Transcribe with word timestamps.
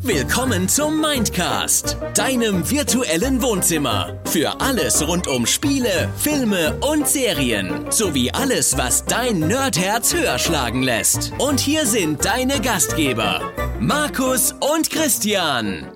Willkommen 0.00 0.68
zum 0.68 1.00
Mindcast, 1.00 1.96
deinem 2.14 2.70
virtuellen 2.70 3.42
Wohnzimmer. 3.42 4.20
Für 4.24 4.60
alles 4.60 5.06
rund 5.06 5.26
um 5.26 5.46
Spiele, 5.46 6.08
Filme 6.16 6.78
und 6.80 7.08
Serien. 7.08 7.90
Sowie 7.90 8.30
alles, 8.30 8.76
was 8.78 9.04
dein 9.04 9.40
Nerdherz 9.40 10.14
höher 10.14 10.38
schlagen 10.38 10.82
lässt. 10.82 11.32
Und 11.38 11.60
hier 11.60 11.86
sind 11.86 12.24
deine 12.24 12.60
Gastgeber, 12.60 13.40
Markus 13.80 14.52
und 14.52 14.90
Christian. 14.90 15.90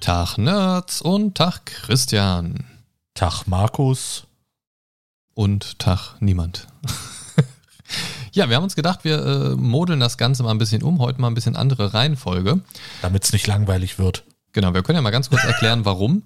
Tag 0.00 0.36
Nerds 0.36 1.00
und 1.00 1.36
Tag 1.36 1.66
Christian. 1.66 2.64
Tag 3.14 3.46
Markus. 3.46 4.26
Und 5.34 5.78
Tag 5.78 6.16
niemand. 6.20 6.66
Ja, 8.34 8.48
wir 8.48 8.56
haben 8.56 8.64
uns 8.64 8.74
gedacht, 8.74 9.04
wir 9.04 9.24
äh, 9.24 9.48
modeln 9.54 10.00
das 10.00 10.18
Ganze 10.18 10.42
mal 10.42 10.50
ein 10.50 10.58
bisschen 10.58 10.82
um, 10.82 10.98
heute 10.98 11.20
mal 11.20 11.28
ein 11.28 11.34
bisschen 11.34 11.54
andere 11.54 11.94
Reihenfolge. 11.94 12.60
Damit 13.00 13.22
es 13.22 13.32
nicht 13.32 13.46
langweilig 13.46 13.96
wird. 14.00 14.24
Genau, 14.52 14.74
wir 14.74 14.82
können 14.82 14.96
ja 14.96 15.02
mal 15.02 15.10
ganz 15.10 15.30
kurz 15.30 15.44
erklären, 15.44 15.84
warum, 15.84 16.24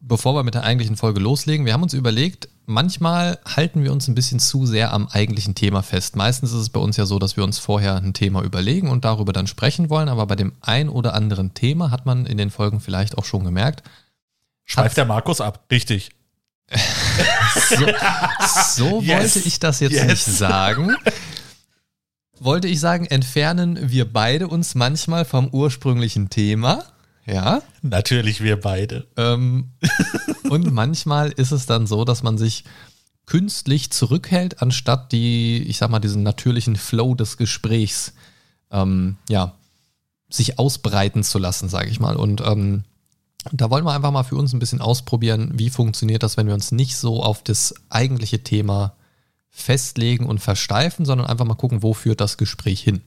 bevor 0.00 0.34
wir 0.34 0.42
mit 0.42 0.54
der 0.54 0.64
eigentlichen 0.64 0.96
Folge 0.96 1.20
loslegen. 1.20 1.66
Wir 1.66 1.74
haben 1.74 1.82
uns 1.82 1.92
überlegt, 1.92 2.48
manchmal 2.64 3.38
halten 3.44 3.84
wir 3.84 3.92
uns 3.92 4.08
ein 4.08 4.14
bisschen 4.14 4.40
zu 4.40 4.64
sehr 4.64 4.94
am 4.94 5.06
eigentlichen 5.08 5.54
Thema 5.54 5.82
fest. 5.82 6.16
Meistens 6.16 6.52
ist 6.52 6.60
es 6.60 6.70
bei 6.70 6.80
uns 6.80 6.96
ja 6.96 7.04
so, 7.04 7.18
dass 7.18 7.36
wir 7.36 7.44
uns 7.44 7.58
vorher 7.58 7.96
ein 7.96 8.14
Thema 8.14 8.42
überlegen 8.42 8.88
und 8.88 9.04
darüber 9.04 9.34
dann 9.34 9.46
sprechen 9.46 9.90
wollen, 9.90 10.08
aber 10.08 10.26
bei 10.26 10.36
dem 10.36 10.54
ein 10.62 10.88
oder 10.88 11.12
anderen 11.12 11.52
Thema 11.52 11.90
hat 11.90 12.06
man 12.06 12.24
in 12.24 12.38
den 12.38 12.50
Folgen 12.50 12.80
vielleicht 12.80 13.18
auch 13.18 13.26
schon 13.26 13.44
gemerkt. 13.44 13.82
Schweift 14.64 14.96
der 14.96 15.04
Markus 15.04 15.42
ab, 15.42 15.66
richtig. 15.70 16.12
so, 17.68 17.86
so 18.76 19.00
yes. 19.02 19.34
wollte 19.34 19.48
ich 19.48 19.58
das 19.58 19.80
jetzt 19.80 19.92
yes. 19.92 20.06
nicht 20.06 20.24
sagen 20.24 20.96
wollte 22.40 22.68
ich 22.68 22.80
sagen, 22.80 23.06
entfernen 23.06 23.78
wir 23.90 24.10
beide 24.10 24.48
uns 24.48 24.74
manchmal 24.74 25.24
vom 25.24 25.48
ursprünglichen 25.48 26.30
Thema. 26.30 26.84
Ja. 27.26 27.62
Natürlich 27.82 28.42
wir 28.42 28.58
beide. 28.60 29.06
Ähm, 29.16 29.70
und 30.50 30.72
manchmal 30.72 31.30
ist 31.30 31.52
es 31.52 31.66
dann 31.66 31.86
so, 31.86 32.04
dass 32.04 32.22
man 32.22 32.38
sich 32.38 32.64
künstlich 33.26 33.90
zurückhält, 33.92 34.60
anstatt 34.60 35.12
die, 35.12 35.62
ich 35.68 35.78
sag 35.78 35.90
mal, 35.90 36.00
diesen 36.00 36.22
natürlichen 36.22 36.74
Flow 36.74 37.14
des 37.14 37.36
Gesprächs, 37.36 38.14
ähm, 38.72 39.16
ja, 39.28 39.54
sich 40.28 40.58
ausbreiten 40.58 41.22
zu 41.22 41.38
lassen, 41.38 41.68
sage 41.68 41.90
ich 41.90 42.00
mal. 42.00 42.16
Und 42.16 42.40
ähm, 42.40 42.84
da 43.52 43.70
wollen 43.70 43.84
wir 43.84 43.92
einfach 43.92 44.10
mal 44.10 44.24
für 44.24 44.36
uns 44.36 44.52
ein 44.52 44.58
bisschen 44.58 44.80
ausprobieren, 44.80 45.52
wie 45.54 45.70
funktioniert 45.70 46.22
das, 46.22 46.36
wenn 46.36 46.46
wir 46.46 46.54
uns 46.54 46.72
nicht 46.72 46.96
so 46.96 47.22
auf 47.22 47.42
das 47.42 47.74
eigentliche 47.88 48.42
Thema 48.42 48.94
festlegen 49.50 50.26
und 50.26 50.38
versteifen, 50.38 51.04
sondern 51.04 51.26
einfach 51.26 51.44
mal 51.44 51.54
gucken, 51.54 51.82
wo 51.82 51.92
führt 51.92 52.20
das 52.20 52.38
Gespräch 52.38 52.80
hin. 52.80 53.02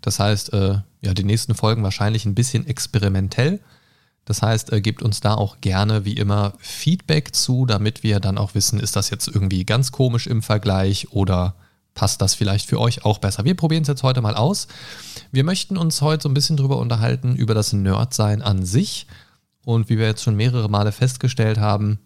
Das 0.00 0.20
heißt, 0.20 0.52
äh, 0.52 0.78
ja, 1.02 1.14
die 1.14 1.24
nächsten 1.24 1.54
Folgen 1.54 1.82
wahrscheinlich 1.82 2.24
ein 2.24 2.34
bisschen 2.34 2.66
experimentell. 2.66 3.60
Das 4.24 4.42
heißt, 4.42 4.72
äh, 4.72 4.80
gebt 4.80 5.02
uns 5.02 5.20
da 5.20 5.34
auch 5.34 5.60
gerne 5.60 6.04
wie 6.04 6.12
immer 6.14 6.54
Feedback 6.58 7.34
zu, 7.34 7.66
damit 7.66 8.02
wir 8.02 8.20
dann 8.20 8.38
auch 8.38 8.54
wissen, 8.54 8.78
ist 8.78 8.94
das 8.94 9.10
jetzt 9.10 9.28
irgendwie 9.28 9.64
ganz 9.64 9.90
komisch 9.90 10.26
im 10.26 10.42
Vergleich 10.42 11.12
oder 11.12 11.54
passt 11.94 12.22
das 12.22 12.34
vielleicht 12.34 12.68
für 12.68 12.80
euch 12.80 13.04
auch 13.04 13.18
besser. 13.18 13.44
Wir 13.44 13.56
probieren 13.56 13.82
es 13.82 13.88
jetzt 13.88 14.04
heute 14.04 14.20
mal 14.20 14.36
aus. 14.36 14.68
Wir 15.32 15.42
möchten 15.42 15.76
uns 15.76 16.00
heute 16.00 16.22
so 16.22 16.28
ein 16.28 16.34
bisschen 16.34 16.56
drüber 16.56 16.78
unterhalten, 16.78 17.34
über 17.34 17.54
das 17.54 17.72
Nerdsein 17.72 18.40
an 18.40 18.64
sich. 18.64 19.06
Und 19.64 19.88
wie 19.88 19.98
wir 19.98 20.06
jetzt 20.06 20.22
schon 20.22 20.36
mehrere 20.36 20.68
Male 20.70 20.92
festgestellt 20.92 21.58
haben, 21.58 21.98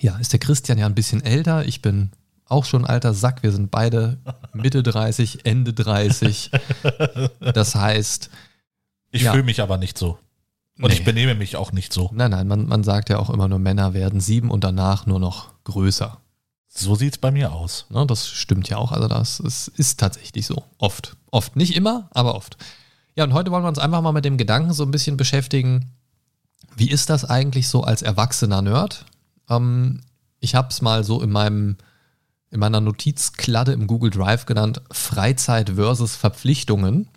ja, 0.00 0.16
ist 0.16 0.32
der 0.32 0.40
Christian 0.40 0.78
ja 0.78 0.86
ein 0.86 0.94
bisschen 0.94 1.22
älter. 1.22 1.66
Ich 1.66 1.82
bin 1.82 2.10
auch 2.46 2.64
schon 2.64 2.84
alter 2.84 3.14
Sack. 3.14 3.42
Wir 3.42 3.52
sind 3.52 3.70
beide 3.70 4.18
Mitte 4.52 4.82
30, 4.82 5.44
Ende 5.44 5.72
30. 5.72 6.50
Das 7.40 7.74
heißt. 7.74 8.30
Ich 9.10 9.22
ja. 9.22 9.32
fühle 9.32 9.44
mich 9.44 9.60
aber 9.60 9.78
nicht 9.78 9.96
so. 9.96 10.18
Und 10.78 10.88
nee. 10.88 10.94
ich 10.94 11.04
benehme 11.04 11.34
mich 11.34 11.56
auch 11.56 11.70
nicht 11.72 11.92
so. 11.92 12.10
Nein, 12.12 12.32
nein, 12.32 12.48
man, 12.48 12.66
man 12.66 12.82
sagt 12.82 13.08
ja 13.08 13.18
auch 13.18 13.30
immer 13.30 13.46
nur, 13.46 13.60
Männer 13.60 13.94
werden 13.94 14.20
sieben 14.20 14.50
und 14.50 14.64
danach 14.64 15.06
nur 15.06 15.20
noch 15.20 15.52
größer. 15.64 16.18
So 16.68 16.96
sieht 16.96 17.14
es 17.14 17.18
bei 17.18 17.30
mir 17.30 17.52
aus. 17.52 17.86
Ja, 17.90 18.04
das 18.04 18.28
stimmt 18.28 18.68
ja 18.68 18.78
auch. 18.78 18.90
Also 18.90 19.06
das 19.06 19.38
ist, 19.38 19.68
ist 19.68 20.00
tatsächlich 20.00 20.46
so. 20.46 20.64
Oft. 20.78 21.16
Oft. 21.30 21.54
Nicht 21.54 21.76
immer, 21.76 22.08
aber 22.10 22.34
oft. 22.34 22.56
Ja, 23.14 23.22
und 23.22 23.32
heute 23.32 23.52
wollen 23.52 23.62
wir 23.62 23.68
uns 23.68 23.78
einfach 23.78 24.02
mal 24.02 24.10
mit 24.10 24.24
dem 24.24 24.36
Gedanken 24.36 24.72
so 24.72 24.82
ein 24.82 24.90
bisschen 24.90 25.16
beschäftigen. 25.16 25.92
Wie 26.76 26.90
ist 26.90 27.10
das 27.10 27.24
eigentlich 27.24 27.68
so 27.68 27.84
als 27.84 28.02
erwachsener 28.02 28.60
Nerd? 28.60 29.04
Ähm, 29.48 30.00
ich 30.40 30.56
habe 30.56 30.68
es 30.70 30.82
mal 30.82 31.04
so 31.04 31.22
in 31.22 31.30
meinem 31.30 31.76
in 32.54 32.60
meiner 32.60 32.80
Notizkladde 32.80 33.72
im 33.72 33.88
Google 33.88 34.10
Drive 34.10 34.46
genannt, 34.46 34.80
Freizeit 34.92 35.70
versus 35.70 36.14
Verpflichtungen. 36.14 37.08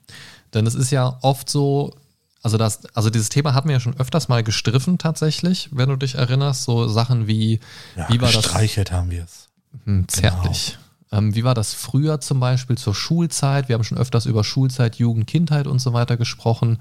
Denn 0.56 0.66
es 0.66 0.74
ist 0.74 0.90
ja 0.90 1.20
oft 1.22 1.48
so, 1.48 1.94
also 2.42 2.58
das, 2.58 2.88
also 2.96 3.12
dieses 3.12 3.30
Thema 3.30 3.54
hatten 3.54 3.70
wir 3.70 3.76
ja 3.76 3.80
schon 3.80 3.98
öfters 3.98 4.30
mal 4.30 4.44
gestriffen 4.44 4.98
tatsächlich, 4.98 5.70
wenn 5.72 5.90
du 5.90 5.96
dich 5.96 6.16
erinnerst. 6.16 6.64
So 6.64 6.88
Sachen 6.88 7.28
wie, 7.28 7.60
ja, 7.96 8.10
wie 8.10 8.20
war 8.20 8.32
das? 8.32 8.44
Gestreichelt 8.44 8.92
haben 8.92 9.12
wir 9.12 9.26
es. 9.26 9.50
Hm, 9.86 10.08
zärtlich. 10.08 10.80
Genau. 11.12 11.20
Ähm, 11.20 11.36
wie 11.36 11.44
war 11.44 11.54
das 11.54 11.76
früher 11.76 12.20
zum 12.20 12.40
Beispiel 12.40 12.78
zur 12.80 12.96
Schulzeit? 12.96 13.70
Wir 13.70 13.76
haben 13.76 13.84
schon 13.84 14.00
öfters 14.00 14.26
über 14.26 14.44
Schulzeit, 14.44 14.96
Jugend, 14.96 15.28
Kindheit 15.28 15.68
und 15.68 15.78
so 15.78 15.94
weiter 15.94 16.18
gesprochen. 16.18 16.80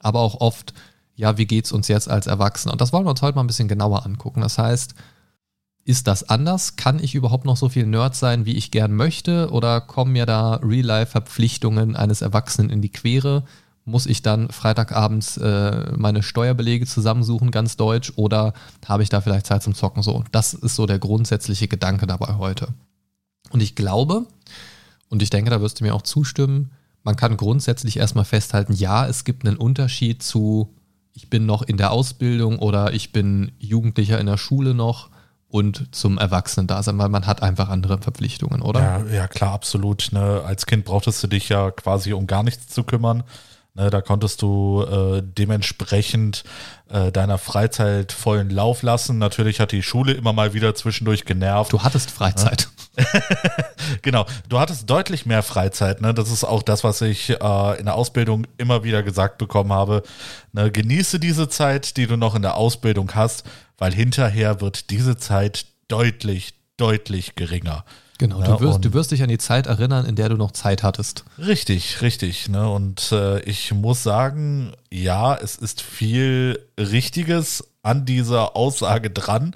Aber 0.00 0.20
auch 0.20 0.40
oft, 0.40 0.72
ja, 1.14 1.36
wie 1.36 1.46
geht 1.46 1.66
es 1.66 1.72
uns 1.72 1.88
jetzt 1.88 2.08
als 2.08 2.26
Erwachsene? 2.26 2.72
Und 2.72 2.80
das 2.80 2.94
wollen 2.94 3.04
wir 3.04 3.10
uns 3.10 3.20
heute 3.20 3.36
mal 3.36 3.44
ein 3.44 3.48
bisschen 3.48 3.68
genauer 3.68 4.06
angucken. 4.06 4.40
Das 4.40 4.56
heißt, 4.56 4.94
ist 5.88 6.06
das 6.06 6.28
anders? 6.28 6.76
Kann 6.76 7.02
ich 7.02 7.14
überhaupt 7.14 7.46
noch 7.46 7.56
so 7.56 7.70
viel 7.70 7.86
Nerd 7.86 8.14
sein, 8.14 8.44
wie 8.44 8.52
ich 8.52 8.70
gern 8.70 8.92
möchte? 8.92 9.50
Oder 9.50 9.80
kommen 9.80 10.12
mir 10.12 10.26
da 10.26 10.56
Real-Life-Verpflichtungen 10.56 11.96
eines 11.96 12.20
Erwachsenen 12.20 12.68
in 12.68 12.82
die 12.82 12.90
Quere? 12.90 13.44
Muss 13.86 14.04
ich 14.04 14.20
dann 14.20 14.50
Freitagabends 14.50 15.38
äh, 15.38 15.90
meine 15.96 16.22
Steuerbelege 16.22 16.84
zusammensuchen, 16.84 17.50
ganz 17.50 17.78
deutsch? 17.78 18.12
Oder 18.16 18.52
habe 18.84 19.02
ich 19.02 19.08
da 19.08 19.22
vielleicht 19.22 19.46
Zeit 19.46 19.62
zum 19.62 19.74
Zocken? 19.74 20.02
So, 20.02 20.24
das 20.30 20.52
ist 20.52 20.74
so 20.74 20.84
der 20.84 20.98
grundsätzliche 20.98 21.68
Gedanke 21.68 22.06
dabei 22.06 22.34
heute. 22.36 22.68
Und 23.48 23.62
ich 23.62 23.74
glaube, 23.74 24.26
und 25.08 25.22
ich 25.22 25.30
denke, 25.30 25.48
da 25.48 25.62
wirst 25.62 25.80
du 25.80 25.84
mir 25.84 25.94
auch 25.94 26.02
zustimmen, 26.02 26.70
man 27.02 27.16
kann 27.16 27.38
grundsätzlich 27.38 27.96
erstmal 27.96 28.26
festhalten, 28.26 28.74
ja, 28.74 29.06
es 29.06 29.24
gibt 29.24 29.46
einen 29.46 29.56
Unterschied 29.56 30.22
zu, 30.22 30.74
ich 31.14 31.30
bin 31.30 31.46
noch 31.46 31.62
in 31.62 31.78
der 31.78 31.92
Ausbildung 31.92 32.58
oder 32.58 32.92
ich 32.92 33.10
bin 33.10 33.52
Jugendlicher 33.58 34.20
in 34.20 34.26
der 34.26 34.36
Schule 34.36 34.74
noch 34.74 35.08
und 35.50 35.94
zum 35.94 36.18
Erwachsenen-Dasein, 36.18 36.98
weil 36.98 37.08
man 37.08 37.26
hat 37.26 37.42
einfach 37.42 37.70
andere 37.70 37.98
Verpflichtungen, 37.98 38.60
oder? 38.60 38.80
Ja, 38.80 39.14
ja 39.14 39.28
klar, 39.28 39.52
absolut. 39.52 40.10
Ne? 40.12 40.42
Als 40.44 40.66
Kind 40.66 40.84
brauchtest 40.84 41.22
du 41.22 41.26
dich 41.26 41.48
ja 41.48 41.70
quasi 41.70 42.12
um 42.12 42.26
gar 42.26 42.42
nichts 42.42 42.68
zu 42.68 42.84
kümmern. 42.84 43.24
Ne? 43.74 43.88
Da 43.88 44.02
konntest 44.02 44.42
du 44.42 44.82
äh, 44.82 45.22
dementsprechend 45.22 46.44
äh, 46.90 47.10
deiner 47.12 47.38
Freizeit 47.38 48.12
vollen 48.12 48.50
Lauf 48.50 48.82
lassen. 48.82 49.16
Natürlich 49.16 49.58
hat 49.60 49.72
die 49.72 49.82
Schule 49.82 50.12
immer 50.12 50.34
mal 50.34 50.52
wieder 50.52 50.74
zwischendurch 50.74 51.24
genervt. 51.24 51.72
Du 51.72 51.82
hattest 51.82 52.10
Freizeit. 52.10 52.68
Ne? 52.96 53.06
genau, 54.02 54.26
du 54.50 54.58
hattest 54.58 54.90
deutlich 54.90 55.24
mehr 55.24 55.42
Freizeit. 55.42 56.02
Ne? 56.02 56.12
Das 56.12 56.30
ist 56.30 56.44
auch 56.44 56.62
das, 56.62 56.84
was 56.84 57.00
ich 57.00 57.30
äh, 57.30 57.78
in 57.78 57.86
der 57.86 57.94
Ausbildung 57.94 58.46
immer 58.58 58.84
wieder 58.84 59.02
gesagt 59.02 59.38
bekommen 59.38 59.72
habe. 59.72 60.02
Ne? 60.52 60.70
Genieße 60.70 61.18
diese 61.18 61.48
Zeit, 61.48 61.96
die 61.96 62.06
du 62.06 62.18
noch 62.18 62.34
in 62.34 62.42
der 62.42 62.56
Ausbildung 62.56 63.14
hast 63.14 63.44
weil 63.78 63.94
hinterher 63.94 64.60
wird 64.60 64.90
diese 64.90 65.16
Zeit 65.16 65.66
deutlich, 65.88 66.54
deutlich 66.76 67.34
geringer. 67.34 67.84
Genau, 68.18 68.42
du, 68.42 68.60
wirst, 68.60 68.84
du 68.84 68.92
wirst 68.92 69.12
dich 69.12 69.22
an 69.22 69.28
die 69.28 69.38
Zeit 69.38 69.68
erinnern, 69.68 70.04
in 70.04 70.16
der 70.16 70.28
du 70.28 70.36
noch 70.36 70.50
Zeit 70.50 70.82
hattest. 70.82 71.24
Richtig, 71.38 72.02
richtig. 72.02 72.48
Ne? 72.48 72.68
Und 72.68 73.12
äh, 73.12 73.38
ich 73.42 73.72
muss 73.72 74.02
sagen, 74.02 74.72
ja, 74.90 75.36
es 75.36 75.54
ist 75.54 75.80
viel 75.80 76.58
Richtiges 76.76 77.64
an 77.82 78.04
dieser 78.04 78.56
Aussage 78.56 79.10
dran. 79.10 79.54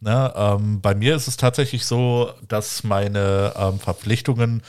Ne? 0.00 0.32
Ähm, 0.34 0.80
bei 0.80 0.94
mir 0.94 1.16
ist 1.16 1.28
es 1.28 1.36
tatsächlich 1.36 1.84
so, 1.84 2.32
dass 2.48 2.82
meine 2.82 3.52
ähm, 3.56 3.78
Verpflichtungen 3.78 4.62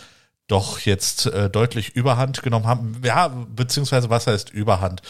doch 0.47 0.79
jetzt 0.79 1.27
äh, 1.27 1.49
deutlich 1.49 1.95
Überhand 1.95 2.43
genommen 2.43 2.67
haben. 2.67 3.01
Ja, 3.05 3.29
beziehungsweise 3.29 4.09
was 4.09 4.27
heißt 4.27 4.49
Überhand? 4.49 5.01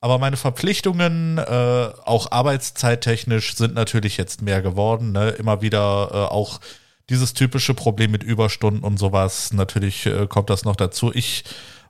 Aber 0.00 0.18
meine 0.18 0.36
Verpflichtungen, 0.36 1.38
äh, 1.38 1.88
auch 2.04 2.30
arbeitszeittechnisch, 2.30 3.56
sind 3.56 3.74
natürlich 3.74 4.16
jetzt 4.16 4.42
mehr 4.42 4.62
geworden. 4.62 5.12
Ne? 5.12 5.30
Immer 5.30 5.60
wieder 5.60 6.10
äh, 6.12 6.16
auch 6.32 6.60
dieses 7.10 7.34
typische 7.34 7.74
Problem 7.74 8.12
mit 8.12 8.22
Überstunden 8.22 8.84
und 8.84 8.98
sowas. 8.98 9.52
Natürlich 9.52 10.06
äh, 10.06 10.26
kommt 10.28 10.50
das 10.50 10.64
noch 10.64 10.76
dazu. 10.76 11.10
Ich 11.12 11.44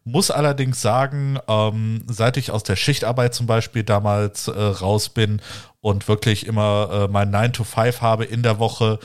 muss 0.04 0.30
allerdings 0.30 0.80
sagen, 0.80 1.38
ähm, 1.48 2.02
seit 2.06 2.38
ich 2.38 2.50
aus 2.50 2.62
der 2.62 2.76
Schichtarbeit 2.76 3.34
zum 3.34 3.46
Beispiel 3.46 3.82
damals 3.82 4.48
äh, 4.48 4.58
raus 4.58 5.10
bin 5.10 5.42
und 5.80 6.08
wirklich 6.08 6.46
immer 6.46 7.08
äh, 7.08 7.12
mein 7.12 7.30
9 7.30 7.52
to 7.52 7.64
5 7.64 8.00
habe 8.00 8.24
in 8.24 8.42
der 8.42 8.58
Woche, 8.58 9.00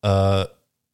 äh, 0.00 0.44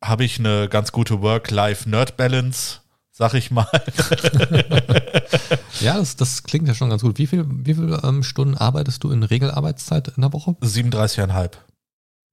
habe 0.02 0.24
ich 0.24 0.40
eine 0.40 0.68
ganz 0.68 0.90
gute 0.90 1.22
Work-Life-Nerd-Balance 1.22 2.82
sag 3.12 3.34
ich 3.34 3.50
mal. 3.50 3.68
ja, 5.80 5.98
das, 5.98 6.16
das, 6.16 6.42
klingt 6.42 6.68
ja 6.68 6.74
schon 6.74 6.90
ganz 6.90 7.02
gut. 7.02 7.18
Wie 7.18 7.26
viele 7.26 7.46
wie 7.48 7.74
viel, 7.74 7.98
ähm, 8.02 8.22
Stunden 8.22 8.56
arbeitest 8.56 9.02
du 9.04 9.10
in 9.10 9.22
Regelarbeitszeit 9.22 10.08
in 10.08 10.20
der 10.20 10.32
Woche? 10.32 10.52
37,5. 10.60 11.52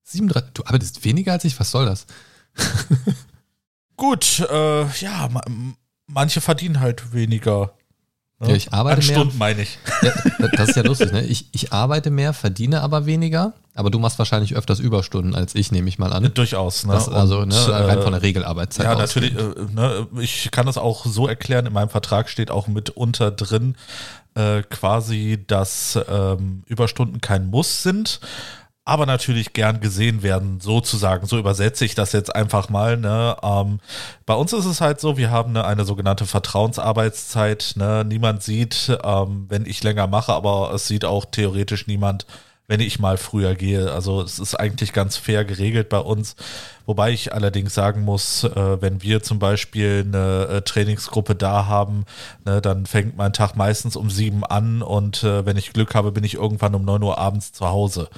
37, 0.04 0.52
du 0.54 0.66
arbeitest 0.66 1.06
weniger 1.06 1.34
als 1.34 1.46
ich? 1.46 1.60
Was 1.60 1.72
soll 1.72 1.86
das? 1.86 2.06
Gut, 3.96 4.40
äh, 4.50 4.86
ja, 4.88 5.30
manche 6.08 6.42
verdienen 6.42 6.80
halt 6.80 7.14
weniger. 7.14 7.74
Ja, 8.42 8.56
ich 8.56 8.72
arbeite 8.72 9.02
An 9.02 9.06
mehr. 9.08 9.16
Stunden 9.16 9.38
meine 9.38 9.62
ich. 9.64 9.78
Ja, 10.02 10.14
das 10.56 10.70
ist 10.70 10.76
ja 10.78 10.84
lustig, 10.84 11.12
ne? 11.12 11.24
Ich, 11.26 11.48
ich 11.52 11.74
arbeite 11.74 12.10
mehr, 12.10 12.32
verdiene 12.32 12.82
aber 12.82 13.06
weniger, 13.06 13.52
aber 13.76 13.90
du 13.90 14.00
machst 14.00 14.18
wahrscheinlich 14.18 14.56
öfters 14.56 14.80
Überstunden 14.80 15.36
als 15.36 15.56
ich, 15.56 15.74
nehme 15.74 15.90
ich 15.90 16.00
mal 16.00 16.14
an. 16.14 16.32
Durchaus. 16.34 16.86
Ne? 16.86 16.94
Das, 16.94 17.10
also 17.10 17.40
Und, 17.40 17.50
ne, 17.50 17.68
rein 17.70 18.00
äh, 18.00 18.02
von 18.02 18.14
der 18.14 18.22
Regelarbeitszeit 18.22 18.86
Ja, 18.86 18.94
aus. 18.94 19.00
natürlich. 19.00 19.34
Äh, 19.38 19.54
ne, 19.74 20.08
ich 20.22 20.52
kann 20.52 20.66
das 20.66 20.78
auch 20.78 21.06
so 21.06 21.28
erklären. 21.28 21.66
In 21.66 21.74
meinem 21.74 21.90
Vertrag 21.90 22.30
steht 22.30 22.50
auch 22.50 22.68
mit 22.68 22.92
unter 22.92 23.30
drin 23.32 23.76
äh, 24.36 24.62
quasi, 24.64 25.44
dass 25.46 26.00
ähm, 26.10 26.64
Überstunden 26.68 27.20
kein 27.20 27.48
Muss 27.50 27.84
sind, 27.84 28.22
aber 28.90 29.06
natürlich 29.06 29.54
gern 29.54 29.82
gesehen 29.82 30.24
werden, 30.24 30.60
sozusagen. 30.60 31.28
So 31.28 31.38
übersetze 31.38 31.86
ich 31.86 31.94
das 31.94 32.12
jetzt 32.12 32.36
einfach 32.36 32.70
mal. 32.70 32.98
Ne? 32.98 33.38
Ähm, 33.44 33.80
bei 34.26 34.34
uns 34.34 34.52
ist 34.52 34.66
es 34.66 34.82
halt 34.82 35.00
so, 35.00 35.16
wir 35.16 35.30
haben 35.30 35.52
eine, 35.52 35.66
eine 35.66 35.86
sogenannte 35.86 36.26
Vertrauensarbeitszeit. 36.26 37.74
Ne? 37.76 38.04
Niemand 38.04 38.42
sieht, 38.42 38.98
ähm, 39.04 39.46
wenn 39.48 39.68
ich 39.68 39.84
länger 39.84 40.08
mache, 40.08 40.34
aber 40.34 40.72
es 40.74 40.88
sieht 40.88 41.06
auch 41.06 41.26
theoretisch 41.26 41.86
niemand, 41.86 42.26
wenn 42.68 42.80
ich 42.80 43.00
mal 43.00 43.18
früher 43.18 43.54
gehe. 43.54 43.92
Also 43.92 44.24
es 44.24 44.40
ist 44.40 44.56
eigentlich 44.56 44.92
ganz 44.92 45.18
fair 45.18 45.46
geregelt 45.46 45.90
bei 45.90 46.00
uns. 46.00 46.36
Wobei 46.88 47.12
ich 47.12 47.32
allerdings 47.32 47.76
sagen 47.76 48.02
muss, 48.02 48.44
äh, 48.44 48.82
wenn 48.82 49.04
wir 49.04 49.22
zum 49.22 49.38
Beispiel 49.38 50.04
eine 50.08 50.48
äh, 50.48 50.62
Trainingsgruppe 50.64 51.36
da 51.36 51.68
haben, 51.68 52.06
ne, 52.44 52.60
dann 52.60 52.88
fängt 52.88 53.16
mein 53.18 53.34
Tag 53.34 53.56
meistens 53.56 53.96
um 53.96 54.10
sieben 54.10 54.44
an 54.44 54.82
und 54.82 55.24
äh, 55.24 55.46
wenn 55.46 55.58
ich 55.58 55.74
Glück 55.74 55.94
habe, 55.94 56.12
bin 56.12 56.24
ich 56.24 56.36
irgendwann 56.36 56.74
um 56.74 56.86
neun 56.86 57.04
Uhr 57.04 57.20
abends 57.20 57.54
zu 57.54 57.68
Hause. 57.68 58.10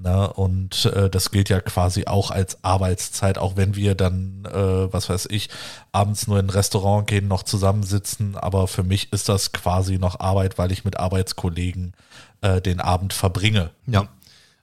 Ne, 0.00 0.32
und 0.32 0.84
äh, 0.84 1.10
das 1.10 1.32
gilt 1.32 1.48
ja 1.48 1.60
quasi 1.60 2.06
auch 2.06 2.30
als 2.30 2.62
Arbeitszeit, 2.62 3.36
auch 3.36 3.56
wenn 3.56 3.74
wir 3.74 3.96
dann, 3.96 4.44
äh, 4.44 4.92
was 4.92 5.08
weiß 5.08 5.26
ich, 5.30 5.48
abends 5.90 6.28
nur 6.28 6.38
in 6.38 6.46
ein 6.46 6.50
Restaurant 6.50 7.08
gehen, 7.08 7.26
noch 7.26 7.42
zusammensitzen. 7.42 8.36
Aber 8.36 8.68
für 8.68 8.84
mich 8.84 9.12
ist 9.12 9.28
das 9.28 9.50
quasi 9.50 9.98
noch 9.98 10.20
Arbeit, 10.20 10.56
weil 10.56 10.70
ich 10.70 10.84
mit 10.84 11.00
Arbeitskollegen 11.00 11.94
äh, 12.42 12.60
den 12.60 12.80
Abend 12.80 13.12
verbringe. 13.12 13.70
Ja, 13.88 14.06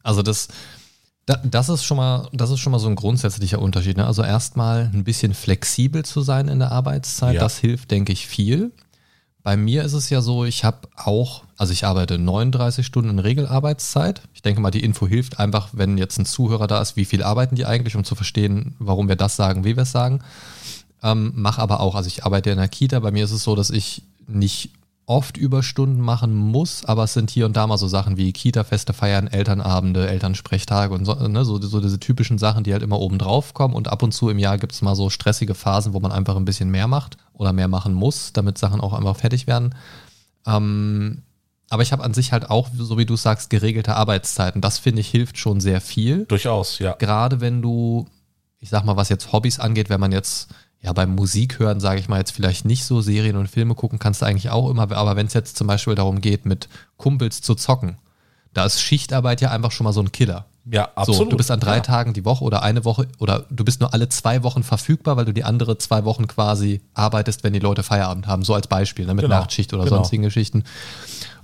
also 0.04 0.22
das, 0.22 0.48
da, 1.26 1.36
das 1.44 1.68
ist 1.68 1.84
schon 1.84 1.98
mal, 1.98 2.30
das 2.32 2.50
ist 2.50 2.60
schon 2.62 2.72
mal 2.72 2.80
so 2.80 2.88
ein 2.88 2.96
grundsätzlicher 2.96 3.60
Unterschied. 3.60 3.98
Ne? 3.98 4.08
Also 4.08 4.24
erstmal 4.24 4.90
ein 4.94 5.04
bisschen 5.04 5.34
flexibel 5.34 6.06
zu 6.06 6.22
sein 6.22 6.48
in 6.48 6.60
der 6.60 6.72
Arbeitszeit, 6.72 7.36
Ja. 7.36 7.42
das 7.42 7.58
hilft, 7.58 7.92
denke 7.92 8.14
ich, 8.14 8.26
viel. 8.28 8.72
Bei 9.44 9.58
mir 9.58 9.84
ist 9.84 9.94
es 9.94 10.10
ja 10.10 10.22
so, 10.22 10.46
ich 10.46 10.64
habe 10.64 10.88
auch, 10.96 11.44
also 11.58 11.72
ich 11.72 11.86
arbeite 11.86 12.18
39 12.18 12.86
Stunden 12.86 13.12
in 13.12 13.20
Regelarbeitszeit. 13.20 14.22
Ich 14.34 14.42
denke 14.42 14.62
mal, 14.62 14.72
die 14.72 14.84
Info 14.84 15.08
hilft 15.08 15.40
einfach, 15.40 15.70
wenn 15.72 15.98
jetzt 15.98 16.20
ein 16.20 16.26
Zuhörer 16.26 16.68
da 16.68 16.82
ist, 16.82 16.98
wie 16.98 17.06
viel 17.06 17.24
arbeiten 17.24 17.56
die 17.56 17.66
eigentlich, 17.66 17.96
um 17.96 18.04
zu 18.04 18.16
verstehen, 18.16 18.76
warum 18.80 19.08
wir 19.08 19.16
das 19.16 19.36
sagen, 19.36 19.64
wie 19.64 19.76
wir 19.76 19.84
es 19.84 19.92
sagen. 19.92 20.20
Ähm, 21.02 21.32
mach 21.36 21.58
aber 21.58 21.80
auch, 21.80 21.96
also 21.96 22.08
ich 22.08 22.26
arbeite 22.26 22.50
in 22.50 22.58
der 22.58 22.68
Kita. 22.68 23.00
Bei 23.00 23.12
mir 23.12 23.24
ist 23.24 23.32
es 23.32 23.44
so, 23.44 23.56
dass 23.56 23.70
ich 23.70 24.04
nicht 24.28 24.72
oft 25.06 25.38
Überstunden 25.38 26.02
machen 26.02 26.34
muss, 26.34 26.84
aber 26.84 27.04
es 27.04 27.14
sind 27.14 27.30
hier 27.30 27.46
und 27.46 27.56
da 27.56 27.68
mal 27.68 27.78
so 27.78 27.88
Sachen 27.88 28.18
wie 28.18 28.34
Kita-Feste 28.34 28.92
feiern, 28.92 29.28
Elternabende, 29.28 30.08
Elternsprechtage 30.10 30.94
und 30.94 31.06
so, 31.06 31.14
ne, 31.14 31.46
so, 31.46 31.62
so 31.62 31.80
diese 31.80 32.00
typischen 32.00 32.38
Sachen, 32.38 32.64
die 32.64 32.74
halt 32.74 32.82
immer 32.82 33.00
oben 33.00 33.20
drauf 33.20 33.54
kommen. 33.54 33.76
Und 33.76 33.88
ab 33.88 34.02
und 34.04 34.14
zu 34.14 34.30
im 34.30 34.40
Jahr 34.40 34.58
gibt 34.58 34.74
es 34.74 34.82
mal 34.82 34.96
so 34.96 35.10
stressige 35.10 35.54
Phasen, 35.54 35.94
wo 35.94 36.00
man 36.00 36.12
einfach 36.12 36.36
ein 36.36 36.46
bisschen 36.46 36.72
mehr 36.72 36.88
macht 36.88 37.18
oder 37.34 37.54
mehr 37.54 37.68
machen 37.68 37.94
muss, 37.94 38.34
damit 38.34 38.58
Sachen 38.58 38.82
auch 38.82 38.94
einfach 38.94 39.16
fertig 39.16 39.48
werden. 39.48 39.76
Ähm, 40.48 41.22
aber 41.70 41.84
ich 41.84 41.92
habe 41.92 42.04
an 42.04 42.14
sich 42.14 42.32
halt 42.32 42.50
auch, 42.50 42.70
so 42.78 42.98
wie 42.98 43.06
du 43.06 43.16
sagst, 43.16 43.50
geregelte 43.50 43.96
Arbeitszeiten. 43.96 44.62
Das 44.62 44.78
finde 44.78 45.02
ich 45.02 45.10
hilft 45.10 45.38
schon 45.38 45.60
sehr 45.60 45.82
viel 45.82 46.26
Durchaus, 46.26 46.80
ja. 46.80 46.94
gerade 46.94 47.42
wenn 47.42 47.62
du, 47.62 48.08
ich 48.60 48.70
sag 48.70 48.86
mal, 48.86 48.96
was 48.96 49.10
jetzt 49.10 49.32
Hobbys 49.32 49.60
angeht, 49.60 49.90
wenn 49.90 50.00
man 50.00 50.12
jetzt, 50.12 50.50
ja, 50.82 50.94
beim 50.94 51.16
Musik 51.16 51.60
hören, 51.60 51.80
sage 51.80 52.00
ich 52.00 52.08
mal, 52.08 52.20
jetzt 52.20 52.32
vielleicht 52.32 52.66
nicht 52.66 52.86
so 52.86 53.02
Serien 53.02 53.38
und 53.38 53.48
Filme 53.48 53.76
gucken, 53.76 54.00
kannst 54.00 54.22
du 54.22 54.26
eigentlich 54.26 54.50
auch 54.52 54.70
immer, 54.70 54.92
aber 54.92 55.16
wenn 55.16 55.28
es 55.28 55.34
jetzt 55.34 55.58
zum 55.58 55.68
Beispiel 55.68 55.96
darum 55.96 56.22
geht, 56.22 56.46
mit 56.46 56.70
Kumpels 56.98 57.42
zu 57.42 57.56
zocken, 57.56 57.98
da 58.54 58.66
ist 58.66 58.82
Schichtarbeit 58.82 59.42
ja 59.42 59.52
einfach 59.52 59.72
schon 59.72 59.84
mal 59.84 59.94
so 59.94 60.02
ein 60.02 60.12
Killer. 60.12 60.46
Ja, 60.72 60.90
absolut. 60.96 61.18
So, 61.20 61.30
du 61.30 61.38
bist 61.38 61.52
an 61.52 61.60
drei 61.60 61.76
ja. 61.76 61.82
Tagen 61.82 62.14
die 62.14 62.26
Woche 62.26 62.44
oder 62.44 62.64
eine 62.64 62.86
Woche 62.86 63.08
oder 63.20 63.46
du 63.52 63.64
bist 63.64 63.82
nur 63.82 63.94
alle 63.94 64.10
zwei 64.10 64.42
Wochen 64.42 64.64
verfügbar, 64.64 65.16
weil 65.16 65.26
du 65.26 65.34
die 65.34 65.44
andere 65.44 65.78
zwei 65.78 66.06
Wochen 66.06 66.28
quasi 66.28 66.82
arbeitest, 66.96 67.44
wenn 67.44 67.54
die 67.54 67.60
Leute 67.60 67.84
Feierabend 67.84 68.26
haben, 68.26 68.44
so 68.44 68.56
als 68.56 68.68
Beispiel, 68.68 69.06
ne, 69.06 69.14
mit 69.14 69.26
Genau, 69.26 69.36
Nachtschicht 69.36 69.74
oder 69.74 69.84
genau. 69.84 69.98
sonstigen 69.98 70.24
Geschichten. 70.24 70.64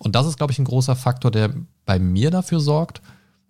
Und 0.04 0.16
das 0.16 0.26
ist, 0.26 0.38
glaube 0.38 0.52
ich, 0.52 0.58
ein 0.58 0.66
großer 0.66 0.96
Faktor, 0.96 1.30
der 1.30 1.54
bei 1.86 2.00
mir 2.00 2.32
dafür 2.32 2.60
sorgt, 2.60 3.04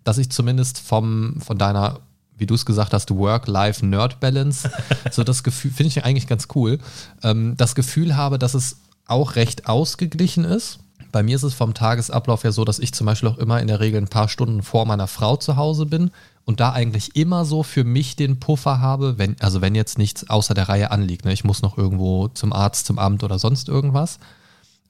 dass 0.04 0.18
ich 0.18 0.30
zumindest 0.32 0.80
vom, 0.80 1.40
von 1.40 1.58
deiner, 1.58 2.02
wie 2.36 2.46
du 2.46 2.56
es 2.56 2.66
gesagt 2.66 2.94
hast, 2.94 3.10
Work-Life-Nerd-Balance, 3.10 4.70
so 5.12 5.24
das 5.24 5.44
Gefühl, 5.44 5.72
finde 5.72 5.88
ich 5.88 6.04
eigentlich 6.04 6.28
ganz 6.28 6.50
cool, 6.54 6.80
ähm, 7.24 7.56
das 7.56 7.74
Gefühl 7.74 8.18
habe, 8.18 8.38
dass 8.38 8.54
es 8.54 8.82
auch 9.08 9.38
recht 9.38 9.70
ausgeglichen 9.70 10.44
ist. 10.44 10.80
Bei 11.14 11.24
mir 11.24 11.38
ist 11.38 11.44
es 11.44 11.54
vom 11.54 11.74
Tagesablauf 11.74 12.44
ja 12.44 12.52
so, 12.52 12.66
dass 12.66 12.80
ich 12.80 12.94
zum 12.94 13.06
Beispiel 13.06 13.30
auch 13.30 13.38
immer 13.38 13.62
in 13.62 13.68
der 13.68 13.80
Regel 13.80 14.02
ein 14.02 14.10
paar 14.10 14.28
Stunden 14.28 14.62
vor 14.62 14.86
meiner 14.86 15.08
Frau 15.08 15.38
zu 15.38 15.56
Hause 15.56 15.86
bin 15.86 16.12
und 16.44 16.60
da 16.60 16.74
eigentlich 16.74 17.16
immer 17.16 17.46
so 17.46 17.64
für 17.64 17.86
mich 17.86 18.18
den 18.18 18.42
Puffer 18.42 18.82
habe, 18.82 19.18
wenn, 19.18 19.38
also 19.40 19.62
wenn 19.62 19.74
jetzt 19.74 19.98
nichts 19.98 20.30
außer 20.30 20.54
der 20.54 20.68
Reihe 20.68 20.92
anliegt, 20.92 21.24
ne, 21.24 21.32
ich 21.32 21.46
muss 21.46 21.62
noch 21.62 21.78
irgendwo 21.78 22.28
zum 22.28 22.52
Arzt, 22.52 22.88
zum 22.88 23.00
Amt 23.00 23.24
oder 23.24 23.40
sonst 23.40 23.70
irgendwas, 23.70 24.20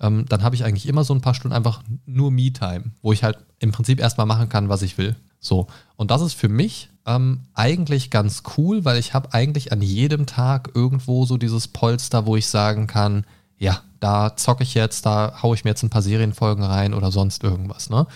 ähm, 0.02 0.26
dann 0.28 0.44
habe 0.44 0.56
ich 0.56 0.66
eigentlich 0.66 0.88
immer 0.88 1.04
so 1.04 1.14
ein 1.14 1.22
paar 1.22 1.36
Stunden 1.36 1.56
einfach 1.56 1.82
nur 2.06 2.32
Me-Time, 2.32 2.92
wo 3.02 3.14
ich 3.14 3.24
halt 3.24 3.38
im 3.60 3.72
Prinzip 3.72 4.00
erstmal 4.00 4.26
machen 4.26 4.50
kann, 4.50 4.68
was 4.68 4.82
ich 4.82 4.98
will. 4.98 5.16
So. 5.40 5.68
Und 5.96 6.12
das 6.12 6.22
ist 6.22 6.34
für 6.34 6.50
mich 6.50 6.90
ähm, 7.06 7.42
eigentlich 7.54 8.10
ganz 8.10 8.44
cool, 8.58 8.84
weil 8.84 8.98
ich 8.98 9.14
habe 9.14 9.34
eigentlich 9.34 9.72
an 9.72 9.82
jedem 9.82 10.26
Tag 10.26 10.72
irgendwo 10.74 11.26
so 11.26 11.38
dieses 11.38 11.68
Polster, 11.68 12.26
wo 12.26 12.36
ich 12.36 12.48
sagen 12.48 12.88
kann, 12.88 13.26
ja, 13.58 13.82
da 14.00 14.36
zocke 14.36 14.64
ich 14.64 14.74
jetzt, 14.74 15.06
da 15.06 15.42
haue 15.44 15.56
ich 15.56 15.64
mir 15.64 15.72
jetzt 15.72 15.84
ein 15.84 15.92
paar 15.92 16.02
Serienfolgen 16.02 16.64
rein 16.64 16.94
oder 16.94 17.12
sonst 17.12 17.44
irgendwas. 17.44 17.90
Ne? 17.92 18.08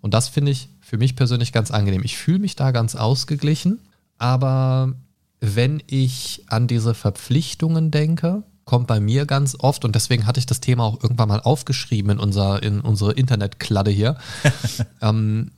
Und 0.00 0.14
das 0.14 0.28
finde 0.28 0.50
ich 0.50 0.68
für 0.80 0.98
mich 0.98 1.14
persönlich 1.14 1.52
ganz 1.52 1.70
angenehm. 1.70 2.02
Ich 2.04 2.16
fühle 2.16 2.40
mich 2.40 2.56
da 2.56 2.72
ganz 2.72 2.96
ausgeglichen, 2.96 3.80
aber 4.18 4.94
wenn 5.40 5.82
ich 5.86 6.44
an 6.48 6.66
diese 6.66 6.94
Verpflichtungen 6.94 7.92
denke, 7.92 8.42
kommt 8.68 8.86
bei 8.86 9.00
mir 9.00 9.24
ganz 9.24 9.56
oft, 9.58 9.86
und 9.86 9.94
deswegen 9.94 10.26
hatte 10.26 10.38
ich 10.38 10.46
das 10.46 10.60
Thema 10.60 10.84
auch 10.84 11.02
irgendwann 11.02 11.28
mal 11.28 11.40
aufgeschrieben 11.40 12.12
in, 12.12 12.18
unser, 12.18 12.62
in 12.62 12.80
unsere 12.82 13.12
Internetkladde 13.12 13.90
hier. 13.90 14.18
ähm, 15.00 15.52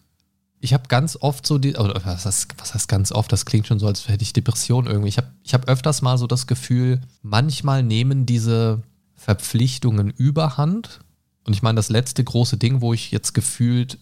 ich 0.61 0.73
habe 0.73 0.85
ganz 0.87 1.19
oft 1.21 1.45
so 1.45 1.59
die, 1.59 1.75
oder 1.75 2.01
was 2.05 2.25
heißt, 2.25 2.55
was 2.59 2.73
heißt 2.73 2.89
ganz 2.89 3.11
oft, 3.11 3.33
das 3.33 3.45
klingt 3.45 3.67
schon 3.67 3.81
so, 3.81 3.89
als 3.89 4.07
hätte 4.07 4.23
ich 4.23 4.33
Depression 4.33 4.87
irgendwie. 4.87 5.09
Ich 5.09 5.17
habe 5.17 5.27
ich 5.43 5.55
hab 5.55 5.69
öfters 5.69 6.03
mal 6.03 6.19
so 6.19 6.29
das 6.29 6.47
Gefühl, 6.47 7.01
manchmal 7.23 7.83
nehmen 7.83 8.27
diese 8.27 8.83
Verpflichtungen 9.17 10.11
überhand. 10.11 11.01
Und 11.45 11.55
ich 11.55 11.63
meine, 11.63 11.77
das 11.77 11.89
letzte 11.89 12.23
große 12.23 12.59
Ding, 12.59 12.81
wo 12.81 12.95
ich 12.95 13.11
jetzt 13.11 13.35
gefühlt, 13.35 13.99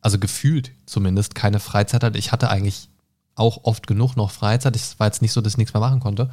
also 0.00 0.18
gefühlt 0.18 0.72
zumindest, 0.86 1.34
keine 1.34 1.60
Freizeit 1.60 2.04
hatte. 2.04 2.18
Ich 2.18 2.32
hatte 2.32 2.48
eigentlich 2.48 2.88
auch 3.34 3.64
oft 3.64 3.86
genug 3.86 4.16
noch 4.16 4.30
Freizeit. 4.30 4.76
Es 4.76 4.98
war 4.98 5.08
jetzt 5.08 5.20
nicht 5.20 5.32
so, 5.32 5.42
dass 5.42 5.52
ich 5.52 5.58
nichts 5.58 5.74
mehr 5.74 5.80
machen 5.80 6.00
konnte. 6.00 6.30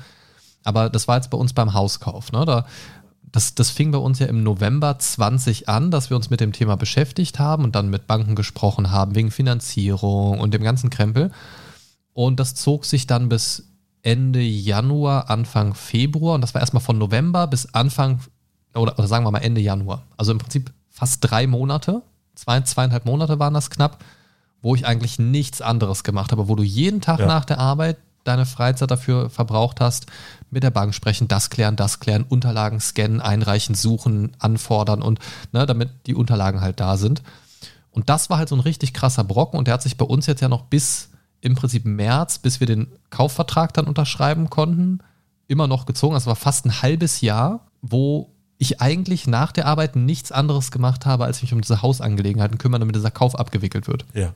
Aber 0.67 0.89
das 0.89 1.07
war 1.07 1.15
jetzt 1.15 1.29
bei 1.29 1.37
uns 1.37 1.53
beim 1.53 1.73
Hauskauf. 1.73 2.33
Ne? 2.33 2.43
Da, 2.43 2.65
das, 3.31 3.55
das 3.55 3.69
fing 3.69 3.91
bei 3.91 3.97
uns 3.97 4.19
ja 4.19 4.27
im 4.27 4.43
November 4.43 4.99
20 4.99 5.69
an, 5.69 5.91
dass 5.91 6.09
wir 6.09 6.17
uns 6.17 6.29
mit 6.29 6.41
dem 6.41 6.51
Thema 6.51 6.75
beschäftigt 6.75 7.39
haben 7.39 7.63
und 7.63 7.73
dann 7.73 7.89
mit 7.89 8.05
Banken 8.05 8.35
gesprochen 8.35 8.91
haben, 8.91 9.15
wegen 9.15 9.31
Finanzierung 9.31 10.39
und 10.41 10.53
dem 10.53 10.63
ganzen 10.63 10.89
Krempel. 10.89 11.31
Und 12.11 12.39
das 12.41 12.53
zog 12.55 12.83
sich 12.83 13.07
dann 13.07 13.29
bis 13.29 13.69
Ende 14.01 14.41
Januar, 14.41 15.29
Anfang 15.29 15.73
Februar. 15.73 16.35
Und 16.35 16.41
das 16.41 16.53
war 16.53 16.59
erstmal 16.59 16.83
von 16.83 16.97
November 16.97 17.47
bis 17.47 17.73
Anfang, 17.73 18.19
oder, 18.75 18.99
oder 18.99 19.07
sagen 19.07 19.25
wir 19.25 19.31
mal 19.31 19.39
Ende 19.39 19.61
Januar. 19.61 20.03
Also 20.17 20.33
im 20.33 20.37
Prinzip 20.37 20.73
fast 20.89 21.19
drei 21.21 21.47
Monate, 21.47 22.01
zwei, 22.35 22.59
zweieinhalb 22.59 23.05
Monate 23.05 23.39
waren 23.39 23.53
das 23.53 23.69
knapp, 23.69 24.03
wo 24.61 24.75
ich 24.75 24.85
eigentlich 24.85 25.17
nichts 25.17 25.61
anderes 25.61 26.03
gemacht 26.03 26.33
habe, 26.33 26.49
wo 26.49 26.55
du 26.55 26.63
jeden 26.63 26.99
Tag 26.99 27.19
Ja. 27.19 27.25
nach 27.25 27.45
der 27.45 27.59
Arbeit 27.59 27.97
deine 28.27 28.45
Freizeit 28.45 28.91
dafür 28.91 29.29
verbraucht 29.29 29.81
hast, 29.81 30.07
mit 30.49 30.63
der 30.63 30.71
Bank 30.71 30.93
sprechen, 30.93 31.27
das 31.27 31.49
klären, 31.49 31.75
das 31.75 31.99
klären, 31.99 32.23
Unterlagen 32.23 32.79
scannen, 32.79 33.21
einreichen, 33.21 33.75
suchen, 33.75 34.35
anfordern 34.39 35.01
und 35.01 35.19
ne, 35.51 35.65
damit 35.65 35.89
die 36.07 36.15
Unterlagen 36.15 36.61
halt 36.61 36.79
da 36.79 36.97
sind. 36.97 37.21
Und 37.91 38.09
das 38.09 38.29
war 38.29 38.37
halt 38.37 38.49
so 38.49 38.55
ein 38.55 38.61
richtig 38.61 38.93
krasser 38.93 39.23
Brocken 39.23 39.57
und 39.57 39.67
der 39.67 39.73
hat 39.73 39.81
sich 39.81 39.97
bei 39.97 40.05
uns 40.05 40.27
jetzt 40.27 40.41
ja 40.41 40.49
noch 40.49 40.63
bis 40.63 41.09
im 41.41 41.55
Prinzip 41.55 41.85
März, 41.85 42.39
bis 42.39 42.59
wir 42.59 42.67
den 42.67 42.87
Kaufvertrag 43.09 43.73
dann 43.73 43.85
unterschreiben 43.85 44.49
konnten, 44.49 44.99
immer 45.47 45.67
noch 45.67 45.85
gezogen. 45.85 46.13
Das 46.13 46.25
war 46.25 46.35
fast 46.35 46.65
ein 46.65 46.81
halbes 46.81 47.21
Jahr, 47.21 47.67
wo 47.81 48.33
ich 48.57 48.81
eigentlich 48.81 49.27
nach 49.27 49.51
der 49.51 49.67
Arbeit 49.67 49.95
nichts 49.95 50.31
anderes 50.31 50.71
gemacht 50.71 51.05
habe, 51.05 51.25
als 51.25 51.41
mich 51.41 51.53
um 51.53 51.61
diese 51.61 51.81
Hausangelegenheiten 51.81 52.57
kümmern, 52.57 52.81
damit 52.81 52.95
dieser 52.95 53.11
Kauf 53.11 53.37
abgewickelt 53.37 53.87
wird. 53.87 54.05
Ja. 54.13 54.33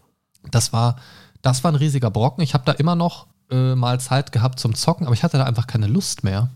Das 0.52 0.74
war, 0.74 0.98
das 1.42 1.64
war 1.64 1.72
ein 1.72 1.76
riesiger 1.76 2.12
Brocken. 2.12 2.44
Ich 2.44 2.54
habe 2.54 2.66
da 2.66 2.72
immer 2.74 2.96
noch 2.96 3.28
äh, 3.52 3.76
mal 3.76 4.00
Zeit 4.00 4.32
gehabt 4.32 4.60
zum 4.60 4.76
Zocken, 4.76 5.06
aber 5.06 5.14
ich 5.14 5.24
hatte 5.24 5.38
da 5.38 5.44
einfach 5.44 5.68
keine 5.68 5.88
Lust 5.88 6.24
mehr. 6.24 6.50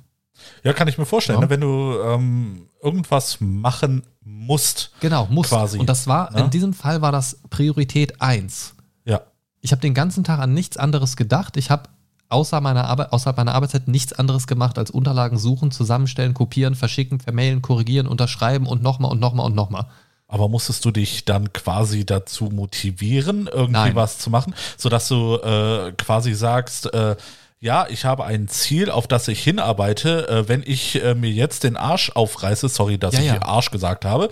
Ja, 0.64 0.74
kann 0.74 0.88
ich 0.88 0.98
mir 0.98 1.06
vorstellen, 1.06 1.40
Ja. 1.40 1.46
ne? 1.46 1.50
wenn 1.50 1.62
du 1.62 1.98
ähm, 2.04 2.68
irgendwas 2.82 3.38
machen 3.40 4.04
musst. 4.22 4.92
Genau, 5.00 5.28
muss. 5.30 5.50
Quasi, 5.50 5.80
Und 5.80 5.88
das 5.88 6.08
war, 6.08 6.32
ne? 6.32 6.42
in 6.42 6.50
diesem 6.50 6.74
Fall 6.74 7.02
war 7.02 7.12
das 7.12 7.40
Priorität 7.50 8.22
1. 8.22 8.76
Ja. 9.06 9.22
Ich 9.62 9.72
habe 9.72 9.82
den 9.82 9.94
ganzen 9.94 10.24
Tag 10.24 10.40
an 10.40 10.54
nichts 10.54 10.78
anderes 10.78 11.16
gedacht. 11.16 11.58
Ich 11.58 11.70
habe 11.72 11.90
außer 12.30 12.60
meiner 12.62 12.86
Arbeit, 12.86 13.14
außerhalb 13.14 13.38
meiner 13.38 13.54
Arbeitszeit 13.56 13.88
nichts 13.88 14.14
anderes 14.14 14.48
gemacht 14.48 14.78
als 14.78 14.92
Unterlagen 14.92 15.38
suchen, 15.38 15.72
zusammenstellen, 15.72 16.34
kopieren, 16.34 16.76
verschicken, 16.76 17.20
vermailen, 17.20 17.62
korrigieren, 17.62 18.08
unterschreiben 18.08 18.66
und 18.68 18.82
nochmal 18.84 19.12
und 19.12 19.20
nochmal 19.20 19.46
und 19.46 19.56
nochmal. 19.56 19.88
Aber 20.28 20.50
musstest 20.50 20.84
du 20.86 20.92
dich 20.92 21.26
dann 21.26 21.54
quasi 21.54 22.06
dazu 22.06 22.46
motivieren, 22.46 23.48
irgendwie 23.52 23.72
Nein. 23.74 23.96
was 23.96 24.18
zu 24.18 24.30
machen, 24.30 24.56
sodass 24.78 25.08
du 25.08 25.36
äh, 25.36 25.92
quasi 25.98 26.34
sagst, 26.34 26.92
äh, 26.94 27.16
ja, 27.60 27.88
ich 27.90 28.06
habe 28.06 28.26
ein 28.26 28.48
Ziel, 28.48 28.90
auf 28.92 29.08
das 29.08 29.28
ich 29.28 29.42
hinarbeite. 29.44 30.28
Äh, 30.28 30.48
wenn 30.50 30.64
ich 30.66 31.02
äh, 31.04 31.16
mir 31.16 31.32
jetzt 31.32 31.64
den 31.64 31.78
Arsch 31.78 32.12
aufreiße, 32.14 32.70
sorry, 32.70 32.98
dass 32.98 33.14
Ja, 33.14 33.20
ich 33.22 33.26
ja. 33.28 33.32
hier 33.34 33.46
Arsch 33.46 33.72
gesagt 33.72 34.04
habe, 34.06 34.30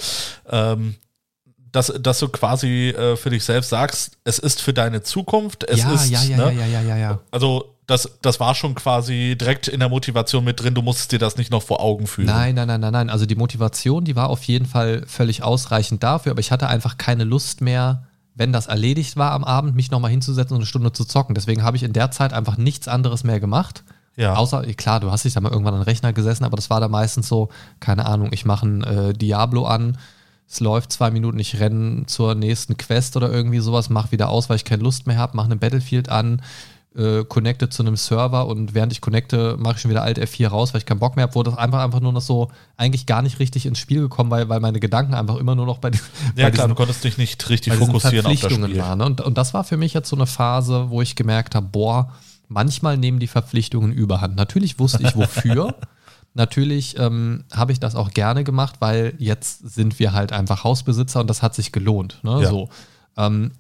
ähm, 0.50 0.96
dass, 1.74 1.92
dass 2.00 2.20
du 2.20 2.30
quasi 2.30 2.90
äh, 2.90 3.18
für 3.18 3.32
dich 3.32 3.44
selbst 3.44 3.70
sagst, 3.70 4.18
es 4.24 4.40
ist 4.40 4.62
für 4.62 4.74
deine 4.74 5.02
Zukunft, 5.02 5.64
es 5.66 5.82
ja, 5.82 5.92
ist, 5.92 6.10
ja, 6.10 6.22
ja, 6.24 6.38
ne? 6.38 6.44
ja, 6.54 6.66
ja, 6.66 6.66
ja, 6.68 6.82
ja, 6.82 6.98
ja. 6.98 7.20
also 7.32 7.74
das, 7.88 8.10
das 8.22 8.40
war 8.40 8.56
schon 8.56 8.76
quasi 8.76 9.36
direkt 9.38 9.68
in 9.68 9.80
der 9.80 9.90
Motivation 9.90 10.44
mit 10.44 10.62
drin, 10.62 10.76
du 10.76 10.84
musstest 10.84 11.12
dir 11.12 11.20
das 11.20 11.36
nicht 11.36 11.52
noch 11.52 11.64
vor 11.64 11.82
Augen 11.82 12.08
führen. 12.08 12.28
Nein, 12.28 12.56
nein, 12.56 12.68
nein, 12.68 12.80
nein, 12.80 12.94
nein. 12.94 13.10
Also 13.10 13.26
die 13.26 13.36
Motivation, 13.36 14.06
die 14.06 14.16
war 14.16 14.30
auf 14.30 14.44
jeden 14.44 14.68
Fall 14.68 15.04
völlig 15.08 15.44
ausreichend 15.44 16.04
dafür, 16.04 16.32
aber 16.32 16.40
ich 16.40 16.52
hatte 16.52 16.68
einfach 16.68 16.98
keine 16.98 17.24
Lust 17.24 17.60
mehr, 17.60 18.04
wenn 18.36 18.54
das 18.54 18.68
erledigt 18.68 19.18
war 19.18 19.32
am 19.32 19.44
Abend, 19.44 19.76
mich 19.76 19.92
nochmal 19.92 20.12
hinzusetzen 20.12 20.56
und 20.56 20.62
eine 20.62 20.68
Stunde 20.68 20.94
zu 20.94 21.06
zocken. 21.06 21.36
Deswegen 21.36 21.64
habe 21.64 21.76
ich 21.76 21.84
in 21.84 21.94
der 21.94 22.12
Zeit 22.12 22.34
einfach 22.34 22.58
nichts 22.58 22.88
anderes 22.88 23.24
mehr 23.24 23.40
gemacht. 23.40 23.84
Ja. 24.16 24.36
Außer, 24.36 24.62
klar, 24.74 25.00
du 25.00 25.12
hast 25.12 25.26
dich 25.26 25.34
da 25.34 25.42
mal 25.42 25.52
irgendwann 25.52 25.74
an 25.74 25.82
den 25.82 25.86
Rechner 25.86 26.14
gesessen, 26.14 26.46
aber 26.46 26.56
das 26.56 26.70
war 26.70 26.80
da 26.80 26.88
meistens 26.88 27.28
so, 27.28 27.50
keine 27.80 28.06
Ahnung, 28.06 28.30
ich 28.32 28.46
mache 28.46 28.68
ein 28.68 28.84
äh, 28.84 29.14
Diablo 29.14 29.66
an, 29.66 29.98
es 30.48 30.60
läuft 30.60 30.92
zwei 30.92 31.10
Minuten, 31.12 31.40
ich 31.40 31.60
renne 31.60 32.06
zur 32.06 32.36
nächsten 32.36 32.78
Quest 32.78 33.18
oder 33.18 33.32
irgendwie 33.32 33.60
sowas, 33.60 33.90
mach 33.90 34.12
wieder 34.12 34.30
aus, 34.30 34.50
weil 34.50 34.58
ich 34.58 34.66
keine 34.66 34.84
Lust 34.84 35.08
mehr 35.08 35.18
habe, 35.18 35.36
mache 35.36 35.46
eine 35.48 35.56
Battlefield 35.56 36.10
an, 36.10 36.42
äh, 36.96 37.24
connecte 37.24 37.70
zu 37.70 37.82
einem 37.82 37.96
Server 37.96 38.46
und 38.46 38.76
während 38.76 38.92
ich 38.92 39.02
connecte, 39.02 39.58
mache 39.58 39.76
ich 39.76 39.82
schon 39.82 39.90
wieder 39.90 40.04
Alt 40.04 40.20
F4 40.20 40.48
raus, 40.50 40.74
weil 40.74 40.80
ich 40.80 40.86
keinen 40.86 41.00
Bock 41.00 41.16
mehr 41.16 41.24
habe, 41.24 41.34
wurde 41.34 41.50
das 41.50 41.58
einfach, 41.60 41.80
einfach 41.84 42.02
nur 42.02 42.14
noch 42.14 42.22
so 42.22 42.52
eigentlich 42.78 43.08
gar 43.08 43.24
nicht 43.24 43.40
richtig 43.40 43.66
ins 43.66 43.80
Spiel 43.80 44.02
gekommen, 44.02 44.30
weil, 44.30 44.48
weil 44.48 44.60
meine 44.60 44.80
Gedanken 44.80 45.16
einfach 45.16 45.38
immer 45.38 45.56
nur 45.56 45.66
noch 45.66 45.80
bei, 45.80 45.90
den- 45.90 46.00
ja 46.36 46.46
bei 46.46 46.52
klar, 46.52 46.68
du 46.68 46.74
diesen 46.74 46.76
konntest 46.76 47.04
dich 47.04 47.18
nicht 47.18 47.50
richtig 47.50 47.74
fokussieren 47.74 48.26
auf 48.28 48.32
das 48.34 48.40
Verpflichtungen 48.42 48.70
Spiel. 48.70 48.82
waren. 48.84 49.00
ne? 49.00 49.06
Und, 49.06 49.22
und 49.22 49.38
das 49.40 49.56
war 49.56 49.64
für 49.64 49.78
mich 49.78 49.96
jetzt 49.96 50.08
so 50.10 50.16
eine 50.16 50.28
Phase, 50.28 50.92
wo 50.92 51.02
ich 51.02 51.16
gemerkt 51.16 51.56
habe, 51.56 51.66
boah, 51.72 52.12
manchmal 52.48 52.98
nehmen 52.98 53.18
die 53.18 53.26
Verpflichtungen 53.28 53.92
überhand. 53.92 54.36
Natürlich 54.36 54.78
wusste 54.78 55.02
ich 55.02 55.16
wofür. 55.16 55.74
Natürlich 56.34 56.98
ähm, 56.98 57.44
habe 57.54 57.72
ich 57.72 57.80
das 57.80 57.96
auch 57.96 58.12
gerne 58.12 58.44
gemacht, 58.44 58.78
weil 58.80 59.14
jetzt 59.20 59.60
sind 59.70 60.00
wir 60.00 60.14
halt 60.14 60.32
einfach 60.32 60.64
Hausbesitzer 60.64 61.20
und 61.20 61.30
das 61.30 61.42
hat 61.42 61.54
sich 61.54 61.72
gelohnt. 61.72 62.20
Ne? 62.24 62.42
Ja. 62.42 62.50
So. 62.50 62.70
Ähm, 63.18 63.52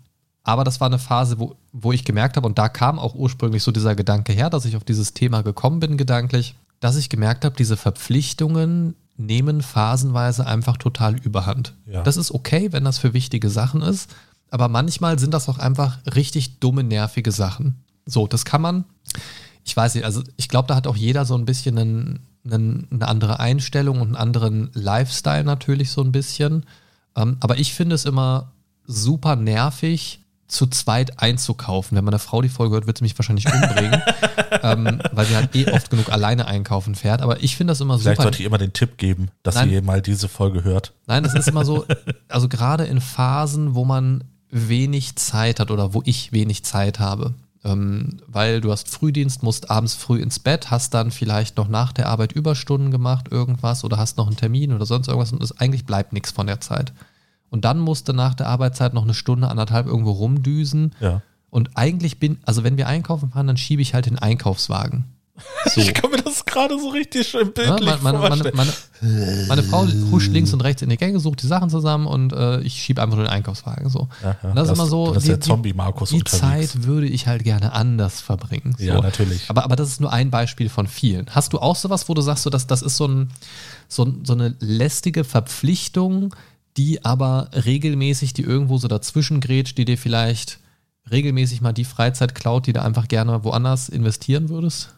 aber 0.43 0.63
das 0.63 0.81
war 0.81 0.87
eine 0.87 0.99
Phase, 0.99 1.39
wo, 1.39 1.55
wo 1.71 1.91
ich 1.91 2.03
gemerkt 2.03 2.35
habe, 2.35 2.47
und 2.47 2.57
da 2.57 2.69
kam 2.69 2.99
auch 2.99 3.15
ursprünglich 3.15 3.63
so 3.63 3.71
dieser 3.71 3.95
Gedanke 3.95 4.33
her, 4.33 4.49
dass 4.49 4.65
ich 4.65 4.75
auf 4.75 4.83
dieses 4.83 5.13
Thema 5.13 5.41
gekommen 5.41 5.79
bin, 5.79 5.97
gedanklich, 5.97 6.55
dass 6.79 6.97
ich 6.97 7.09
gemerkt 7.09 7.45
habe, 7.45 7.55
diese 7.55 7.77
Verpflichtungen 7.77 8.95
nehmen 9.15 9.61
phasenweise 9.61 10.45
einfach 10.45 10.77
total 10.77 11.15
überhand. 11.19 11.75
Ja. 11.85 12.01
Das 12.01 12.17
ist 12.17 12.31
okay, 12.31 12.71
wenn 12.71 12.83
das 12.83 12.97
für 12.97 13.13
wichtige 13.13 13.49
Sachen 13.49 13.81
ist, 13.81 14.13
aber 14.49 14.67
manchmal 14.67 15.17
sind 15.17 15.33
das 15.33 15.47
auch 15.47 15.59
einfach 15.59 15.99
richtig 16.15 16.59
dumme, 16.59 16.83
nervige 16.83 17.31
Sachen. 17.31 17.83
So, 18.05 18.27
das 18.27 18.43
kann 18.43 18.61
man, 18.61 18.85
ich 19.63 19.75
weiß 19.75 19.95
nicht, 19.95 20.03
also 20.03 20.23
ich 20.35 20.49
glaube, 20.49 20.67
da 20.67 20.75
hat 20.75 20.87
auch 20.87 20.95
jeder 20.95 21.25
so 21.25 21.35
ein 21.35 21.45
bisschen 21.45 21.77
einen, 21.77 22.19
einen, 22.45 22.87
eine 22.91 23.07
andere 23.07 23.39
Einstellung 23.39 24.01
und 24.01 24.07
einen 24.07 24.15
anderen 24.15 24.69
Lifestyle 24.73 25.43
natürlich 25.43 25.91
so 25.91 26.01
ein 26.01 26.11
bisschen. 26.11 26.65
Ähm, 27.15 27.37
aber 27.39 27.57
ich 27.57 27.73
finde 27.73 27.95
es 27.95 28.05
immer 28.05 28.51
super 28.85 29.35
nervig, 29.35 30.19
zu 30.47 30.67
zweit 30.67 31.19
einzukaufen. 31.19 31.97
Wenn 31.97 32.05
meine 32.05 32.19
Frau 32.19 32.41
die 32.41 32.49
Folge 32.49 32.75
hört, 32.75 32.87
wird 32.87 32.99
sie 32.99 33.03
mich 33.03 33.17
wahrscheinlich 33.17 33.51
umbringen, 33.51 34.01
ähm, 34.61 35.01
weil 35.11 35.25
sie 35.25 35.35
halt 35.35 35.55
eh 35.55 35.71
oft 35.71 35.89
genug 35.89 36.11
alleine 36.11 36.47
einkaufen 36.47 36.95
fährt. 36.95 37.21
Aber 37.21 37.41
ich 37.41 37.55
finde 37.55 37.71
das 37.71 37.81
immer 37.81 37.97
Vielleicht 37.97 38.17
super. 38.17 38.23
sollte 38.23 38.39
ich 38.39 38.45
immer 38.45 38.57
den 38.57 38.73
Tipp 38.73 38.97
geben, 38.97 39.29
dass 39.41 39.55
Nein. 39.55 39.71
ihr 39.71 39.81
mal 39.81 40.01
diese 40.01 40.27
Folge 40.27 40.63
hört. 40.63 40.93
Nein, 41.07 41.23
das 41.23 41.33
ist 41.33 41.47
immer 41.47 41.65
so, 41.65 41.85
also 42.29 42.47
gerade 42.47 42.85
in 42.85 43.01
Phasen, 43.01 43.73
wo 43.73 43.83
man 43.83 44.25
wenig 44.49 45.15
Zeit 45.15 45.59
hat 45.59 45.71
oder 45.71 45.93
wo 45.93 46.03
ich 46.05 46.31
wenig 46.31 46.63
Zeit 46.63 46.99
habe. 46.99 47.33
Ähm, 47.65 48.17
weil 48.27 48.59
du 48.59 48.71
hast 48.71 48.89
Frühdienst, 48.89 49.41
musst 49.41 49.69
abends 49.69 49.93
früh 49.93 50.21
ins 50.21 50.39
Bett, 50.39 50.69
hast 50.69 50.93
dann 50.93 51.11
vielleicht 51.11 51.55
noch 51.55 51.69
nach 51.69 51.93
der 51.93 52.09
Arbeit 52.09 52.33
Überstunden 52.33 52.91
gemacht, 52.91 53.31
irgendwas 53.31 53.85
oder 53.85 53.97
hast 53.97 54.17
noch 54.17 54.27
einen 54.27 54.35
Termin 54.35 54.73
oder 54.73 54.85
sonst 54.85 55.07
irgendwas 55.07 55.31
und 55.31 55.41
es 55.41 55.57
eigentlich 55.59 55.85
bleibt 55.85 56.11
nichts 56.11 56.31
von 56.31 56.47
der 56.47 56.59
Zeit. 56.59 56.91
Und 57.49 57.65
dann 57.65 57.79
musst 57.79 58.09
du 58.09 58.13
nach 58.13 58.33
der 58.33 58.47
Arbeitszeit 58.47 58.93
noch 58.93 59.03
eine 59.03 59.13
Stunde, 59.13 59.47
anderthalb 59.47 59.85
irgendwo 59.85 60.11
rumdüsen. 60.11 60.93
Ja. 60.99 61.21
Und 61.49 61.77
eigentlich 61.77 62.19
bin, 62.19 62.39
also 62.45 62.63
wenn 62.63 62.77
wir 62.77 62.87
einkaufen 62.87 63.29
fahren, 63.29 63.47
dann 63.47 63.57
schiebe 63.57 63.81
ich 63.81 63.93
halt 63.93 64.07
den 64.07 64.17
Einkaufswagen. 64.17 65.05
So. 65.73 65.81
Ich 65.81 65.93
kann 65.95 66.11
mir 66.11 66.21
das 66.21 66.45
gerade 66.45 66.79
so 66.79 66.89
richtig 66.89 67.27
schön 67.27 67.47
Ja, 67.57 67.75
bildlich 67.75 68.01
meine, 68.03 68.19
meine, 68.19 68.19
meine, 68.19 68.43
vorstellen. 68.43 68.73
meine, 69.01 69.45
meine 69.47 69.63
Frau 69.63 69.87
huscht 70.11 70.31
links 70.31 70.53
und 70.53 70.61
rechts 70.61 70.83
in 70.83 70.89
die 70.89 70.97
Gänge, 70.97 71.19
sucht 71.19 71.41
die 71.41 71.47
Sachen 71.47 71.71
zusammen 71.71 72.05
und 72.05 72.33
äh, 72.33 72.59
ich 72.61 72.73
schiebe 72.83 73.01
einfach 73.01 73.15
nur 73.15 73.25
den 73.25 73.31
Einkaufswagen. 73.31 73.89
So. 73.89 74.09
Ja, 74.21 74.37
ja, 74.43 74.49
Und 74.49 74.55
das 74.55 74.65
ist 74.65 74.69
das- 74.69 74.77
immer 74.77 74.87
so, 74.87 75.13
das 75.13 75.23
ist 75.23 75.29
der 75.29 75.41
Zombie-Markus 75.41 76.09
die 76.09 76.17
unterwegs. 76.17 76.39
Zeit 76.71 76.83
würde 76.83 77.07
ich 77.07 77.25
halt 77.25 77.43
gerne 77.43 77.73
anders 77.73 78.21
verbringen. 78.21 78.75
So. 78.77 78.83
Ja, 78.85 79.01
natürlich. 79.01 79.49
Aber, 79.49 79.63
aber 79.63 79.75
das 79.75 79.87
ist 79.89 80.01
nur 80.01 80.13
ein 80.13 80.29
Beispiel 80.29 80.69
von 80.69 80.85
vielen. 80.87 81.25
Hast 81.31 81.53
du 81.53 81.59
auch 81.59 81.75
sowas, 81.75 82.07
wo 82.07 82.13
du 82.13 82.21
sagst, 82.21 82.43
so, 82.43 82.51
dass 82.51 82.67
das 82.67 82.83
ist 82.83 82.97
so, 82.97 83.07
ein, 83.07 83.31
so, 83.87 84.13
so 84.23 84.33
eine 84.33 84.55
lästige 84.59 85.23
Verpflichtung, 85.23 86.35
die 86.77 87.03
aber 87.05 87.49
regelmäßig, 87.53 88.33
die 88.33 88.43
irgendwo 88.43 88.77
so 88.77 88.87
dazwischen 88.87 89.39
grätscht, 89.41 89.77
die 89.79 89.85
dir 89.85 89.97
vielleicht 89.97 90.59
regelmäßig 91.09 91.61
mal 91.61 91.73
die 91.73 91.85
Freizeit 91.85 92.35
klaut, 92.35 92.67
die 92.67 92.73
du 92.73 92.81
einfach 92.83 93.07
gerne 93.07 93.43
woanders 93.43 93.89
investieren 93.89 94.49
würdest? 94.49 94.93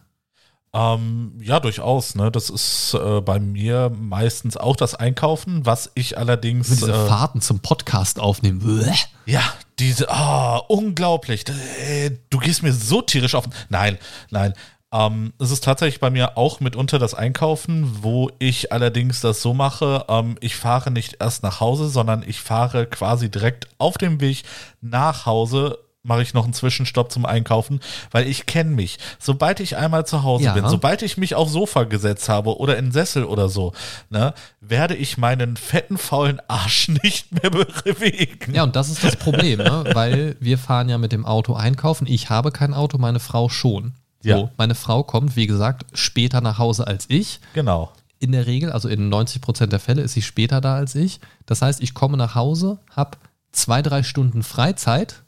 Ähm, 0.72 1.32
ja, 1.40 1.58
durchaus. 1.60 2.14
Ne? 2.14 2.30
Das 2.30 2.50
ist 2.50 2.94
äh, 2.94 3.20
bei 3.20 3.38
mir 3.38 3.90
meistens 3.98 4.56
auch 4.56 4.76
das 4.76 4.94
Einkaufen, 4.94 5.64
was 5.64 5.90
ich 5.94 6.18
allerdings. 6.18 6.68
Diese 6.68 6.92
Äh, 6.92 7.06
Fahrten 7.06 7.40
zum 7.40 7.60
Podcast 7.60 8.20
aufnehmen. 8.20 8.58
Bäh. 8.60 8.92
ja, 9.30 9.42
diese, 9.78 10.10
ah, 10.10 10.56
unglaublich. 10.68 11.44
Äh, 11.88 12.10
Du 12.30 12.38
gehst 12.38 12.62
mir 12.62 12.72
so 12.72 13.00
tierisch 13.02 13.34
auf. 13.34 13.44
Nein, 13.70 13.98
nein. 14.30 14.52
Ähm, 14.92 15.32
es 15.40 15.50
ist 15.50 15.64
tatsächlich 15.64 15.98
bei 16.00 16.10
mir 16.10 16.36
auch 16.38 16.60
mitunter 16.60 16.98
das 16.98 17.12
Einkaufen, 17.14 18.02
wo 18.02 18.30
ich 18.38 18.72
allerdings 18.72 19.20
das 19.20 19.42
so 19.42 19.52
mache, 19.52 20.04
ähm, 20.08 20.36
ich 20.40 20.54
fahre 20.56 20.90
nicht 20.92 21.16
erst 21.20 21.42
nach 21.42 21.58
Hause, 21.60 21.88
sondern 21.88 22.22
ich 22.26 22.40
fahre 22.40 22.86
quasi 22.86 23.28
direkt 23.30 23.66
auf 23.78 23.98
dem 23.98 24.20
Weg 24.20 24.44
nach 24.80 25.26
Hause 25.26 25.78
mache 26.06 26.22
ich 26.22 26.32
noch 26.34 26.44
einen 26.44 26.52
Zwischenstopp 26.54 27.10
zum 27.12 27.26
Einkaufen, 27.26 27.80
weil 28.10 28.26
ich 28.26 28.46
kenne 28.46 28.70
mich. 28.70 28.98
Sobald 29.18 29.60
ich 29.60 29.76
einmal 29.76 30.06
zu 30.06 30.22
Hause 30.22 30.44
Ja. 30.44 30.52
bin, 30.54 30.68
sobald 30.68 31.02
ich 31.02 31.16
mich 31.16 31.34
aufs 31.34 31.52
Sofa 31.52 31.84
gesetzt 31.84 32.28
habe 32.28 32.58
oder 32.58 32.78
in 32.78 32.92
Sessel 32.92 33.24
oder 33.24 33.48
so, 33.48 33.72
ne, 34.10 34.32
werde 34.60 34.94
ich 34.94 35.18
meinen 35.18 35.56
fetten, 35.56 35.98
faulen 35.98 36.40
Arsch 36.48 36.88
nicht 37.02 37.32
mehr 37.32 37.50
bewegen. 37.50 38.54
Ja, 38.54 38.62
und 38.62 38.76
das 38.76 38.88
ist 38.88 39.02
das 39.04 39.16
Problem, 39.16 39.58
ne? 39.58 39.84
weil 39.94 40.36
wir 40.40 40.58
fahren 40.58 40.88
ja 40.88 40.98
mit 40.98 41.12
dem 41.12 41.26
Auto 41.26 41.54
einkaufen. 41.54 42.06
Ich 42.06 42.30
habe 42.30 42.52
kein 42.52 42.72
Auto, 42.74 42.98
meine 42.98 43.20
Frau 43.20 43.48
schon. 43.48 43.92
So, 44.22 44.28
Ja. 44.28 44.50
Meine 44.56 44.74
Frau 44.74 45.02
kommt, 45.02 45.36
wie 45.36 45.46
gesagt, 45.46 45.84
später 45.92 46.40
nach 46.40 46.58
Hause 46.58 46.86
als 46.86 47.06
ich. 47.08 47.40
Genau. 47.54 47.92
In 48.18 48.32
der 48.32 48.46
Regel, 48.46 48.72
also 48.72 48.88
in 48.88 49.08
90 49.10 49.42
Prozent 49.42 49.72
der 49.72 49.80
Fälle, 49.80 50.00
ist 50.02 50.12
sie 50.14 50.22
später 50.22 50.60
da 50.62 50.74
als 50.76 50.94
ich. 50.94 51.20
Das 51.44 51.60
heißt, 51.62 51.82
ich 51.82 51.92
komme 51.92 52.16
nach 52.16 52.34
Hause, 52.34 52.78
habe 52.94 53.18
zwei, 53.52 53.82
drei 53.82 54.02
Stunden 54.02 54.42
Freizeit, 54.42 55.22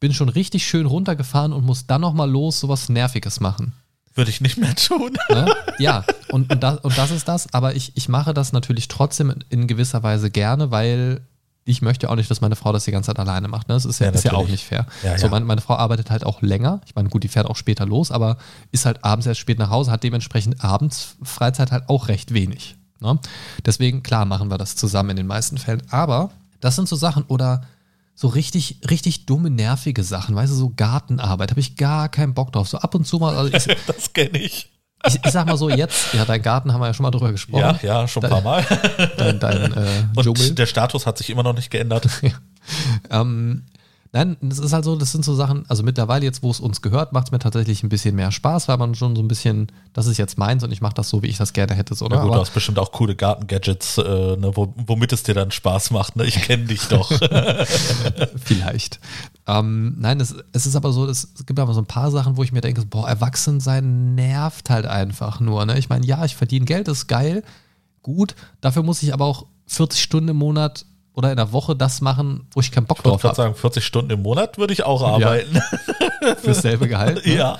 bin 0.00 0.12
schon 0.14 0.28
richtig 0.28 0.66
schön 0.66 0.86
runtergefahren 0.86 1.52
und 1.52 1.64
muss 1.64 1.86
dann 1.86 2.00
nochmal 2.00 2.28
los 2.30 2.60
sowas 2.60 2.88
Nerviges 2.88 3.40
machen. 3.40 3.74
Würde 4.14 4.30
ich 4.30 4.40
nicht 4.40 4.56
mehr 4.58 4.74
tun. 4.74 5.16
Ne? 5.28 5.54
Ja, 5.78 6.04
und, 6.28 6.52
und, 6.52 6.62
das, 6.62 6.78
und 6.80 6.98
das 6.98 7.10
ist 7.10 7.26
das. 7.26 7.54
Aber 7.54 7.74
ich, 7.74 7.92
ich 7.94 8.08
mache 8.08 8.34
das 8.34 8.52
natürlich 8.52 8.88
trotzdem 8.88 9.34
in 9.48 9.66
gewisser 9.66 10.02
Weise 10.02 10.30
gerne, 10.30 10.70
weil 10.70 11.22
ich 11.64 11.80
möchte 11.80 12.10
auch 12.10 12.16
nicht, 12.16 12.30
dass 12.30 12.42
meine 12.42 12.56
Frau 12.56 12.70
das 12.72 12.84
die 12.84 12.90
ganze 12.90 13.06
Zeit 13.06 13.18
alleine 13.18 13.48
macht. 13.48 13.68
Ne? 13.68 13.74
Das 13.74 13.86
ist 13.86 13.98
ja, 13.98 14.08
Ja, 14.08 14.12
ist 14.12 14.24
ja 14.24 14.32
auch 14.34 14.48
nicht 14.48 14.64
fair. 14.64 14.84
Ja, 15.02 15.16
so. 15.16 15.28
Meine, 15.28 15.46
meine 15.46 15.62
Frau 15.62 15.76
arbeitet 15.76 16.10
halt 16.10 16.26
auch 16.26 16.42
länger. 16.42 16.80
Ich 16.84 16.94
meine, 16.94 17.08
gut, 17.08 17.22
die 17.22 17.28
fährt 17.28 17.46
auch 17.46 17.56
später 17.56 17.86
los, 17.86 18.10
aber 18.10 18.36
ist 18.72 18.84
halt 18.84 19.04
abends 19.04 19.26
erst 19.26 19.40
spät 19.40 19.58
nach 19.58 19.70
Hause, 19.70 19.90
hat 19.90 20.02
dementsprechend 20.02 20.62
abends 20.62 21.16
Freizeit 21.22 21.72
halt 21.72 21.88
auch 21.88 22.08
recht 22.08 22.34
wenig. 22.34 22.76
Ne? 23.00 23.18
Deswegen, 23.64 24.02
klar, 24.02 24.26
machen 24.26 24.50
wir 24.50 24.58
das 24.58 24.76
zusammen 24.76 25.10
in 25.10 25.16
den 25.16 25.26
meisten 25.26 25.56
Fällen. 25.56 25.82
Aber 25.90 26.30
das 26.60 26.76
sind 26.76 26.88
so 26.88 26.96
Sachen 26.96 27.24
oder 27.24 27.62
so 28.20 28.28
richtig, 28.28 28.80
richtig 28.90 29.24
dumme, 29.24 29.48
nervige 29.48 30.04
Sachen. 30.04 30.36
Weißt 30.36 30.52
du, 30.52 30.54
so 30.56 30.74
Gartenarbeit, 30.76 31.52
habe 31.52 31.60
ich 31.60 31.76
gar 31.76 32.10
keinen 32.10 32.34
Bock 32.34 32.52
drauf. 32.52 32.68
So 32.68 32.76
ab 32.76 32.94
und 32.94 33.06
zu 33.06 33.16
mal, 33.16 33.34
also 33.34 33.50
ich, 33.56 33.64
Das 33.86 34.12
kenne 34.12 34.38
ich. 34.38 34.68
ich, 35.06 35.18
ich 35.24 35.30
sag 35.32 35.46
mal 35.46 35.56
so, 35.56 35.70
jetzt, 35.70 36.12
ja, 36.12 36.26
dein 36.26 36.42
Garten 36.42 36.70
haben 36.70 36.82
wir 36.82 36.88
ja 36.88 36.92
schon 36.92 37.04
mal 37.04 37.10
drüber 37.10 37.32
gesprochen. 37.32 37.78
Ja, 37.82 38.00
ja, 38.02 38.06
schon 38.08 38.22
ein 38.22 38.28
paar 38.28 38.42
Mal. 38.42 38.62
Dein, 39.16 39.40
dein 39.40 39.72
äh, 39.72 39.86
Und 40.14 40.24
Dschungel. 40.24 40.54
der 40.54 40.66
Status 40.66 41.06
hat 41.06 41.16
sich 41.16 41.30
immer 41.30 41.42
noch 41.42 41.54
nicht 41.54 41.70
geändert. 41.70 42.10
ähm, 43.10 43.64
Nein, 44.12 44.36
das 44.40 44.58
ist 44.58 44.72
halt 44.72 44.84
so, 44.84 44.96
das 44.96 45.12
sind 45.12 45.24
so 45.24 45.36
Sachen, 45.36 45.64
also 45.68 45.84
mittlerweile 45.84 46.24
jetzt, 46.24 46.42
wo 46.42 46.50
es 46.50 46.58
uns 46.58 46.82
gehört, 46.82 47.12
macht 47.12 47.28
es 47.28 47.32
mir 47.32 47.38
tatsächlich 47.38 47.84
ein 47.84 47.88
bisschen 47.88 48.16
mehr 48.16 48.32
Spaß, 48.32 48.66
weil 48.66 48.76
man 48.76 48.96
schon 48.96 49.14
so 49.14 49.22
ein 49.22 49.28
bisschen, 49.28 49.70
das 49.92 50.06
ist 50.06 50.18
jetzt 50.18 50.36
meins 50.36 50.64
und 50.64 50.72
ich 50.72 50.80
mache 50.80 50.94
das 50.94 51.08
so, 51.08 51.22
wie 51.22 51.28
ich 51.28 51.38
das 51.38 51.52
gerne 51.52 51.74
hätte. 51.76 51.94
So, 51.94 52.06
ne? 52.06 52.16
Ja 52.16 52.22
gut, 52.22 52.30
Aber, 52.30 52.36
du 52.38 52.42
hast 52.42 52.52
bestimmt 52.52 52.80
auch 52.80 52.90
coole 52.90 53.14
Garten-Gadgets, 53.14 53.98
äh, 53.98 54.36
ne, 54.36 54.50
womit 54.54 55.12
es 55.12 55.22
dir 55.22 55.34
dann 55.34 55.52
Spaß 55.52 55.92
macht. 55.92 56.16
Ne? 56.16 56.24
Ich 56.24 56.42
kenne 56.42 56.64
dich 56.64 56.88
doch. 56.88 57.08
Vielleicht. 58.44 58.98
Ähm, 59.46 59.94
nein, 60.00 60.18
es, 60.18 60.34
es, 60.52 60.66
ist 60.66 60.74
aber 60.74 60.92
so, 60.92 61.06
es, 61.06 61.32
gibt 61.46 61.60
aber 61.60 61.72
so 61.72 61.80
ein 61.80 61.86
paar 61.86 62.10
Sachen, 62.10 62.36
wo 62.36 62.42
ich 62.42 62.50
mir 62.50 62.62
denke, 62.62 62.84
boah, 62.86 63.08
Erwachsensein 63.08 64.16
nervt 64.16 64.70
halt 64.70 64.86
einfach 64.86 65.38
nur. 65.38 65.64
Ne? 65.66 65.78
Ich 65.78 65.88
meine, 65.88 66.04
ja, 66.04 66.24
ich 66.24 66.34
verdiene 66.34 66.66
Geld, 66.66 66.88
ist 66.88 67.06
geil, 67.06 67.44
gut, 68.02 68.34
dafür 68.60 68.82
muss 68.82 69.04
ich 69.04 69.14
aber 69.14 69.24
auch 69.24 69.46
40 69.66 70.02
Stunden 70.02 70.30
im 70.30 70.36
Monat 70.36 70.84
oder 71.14 71.30
in 71.30 71.36
der 71.36 71.52
Woche 71.52 71.74
das 71.74 72.00
machen, 72.00 72.46
wo 72.52 72.60
ich 72.60 72.70
keinen 72.70 72.86
Bock 72.86 72.98
ich 72.98 73.04
drauf 73.04 73.22
habe. 73.24 73.32
Ich 73.32 73.36
sagen, 73.36 73.54
40 73.54 73.84
Stunden 73.84 74.10
im 74.10 74.22
Monat 74.22 74.58
würde 74.58 74.72
ich 74.72 74.84
auch 74.84 75.02
arbeiten. 75.02 75.54
Ja. 75.54 76.34
Fürs 76.36 76.62
selbe 76.62 76.88
Gehalt. 76.88 77.26
Ne? 77.26 77.34
Ja. 77.34 77.58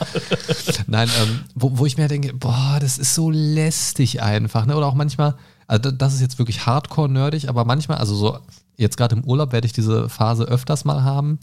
Nein, 0.86 1.08
ähm, 1.20 1.40
wo, 1.54 1.78
wo 1.78 1.86
ich 1.86 1.96
mir 1.98 2.08
denke, 2.08 2.32
boah, 2.32 2.78
das 2.80 2.98
ist 2.98 3.14
so 3.14 3.30
lästig 3.30 4.22
einfach. 4.22 4.66
Ne? 4.66 4.76
Oder 4.76 4.86
auch 4.86 4.94
manchmal, 4.94 5.34
also 5.66 5.90
das 5.90 6.14
ist 6.14 6.20
jetzt 6.20 6.38
wirklich 6.38 6.66
hardcore-nerdig, 6.66 7.48
aber 7.48 7.64
manchmal, 7.64 7.98
also 7.98 8.14
so 8.14 8.38
jetzt 8.76 8.96
gerade 8.96 9.16
im 9.16 9.24
Urlaub 9.24 9.52
werde 9.52 9.66
ich 9.66 9.72
diese 9.72 10.08
Phase 10.08 10.44
öfters 10.44 10.84
mal 10.84 11.02
haben. 11.02 11.38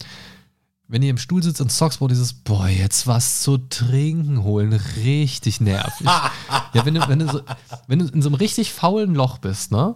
Wenn 0.89 1.01
ihr 1.01 1.09
im 1.09 1.17
Stuhl 1.17 1.43
sitzt 1.43 1.59
und 1.59 1.69
zockst, 1.69 1.99
wo 1.99 2.07
dieses, 2.07 2.33
boah, 2.33 2.69
jetzt 2.69 3.07
was 3.07 3.41
zu 3.41 3.57
trinken 3.57 4.43
holen, 4.43 4.71
richtig 5.03 5.59
nervig. 5.59 6.07
ja, 6.73 6.85
wenn 6.85 6.93
du, 6.93 7.07
wenn 7.09 7.19
du 7.19 7.27
so, 7.27 7.41
wenn 7.87 7.99
du 7.99 8.05
in 8.05 8.21
so 8.21 8.29
einem 8.29 8.35
richtig 8.35 8.71
faulen 8.71 9.13
Loch 9.13 9.37
bist, 9.39 9.71
ne? 9.71 9.95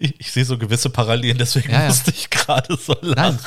Ich, 0.00 0.14
ich, 0.18 0.32
sehe 0.32 0.44
so 0.44 0.58
gewisse 0.58 0.90
Parallelen, 0.90 1.38
deswegen 1.38 1.70
ja, 1.70 1.82
ja. 1.82 1.88
musste 1.88 2.10
ich 2.10 2.30
gerade 2.30 2.76
so 2.76 2.94
lachen. 3.00 3.38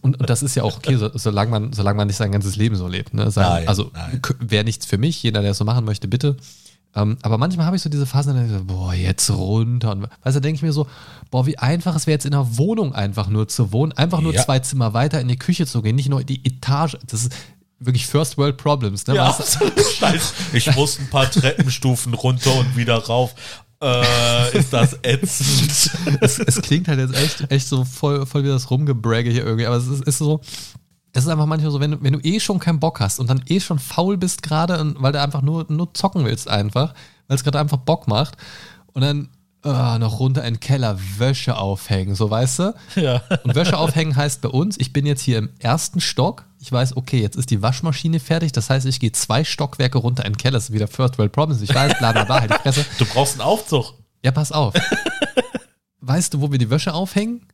Und, 0.00 0.20
und, 0.20 0.28
das 0.28 0.42
ist 0.42 0.54
ja 0.54 0.62
auch 0.62 0.76
okay, 0.76 0.96
so, 0.96 1.10
solange, 1.14 1.50
man, 1.50 1.72
solange 1.72 1.96
man 1.96 2.06
nicht 2.06 2.16
sein 2.16 2.32
ganzes 2.32 2.56
Leben 2.56 2.76
so 2.76 2.88
lebt. 2.88 3.14
Ne? 3.14 3.30
Sein, 3.30 3.44
nein, 3.44 3.68
also 3.68 3.92
wäre 4.40 4.64
nichts 4.64 4.86
für 4.86 4.98
mich, 4.98 5.22
jeder, 5.22 5.42
der 5.42 5.52
es 5.52 5.58
so 5.58 5.64
machen 5.64 5.84
möchte, 5.84 6.08
bitte. 6.08 6.36
Ähm, 6.96 7.16
aber 7.22 7.38
manchmal 7.38 7.66
habe 7.66 7.76
ich 7.76 7.82
so 7.82 7.90
diese 7.90 8.06
Phase, 8.06 8.32
dann 8.32 8.48
so, 8.48 8.64
boah, 8.64 8.94
jetzt 8.94 9.28
runter. 9.30 9.92
Und 9.92 10.08
weißt 10.22 10.36
du, 10.36 10.40
denke 10.40 10.56
ich 10.56 10.62
mir 10.62 10.72
so, 10.72 10.86
boah, 11.30 11.46
wie 11.46 11.58
einfach 11.58 11.96
es 11.96 12.06
wäre 12.06 12.14
jetzt 12.14 12.26
in 12.26 12.34
einer 12.34 12.56
Wohnung 12.56 12.94
einfach 12.94 13.28
nur 13.28 13.48
zu 13.48 13.72
wohnen, 13.72 13.92
einfach 13.92 14.20
nur 14.20 14.32
ja. 14.32 14.42
zwei 14.42 14.60
Zimmer 14.60 14.94
weiter 14.94 15.20
in 15.20 15.28
die 15.28 15.38
Küche 15.38 15.66
zu 15.66 15.82
gehen, 15.82 15.96
nicht 15.96 16.08
nur 16.08 16.22
die 16.22 16.44
Etage. 16.44 16.96
Das 17.06 17.24
ist 17.24 17.32
wirklich 17.80 18.06
First 18.06 18.38
World 18.38 18.56
Problems. 18.56 19.06
Ne? 19.06 19.16
Ja, 19.16 19.32
Scheiße. 19.98 20.34
Ich 20.52 20.74
muss 20.76 20.98
ein 20.98 21.10
paar 21.10 21.30
Treppenstufen 21.30 22.14
runter 22.14 22.54
und 22.54 22.76
wieder 22.76 22.96
rauf 22.96 23.34
äh, 23.84 24.58
ist 24.58 24.72
das 24.72 24.98
ätzend. 25.02 25.92
es, 26.20 26.38
es, 26.38 26.62
klingt 26.62 26.88
halt 26.88 26.98
jetzt 26.98 27.14
echt, 27.14 27.50
echt 27.50 27.68
so 27.68 27.84
voll, 27.84 28.24
voll 28.24 28.44
wie 28.44 28.48
das 28.48 28.70
Rumgebragge 28.70 29.30
hier 29.30 29.44
irgendwie, 29.44 29.66
aber 29.66 29.76
es 29.76 29.86
ist, 29.86 30.04
ist 30.04 30.18
so, 30.18 30.40
es 31.12 31.24
ist 31.24 31.28
einfach 31.28 31.46
manchmal 31.46 31.70
so, 31.70 31.80
wenn 31.80 31.92
du, 31.92 32.02
wenn 32.02 32.14
du 32.14 32.20
eh 32.20 32.40
schon 32.40 32.58
keinen 32.58 32.80
Bock 32.80 33.00
hast 33.00 33.20
und 33.20 33.28
dann 33.28 33.42
eh 33.46 33.60
schon 33.60 33.78
faul 33.78 34.16
bist 34.16 34.42
gerade, 34.42 34.94
weil 34.98 35.12
du 35.12 35.20
einfach 35.20 35.42
nur, 35.42 35.66
nur 35.68 35.92
zocken 35.92 36.24
willst 36.24 36.48
einfach, 36.48 36.94
weil 37.28 37.36
es 37.36 37.44
gerade 37.44 37.60
einfach 37.60 37.78
Bock 37.78 38.08
macht 38.08 38.36
und 38.94 39.02
dann 39.02 39.28
oh, 39.64 39.98
noch 39.98 40.20
runter 40.20 40.44
in 40.44 40.54
den 40.54 40.60
Keller 40.60 40.98
Wäsche 41.18 41.56
aufhängen, 41.56 42.14
so 42.14 42.30
weißt 42.30 42.58
du? 42.58 42.74
Ja. 42.96 43.22
Und 43.42 43.54
Wäsche 43.54 43.78
aufhängen 43.78 44.14
heißt 44.14 44.40
bei 44.42 44.48
uns, 44.48 44.76
ich 44.78 44.92
bin 44.92 45.06
jetzt 45.06 45.22
hier 45.22 45.38
im 45.38 45.50
ersten 45.58 46.00
Stock, 46.00 46.44
ich 46.60 46.70
weiß, 46.70 46.96
okay, 46.96 47.20
jetzt 47.20 47.36
ist 47.36 47.50
die 47.50 47.62
Waschmaschine 47.62 48.20
fertig, 48.20 48.52
das 48.52 48.70
heißt, 48.70 48.86
ich 48.86 49.00
gehe 49.00 49.12
zwei 49.12 49.44
Stockwerke 49.44 49.98
runter 49.98 50.24
in 50.24 50.32
den 50.32 50.38
Keller, 50.38 50.54
das 50.54 50.64
ist 50.64 50.72
wieder 50.72 50.88
First 50.88 51.18
World 51.18 51.32
Problems, 51.32 51.62
ich 51.62 51.74
weiß, 51.74 51.98
bla 51.98 52.12
bla 52.12 52.24
bla, 52.24 52.40
halt 52.40 52.50
die 52.52 52.58
Fresse. 52.58 52.84
Du 52.98 53.06
brauchst 53.06 53.34
einen 53.34 53.48
Aufzug. 53.48 53.94
Ja, 54.22 54.30
pass 54.30 54.52
auf. 54.52 54.74
weißt 56.00 56.34
du, 56.34 56.40
wo 56.40 56.52
wir 56.52 56.58
die 56.58 56.70
Wäsche 56.70 56.94
aufhängen? 56.94 57.46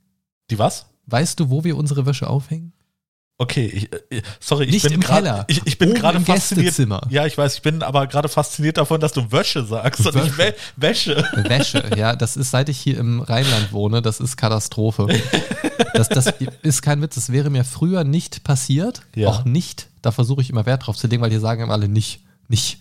Die 0.50 0.58
was? 0.58 0.86
Weißt 1.06 1.40
du, 1.40 1.50
wo 1.50 1.64
wir 1.64 1.76
unsere 1.76 2.06
Wäsche 2.06 2.28
aufhängen? 2.28 2.72
Okay, 3.40 3.64
ich, 3.64 3.92
äh, 4.14 4.20
sorry, 4.38 4.66
ich 4.66 4.72
Nicht 4.72 4.88
bin 4.90 5.00
Keller. 5.00 5.46
Ich, 5.48 5.62
ich 5.64 5.78
bin 5.78 5.94
gerade 5.94 6.20
fasziniert. 6.20 6.76
Ja, 7.08 7.24
ich 7.24 7.38
weiß, 7.38 7.54
ich 7.54 7.62
bin 7.62 7.82
aber 7.82 8.06
gerade 8.06 8.28
fasziniert 8.28 8.76
davon, 8.76 9.00
dass 9.00 9.14
du 9.14 9.32
Wäsche 9.32 9.64
sagst 9.64 10.04
Wäsche. 10.04 10.18
und 10.18 10.24
nicht 10.24 10.36
Wä 10.36 10.52
Wäsche. 10.76 11.24
Wäsche, 11.48 11.90
ja, 11.96 12.14
das 12.14 12.36
ist, 12.36 12.50
seit 12.50 12.68
ich 12.68 12.78
hier 12.78 12.98
im 12.98 13.22
Rheinland 13.22 13.72
wohne, 13.72 14.02
das 14.02 14.20
ist 14.20 14.36
Katastrophe. 14.36 15.08
Das, 15.94 16.10
das 16.10 16.34
ist 16.62 16.82
kein 16.82 17.00
Witz, 17.00 17.14
das 17.14 17.32
wäre 17.32 17.48
mir 17.48 17.64
früher 17.64 18.04
nicht 18.04 18.44
passiert, 18.44 19.00
ja. 19.14 19.28
auch 19.28 19.46
nicht. 19.46 19.88
Da 20.02 20.12
versuche 20.12 20.42
ich 20.42 20.50
immer 20.50 20.66
Wert 20.66 20.86
drauf 20.86 20.98
zu 20.98 21.06
legen, 21.06 21.22
weil 21.22 21.30
hier 21.30 21.40
sagen 21.40 21.62
immer 21.62 21.72
alle 21.72 21.88
nicht, 21.88 22.20
nicht. 22.48 22.78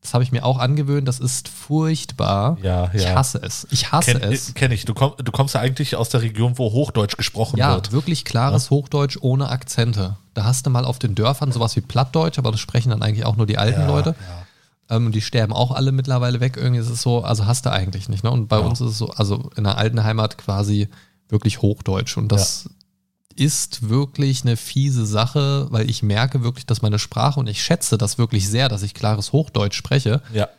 Das 0.00 0.14
habe 0.14 0.24
ich 0.24 0.32
mir 0.32 0.44
auch 0.46 0.58
angewöhnt, 0.58 1.06
das 1.06 1.20
ist 1.20 1.48
furchtbar. 1.48 2.56
Ja, 2.62 2.84
ja. 2.84 2.90
Ich 2.94 3.06
hasse 3.08 3.38
es. 3.42 3.66
Ich 3.70 3.92
hasse 3.92 4.14
Kenn, 4.14 4.32
es. 4.32 4.54
Kenne 4.54 4.74
ich. 4.74 4.86
Du, 4.86 4.94
komm, 4.94 5.12
du, 5.18 5.30
kommst 5.30 5.54
ja 5.54 5.60
eigentlich 5.60 5.94
aus 5.94 6.08
der 6.08 6.22
Region, 6.22 6.56
wo 6.56 6.72
Hochdeutsch 6.72 7.18
gesprochen 7.18 7.58
ja, 7.58 7.74
wird. 7.74 7.88
Ja, 7.88 7.92
wirklich 7.92 8.24
klares 8.24 8.66
ja? 8.66 8.70
Hochdeutsch 8.70 9.18
ohne 9.20 9.50
Akzente. 9.50 10.16
Da 10.32 10.44
hast 10.44 10.64
du 10.64 10.70
mal 10.70 10.86
auf 10.86 10.98
den 10.98 11.14
Dörfern 11.14 11.52
sowas 11.52 11.76
wie 11.76 11.82
Plattdeutsch, 11.82 12.38
aber 12.38 12.50
das 12.50 12.60
sprechen 12.60 12.90
dann 12.90 13.02
eigentlich 13.02 13.26
auch 13.26 13.36
nur 13.36 13.46
die 13.46 13.58
alten 13.58 13.82
ja, 13.82 13.86
Leute. 13.86 14.14
Ähm, 14.88 15.12
die 15.12 15.20
sterben 15.20 15.52
auch 15.52 15.70
alle 15.70 15.92
mittlerweile 15.92 16.40
weg. 16.40 16.56
Irgendwie 16.56 16.80
ist 16.80 16.88
es 16.88 17.02
so, 17.02 17.22
also 17.22 17.44
hast 17.44 17.66
du 17.66 17.70
eigentlich 17.70 18.08
nicht. 18.08 18.24
Ne? 18.24 18.30
Und 18.30 18.48
bei 18.48 18.58
uns 18.58 18.80
ist 18.80 18.92
es 18.92 18.98
so, 18.98 19.10
also 19.10 19.50
in 19.56 19.64
der 19.64 19.76
alten 19.76 20.02
Heimat 20.02 20.38
quasi 20.38 20.88
wirklich 21.28 21.60
Hochdeutsch. 21.60 22.16
Und 22.16 22.32
das 22.32 22.70
ist 23.40 23.88
wirklich 23.88 24.42
eine 24.42 24.58
fiese 24.58 25.06
Sache, 25.06 25.66
weil 25.70 25.88
ich 25.88 26.02
merke 26.02 26.44
wirklich, 26.44 26.66
dass 26.66 26.82
meine 26.82 26.98
Sprache 26.98 27.40
und 27.40 27.48
ich 27.48 27.62
schätze 27.62 27.96
das 27.96 28.18
wirklich 28.18 28.46
sehr, 28.46 28.68
dass 28.68 28.82
ich 28.82 28.92
klares 28.92 29.32
Hochdeutsch 29.32 29.76
spreche. 29.76 30.20
Ja. 30.34 30.50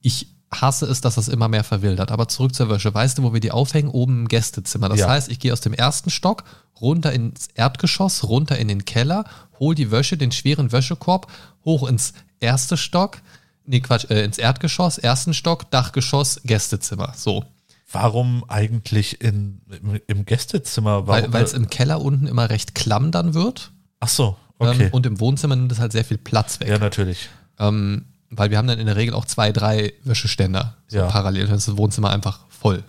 Ich 0.00 0.28
hasse 0.50 0.86
es, 0.86 1.02
dass 1.02 1.16
das 1.16 1.28
immer 1.28 1.48
mehr 1.48 1.64
verwildert. 1.64 2.10
Aber 2.10 2.26
zurück 2.26 2.54
zur 2.54 2.70
Wäsche. 2.70 2.94
Weißt 2.94 3.18
du, 3.18 3.24
wo 3.24 3.34
wir 3.34 3.40
die 3.40 3.50
aufhängen? 3.50 3.90
Oben 3.90 4.20
im 4.20 4.28
Gästezimmer. 4.28 4.88
Das 4.88 5.00
ja. 5.00 5.08
heißt, 5.08 5.30
ich 5.30 5.38
gehe 5.38 5.52
aus 5.52 5.60
dem 5.60 5.74
ersten 5.74 6.08
Stock 6.08 6.44
runter 6.80 7.12
ins 7.12 7.48
Erdgeschoss, 7.54 8.24
runter 8.24 8.56
in 8.56 8.68
den 8.68 8.86
Keller, 8.86 9.24
hol 9.58 9.74
die 9.74 9.90
Wäsche, 9.90 10.16
den 10.16 10.32
schweren 10.32 10.72
Wäschekorb, 10.72 11.30
hoch 11.66 11.86
ins 11.86 12.14
erste 12.40 12.78
Stock, 12.78 13.18
nee, 13.66 13.80
Quatsch, 13.80 14.08
äh, 14.08 14.24
ins 14.24 14.38
Erdgeschoss, 14.38 14.96
ersten 14.96 15.34
Stock, 15.34 15.70
Dachgeschoss, 15.70 16.40
Gästezimmer. 16.44 17.12
So. 17.14 17.44
Warum 17.90 18.44
eigentlich 18.48 19.22
in, 19.22 19.62
im, 19.70 20.00
im 20.06 20.24
Gästezimmer? 20.26 21.06
Warum? 21.06 21.32
Weil 21.32 21.44
es 21.44 21.54
im 21.54 21.70
Keller 21.70 22.02
unten 22.02 22.26
immer 22.26 22.50
recht 22.50 22.74
klamm 22.74 23.10
dann 23.10 23.32
wird. 23.32 23.72
Ach 24.00 24.08
so, 24.08 24.36
okay. 24.58 24.84
Ähm, 24.84 24.92
und 24.92 25.06
im 25.06 25.20
Wohnzimmer 25.20 25.56
nimmt 25.56 25.72
es 25.72 25.78
halt 25.78 25.92
sehr 25.92 26.04
viel 26.04 26.18
Platz 26.18 26.60
weg. 26.60 26.68
Ja, 26.68 26.78
natürlich. 26.78 27.30
Ähm, 27.58 28.04
weil 28.30 28.50
wir 28.50 28.58
haben 28.58 28.68
dann 28.68 28.78
in 28.78 28.86
der 28.86 28.96
Regel 28.96 29.14
auch 29.14 29.24
zwei, 29.24 29.52
drei 29.52 29.94
Wäscheständer 30.04 30.76
so 30.86 30.98
ja. 30.98 31.06
parallel. 31.06 31.46
Dann 31.46 31.56
ist 31.56 31.66
das 31.66 31.78
Wohnzimmer 31.78 32.10
einfach 32.10 32.40
voll. 32.50 32.84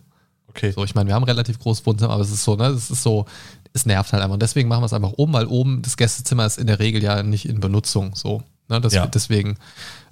Okay. 0.48 0.72
So, 0.72 0.84
ich 0.84 0.96
meine, 0.96 1.08
wir 1.08 1.16
haben 1.16 1.24
relativ 1.24 1.60
großes 1.60 1.86
Wohnzimmer, 1.86 2.14
aber 2.14 2.24
es 2.24 2.32
ist 2.32 2.44
so, 2.44 2.58
ne, 2.58 2.66
es 2.66 2.92
ist 2.92 3.02
so, 3.02 3.26
es 3.72 3.86
nervt 3.86 4.12
halt 4.12 4.22
einfach. 4.22 4.34
Und 4.34 4.42
deswegen 4.42 4.68
machen 4.68 4.82
wir 4.82 4.88
es 4.88 4.94
einfach 4.94 5.14
oben, 5.14 5.32
weil 5.32 5.46
oben 5.46 5.82
das 5.82 5.96
Gästezimmer 5.96 6.46
ist 6.46 6.58
in 6.58 6.68
der 6.68 6.80
Regel 6.80 7.02
ja 7.02 7.24
nicht 7.24 7.48
in 7.48 7.62
Benutzung. 7.62 8.16
So. 8.16 8.44
Ne, 8.68 8.82
das, 8.82 8.94
ja. 8.94 9.08
Deswegen 9.08 9.58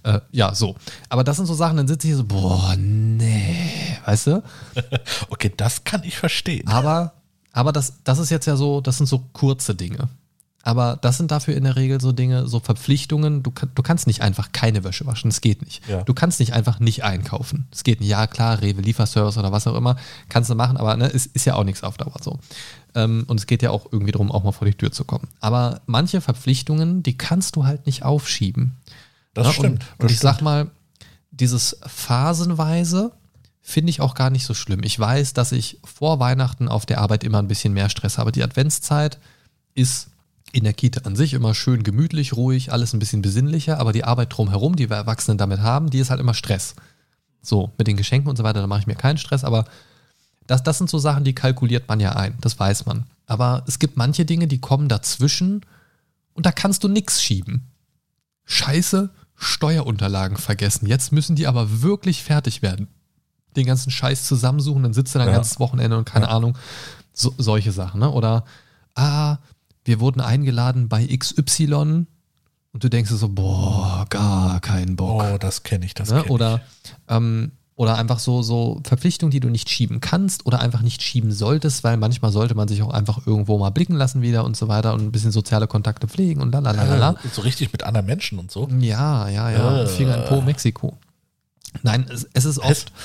äh, 0.04 0.22
ja, 0.32 0.56
so. 0.56 0.76
Aber 1.10 1.24
das 1.24 1.38
sind 1.38 1.48
so 1.48 1.54
Sachen, 1.54 1.78
dann 1.78 1.88
sitze 1.88 2.08
ich 2.08 2.12
hier 2.12 2.18
so, 2.18 2.24
boah, 2.24 2.76
nee, 2.78 3.67
weißt 4.08 4.28
du? 4.28 4.44
okay, 5.30 5.52
das 5.56 5.84
kann 5.84 6.04
ich 6.04 6.18
verstehen. 6.18 6.68
Aber, 6.68 7.14
aber 7.52 7.72
das, 7.72 7.96
das 8.04 8.20
ist 8.20 8.30
jetzt 8.30 8.46
ja 8.46 8.56
so, 8.56 8.82
das 8.82 8.98
sind 8.98 9.08
so 9.08 9.26
kurze 9.34 9.76
Dinge. 9.76 10.10
Aber 10.64 10.98
das 11.00 11.16
sind 11.16 11.32
dafür 11.32 11.56
in 11.56 11.64
der 11.64 11.78
Regel 11.78 12.02
so 12.02 12.12
Dinge, 12.12 12.46
so 12.48 12.60
Verpflichtungen. 12.60 13.42
Du, 13.42 13.54
du 13.74 13.84
kannst 13.84 14.06
nicht 14.06 14.22
einfach 14.22 14.52
keine 14.52 14.84
Wäsche 14.84 15.06
waschen. 15.06 15.30
Das 15.30 15.40
geht 15.40 15.62
nicht. 15.62 15.88
Ja. 15.88 16.04
Du 16.04 16.14
kannst 16.14 16.42
nicht 16.42 16.52
einfach 16.52 16.80
nicht 16.82 17.06
einkaufen. 17.06 17.68
Das 17.72 17.86
geht 17.86 18.02
nicht. 18.02 18.10
Ja, 18.10 18.28
klar, 18.28 18.62
Rewe, 18.62 18.82
Lieferservice 18.82 19.38
oder 19.38 19.54
was 19.54 19.66
auch 19.66 19.76
immer, 19.76 19.96
kannst 20.28 20.50
du 20.50 20.56
machen, 20.56 20.76
aber 20.76 20.98
ne, 20.98 21.10
es 21.14 21.26
ist 21.26 21.46
ja 21.46 21.56
auch 21.56 21.64
nichts 21.64 21.84
auf 21.84 21.96
Dauer 21.96 22.18
so. 22.22 22.40
Ähm, 22.96 23.24
und 23.28 23.40
es 23.40 23.48
geht 23.48 23.62
ja 23.62 23.72
auch 23.72 23.88
irgendwie 23.94 24.12
darum, 24.12 24.30
auch 24.30 24.44
mal 24.44 24.52
vor 24.52 24.68
die 24.68 24.74
Tür 24.74 24.92
zu 24.92 25.06
kommen. 25.06 25.30
Aber 25.40 25.82
manche 25.86 26.20
Verpflichtungen, 26.20 27.02
die 27.02 27.18
kannst 27.18 27.56
du 27.56 27.66
halt 27.66 27.86
nicht 27.86 28.04
aufschieben. 28.04 28.76
Das 29.34 29.48
ja, 29.48 29.54
stimmt. 29.54 29.72
Und, 29.72 29.80
das 29.80 29.88
und 30.00 30.12
ich 30.12 30.18
stimmt. 30.18 30.34
sag 30.34 30.42
mal, 30.42 30.72
dieses 31.32 31.78
phasenweise 31.86 33.14
finde 33.70 33.90
ich 33.90 34.00
auch 34.00 34.16
gar 34.16 34.30
nicht 34.30 34.46
so 34.46 34.54
schlimm. 34.54 34.82
Ich 34.84 34.98
weiß, 34.98 35.34
dass 35.34 35.52
ich 35.52 35.78
vor 35.84 36.22
Weihnachten 36.22 36.70
auf 36.70 36.86
der 36.86 37.02
Arbeit 37.02 37.26
immer 37.26 37.40
ein 37.40 37.50
bisschen 37.50 37.74
mehr 37.74 37.90
Stress 37.90 38.18
habe. 38.18 38.32
Die 38.32 38.42
Adventszeit 38.42 39.20
ist 39.74 40.08
in 40.54 40.64
der 40.64 40.72
Kita 40.72 41.02
an 41.02 41.18
sich 41.18 41.34
immer 41.34 41.54
schön 41.54 41.84
gemütlich, 41.84 42.32
ruhig, 42.38 42.72
alles 42.72 42.94
ein 42.94 43.00
bisschen 43.00 43.22
besinnlicher, 43.22 43.78
aber 43.78 43.92
die 43.92 44.06
Arbeit 44.06 44.30
drumherum, 44.32 44.78
die 44.78 44.90
wir 44.90 44.96
Erwachsenen 44.96 45.38
damit 45.38 45.60
haben, 45.60 45.90
die 45.90 46.00
ist 46.00 46.10
halt 46.10 46.22
immer 46.22 46.34
Stress. 46.34 46.76
So, 47.42 47.74
mit 47.78 47.88
den 47.88 47.98
Geschenken 47.98 48.30
und 48.30 48.38
so 48.38 48.46
weiter, 48.46 48.62
da 48.62 48.68
mache 48.68 48.80
ich 48.80 48.88
mir 48.88 48.96
keinen 48.96 49.18
Stress, 49.18 49.44
aber 49.44 49.66
das, 50.48 50.64
das 50.64 50.78
sind 50.78 50.90
so 50.90 50.98
Sachen, 50.98 51.26
die 51.26 51.36
kalkuliert 51.36 51.90
man 51.90 52.00
ja 52.00 52.14
ein, 52.14 52.38
das 52.40 52.58
weiß 52.58 52.86
man. 52.86 53.04
Aber 53.26 53.66
es 53.68 53.80
gibt 53.80 53.98
manche 53.98 54.24
Dinge, 54.24 54.48
die 54.48 54.62
kommen 54.62 54.88
dazwischen 54.88 55.66
und 56.34 56.46
da 56.46 56.54
kannst 56.54 56.86
du 56.86 56.88
nichts 56.88 57.22
schieben. 57.22 57.68
Scheiße, 58.46 59.10
Steuerunterlagen 59.36 60.38
vergessen. 60.38 60.88
Jetzt 60.88 61.12
müssen 61.12 61.36
die 61.36 61.48
aber 61.48 61.82
wirklich 61.82 62.24
fertig 62.24 62.62
werden. 62.62 62.88
Den 63.56 63.66
ganzen 63.66 63.92
Scheiß 63.92 64.26
zusammensuchen, 64.26 64.84
dann 64.84 64.94
sitzt 64.94 65.16
du 65.16 65.20
dann 65.20 65.30
ja. 65.30 65.34
ganzes 65.34 65.60
Wochenende 65.60 65.98
und 65.98 66.06
keine 66.06 66.26
ja. 66.26 66.32
Ahnung. 66.32 66.58
So, 67.14 67.34
solche 67.38 67.72
Sachen, 67.72 68.00
ne? 68.00 68.12
Oder, 68.12 68.44
ah, 68.96 69.38
wir 69.86 70.00
wurden 70.00 70.22
eingeladen 70.22 70.90
bei 70.90 71.08
XY 71.08 72.06
und 72.74 72.84
du 72.84 72.90
denkst 72.90 73.10
so, 73.10 73.30
boah, 73.30 74.06
gar 74.10 74.60
keinen 74.60 74.96
Bock. 74.96 75.24
Oh, 75.24 75.38
das 75.40 75.64
kenne 75.64 75.86
ich, 75.86 75.94
das 75.94 76.12
ne? 76.12 76.22
kenn 76.22 76.32
Oder, 76.32 76.62
ähm, 77.08 77.52
Oder 77.76 77.98
einfach 77.98 78.18
so, 78.18 78.42
so 78.42 78.82
Verpflichtungen, 78.84 79.30
die 79.30 79.40
du 79.40 79.50
nicht 79.50 79.70
schieben 79.70 80.00
kannst 80.02 80.48
oder 80.48 80.62
einfach 80.62 80.82
nicht 80.82 81.04
schieben 81.04 81.32
solltest, 81.32 81.84
weil 81.84 81.96
manchmal 81.98 82.32
sollte 82.32 82.56
man 82.56 82.68
sich 82.68 82.82
auch 82.82 82.90
einfach 82.90 83.28
irgendwo 83.28 83.60
mal 83.60 83.70
blicken 83.70 83.94
lassen 83.96 84.24
wieder 84.24 84.46
und 84.46 84.58
so 84.58 84.68
weiter 84.68 84.94
und 84.94 85.02
ein 85.02 85.12
bisschen 85.12 85.32
soziale 85.32 85.68
Kontakte 85.68 86.08
pflegen 86.08 86.42
und 86.42 86.52
lalalala. 86.52 87.12
Äh, 87.12 87.28
so 87.32 87.42
richtig 87.42 87.72
mit 87.72 87.84
anderen 87.84 88.08
Menschen 88.08 88.40
und 88.40 88.50
so. 88.50 88.68
Ja, 88.80 89.30
ja, 89.30 89.52
ja. 89.52 89.84
Äh. 89.84 89.88
Finger 89.88 90.18
in 90.18 90.26
Po, 90.26 90.42
Mexiko. 90.42 90.98
Nein, 91.84 92.06
es, 92.10 92.28
es 92.34 92.46
ist 92.46 92.60
oft. 92.60 92.92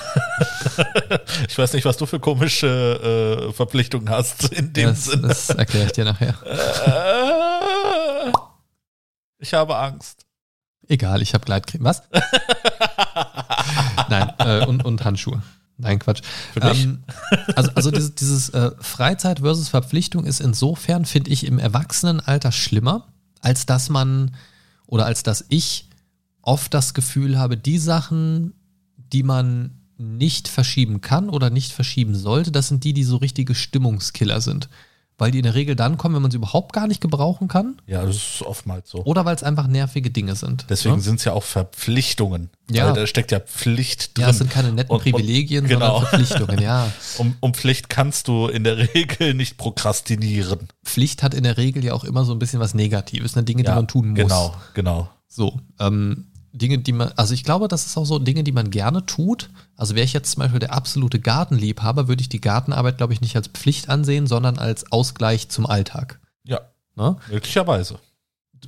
Ich 1.48 1.58
weiß 1.58 1.72
nicht, 1.74 1.84
was 1.84 1.96
du 1.98 2.06
für 2.06 2.18
komische 2.20 3.48
äh, 3.48 3.52
Verpflichtungen 3.52 4.08
hast 4.08 4.52
in 4.52 4.72
dem 4.72 4.88
Das, 4.90 5.04
Sinne. 5.04 5.28
das 5.28 5.50
erkläre 5.50 5.86
ich 5.86 5.92
dir 5.92 6.04
nachher. 6.04 6.34
Äh, 6.44 8.32
ich 9.38 9.52
habe 9.54 9.76
Angst. 9.76 10.24
Egal, 10.88 11.20
ich 11.22 11.34
habe 11.34 11.44
Gleitcreme. 11.44 11.84
Was? 11.84 12.02
Nein, 14.08 14.32
äh, 14.38 14.64
und, 14.66 14.84
und 14.84 15.04
Handschuhe. 15.04 15.42
Nein, 15.78 15.98
Quatsch. 15.98 16.22
Für? 16.52 16.60
Ähm, 16.60 17.04
also 17.56 17.70
also 17.74 17.90
dieses, 17.90 18.14
dieses 18.14 18.48
äh, 18.50 18.70
Freizeit 18.80 19.40
versus 19.40 19.68
Verpflichtung 19.68 20.24
ist 20.24 20.40
insofern, 20.40 21.04
finde 21.04 21.30
ich, 21.30 21.44
im 21.46 21.58
Erwachsenenalter 21.58 22.52
schlimmer, 22.52 23.08
als 23.40 23.66
dass 23.66 23.88
man 23.88 24.34
oder 24.86 25.06
als 25.06 25.22
dass 25.22 25.44
ich 25.48 25.88
oft 26.42 26.74
das 26.74 26.94
Gefühl 26.94 27.38
habe, 27.38 27.56
die 27.56 27.78
Sachen, 27.78 28.52
die 28.96 29.22
man 29.22 29.78
nicht 29.98 30.48
verschieben 30.48 31.00
kann 31.00 31.28
oder 31.30 31.48
nicht 31.50 31.72
verschieben 31.72 32.14
sollte, 32.14 32.50
das 32.50 32.68
sind 32.68 32.82
die, 32.84 32.92
die 32.92 33.04
so 33.04 33.16
richtige 33.16 33.54
Stimmungskiller 33.54 34.40
sind. 34.40 34.68
Weil 35.18 35.30
die 35.30 35.38
in 35.38 35.44
der 35.44 35.54
Regel 35.54 35.76
dann 35.76 35.98
kommen, 35.98 36.14
wenn 36.16 36.22
man 36.22 36.30
sie 36.32 36.38
überhaupt 36.38 36.72
gar 36.72 36.88
nicht 36.88 37.00
gebrauchen 37.00 37.46
kann 37.46 37.80
Ja, 37.86 38.04
das 38.04 38.16
ist 38.16 38.42
oftmals 38.42 38.90
so. 38.90 39.04
oder 39.04 39.24
weil 39.24 39.36
es 39.36 39.42
einfach 39.44 39.68
nervige 39.68 40.10
Dinge 40.10 40.34
sind. 40.34 40.64
Deswegen 40.70 40.96
ne? 40.96 41.00
sind 41.02 41.18
es 41.20 41.24
ja 41.24 41.32
auch 41.34 41.44
Verpflichtungen. 41.44 42.48
Ja. 42.70 42.86
Weil 42.86 42.94
da 42.94 43.06
steckt 43.06 43.30
ja 43.30 43.38
Pflicht 43.38 44.16
drin. 44.16 44.22
Ja, 44.24 44.30
es 44.30 44.38
sind 44.38 44.50
keine 44.50 44.72
netten 44.72 44.90
Und- 44.90 45.04
und- 45.04 45.12
Privilegien, 45.12 45.68
genau. 45.68 46.00
sondern 46.00 46.08
Verpflichtungen, 46.08 46.58
ja. 46.60 46.90
Um, 47.18 47.36
um 47.40 47.54
Pflicht 47.54 47.88
kannst 47.90 48.26
du 48.26 48.48
in 48.48 48.64
der 48.64 48.78
Regel 48.94 49.34
nicht 49.34 49.58
prokrastinieren. 49.58 50.66
Pflicht 50.82 51.22
hat 51.22 51.34
in 51.34 51.44
der 51.44 51.56
Regel 51.58 51.84
ja 51.84 51.92
auch 51.92 52.04
immer 52.04 52.24
so 52.24 52.32
ein 52.32 52.38
bisschen 52.38 52.58
was 52.58 52.74
Negatives, 52.74 53.36
ne? 53.36 53.44
Dinge, 53.44 53.62
Ja, 53.64 53.72
die 53.72 53.76
man 53.76 53.88
tun 53.88 54.08
muss. 54.08 54.16
Genau, 54.18 54.54
genau. 54.74 55.10
So, 55.28 55.60
ähm, 55.78 56.26
Dinge, 56.52 56.78
die 56.78 56.92
man, 56.92 57.12
also 57.16 57.34
ich 57.34 57.44
glaube, 57.44 57.68
das 57.68 57.86
ist 57.86 57.96
auch 57.96 58.04
so 58.04 58.18
Dinge, 58.18 58.44
die 58.44 58.52
man 58.52 58.70
gerne 58.70 59.06
tut. 59.06 59.50
Also 59.76 59.94
wäre 59.94 60.04
ich 60.04 60.12
jetzt 60.12 60.32
zum 60.32 60.42
Beispiel 60.42 60.60
der 60.60 60.74
absolute 60.74 61.18
Gartenliebhaber, 61.18 62.08
würde 62.08 62.20
ich 62.20 62.28
die 62.28 62.40
Gartenarbeit, 62.40 62.98
glaube 62.98 63.12
ich, 63.12 63.20
nicht 63.20 63.36
als 63.36 63.48
Pflicht 63.48 63.88
ansehen, 63.88 64.26
sondern 64.26 64.58
als 64.58 64.92
Ausgleich 64.92 65.48
zum 65.48 65.66
Alltag. 65.66 66.20
Ja, 66.44 66.60
Ne? 66.94 67.16
möglicherweise. 67.30 67.98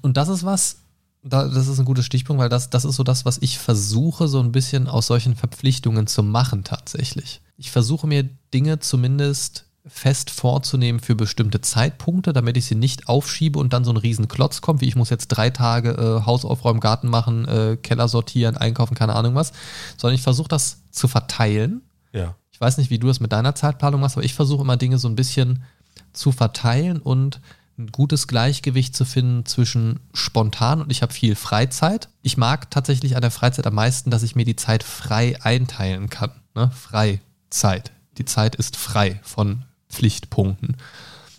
Und 0.01 0.17
das 0.17 0.29
ist 0.29 0.45
was, 0.45 0.79
da, 1.23 1.47
das 1.47 1.69
ist 1.69 1.79
ein 1.79 1.85
guter 1.85 2.03
Stichpunkt, 2.03 2.41
weil 2.41 2.49
das, 2.49 2.71
das 2.71 2.85
ist 2.85 2.97
so 2.97 3.05
das, 3.05 3.25
was 3.25 3.39
ich 3.39 3.59
versuche, 3.59 4.29
so 4.29 4.41
ein 4.41 4.53
bisschen 4.53 4.89
aus 4.89 5.07
solchen 5.07 5.37
Verpflichtungen 5.37 6.07
zu 6.07 6.23
machen 6.23 6.65
tatsächlich. 6.65 7.43
Ich 7.57 7.71
versuche 7.71 8.07
mir 8.07 8.29
Dinge 8.53 8.79
zumindest 8.81 9.64
fest 9.87 10.31
vorzunehmen 10.31 10.99
für 10.99 11.15
bestimmte 11.15 11.61
Zeitpunkte, 11.61 12.33
damit 12.33 12.57
ich 12.57 12.65
sie 12.65 12.75
nicht 12.75 13.09
aufschiebe 13.09 13.59
und 13.59 13.73
dann 13.73 13.85
so 13.85 13.93
ein 13.93 13.99
riesen 13.99 14.29
Klotz 14.29 14.63
kommt, 14.63 14.81
wie 14.81 14.89
ich 14.89 14.97
muss 14.97 15.11
jetzt 15.11 15.29
drei 15.29 15.51
Tage 15.51 15.91
äh, 15.91 16.27
Haus 16.27 16.45
aufräumen, 16.45 16.81
Garten 16.81 17.09
machen, 17.09 17.47
äh, 17.47 17.77
Keller 17.77 18.09
sortieren, 18.09 18.57
einkaufen, 18.57 18.95
keine 18.95 19.15
Ahnung 19.15 19.35
was, 19.35 19.53
sondern 19.99 20.15
ich 20.15 20.23
versuche 20.23 20.49
das 20.49 20.79
zu 20.91 21.07
verteilen. 21.07 21.83
Ja. 22.13 22.35
Ich 22.51 22.61
weiß 22.61 22.79
nicht, 22.79 22.91
wie 22.91 22.99
du 22.99 23.09
das 23.09 23.21
mit 23.21 23.33
deiner 23.33 23.55
Zeitplanung 23.55 24.01
machst, 24.01 24.17
aber 24.17 24.25
ich 24.25 24.35
versuche 24.35 24.63
immer 24.63 24.79
Dinge 24.79 24.99
so 24.99 25.09
ein 25.09 25.17
bisschen 25.17 25.65
zu 26.13 26.33
verteilen 26.33 26.99
und 26.99 27.41
ein 27.77 27.89
gutes 27.89 28.29
Gleichgewicht 28.29 28.97
zu 28.97 29.05
finden 29.05 29.45
zwischen 29.45 30.01
spontan 30.15 30.81
und 30.81 30.91
ich 30.93 31.03
habe 31.03 31.13
viel 31.13 31.35
Freizeit. 31.35 32.09
Ich 32.23 32.37
mag 32.37 32.71
tatsächlich 32.71 33.17
an 33.17 33.23
der 33.23 33.33
Freizeit 33.33 33.67
am 33.67 33.75
meisten, 33.75 34.11
dass 34.11 34.23
ich 34.23 34.37
mir 34.37 34.45
die 34.45 34.57
Zeit 34.57 34.83
frei 34.83 35.37
einteilen 35.43 36.09
kann. 36.09 36.31
Ne? 36.55 36.71
Freizeit. 36.71 37.91
Die 38.17 38.25
Zeit 38.25 38.55
ist 38.55 38.77
frei 38.77 39.21
von 39.25 39.65
Pflichtpunkten. 39.95 40.77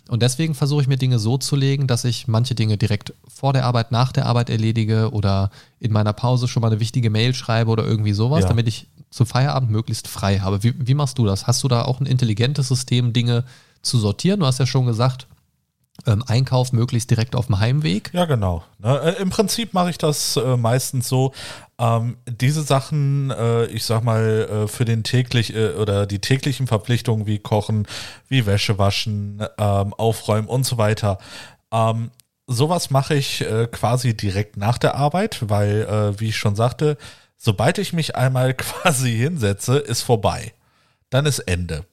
Und 0.08 0.22
deswegen 0.22 0.54
versuche 0.54 0.82
ich 0.82 0.88
mir 0.88 0.98
Dinge 0.98 1.18
so 1.18 1.36
zu 1.36 1.56
legen, 1.56 1.86
dass 1.88 2.04
ich 2.04 2.28
manche 2.28 2.54
Dinge 2.54 2.76
direkt 2.76 3.12
vor 3.26 3.52
der 3.52 3.64
Arbeit, 3.64 3.90
nach 3.90 4.12
der 4.12 4.26
Arbeit 4.26 4.50
erledige 4.50 5.10
oder 5.10 5.50
in 5.80 5.92
meiner 5.92 6.12
Pause 6.12 6.46
schon 6.46 6.60
mal 6.60 6.68
eine 6.68 6.78
wichtige 6.80 7.10
Mail 7.10 7.34
schreibe 7.34 7.70
oder 7.70 7.84
irgendwie 7.84 8.12
sowas, 8.12 8.42
Ja. 8.42 8.48
damit 8.48 8.68
ich 8.68 8.86
zu 9.10 9.24
Feierabend 9.24 9.70
möglichst 9.70 10.06
frei 10.08 10.38
habe. 10.38 10.62
Wie, 10.62 10.74
wie 10.78 10.94
machst 10.94 11.18
du 11.18 11.26
das? 11.26 11.46
Hast 11.48 11.62
du 11.64 11.68
da 11.68 11.82
auch 11.82 12.00
ein 12.00 12.06
intelligentes 12.06 12.68
System, 12.68 13.12
Dinge 13.12 13.44
zu 13.82 13.98
sortieren? 13.98 14.40
Du 14.40 14.46
hast 14.46 14.58
ja 14.60 14.66
schon 14.66 14.86
gesagt, 14.86 15.26
ähm, 16.06 16.22
Einkauf 16.26 16.72
möglichst 16.72 17.10
direkt 17.10 17.34
auf 17.34 17.46
dem 17.46 17.58
Heimweg. 17.58 18.10
Ja, 18.12 18.26
genau. 18.26 18.62
Ne, 18.78 18.98
äh, 19.16 19.22
Im 19.22 19.30
Prinzip 19.30 19.74
mache 19.74 19.90
ich 19.90 19.98
das 19.98 20.36
äh, 20.36 20.56
meistens 20.56 21.08
so. 21.08 21.32
Ähm, 21.78 22.16
diese 22.26 22.62
Sachen, 22.62 23.30
äh, 23.30 23.66
ich 23.66 23.84
sag 23.84 24.02
mal, 24.02 24.48
äh, 24.64 24.68
für 24.68 24.84
den 24.84 25.02
täglich 25.02 25.54
äh, 25.54 25.72
oder 25.74 26.06
die 26.06 26.20
täglichen 26.20 26.66
Verpflichtungen 26.66 27.26
wie 27.26 27.38
Kochen, 27.38 27.86
wie 28.28 28.46
Wäsche 28.46 28.78
waschen, 28.78 29.44
ähm, 29.58 29.92
Aufräumen 29.94 30.48
und 30.48 30.64
so 30.64 30.78
weiter. 30.78 31.18
Ähm, 31.70 32.10
sowas 32.46 32.90
mache 32.90 33.14
ich 33.14 33.42
äh, 33.42 33.66
quasi 33.70 34.16
direkt 34.16 34.56
nach 34.56 34.78
der 34.78 34.94
Arbeit, 34.94 35.50
weil, 35.50 35.82
äh, 35.82 36.20
wie 36.20 36.28
ich 36.28 36.36
schon 36.36 36.56
sagte, 36.56 36.96
sobald 37.36 37.78
ich 37.78 37.92
mich 37.92 38.16
einmal 38.16 38.54
quasi 38.54 39.14
hinsetze, 39.14 39.76
ist 39.78 40.02
vorbei. 40.02 40.54
Dann 41.10 41.26
ist 41.26 41.40
Ende. 41.40 41.84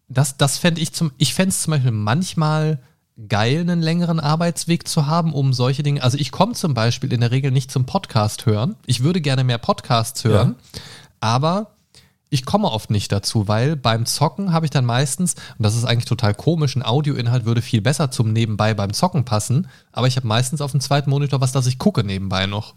das, 0.08 0.36
das 0.36 0.58
fände 0.58 0.80
ich 0.80 0.92
zum, 0.92 1.12
ich 1.18 1.34
fände 1.34 1.50
es 1.50 1.62
zum 1.62 1.72
Beispiel 1.72 1.90
manchmal 1.92 2.80
geil, 3.28 3.60
einen 3.60 3.80
längeren 3.80 4.20
Arbeitsweg 4.20 4.86
zu 4.88 5.06
haben, 5.06 5.32
um 5.32 5.52
solche 5.52 5.82
Dinge. 5.82 6.02
Also, 6.02 6.18
ich 6.18 6.32
komme 6.32 6.52
zum 6.54 6.74
Beispiel 6.74 7.12
in 7.12 7.20
der 7.20 7.30
Regel 7.30 7.50
nicht 7.50 7.70
zum 7.70 7.86
Podcast 7.86 8.46
hören. 8.46 8.76
Ich 8.86 9.02
würde 9.02 9.20
gerne 9.20 9.44
mehr 9.44 9.58
Podcasts 9.58 10.24
hören, 10.24 10.56
aber 11.20 11.75
ich 12.28 12.44
komme 12.44 12.70
oft 12.70 12.90
nicht 12.90 13.12
dazu, 13.12 13.48
weil 13.48 13.76
beim 13.76 14.06
Zocken 14.06 14.52
habe 14.52 14.66
ich 14.66 14.70
dann 14.70 14.84
meistens, 14.84 15.34
und 15.58 15.62
das 15.62 15.76
ist 15.76 15.84
eigentlich 15.84 16.06
total 16.06 16.34
komisch, 16.34 16.74
ein 16.76 16.82
Audioinhalt 16.82 17.44
würde 17.44 17.62
viel 17.62 17.80
besser 17.80 18.10
zum 18.10 18.32
Nebenbei 18.32 18.74
beim 18.74 18.92
Zocken 18.92 19.24
passen, 19.24 19.68
aber 19.92 20.06
ich 20.06 20.16
habe 20.16 20.26
meistens 20.26 20.60
auf 20.60 20.72
dem 20.72 20.80
zweiten 20.80 21.10
Monitor 21.10 21.40
was, 21.40 21.52
das 21.52 21.66
ich 21.66 21.78
gucke 21.78 22.04
nebenbei 22.04 22.46
noch. 22.46 22.74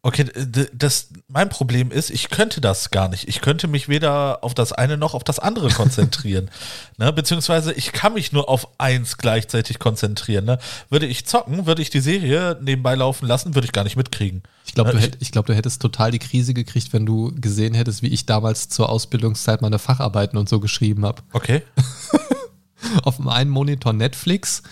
Okay, 0.00 0.26
das, 0.72 1.08
mein 1.26 1.48
Problem 1.48 1.90
ist, 1.90 2.10
ich 2.10 2.30
könnte 2.30 2.60
das 2.60 2.90
gar 2.90 3.08
nicht. 3.08 3.26
Ich 3.26 3.40
könnte 3.40 3.66
mich 3.66 3.88
weder 3.88 4.44
auf 4.44 4.54
das 4.54 4.72
eine 4.72 4.96
noch 4.96 5.14
auf 5.14 5.24
das 5.24 5.40
andere 5.40 5.70
konzentrieren. 5.70 6.50
ne? 6.98 7.12
Beziehungsweise 7.12 7.72
ich 7.72 7.90
kann 7.90 8.14
mich 8.14 8.30
nur 8.30 8.48
auf 8.48 8.68
eins 8.78 9.16
gleichzeitig 9.18 9.80
konzentrieren. 9.80 10.44
Ne? 10.44 10.58
Würde 10.88 11.06
ich 11.06 11.26
zocken, 11.26 11.66
würde 11.66 11.82
ich 11.82 11.90
die 11.90 11.98
Serie 11.98 12.56
nebenbei 12.60 12.94
laufen 12.94 13.26
lassen, 13.26 13.56
würde 13.56 13.66
ich 13.66 13.72
gar 13.72 13.82
nicht 13.82 13.96
mitkriegen. 13.96 14.44
Ich 14.64 14.74
glaube, 14.74 14.92
du, 14.92 14.98
Ja, 14.98 15.02
hätt, 15.02 15.16
ich 15.18 15.32
glaub, 15.32 15.46
du 15.46 15.54
hättest 15.54 15.82
total 15.82 16.12
die 16.12 16.20
Krise 16.20 16.54
gekriegt, 16.54 16.92
wenn 16.92 17.04
du 17.04 17.32
gesehen 17.34 17.74
hättest, 17.74 18.00
wie 18.02 18.08
ich 18.08 18.24
damals 18.24 18.68
zur 18.68 18.90
Ausbildungszeit 18.90 19.62
meine 19.62 19.80
Facharbeiten 19.80 20.38
und 20.38 20.48
so 20.48 20.60
geschrieben 20.60 21.04
habe. 21.04 21.22
Okay. 21.32 21.62
Auf 23.02 23.16
dem 23.16 23.28
einen 23.28 23.50
Monitor 23.50 23.92
Netflix, 23.92 24.62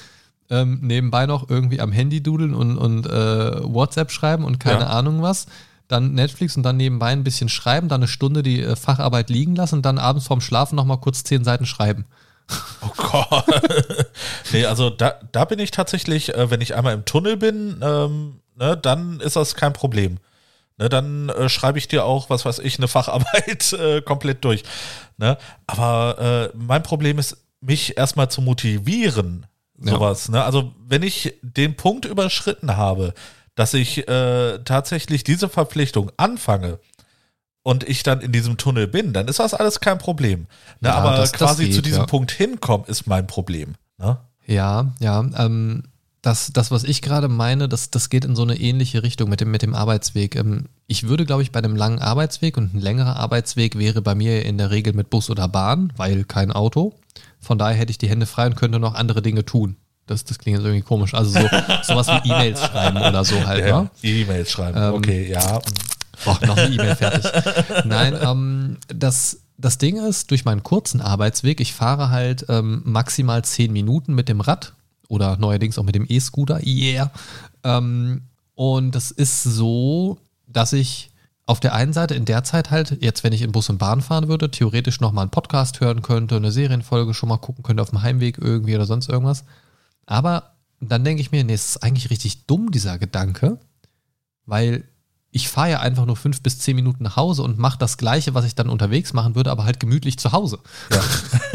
ähm, 0.50 0.80
nebenbei 0.82 1.26
noch 1.26 1.48
irgendwie 1.48 1.80
am 1.80 1.92
Handy 1.92 2.22
dudeln 2.22 2.54
und, 2.54 2.76
und 2.78 3.06
äh, 3.06 3.62
WhatsApp 3.62 4.10
schreiben 4.10 4.44
und 4.44 4.60
keine 4.60 4.80
Ja. 4.82 4.86
Ahnung 4.88 5.22
was. 5.22 5.46
Dann 5.88 6.14
Netflix 6.14 6.56
und 6.56 6.64
dann 6.64 6.76
nebenbei 6.76 7.10
ein 7.12 7.22
bisschen 7.22 7.48
schreiben, 7.48 7.88
dann 7.88 8.00
eine 8.00 8.08
Stunde 8.08 8.42
die 8.42 8.60
äh, 8.62 8.74
Facharbeit 8.76 9.30
liegen 9.30 9.54
lassen 9.54 9.76
und 9.76 9.86
dann 9.86 9.98
abends 9.98 10.26
vorm 10.26 10.40
Schlafen 10.40 10.74
nochmal 10.76 10.98
kurz 10.98 11.22
zehn 11.24 11.44
Seiten 11.44 11.66
schreiben. 11.66 12.04
Oh 12.82 12.92
Gott. 12.96 13.44
nee, 14.52 14.64
also 14.66 14.90
da, 14.90 15.14
da 15.32 15.44
bin 15.44 15.58
ich 15.58 15.72
tatsächlich, 15.72 16.34
äh, 16.34 16.48
wenn 16.50 16.60
ich 16.60 16.76
einmal 16.76 16.94
im 16.94 17.04
Tunnel 17.04 17.36
bin, 17.36 17.80
ähm, 17.82 18.40
ne, 18.56 18.76
dann 18.76 19.18
ist 19.18 19.34
das 19.34 19.56
kein 19.56 19.72
Problem. 19.72 20.18
Ne, 20.78 20.88
dann 20.88 21.28
äh, 21.30 21.48
schreibe 21.48 21.78
ich 21.78 21.88
dir 21.88 22.04
auch, 22.04 22.30
was 22.30 22.44
weiß 22.44 22.60
ich, 22.60 22.78
eine 22.78 22.86
Facharbeit 22.86 23.72
äh, 23.80 24.00
komplett 24.02 24.44
durch. 24.44 24.62
Ne? 25.16 25.38
Aber 25.66 26.50
äh, 26.52 26.56
mein 26.56 26.82
Problem 26.84 27.18
ist, 27.18 27.38
mich 27.60 27.96
erstmal 27.96 28.30
zu 28.30 28.42
motivieren, 28.42 29.46
sowas. 29.78 30.28
Ja. 30.28 30.32
Ne? 30.32 30.44
Also 30.44 30.72
wenn 30.86 31.02
ich 31.02 31.34
den 31.42 31.76
Punkt 31.76 32.04
überschritten 32.04 32.76
habe, 32.76 33.14
dass 33.54 33.74
ich 33.74 34.06
äh, 34.08 34.58
tatsächlich 34.64 35.24
diese 35.24 35.48
Verpflichtung 35.48 36.12
anfange 36.16 36.78
und 37.62 37.88
ich 37.88 38.02
dann 38.02 38.20
in 38.20 38.30
diesem 38.30 38.58
Tunnel 38.58 38.86
bin, 38.86 39.12
dann 39.12 39.28
ist 39.28 39.38
das 39.40 39.54
alles 39.54 39.80
kein 39.80 39.98
Problem. 39.98 40.46
Ne? 40.80 40.90
Ja, 40.90 40.94
Aber 40.96 41.16
das, 41.16 41.32
quasi 41.32 41.64
das 41.64 41.66
geht, 41.66 41.74
zu 41.74 41.82
diesem 41.82 42.02
ja. 42.02 42.06
Punkt 42.06 42.30
hinkommen, 42.30 42.86
ist 42.86 43.06
mein 43.06 43.26
Problem. 43.26 43.74
Ne? 43.98 44.18
Ja, 44.46 44.92
ja. 45.00 45.20
Ähm, 45.36 45.84
das, 46.22 46.50
das, 46.52 46.70
was 46.70 46.82
ich 46.82 47.02
gerade 47.02 47.28
meine, 47.28 47.68
das, 47.68 47.90
das 47.90 48.10
geht 48.10 48.24
in 48.24 48.34
so 48.34 48.42
eine 48.42 48.58
ähnliche 48.58 49.02
Richtung 49.02 49.30
mit 49.30 49.40
dem, 49.40 49.50
mit 49.50 49.62
dem 49.62 49.74
Arbeitsweg. 49.74 50.34
Ähm, 50.36 50.66
ich 50.86 51.08
würde, 51.08 51.24
glaube 51.24 51.42
ich, 51.42 51.52
bei 51.52 51.60
einem 51.60 51.76
langen 51.76 52.00
Arbeitsweg 52.00 52.56
und 52.56 52.74
ein 52.74 52.80
längerer 52.80 53.16
Arbeitsweg 53.16 53.78
wäre 53.78 54.02
bei 54.02 54.14
mir 54.14 54.44
in 54.44 54.58
der 54.58 54.70
Regel 54.70 54.92
mit 54.92 55.08
Bus 55.08 55.30
oder 55.30 55.48
Bahn, 55.48 55.92
weil 55.96 56.24
kein 56.24 56.52
Auto. 56.52 56.94
Von 57.46 57.58
daher 57.58 57.76
hätte 57.76 57.92
ich 57.92 57.98
die 57.98 58.08
Hände 58.08 58.26
frei 58.26 58.46
und 58.46 58.56
könnte 58.56 58.80
noch 58.80 58.94
andere 58.94 59.22
Dinge 59.22 59.44
tun. 59.44 59.76
Das, 60.06 60.24
das 60.24 60.40
klingt 60.40 60.58
jetzt 60.58 60.66
irgendwie 60.66 60.82
komisch. 60.82 61.14
Also 61.14 61.30
so, 61.30 61.46
sowas 61.82 62.08
wie 62.08 62.28
E-Mails 62.28 62.60
schreiben 62.60 62.96
oder 62.96 63.24
so 63.24 63.46
halt. 63.46 63.64
Ja, 63.64 63.82
ne? 63.82 63.90
E-Mails 64.02 64.50
schreiben, 64.50 64.76
ähm, 64.76 64.94
okay, 64.94 65.30
ja. 65.30 65.60
Boah, 66.24 66.38
noch 66.44 66.56
eine 66.56 66.74
E-Mail 66.74 66.96
fertig. 66.96 67.24
Nein, 67.84 68.18
ähm, 68.20 68.78
das, 68.88 69.42
das 69.58 69.78
Ding 69.78 69.96
ist, 69.96 70.32
durch 70.32 70.44
meinen 70.44 70.64
kurzen 70.64 71.00
Arbeitsweg, 71.00 71.60
ich 71.60 71.72
fahre 71.72 72.10
halt 72.10 72.46
ähm, 72.48 72.82
maximal 72.84 73.44
zehn 73.44 73.72
Minuten 73.72 74.14
mit 74.14 74.28
dem 74.28 74.40
Rad 74.40 74.74
oder 75.06 75.36
neuerdings 75.36 75.78
auch 75.78 75.84
mit 75.84 75.94
dem 75.94 76.06
E-Scooter, 76.08 76.66
yeah. 76.66 77.12
Ähm, 77.62 78.22
und 78.56 78.92
das 78.92 79.12
ist 79.12 79.44
so, 79.44 80.18
dass 80.48 80.72
ich 80.72 81.10
auf 81.46 81.60
der 81.60 81.74
einen 81.74 81.92
Seite 81.92 82.14
in 82.14 82.24
der 82.24 82.42
Zeit 82.42 82.72
halt, 82.72 83.02
jetzt 83.02 83.22
wenn 83.22 83.32
ich 83.32 83.42
in 83.42 83.52
Bus 83.52 83.70
und 83.70 83.78
Bahn 83.78 84.02
fahren 84.02 84.26
würde, 84.26 84.50
theoretisch 84.50 85.00
nochmal 85.00 85.22
einen 85.22 85.30
Podcast 85.30 85.80
hören 85.80 86.02
könnte, 86.02 86.36
eine 86.36 86.50
Serienfolge 86.50 87.14
schon 87.14 87.28
mal 87.28 87.38
gucken 87.38 87.62
könnte 87.62 87.82
auf 87.82 87.90
dem 87.90 88.02
Heimweg 88.02 88.38
irgendwie 88.38 88.74
oder 88.74 88.84
sonst 88.84 89.08
irgendwas. 89.08 89.44
Aber 90.06 90.56
dann 90.80 91.04
denke 91.04 91.20
ich 91.20 91.30
mir, 91.30 91.44
nee, 91.44 91.54
es 91.54 91.70
ist 91.70 91.82
eigentlich 91.84 92.10
richtig 92.10 92.46
dumm, 92.46 92.72
dieser 92.72 92.98
Gedanke, 92.98 93.60
weil 94.44 94.84
ich 95.30 95.48
fahre 95.48 95.70
ja 95.70 95.80
einfach 95.80 96.06
nur 96.06 96.16
fünf 96.16 96.42
bis 96.42 96.58
zehn 96.58 96.74
Minuten 96.74 97.04
nach 97.04 97.16
Hause 97.16 97.42
und 97.42 97.58
mache 97.58 97.78
das 97.78 97.98
Gleiche, 97.98 98.34
was 98.34 98.44
ich 98.44 98.54
dann 98.54 98.70
unterwegs 98.70 99.12
machen 99.12 99.34
würde, 99.34 99.50
aber 99.50 99.64
halt 99.64 99.78
gemütlich 99.78 100.18
zu 100.18 100.32
Hause. 100.32 100.58
Ja. 100.90 101.00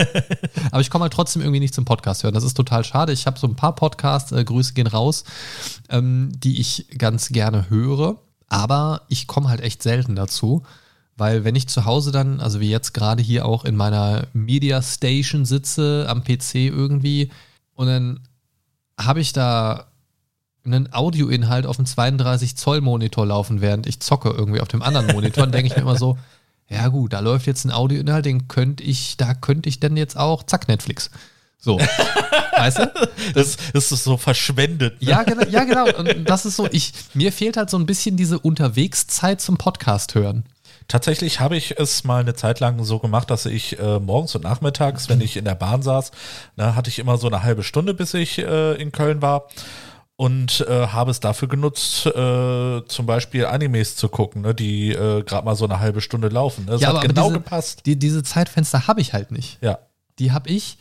aber 0.72 0.82
ich 0.82 0.90
komme 0.90 1.04
halt 1.04 1.14
trotzdem 1.14 1.42
irgendwie 1.42 1.60
nicht 1.60 1.74
zum 1.74 1.84
Podcast 1.84 2.24
hören. 2.24 2.34
Das 2.34 2.44
ist 2.44 2.54
total 2.54 2.86
schade. 2.86 3.12
Ich 3.12 3.26
habe 3.26 3.40
so 3.40 3.48
ein 3.48 3.56
paar 3.56 3.76
Podcasts, 3.76 4.32
äh, 4.32 4.44
Grüße 4.44 4.74
gehen 4.74 4.88
raus, 4.88 5.24
ähm, 5.90 6.32
die 6.36 6.60
ich 6.62 6.88
ganz 6.98 7.30
gerne 7.30 7.70
höre, 7.70 8.20
aber 8.52 9.04
ich 9.08 9.28
komme 9.28 9.48
halt 9.48 9.62
echt 9.62 9.82
selten 9.82 10.14
dazu. 10.14 10.64
Weil 11.16 11.46
wenn 11.46 11.56
ich 11.56 11.70
zu 11.70 11.86
Hause 11.86 12.12
dann, 12.12 12.42
also 12.42 12.60
wie 12.60 12.70
jetzt 12.70 12.94
gerade 12.94 13.24
hier 13.24 13.46
auch 13.46 13.64
in 13.64 13.78
meiner 13.78 14.28
Media 14.34 14.82
Station 14.82 15.46
sitze, 15.46 16.06
am 16.10 16.24
PC 16.24 16.56
irgendwie, 16.56 17.32
und 17.76 17.88
dann 17.88 18.20
habe 19.00 19.22
ich 19.22 19.32
da 19.32 19.88
einen 20.66 20.92
Audioinhalt 20.94 21.66
auf 21.66 21.78
dem 21.78 21.86
32 21.86 22.58
Zoll 22.58 22.82
Monitor 22.82 23.26
laufen, 23.26 23.62
während 23.62 23.88
ich 23.88 24.02
zocke 24.02 24.30
irgendwie 24.30 24.60
auf 24.60 24.68
dem 24.68 24.82
anderen 24.82 25.08
Monitor, 25.08 25.44
dann 25.44 25.54
denke 25.54 25.68
ich 25.68 25.76
mir 25.76 25.84
immer 25.84 25.98
so, 25.98 26.18
ja 26.70 26.90
gut, 26.90 27.14
da 27.14 27.22
läuft 27.22 27.48
jetzt 27.48 27.64
ein 27.64 27.72
Audioinhalt, 27.72 28.26
den 28.26 28.50
könnte 28.50 28.84
ich, 28.84 29.16
da 29.16 29.34
könnte 29.34 29.70
ich 29.70 29.80
dann 29.80 29.96
jetzt 29.96 30.18
auch, 30.18 30.44
zack, 30.44 30.68
Netflix. 30.68 31.10
So. 31.62 31.80
weißt 32.58 32.80
du? 32.80 32.92
Das, 33.36 33.56
das 33.72 33.92
ist 33.92 34.04
so 34.04 34.18
verschwendet. 34.18 35.02
Ne? 35.02 35.10
Ja, 35.10 35.24
genau, 35.24 35.46
ja, 35.48 35.64
genau. 35.64 35.86
Und 35.96 36.26
das 36.28 36.46
ist 36.46 36.56
so, 36.56 36.68
ich, 36.72 36.92
mir 37.14 37.32
fehlt 37.32 37.56
halt 37.56 37.70
so 37.70 37.78
ein 37.78 37.86
bisschen 37.86 38.18
diese 38.18 38.40
Unterwegszeit 38.40 39.40
zum 39.40 39.58
Podcast 39.58 40.16
hören. 40.16 40.44
Tatsächlich 40.88 41.40
habe 41.40 41.56
ich 41.56 41.80
es 41.80 42.04
mal 42.04 42.22
eine 42.22 42.34
Zeit 42.34 42.60
lang 42.60 42.84
so 42.84 43.00
gemacht, 43.00 43.30
dass 43.30 43.46
ich 43.46 43.80
äh, 43.80 44.00
morgens 44.00 44.36
und 44.36 44.44
nachmittags, 44.44 45.08
wenn 45.08 45.22
ich 45.22 45.38
in 45.38 45.46
der 45.46 45.56
Bahn 45.56 45.84
saß, 45.84 46.12
na, 46.56 46.76
hatte 46.76 46.90
ich 46.90 47.00
immer 47.00 47.18
so 47.18 47.28
eine 47.28 47.44
halbe 47.44 47.64
Stunde, 47.64 47.94
bis 47.94 48.14
ich 48.16 48.40
äh, 48.40 48.74
in 48.74 48.92
Köln 48.92 49.22
war 49.22 49.48
und 50.16 50.66
äh, 50.68 50.88
habe 50.88 51.12
es 51.12 51.20
dafür 51.20 51.48
genutzt, 51.48 52.08
äh, 52.08 52.82
zum 52.88 53.06
Beispiel 53.06 53.46
Animes 53.46 53.96
zu 53.96 54.10
gucken, 54.10 54.42
ne, 54.42 54.54
die 54.54 54.92
äh, 54.92 55.24
gerade 55.24 55.46
mal 55.46 55.56
so 55.56 55.66
eine 55.66 55.80
halbe 55.80 56.02
Stunde 56.02 56.28
laufen. 56.28 56.66
Ne? 56.66 56.72
Das 56.72 56.82
ja, 56.82 56.94
hat 56.94 57.02
genau 57.02 57.28
diese, 57.28 57.40
gepasst. 57.40 57.86
Die, 57.86 57.98
diese 57.98 58.24
Zeitfenster 58.24 58.88
habe 58.88 59.00
ich 59.00 59.14
halt 59.14 59.32
nicht. 59.32 59.60
Ja. 59.62 59.80
Die 60.20 60.32
habe 60.32 60.50
ich 60.50 60.78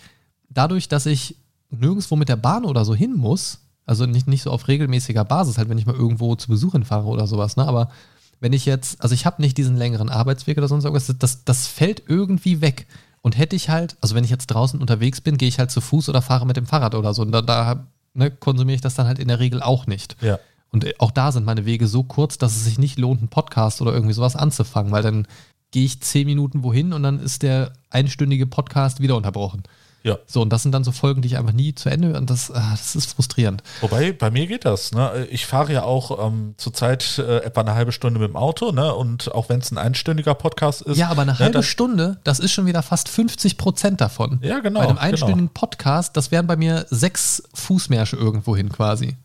dadurch, 0.51 0.89
dass 0.89 1.07
ich 1.07 1.37
nirgendwo 1.71 2.17
mit 2.17 2.29
der 2.29 2.37
Bahn 2.37 2.65
oder 2.65 2.85
so 2.85 2.95
hin 2.95 3.15
muss, 3.15 3.61
also 3.87 4.07
nicht, 4.07 4.29
nicht 4.29 4.43
so 4.43 4.51
auf 4.51 4.69
regelmäßiger 4.69 5.25
Basis, 5.25 5.57
halt 5.57 5.69
wenn 5.69 5.79
ich 5.79 5.87
mal 5.87 5.95
irgendwo 5.95 6.37
zu 6.37 6.49
Besuch 6.49 6.73
hinfahre 6.73 7.07
oder 7.07 7.27
sowas, 7.27 7.57
ne, 7.57 7.67
aber 7.67 7.91
wenn 8.41 8.53
ich 8.53 8.67
jetzt, 8.67 9.01
also 9.03 9.15
ich 9.15 9.27
habe 9.27 9.43
nicht 9.43 9.57
diesen 9.59 9.77
längeren 9.77 10.09
Arbeitsweg 10.09 10.59
oder 10.59 10.69
sonst 10.69 10.85
irgendwas, 10.85 11.15
das, 11.19 11.45
das 11.45 11.67
fällt 11.67 12.03
irgendwie 12.09 12.61
weg. 12.61 12.87
Und 13.23 13.37
hätte 13.37 13.55
ich 13.55 13.69
halt, 13.69 13.97
also 14.01 14.15
wenn 14.15 14.25
ich 14.25 14.31
jetzt 14.31 14.47
draußen 14.47 14.81
unterwegs 14.81 15.21
bin, 15.21 15.37
gehe 15.37 15.49
ich 15.49 15.59
halt 15.59 15.71
zu 15.71 15.83
Fuß 15.83 16.09
oder 16.09 16.23
fahre 16.23 16.47
mit 16.47 16.57
dem 16.57 16.65
Fahrrad 16.65 16.95
oder 16.95 17.13
so. 17.13 17.21
Und 17.21 17.33
da, 17.33 17.43
da 17.43 17.87
ne, 18.15 18.31
konsumiere 18.31 18.77
ich 18.77 18.81
das 18.81 18.95
dann 18.95 19.07
halt 19.07 19.19
in 19.19 19.29
der 19.29 19.41
Regel 19.41 19.61
auch 19.61 19.87
nicht. 19.87 20.17
Ja. 20.23 20.39
Und 20.71 20.99
auch 21.01 21.11
da 21.11 21.31
sind 21.31 21.45
meine 21.45 21.67
Wege 21.67 21.87
so 21.87 22.03
kurz, 22.03 22.39
dass 22.39 22.57
es 22.57 22.65
sich 22.65 22.79
nicht 22.79 22.99
lohnt, 22.99 23.21
einen 23.21 23.29
Podcast 23.29 23.83
oder 23.83 23.93
irgendwie 23.93 24.15
sowas 24.15 24.37
anzufangen, 24.37 24.91
weil 24.91 25.03
dann 25.03 25.27
gehe 25.71 25.85
ich 25.85 26.01
zehn 26.01 26.27
Minuten 26.27 26.63
wohin 26.63 26.93
und 26.93 27.03
dann 27.03 27.21
ist 27.21 27.43
der 27.43 27.73
einstündige 27.91 28.47
Podcast 28.47 29.01
wieder 29.01 29.17
unterbrochen. 29.17 29.65
Ja. 30.03 30.19
So, 30.27 30.41
und 30.41 30.51
das 30.51 30.63
sind 30.63 30.73
dann 30.73 30.85
so 30.85 30.93
Folgen, 30.93 31.21
die 31.21 31.29
ich 31.29 31.37
einfach 31.37 31.53
nie 31.53 31.75
zu 31.75 31.91
Ende 31.91 32.17
und 32.17 32.31
das, 32.31 32.51
ah, 32.51 32.71
das 32.71 32.97
ist 32.97 33.13
frustrierend. 33.13 33.63
Wobei, 33.81 34.13
bei 34.13 34.31
mir 34.31 34.47
geht 34.47 34.65
das. 34.65 34.93
Ne? 34.93 35.27
Ich 35.31 35.47
fahre 35.47 35.73
ja 35.73 35.83
auch 35.83 36.27
ähm, 36.27 36.55
zurzeit 36.57 37.19
äh, 37.19 37.39
etwa 37.39 37.61
eine 37.61 37.75
halbe 37.75 37.93
Stunde 37.93 38.19
mit 38.19 38.29
dem 38.29 38.37
Auto, 38.37 38.73
ne? 38.73 38.95
Und 38.95 39.33
auch 39.35 39.49
wenn 39.49 39.61
es 39.61 39.71
ein 39.71 39.79
einstündiger 39.79 40.35
Podcast 40.35 40.83
ist. 40.83 40.97
Ja, 40.97 41.09
aber 41.09 41.23
eine 41.23 41.33
ne, 41.33 41.39
halbe 41.39 41.63
Stunde, 41.63 42.19
das 42.25 42.39
ist 42.39 42.53
schon 42.53 42.67
wieder 42.67 42.83
fast 42.83 43.09
50 43.09 43.59
Prozent 43.59 44.01
davon. 44.01 44.39
Ja, 44.43 44.61
genau. 44.61 44.81
Bei 44.81 44.89
einem 44.89 44.99
einstündigen 44.99 45.49
genau. 45.49 45.53
Podcast, 45.53 46.17
das 46.17 46.31
wären 46.31 46.47
bei 46.47 46.57
mir 46.57 46.87
sechs 46.89 47.43
Fußmärsche 47.53 48.17
irgendwo 48.17 48.57
hin 48.57 48.71
quasi. 48.71 49.17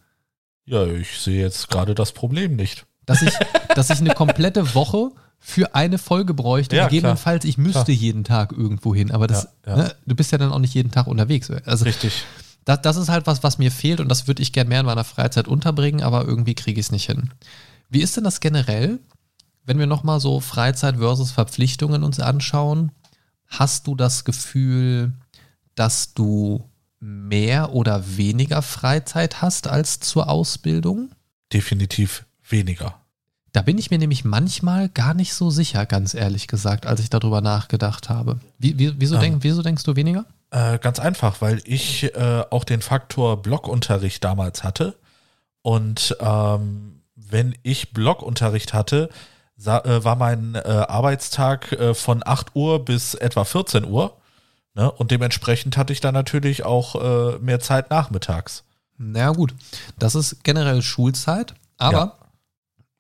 Ja, 0.66 0.86
ich 0.86 1.20
sehe 1.20 1.42
jetzt 1.42 1.70
gerade 1.70 1.96
das 1.96 2.12
Problem 2.12 2.56
nicht. 2.56 2.86
Dass 3.06 3.22
ich, 3.22 3.34
dass 3.76 3.90
ich 3.90 4.00
eine 4.00 4.14
komplette 4.14 4.76
Woche 4.76 5.12
für 5.40 5.76
eine 5.76 5.98
Folge 5.98 6.34
bräuchte. 6.34 6.76
Ja, 6.76 6.88
Gegebenenfalls, 6.88 7.42
klar. 7.42 7.50
ich 7.50 7.58
müsste 7.58 7.86
klar. 7.86 7.96
jeden 7.96 8.24
Tag 8.24 8.52
irgendwo 8.52 8.96
hin, 8.96 9.12
aber 9.12 9.28
das, 9.28 9.48
ja, 9.66 9.78
ja. 9.78 9.84
Ne, 9.84 9.96
du 10.06 10.16
bist 10.16 10.32
ja 10.32 10.38
dann 10.38 10.52
auch 10.52 10.60
nicht 10.60 10.74
jeden 10.74 10.92
Tag 10.92 11.08
unterwegs. 11.08 11.50
Also, 11.52 11.86
Richtig. 11.86 12.24
Das, 12.66 12.82
das 12.82 12.98
ist 12.98 13.10
halt 13.10 13.28
was, 13.28 13.44
was 13.44 13.60
mir 13.60 13.72
fehlt 13.72 14.00
und 14.00 14.10
das 14.10 14.28
würde 14.28 14.42
ich 14.42 14.52
gerne 14.52 14.70
mehr 14.70 14.80
in 14.80 14.88
meiner 14.88 15.04
Freizeit 15.04 15.48
unterbringen, 15.48 16.02
aber 16.02 16.26
irgendwie 16.26 16.56
kriege 16.56 16.80
ich 16.80 16.88
es 16.88 16.92
nicht 16.92 17.06
hin. 17.06 17.30
Wie 17.90 18.02
ist 18.02 18.18
denn 18.18 18.24
das 18.24 18.40
generell, 18.40 19.00
wenn 19.66 19.78
wir 19.78 19.86
nochmal 19.86 20.20
so 20.20 20.40
Freizeit 20.40 20.98
versus 20.98 21.32
Verpflichtungen 21.32 22.04
uns 22.04 22.20
anschauen? 22.20 22.92
Hast 23.48 23.86
du 23.86 23.96
das 23.96 24.26
Gefühl, 24.26 25.14
dass 25.76 26.16
du 26.16 26.68
mehr 27.00 27.74
oder 27.74 28.18
weniger 28.18 28.64
Freizeit 28.64 29.44
hast 29.44 29.68
als 29.68 30.00
zur 30.00 30.28
Ausbildung? 30.28 31.12
Definitiv 31.54 32.26
weniger. 32.50 33.00
Da 33.56 33.62
bin 33.62 33.78
ich 33.78 33.90
mir 33.90 33.98
nämlich 33.98 34.26
manchmal 34.26 34.90
gar 34.90 35.14
nicht 35.14 35.34
so 35.34 35.50
sicher, 35.50 35.86
ganz 35.86 36.14
ehrlich 36.14 36.50
gesagt, 36.50 36.86
als 36.86 37.00
ich 37.00 37.10
darüber 37.10 37.40
nachgedacht 37.40 38.10
habe. 38.10 38.42
Wie, 38.60 38.78
wie, 38.78 38.94
wieso, 38.98 39.16
ähm, 39.16 39.22
denk, 39.22 39.44
wieso 39.46 39.62
denkst 39.62 39.84
du 39.84 39.96
weniger? 39.96 40.26
Äh, 40.52 40.78
ganz 40.80 41.00
einfach, 41.00 41.40
weil 41.40 41.62
ich 41.64 42.04
äh, 42.04 42.44
auch 42.50 42.66
den 42.66 42.82
Faktor 42.82 43.42
Blockunterricht 43.42 44.22
damals 44.26 44.66
hatte. 44.66 44.98
Und 45.62 46.18
ähm, 46.20 47.02
wenn 47.16 47.56
ich 47.64 47.94
Blockunterricht 47.94 48.74
hatte, 48.74 49.08
äh, 49.58 50.04
war 50.04 50.18
mein 50.18 50.56
äh, 50.56 50.60
Arbeitstag 50.60 51.72
äh, 51.72 51.94
von 51.94 52.24
8 52.26 52.58
Uhr 52.58 52.84
bis 52.84 53.14
etwa 53.14 53.46
14 53.46 53.86
Uhr. 53.86 54.18
Ne? 54.74 54.92
Und 54.92 55.12
dementsprechend 55.12 55.78
hatte 55.78 55.94
ich 55.94 56.02
dann 56.02 56.14
natürlich 56.14 56.66
auch 56.66 56.96
äh, 57.36 57.40
mehr 57.40 57.62
Zeit 57.62 57.90
nachmittags. 57.90 58.66
Na 58.98 59.32
gut, 59.32 59.56
das 59.98 60.14
ist 60.14 60.44
generell 60.44 60.82
Schulzeit, 60.82 61.54
aber 61.78 61.98
ja 61.98 62.25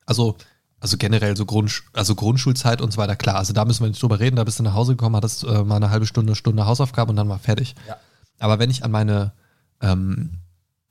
also, 0.06 0.36
also 0.80 0.98
generell 0.98 1.36
so 1.36 1.46
Grund, 1.46 1.84
also 1.94 2.16
Grundschulzeit 2.16 2.82
und 2.82 2.92
so 2.92 2.98
weiter, 2.98 3.16
klar. 3.16 3.38
Also 3.38 3.54
da 3.54 3.66
müssen 3.66 3.84
wir 3.84 3.90
nicht 3.90 4.02
drüber 4.02 4.20
reden. 4.20 4.36
Da 4.36 4.44
bist 4.44 4.60
du 4.60 4.64
nach 4.64 4.74
Hause 4.74 4.94
gekommen, 4.94 5.16
hattest 5.16 5.44
äh, 5.44 5.64
mal 5.64 5.78
eine 5.78 5.90
halbe 5.90 6.06
Stunde, 6.06 6.36
Stunde 6.36 6.66
Hausaufgabe 6.66 7.10
und 7.10 7.16
dann 7.16 7.30
war 7.30 7.40
fertig. 7.40 7.76
Ja. 7.88 7.98
Aber 8.40 8.60
wenn 8.60 8.70
ich 8.70 8.84
an 8.84 8.92
meine 8.92 9.34
ähm, 9.82 10.40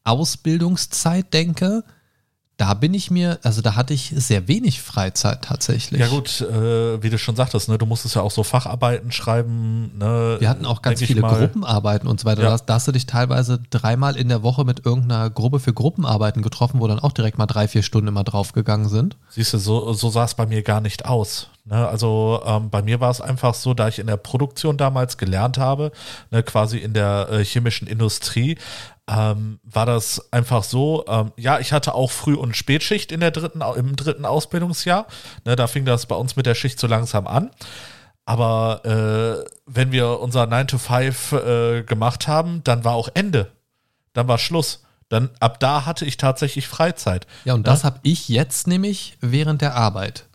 Ausbildungszeit 0.04 1.32
denke, 1.32 1.84
da 2.56 2.74
bin 2.74 2.94
ich 2.94 3.10
mir, 3.10 3.38
also 3.42 3.62
da 3.62 3.74
hatte 3.74 3.94
ich 3.94 4.12
sehr 4.16 4.46
wenig 4.46 4.80
Freizeit 4.80 5.42
tatsächlich. 5.42 6.00
Ja 6.00 6.06
gut, 6.06 6.40
äh, 6.40 7.02
wie 7.02 7.10
du 7.10 7.18
schon 7.18 7.34
sagtest, 7.34 7.68
ne, 7.68 7.78
du 7.78 7.86
musstest 7.86 8.14
ja 8.14 8.22
auch 8.22 8.30
so 8.30 8.44
Facharbeiten 8.44 9.10
schreiben. 9.10 9.90
Ne, 9.98 10.36
Wir 10.38 10.48
hatten 10.48 10.64
auch 10.64 10.80
ganz 10.80 11.02
viele 11.02 11.22
Gruppenarbeiten 11.22 12.08
und 12.08 12.20
so 12.20 12.26
weiter. 12.26 12.42
Ja. 12.42 12.50
Da, 12.50 12.58
da, 12.64 12.74
hast 12.74 12.86
du 12.86 12.92
dich 12.92 13.06
teilweise 13.06 13.58
dreimal 13.70 14.16
in 14.16 14.28
der 14.28 14.44
Woche 14.44 14.64
mit 14.64 14.86
irgendeiner 14.86 15.30
Gruppe 15.30 15.58
für 15.58 15.72
Gruppenarbeiten 15.72 16.42
getroffen, 16.42 16.80
wo 16.80 16.86
dann 16.86 17.00
auch 17.00 17.12
direkt 17.12 17.38
mal 17.38 17.46
drei, 17.46 17.66
vier 17.66 17.82
Stunden 17.82 18.06
immer 18.06 18.22
draufgegangen 18.22 18.88
sind. 18.88 19.16
Siehst 19.30 19.52
du, 19.54 19.58
so, 19.58 19.92
so 19.92 20.08
sah 20.10 20.24
es 20.24 20.34
bei 20.34 20.46
mir 20.46 20.62
gar 20.62 20.80
nicht 20.80 21.06
aus. 21.06 21.48
Ne, 21.66 21.88
also 21.88 22.42
ähm, 22.44 22.68
bei 22.68 22.82
mir 22.82 23.00
war 23.00 23.10
es 23.10 23.22
einfach 23.22 23.54
so, 23.54 23.72
da 23.72 23.88
ich 23.88 23.98
in 23.98 24.06
der 24.06 24.18
Produktion 24.18 24.76
damals 24.76 25.16
gelernt 25.16 25.56
habe, 25.56 25.92
ne, 26.30 26.42
quasi 26.42 26.76
in 26.76 26.92
der 26.92 27.28
äh, 27.30 27.42
chemischen 27.42 27.88
Industrie, 27.88 28.58
ähm, 29.08 29.60
war 29.62 29.86
das 29.86 30.32
einfach 30.32 30.64
so, 30.64 31.04
ähm, 31.08 31.32
ja, 31.36 31.58
ich 31.58 31.72
hatte 31.72 31.94
auch 31.94 32.10
Früh- 32.10 32.36
und 32.36 32.56
Spätschicht 32.56 33.12
in 33.12 33.20
der 33.20 33.30
dritten, 33.30 33.60
im 33.76 33.96
dritten 33.96 34.24
Ausbildungsjahr. 34.24 35.06
Ne, 35.44 35.56
da 35.56 35.66
fing 35.66 35.84
das 35.84 36.06
bei 36.06 36.16
uns 36.16 36.36
mit 36.36 36.46
der 36.46 36.54
Schicht 36.54 36.78
so 36.78 36.86
langsam 36.86 37.26
an. 37.26 37.50
Aber 38.24 38.84
äh, 38.84 39.50
wenn 39.66 39.92
wir 39.92 40.20
unser 40.20 40.46
9 40.46 40.68
to 40.68 40.78
5 40.78 41.32
äh, 41.32 41.82
gemacht 41.82 42.26
haben, 42.26 42.62
dann 42.64 42.84
war 42.84 42.94
auch 42.94 43.10
Ende. 43.12 43.52
Dann 44.14 44.28
war 44.28 44.38
Schluss. 44.38 44.82
Dann 45.10 45.28
ab 45.40 45.60
da 45.60 45.84
hatte 45.84 46.06
ich 46.06 46.16
tatsächlich 46.16 46.66
Freizeit. 46.66 47.26
Ja, 47.44 47.52
und 47.52 47.66
das 47.66 47.84
habe 47.84 48.00
ich 48.02 48.30
jetzt 48.30 48.66
nämlich 48.66 49.18
während 49.20 49.60
der 49.60 49.74
Arbeit 49.74 50.26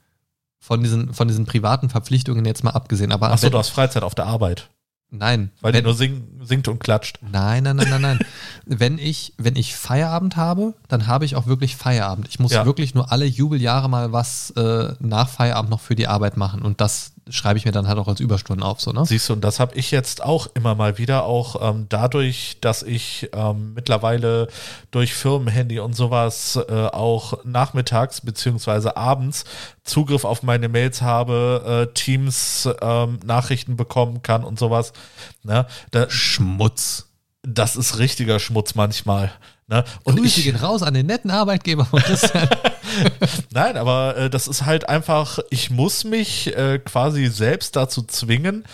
von 0.59 0.83
diesen, 0.83 1.13
von 1.15 1.27
diesen 1.27 1.45
privaten 1.45 1.89
Verpflichtungen 1.89 2.45
jetzt 2.45 2.63
mal 2.63 2.71
abgesehen. 2.71 3.11
Aber 3.11 3.31
Achso, 3.31 3.49
du 3.49 3.57
hast 3.57 3.69
Freizeit 3.69 4.03
auf 4.03 4.13
der 4.13 4.27
Arbeit. 4.27 4.69
Nein. 5.11 5.51
Weil 5.61 5.73
wenn, 5.73 5.81
die 5.81 5.85
nur 5.85 5.95
sing, 5.95 6.27
singt 6.41 6.67
und 6.67 6.79
klatscht. 6.79 7.19
Nein, 7.21 7.63
nein, 7.63 7.77
nein, 7.77 7.89
nein, 7.89 8.01
nein. 8.01 8.19
wenn, 8.65 8.99
ich, 8.99 9.33
wenn 9.37 9.55
ich 9.55 9.75
Feierabend 9.75 10.35
habe, 10.35 10.75
dann 10.87 11.07
habe 11.07 11.25
ich 11.25 11.35
auch 11.35 11.47
wirklich 11.47 11.75
Feierabend. 11.75 12.27
Ich 12.29 12.39
muss 12.39 12.51
ja. 12.51 12.65
wirklich 12.65 12.93
nur 12.93 13.11
alle 13.11 13.25
Jubeljahre 13.25 13.89
mal 13.89 14.11
was 14.11 14.51
äh, 14.51 14.93
nach 14.99 15.29
Feierabend 15.29 15.71
noch 15.71 15.81
für 15.81 15.95
die 15.95 16.07
Arbeit 16.07 16.37
machen. 16.37 16.61
Und 16.61 16.79
das 16.79 17.13
schreibe 17.29 17.57
ich 17.57 17.65
mir 17.65 17.71
dann 17.71 17.87
halt 17.87 17.97
auch 17.97 18.07
als 18.07 18.19
Überstunden 18.19 18.63
auf. 18.63 18.81
So, 18.81 18.91
ne? 18.91 19.05
Siehst 19.05 19.29
du, 19.29 19.33
und 19.33 19.41
das 19.41 19.59
habe 19.59 19.75
ich 19.75 19.91
jetzt 19.91 20.23
auch 20.23 20.47
immer 20.53 20.75
mal 20.75 20.97
wieder, 20.97 21.25
auch 21.25 21.69
ähm, 21.69 21.87
dadurch, 21.89 22.57
dass 22.61 22.83
ich 22.83 23.29
ähm, 23.33 23.73
mittlerweile 23.73 24.47
durch 24.91 25.13
Firmenhandy 25.13 25.79
und 25.79 25.95
sowas 25.95 26.59
äh, 26.69 26.73
auch 26.73 27.43
nachmittags 27.43 28.21
beziehungsweise 28.21 28.97
abends 28.97 29.45
Zugriff 29.83 30.23
auf 30.23 30.43
meine 30.43 30.69
Mails 30.69 31.01
habe, 31.01 31.87
äh, 31.89 31.93
Teams 31.93 32.69
ähm, 32.81 33.19
Nachrichten 33.25 33.75
bekommen 33.75 34.21
kann 34.21 34.43
und 34.43 34.59
sowas. 34.59 34.93
Ne? 35.43 35.65
Da, 35.91 36.09
Schmutz. 36.09 37.08
Das 37.53 37.75
ist 37.75 37.97
richtiger 37.97 38.39
Schmutz 38.39 38.75
manchmal. 38.75 39.31
Ne? 39.67 39.83
Und 40.03 40.17
Grüße 40.17 40.39
ich, 40.39 40.45
gehen 40.45 40.55
raus 40.55 40.81
an 40.81 40.93
den 40.93 41.05
netten 41.05 41.31
Arbeitgeber 41.31 41.85
von 41.85 42.01
Christian. 42.01 42.49
Nein, 43.51 43.77
aber 43.77 44.17
äh, 44.17 44.29
das 44.29 44.47
ist 44.47 44.65
halt 44.65 44.89
einfach, 44.89 45.39
ich 45.49 45.69
muss 45.69 46.03
mich 46.03 46.55
äh, 46.55 46.79
quasi 46.79 47.27
selbst 47.27 47.75
dazu 47.75 48.01
zwingen, 48.01 48.65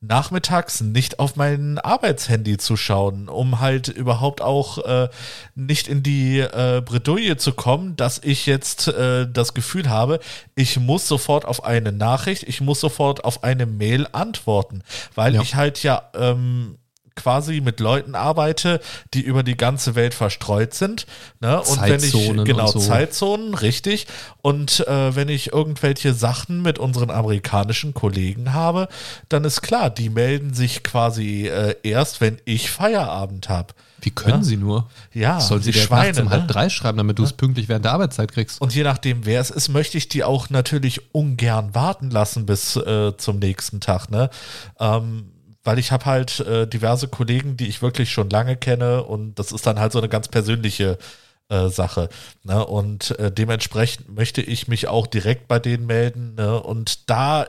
nachmittags 0.00 0.80
nicht 0.80 1.18
auf 1.18 1.36
mein 1.36 1.78
Arbeitshandy 1.78 2.58
zu 2.58 2.76
schauen, 2.76 3.28
um 3.28 3.60
halt 3.60 3.88
überhaupt 3.88 4.42
auch 4.42 4.78
äh, 4.78 5.08
nicht 5.54 5.88
in 5.88 6.02
die 6.02 6.40
äh, 6.40 6.82
Bredouille 6.84 7.36
zu 7.36 7.52
kommen, 7.52 7.96
dass 7.96 8.20
ich 8.22 8.46
jetzt 8.46 8.88
äh, 8.88 9.26
das 9.30 9.54
Gefühl 9.54 9.88
habe, 9.88 10.20
ich 10.54 10.78
muss 10.78 11.08
sofort 11.08 11.46
auf 11.46 11.64
eine 11.64 11.92
Nachricht, 11.92 12.44
ich 12.44 12.60
muss 12.60 12.80
sofort 12.80 13.24
auf 13.24 13.44
eine 13.44 13.66
Mail 13.66 14.06
antworten, 14.12 14.82
weil 15.14 15.34
ja. 15.34 15.42
ich 15.42 15.54
halt 15.54 15.82
ja 15.82 16.10
ähm, 16.14 16.76
quasi 17.16 17.60
mit 17.60 17.80
Leuten 17.80 18.14
arbeite, 18.14 18.80
die 19.12 19.22
über 19.22 19.42
die 19.42 19.56
ganze 19.56 19.94
Welt 19.94 20.14
verstreut 20.14 20.74
sind. 20.74 21.06
Ne? 21.40 21.60
Und 21.60 21.82
wenn 21.82 22.02
ich 22.02 22.12
genau 22.44 22.66
so. 22.66 22.78
Zeitzonen, 22.78 23.54
richtig. 23.54 24.06
Und 24.42 24.86
äh, 24.86 25.14
wenn 25.14 25.28
ich 25.28 25.52
irgendwelche 25.52 26.14
Sachen 26.14 26.62
mit 26.62 26.78
unseren 26.78 27.10
amerikanischen 27.10 27.94
Kollegen 27.94 28.52
habe, 28.52 28.88
dann 29.28 29.44
ist 29.44 29.62
klar, 29.62 29.90
die 29.90 30.10
melden 30.10 30.54
sich 30.54 30.82
quasi 30.82 31.46
äh, 31.46 31.76
erst, 31.82 32.20
wenn 32.20 32.38
ich 32.44 32.70
Feierabend 32.70 33.48
habe. 33.48 33.74
Wie 34.04 34.10
können 34.10 34.38
ja? 34.38 34.44
sie 34.44 34.56
nur? 34.58 34.90
Ja, 35.14 35.40
soll 35.40 35.62
sie 35.62 35.72
Schweine, 35.72 36.08
nachts 36.08 36.20
um 36.20 36.30
halb 36.30 36.42
ne? 36.42 36.46
drei 36.48 36.68
schreiben, 36.68 36.98
damit 36.98 37.18
du 37.18 37.22
es 37.22 37.32
pünktlich 37.32 37.68
während 37.68 37.86
der 37.86 37.92
Arbeitszeit 37.92 38.30
kriegst. 38.32 38.60
Und 38.60 38.74
je 38.74 38.82
nachdem, 38.82 39.24
wer 39.24 39.40
es 39.40 39.48
ist, 39.48 39.70
möchte 39.70 39.96
ich 39.96 40.08
die 40.08 40.24
auch 40.24 40.50
natürlich 40.50 41.14
ungern 41.14 41.74
warten 41.74 42.10
lassen 42.10 42.44
bis 42.44 42.76
äh, 42.76 43.16
zum 43.16 43.38
nächsten 43.38 43.80
Tag. 43.80 44.10
Ne? 44.10 44.28
Ähm, 44.78 45.30
weil 45.64 45.78
ich 45.78 45.90
habe 45.90 46.04
halt 46.04 46.40
äh, 46.40 46.66
diverse 46.68 47.08
Kollegen, 47.08 47.56
die 47.56 47.66
ich 47.66 47.82
wirklich 47.82 48.10
schon 48.12 48.30
lange 48.30 48.56
kenne 48.56 49.02
und 49.02 49.34
das 49.38 49.50
ist 49.50 49.66
dann 49.66 49.80
halt 49.80 49.92
so 49.92 49.98
eine 49.98 50.08
ganz 50.08 50.28
persönliche 50.28 50.98
äh, 51.48 51.68
Sache. 51.68 52.08
Ne? 52.42 52.64
Und 52.64 53.18
äh, 53.18 53.32
dementsprechend 53.32 54.08
möchte 54.14 54.42
ich 54.42 54.68
mich 54.68 54.88
auch 54.88 55.06
direkt 55.06 55.48
bei 55.48 55.58
denen 55.58 55.86
melden. 55.86 56.34
Ne? 56.36 56.60
Und 56.60 57.10
da 57.10 57.46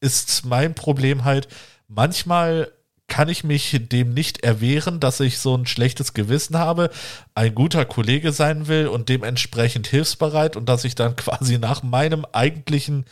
ist 0.00 0.44
mein 0.44 0.74
Problem 0.74 1.24
halt, 1.24 1.48
manchmal 1.88 2.72
kann 3.12 3.28
ich 3.28 3.44
mich 3.44 3.78
dem 3.78 4.14
nicht 4.14 4.42
erwehren, 4.42 4.98
dass 4.98 5.20
ich 5.20 5.38
so 5.38 5.54
ein 5.54 5.66
schlechtes 5.66 6.14
Gewissen 6.14 6.58
habe, 6.58 6.88
ein 7.34 7.54
guter 7.54 7.84
Kollege 7.84 8.32
sein 8.32 8.68
will 8.68 8.86
und 8.86 9.10
dementsprechend 9.10 9.86
hilfsbereit 9.86 10.56
und 10.56 10.66
dass 10.66 10.84
ich 10.84 10.94
dann 10.94 11.14
quasi 11.16 11.58
nach 11.58 11.82
meinem 11.82 12.24
eigentlichen 12.32 13.04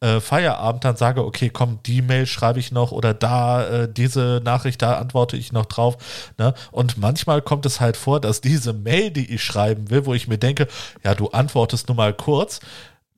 äh, 0.00 0.20
Feierabend 0.20 0.84
dann 0.84 0.98
sage, 0.98 1.24
okay, 1.24 1.48
komm, 1.48 1.78
die 1.86 2.02
Mail 2.02 2.26
schreibe 2.26 2.58
ich 2.58 2.70
noch 2.70 2.92
oder 2.92 3.14
da, 3.14 3.66
äh, 3.66 3.88
diese 3.90 4.42
Nachricht, 4.44 4.82
da 4.82 4.98
antworte 4.98 5.38
ich 5.38 5.52
noch 5.52 5.64
drauf. 5.64 5.96
Ne? 6.36 6.52
Und 6.70 6.98
manchmal 6.98 7.40
kommt 7.40 7.64
es 7.64 7.80
halt 7.80 7.96
vor, 7.96 8.20
dass 8.20 8.42
diese 8.42 8.74
Mail, 8.74 9.10
die 9.10 9.32
ich 9.32 9.42
schreiben 9.42 9.88
will, 9.88 10.04
wo 10.04 10.12
ich 10.12 10.28
mir 10.28 10.36
denke, 10.36 10.68
ja, 11.02 11.14
du 11.14 11.28
antwortest 11.28 11.88
nur 11.88 11.96
mal 11.96 12.12
kurz, 12.12 12.60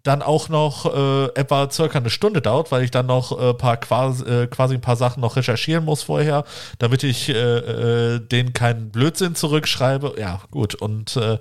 dann 0.02 0.22
auch 0.22 0.48
noch 0.48 0.86
äh, 0.86 1.26
etwa 1.34 1.70
circa 1.70 1.98
eine 1.98 2.10
Stunde 2.10 2.40
dauert, 2.40 2.70
weil 2.70 2.84
ich 2.84 2.90
dann 2.90 3.06
noch 3.06 3.38
äh, 3.38 3.54
paar 3.54 3.76
quasi, 3.76 4.24
äh, 4.24 4.46
quasi 4.46 4.74
ein 4.74 4.80
paar 4.80 4.96
Sachen 4.96 5.20
noch 5.20 5.36
recherchieren 5.36 5.84
muss 5.84 6.02
vorher, 6.02 6.44
damit 6.78 7.02
ich 7.02 7.28
äh, 7.28 7.34
äh, 7.34 8.20
denen 8.20 8.52
keinen 8.52 8.90
Blödsinn 8.90 9.34
zurückschreibe. 9.34 10.14
Ja, 10.18 10.40
gut. 10.50 10.74
Und 10.74 11.16
äh, 11.16 11.38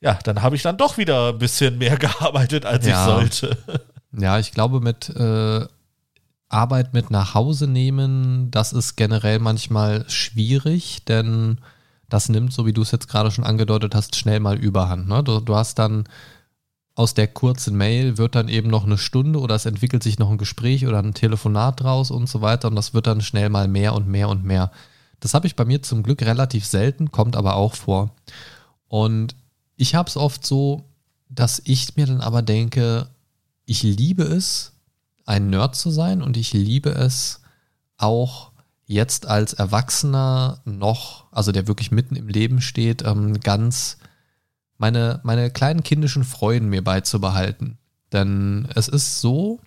ja, 0.00 0.18
dann 0.24 0.42
habe 0.42 0.56
ich 0.56 0.62
dann 0.62 0.76
doch 0.76 0.98
wieder 0.98 1.30
ein 1.30 1.38
bisschen 1.38 1.78
mehr 1.78 1.96
gearbeitet, 1.98 2.66
als 2.66 2.86
ja. 2.86 2.98
ich 2.98 3.12
sollte. 3.12 3.58
Ja, 4.18 4.38
ich 4.38 4.52
glaube, 4.52 4.80
mit 4.80 5.08
äh, 5.10 5.66
Arbeit 6.48 6.92
mit 6.92 7.10
nach 7.10 7.34
Hause 7.34 7.66
nehmen, 7.66 8.50
das 8.50 8.72
ist 8.72 8.96
generell 8.96 9.38
manchmal 9.38 10.04
schwierig, 10.08 11.04
denn 11.04 11.58
das 12.08 12.28
nimmt, 12.28 12.52
so 12.52 12.66
wie 12.66 12.74
du 12.74 12.82
es 12.82 12.90
jetzt 12.90 13.08
gerade 13.08 13.30
schon 13.30 13.44
angedeutet 13.44 13.94
hast, 13.94 14.16
schnell 14.16 14.38
mal 14.38 14.58
überhand. 14.58 15.08
Ne? 15.08 15.22
Du, 15.22 15.40
du 15.40 15.54
hast 15.54 15.78
dann 15.78 16.04
aus 16.94 17.14
der 17.14 17.26
kurzen 17.26 17.76
Mail 17.76 18.18
wird 18.18 18.34
dann 18.34 18.48
eben 18.48 18.68
noch 18.68 18.84
eine 18.84 18.98
Stunde 18.98 19.40
oder 19.40 19.54
es 19.54 19.66
entwickelt 19.66 20.02
sich 20.02 20.18
noch 20.18 20.30
ein 20.30 20.38
Gespräch 20.38 20.86
oder 20.86 20.98
ein 20.98 21.14
Telefonat 21.14 21.80
draus 21.80 22.10
und 22.10 22.28
so 22.28 22.42
weiter 22.42 22.68
und 22.68 22.76
das 22.76 22.92
wird 22.92 23.06
dann 23.06 23.22
schnell 23.22 23.48
mal 23.48 23.68
mehr 23.68 23.94
und 23.94 24.08
mehr 24.08 24.28
und 24.28 24.44
mehr. 24.44 24.70
Das 25.20 25.34
habe 25.34 25.46
ich 25.46 25.56
bei 25.56 25.64
mir 25.64 25.82
zum 25.82 26.02
Glück 26.02 26.22
relativ 26.22 26.66
selten, 26.66 27.12
kommt 27.12 27.36
aber 27.36 27.54
auch 27.54 27.74
vor. 27.74 28.14
Und 28.88 29.34
ich 29.76 29.94
habe 29.94 30.08
es 30.08 30.16
oft 30.16 30.44
so, 30.44 30.84
dass 31.28 31.62
ich 31.64 31.96
mir 31.96 32.06
dann 32.06 32.20
aber 32.20 32.42
denke, 32.42 33.08
ich 33.64 33.82
liebe 33.82 34.24
es, 34.24 34.72
ein 35.24 35.48
Nerd 35.48 35.76
zu 35.76 35.90
sein 35.90 36.20
und 36.20 36.36
ich 36.36 36.52
liebe 36.52 36.90
es 36.90 37.40
auch 37.96 38.50
jetzt 38.84 39.26
als 39.26 39.54
Erwachsener 39.54 40.60
noch, 40.64 41.24
also 41.32 41.52
der 41.52 41.68
wirklich 41.68 41.90
mitten 41.90 42.16
im 42.16 42.28
Leben 42.28 42.60
steht, 42.60 43.02
ähm, 43.02 43.40
ganz 43.40 43.96
meine, 44.82 45.20
meine 45.22 45.48
kleinen 45.50 45.84
kindischen 45.84 46.24
Freuden 46.24 46.68
mir 46.68 46.82
beizubehalten. 46.82 47.78
Denn 48.12 48.68
es 48.74 48.88
ist 48.88 49.20
so, 49.20 49.60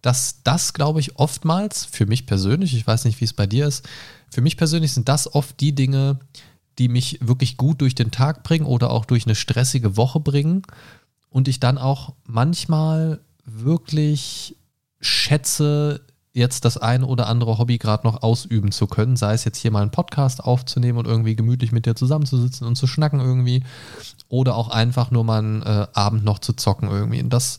dass 0.00 0.42
das, 0.44 0.74
glaube 0.74 1.00
ich, 1.00 1.16
oftmals, 1.16 1.84
für 1.84 2.06
mich 2.06 2.24
persönlich, 2.24 2.72
ich 2.74 2.86
weiß 2.86 3.04
nicht, 3.04 3.20
wie 3.20 3.24
es 3.24 3.32
bei 3.32 3.48
dir 3.48 3.66
ist, 3.66 3.86
für 4.30 4.42
mich 4.42 4.56
persönlich 4.56 4.92
sind 4.92 5.08
das 5.08 5.34
oft 5.34 5.58
die 5.58 5.74
Dinge, 5.74 6.20
die 6.78 6.88
mich 6.88 7.18
wirklich 7.20 7.56
gut 7.56 7.80
durch 7.80 7.96
den 7.96 8.12
Tag 8.12 8.44
bringen 8.44 8.64
oder 8.64 8.90
auch 8.90 9.04
durch 9.04 9.26
eine 9.26 9.34
stressige 9.34 9.96
Woche 9.96 10.20
bringen 10.20 10.62
und 11.30 11.48
ich 11.48 11.58
dann 11.58 11.76
auch 11.76 12.14
manchmal 12.24 13.20
wirklich 13.44 14.56
schätze, 15.00 16.00
jetzt 16.34 16.64
das 16.64 16.76
ein 16.76 17.04
oder 17.04 17.28
andere 17.28 17.58
Hobby 17.58 17.78
gerade 17.78 18.06
noch 18.06 18.22
ausüben 18.22 18.72
zu 18.72 18.88
können, 18.88 19.16
sei 19.16 19.34
es 19.34 19.44
jetzt 19.44 19.58
hier 19.58 19.70
mal 19.70 19.82
einen 19.82 19.92
Podcast 19.92 20.42
aufzunehmen 20.42 20.98
und 20.98 21.06
irgendwie 21.06 21.36
gemütlich 21.36 21.70
mit 21.70 21.86
dir 21.86 21.94
zusammenzusitzen 21.94 22.66
und 22.66 22.74
zu 22.74 22.88
schnacken 22.88 23.20
irgendwie 23.20 23.62
oder 24.28 24.56
auch 24.56 24.68
einfach 24.68 25.12
nur 25.12 25.22
mal 25.22 25.38
einen 25.38 25.62
äh, 25.62 25.86
Abend 25.92 26.24
noch 26.24 26.40
zu 26.40 26.52
zocken 26.52 26.90
irgendwie. 26.90 27.22
Und 27.22 27.30
das, 27.30 27.58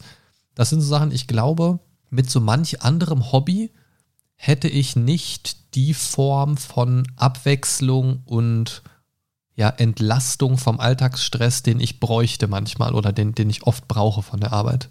das 0.56 0.70
sind 0.70 0.82
so 0.82 0.88
Sachen, 0.88 1.12
ich 1.12 1.26
glaube, 1.26 1.80
mit 2.10 2.30
so 2.30 2.42
manch 2.42 2.82
anderem 2.82 3.32
Hobby 3.32 3.72
hätte 4.36 4.68
ich 4.68 4.98
nicht 4.98 5.74
die 5.76 5.94
Form 5.94 6.58
von 6.58 7.08
Abwechslung 7.16 8.24
und 8.26 8.84
ja, 9.56 9.70
Entlastung 9.70 10.58
vom 10.58 10.82
Alltagsstress, 10.82 11.64
den 11.64 11.80
ich 11.80 12.02
bräuchte 12.02 12.50
manchmal 12.50 12.94
oder 12.94 13.14
den, 13.14 13.34
den 13.34 13.50
ich 13.50 13.64
oft 13.64 13.88
brauche 13.88 14.22
von 14.22 14.42
der 14.42 14.52
Arbeit. 14.52 14.90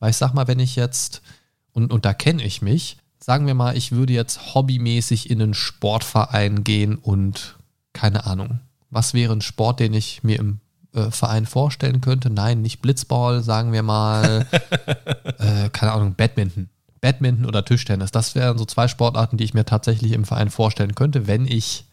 Weil 0.00 0.10
ich 0.10 0.16
sag 0.16 0.34
mal, 0.34 0.48
wenn 0.48 0.58
ich 0.58 0.74
jetzt, 0.74 1.22
und, 1.72 1.92
und 1.92 2.04
da 2.04 2.12
kenne 2.12 2.42
ich 2.42 2.62
mich, 2.62 2.96
sagen 3.22 3.46
wir 3.46 3.54
mal, 3.54 3.76
ich 3.76 3.92
würde 3.92 4.12
jetzt 4.12 4.54
hobbymäßig 4.54 5.30
in 5.30 5.40
einen 5.40 5.54
Sportverein 5.54 6.64
gehen 6.64 6.96
und 6.96 7.56
keine 7.92 8.26
Ahnung, 8.26 8.60
was 8.90 9.14
wäre 9.14 9.32
ein 9.32 9.40
Sport, 9.40 9.80
den 9.80 9.94
ich 9.94 10.22
mir 10.22 10.38
im 10.38 10.60
äh, 10.92 11.10
Verein 11.10 11.46
vorstellen 11.46 12.00
könnte? 12.00 12.30
Nein, 12.30 12.62
nicht 12.62 12.82
Blitzball, 12.82 13.42
sagen 13.42 13.72
wir 13.72 13.82
mal, 13.82 14.46
äh, 15.38 15.68
keine 15.70 15.92
Ahnung, 15.92 16.14
Badminton. 16.14 16.68
Badminton 17.00 17.46
oder 17.46 17.64
Tischtennis. 17.64 18.12
Das 18.12 18.34
wären 18.34 18.58
so 18.58 18.64
zwei 18.64 18.88
Sportarten, 18.88 19.36
die 19.36 19.44
ich 19.44 19.54
mir 19.54 19.64
tatsächlich 19.64 20.12
im 20.12 20.24
Verein 20.24 20.50
vorstellen 20.50 20.94
könnte, 20.94 21.26
wenn 21.26 21.46
ich 21.46 21.84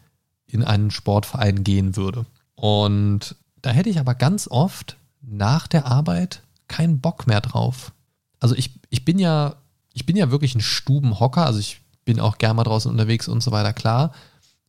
in 0.46 0.64
einen 0.64 0.90
Sportverein 0.90 1.64
gehen 1.64 1.96
würde. 1.96 2.26
Und 2.54 3.36
da 3.62 3.70
hätte 3.70 3.90
ich 3.90 3.98
aber 3.98 4.14
ganz 4.14 4.48
oft 4.48 4.96
nach 5.20 5.66
der 5.66 5.86
Arbeit 5.86 6.42
keinen 6.68 7.00
Bock 7.00 7.26
mehr 7.26 7.40
drauf. 7.40 7.92
Also 8.38 8.54
ich, 8.54 8.70
ich 8.88 9.04
bin 9.04 9.18
ja 9.18 9.56
ich 9.92 10.06
bin 10.06 10.16
ja 10.16 10.30
wirklich 10.30 10.54
ein 10.54 10.60
Stubenhocker, 10.60 11.44
also 11.44 11.58
ich 11.58 11.80
bin 12.04 12.20
auch 12.20 12.38
gerne 12.38 12.54
mal 12.54 12.64
draußen 12.64 12.90
unterwegs 12.90 13.28
und 13.28 13.42
so 13.42 13.52
weiter, 13.52 13.72
klar. 13.72 14.12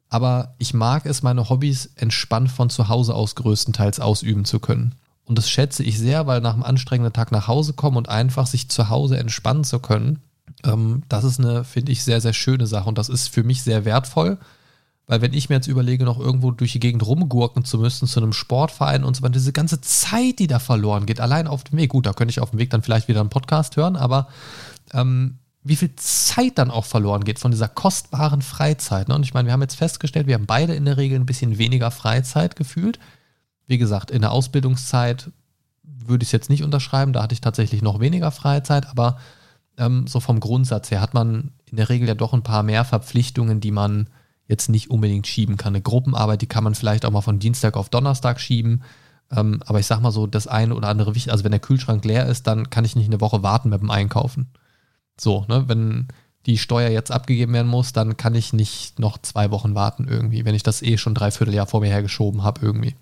Aber 0.09 0.55
ich 0.57 0.73
mag 0.73 1.05
es, 1.05 1.23
meine 1.23 1.49
Hobbys 1.49 1.91
entspannt 1.95 2.51
von 2.51 2.69
zu 2.69 2.89
Hause 2.89 3.15
aus 3.15 3.35
größtenteils 3.35 3.99
ausüben 3.99 4.43
zu 4.43 4.59
können. 4.59 4.95
Und 5.23 5.37
das 5.37 5.49
schätze 5.49 5.83
ich 5.83 5.97
sehr, 5.97 6.27
weil 6.27 6.41
nach 6.41 6.53
einem 6.53 6.63
anstrengenden 6.63 7.13
Tag 7.13 7.31
nach 7.31 7.47
Hause 7.47 7.73
kommen 7.73 7.95
und 7.95 8.09
einfach 8.09 8.47
sich 8.47 8.67
zu 8.67 8.89
Hause 8.89 9.17
entspannen 9.17 9.63
zu 9.63 9.79
können, 9.79 10.19
ähm, 10.65 11.03
das 11.07 11.23
ist 11.23 11.39
eine, 11.39 11.63
finde 11.63 11.91
ich, 11.91 12.03
sehr, 12.03 12.21
sehr 12.21 12.33
schöne 12.33 12.67
Sache. 12.67 12.89
Und 12.89 12.97
das 12.97 13.09
ist 13.09 13.29
für 13.29 13.43
mich 13.43 13.63
sehr 13.63 13.85
wertvoll, 13.85 14.37
weil 15.07 15.21
wenn 15.21 15.33
ich 15.33 15.49
mir 15.49 15.55
jetzt 15.55 15.67
überlege, 15.67 16.05
noch 16.05 16.19
irgendwo 16.19 16.51
durch 16.51 16.73
die 16.73 16.79
Gegend 16.79 17.05
rumgurken 17.05 17.65
zu 17.65 17.79
müssen, 17.79 18.07
zu 18.07 18.19
einem 18.19 18.33
Sportverein 18.33 19.03
und 19.03 19.15
so 19.15 19.23
weiter, 19.23 19.33
diese 19.33 19.53
ganze 19.53 19.81
Zeit, 19.81 20.39
die 20.39 20.47
da 20.47 20.59
verloren 20.59 21.05
geht, 21.05 21.19
allein 21.19 21.47
auf 21.47 21.63
dem 21.63 21.77
Weg, 21.79 21.89
gut, 21.89 22.05
da 22.05 22.13
könnte 22.13 22.31
ich 22.31 22.39
auf 22.39 22.51
dem 22.51 22.59
Weg 22.59 22.69
dann 22.69 22.81
vielleicht 22.81 23.07
wieder 23.07 23.19
einen 23.19 23.29
Podcast 23.29 23.75
hören, 23.75 23.95
aber 23.95 24.27
ähm, 24.93 25.39
wie 25.63 25.75
viel 25.75 25.95
Zeit 25.95 26.57
dann 26.57 26.71
auch 26.71 26.85
verloren 26.85 27.23
geht 27.23 27.39
von 27.39 27.51
dieser 27.51 27.67
kostbaren 27.67 28.41
Freizeit. 28.41 29.07
Ne? 29.07 29.15
Und 29.15 29.23
ich 29.23 29.33
meine, 29.33 29.47
wir 29.47 29.53
haben 29.53 29.61
jetzt 29.61 29.75
festgestellt, 29.75 30.27
wir 30.27 30.35
haben 30.35 30.47
beide 30.47 30.73
in 30.73 30.85
der 30.85 30.97
Regel 30.97 31.19
ein 31.19 31.25
bisschen 31.25 31.57
weniger 31.57 31.91
Freizeit 31.91 32.55
gefühlt. 32.55 32.99
Wie 33.67 33.77
gesagt, 33.77 34.09
in 34.09 34.21
der 34.21 34.31
Ausbildungszeit 34.31 35.31
würde 35.83 36.23
ich 36.23 36.29
es 36.29 36.33
jetzt 36.33 36.49
nicht 36.49 36.63
unterschreiben, 36.63 37.13
da 37.13 37.21
hatte 37.21 37.33
ich 37.33 37.41
tatsächlich 37.41 37.83
noch 37.83 37.99
weniger 37.99 38.31
Freizeit, 38.31 38.87
aber 38.87 39.17
ähm, 39.77 40.07
so 40.07 40.19
vom 40.19 40.39
Grundsatz 40.39 40.89
her 40.89 40.99
hat 40.99 41.13
man 41.13 41.51
in 41.65 41.77
der 41.77 41.89
Regel 41.89 42.07
ja 42.07 42.15
doch 42.15 42.33
ein 42.33 42.43
paar 42.43 42.63
mehr 42.63 42.83
Verpflichtungen, 42.83 43.59
die 43.59 43.71
man 43.71 44.07
jetzt 44.47 44.69
nicht 44.69 44.89
unbedingt 44.89 45.27
schieben 45.27 45.57
kann. 45.57 45.73
Eine 45.73 45.81
Gruppenarbeit, 45.81 46.41
die 46.41 46.47
kann 46.47 46.63
man 46.63 46.75
vielleicht 46.75 47.05
auch 47.05 47.11
mal 47.11 47.21
von 47.21 47.39
Dienstag 47.39 47.77
auf 47.77 47.89
Donnerstag 47.89 48.41
schieben. 48.41 48.83
Ähm, 49.31 49.61
aber 49.65 49.79
ich 49.79 49.85
sag 49.85 50.01
mal 50.01 50.11
so, 50.11 50.27
das 50.27 50.47
eine 50.47 50.75
oder 50.75 50.89
andere 50.89 51.15
wichtig, 51.15 51.31
also 51.31 51.43
wenn 51.43 51.51
der 51.51 51.61
Kühlschrank 51.61 52.03
leer 52.03 52.25
ist, 52.25 52.47
dann 52.47 52.69
kann 52.69 52.83
ich 52.83 52.95
nicht 52.95 53.07
eine 53.07 53.21
Woche 53.21 53.43
warten 53.43 53.69
mit 53.69 53.81
dem 53.81 53.91
Einkaufen. 53.91 54.49
So, 55.21 55.45
ne, 55.47 55.65
wenn 55.67 56.07
die 56.47 56.57
Steuer 56.57 56.89
jetzt 56.89 57.11
abgegeben 57.11 57.53
werden 57.53 57.67
muss, 57.67 57.93
dann 57.93 58.17
kann 58.17 58.33
ich 58.33 58.53
nicht 58.53 58.97
noch 58.97 59.19
zwei 59.19 59.51
Wochen 59.51 59.75
warten 59.75 60.07
irgendwie, 60.07 60.45
wenn 60.45 60.55
ich 60.55 60.63
das 60.63 60.81
eh 60.81 60.97
schon 60.97 61.13
dreiviertel 61.13 61.53
Jahr 61.53 61.67
vor 61.67 61.81
mir 61.81 61.89
hergeschoben 61.91 62.43
habe 62.43 62.65
irgendwie. 62.65 62.95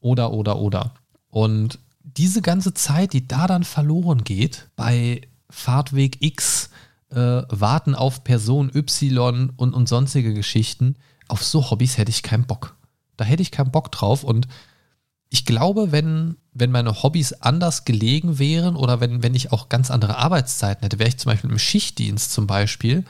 Oder, 0.00 0.32
oder, 0.32 0.58
oder. 0.58 0.94
Und 1.28 1.78
diese 2.02 2.40
ganze 2.40 2.72
Zeit, 2.72 3.12
die 3.12 3.28
da 3.28 3.46
dann 3.46 3.64
verloren 3.64 4.24
geht, 4.24 4.68
bei 4.74 5.20
Fahrtweg 5.50 6.16
X, 6.20 6.70
äh, 7.10 7.42
Warten 7.48 7.94
auf 7.94 8.24
Person 8.24 8.70
Y 8.74 9.52
und, 9.54 9.74
und 9.74 9.86
sonstige 9.86 10.32
Geschichten, 10.32 10.96
auf 11.28 11.44
so 11.44 11.70
Hobbys 11.70 11.98
hätte 11.98 12.10
ich 12.10 12.22
keinen 12.22 12.46
Bock. 12.46 12.74
Da 13.18 13.24
hätte 13.26 13.42
ich 13.42 13.50
keinen 13.50 13.70
Bock 13.70 13.92
drauf 13.92 14.24
und 14.24 14.48
ich 15.28 15.44
glaube, 15.44 15.92
wenn, 15.92 16.36
wenn 16.54 16.70
meine 16.70 17.02
Hobbys 17.02 17.32
anders 17.34 17.84
gelegen 17.84 18.38
wären 18.38 18.76
oder 18.76 19.00
wenn, 19.00 19.22
wenn 19.22 19.34
ich 19.34 19.52
auch 19.52 19.68
ganz 19.68 19.90
andere 19.90 20.16
Arbeitszeiten 20.16 20.82
hätte, 20.82 21.00
wäre 21.00 21.08
ich 21.08 21.18
zum 21.18 21.32
Beispiel 21.32 21.50
im 21.50 21.58
Schichtdienst 21.58 22.32
zum 22.32 22.46
Beispiel, 22.46 23.04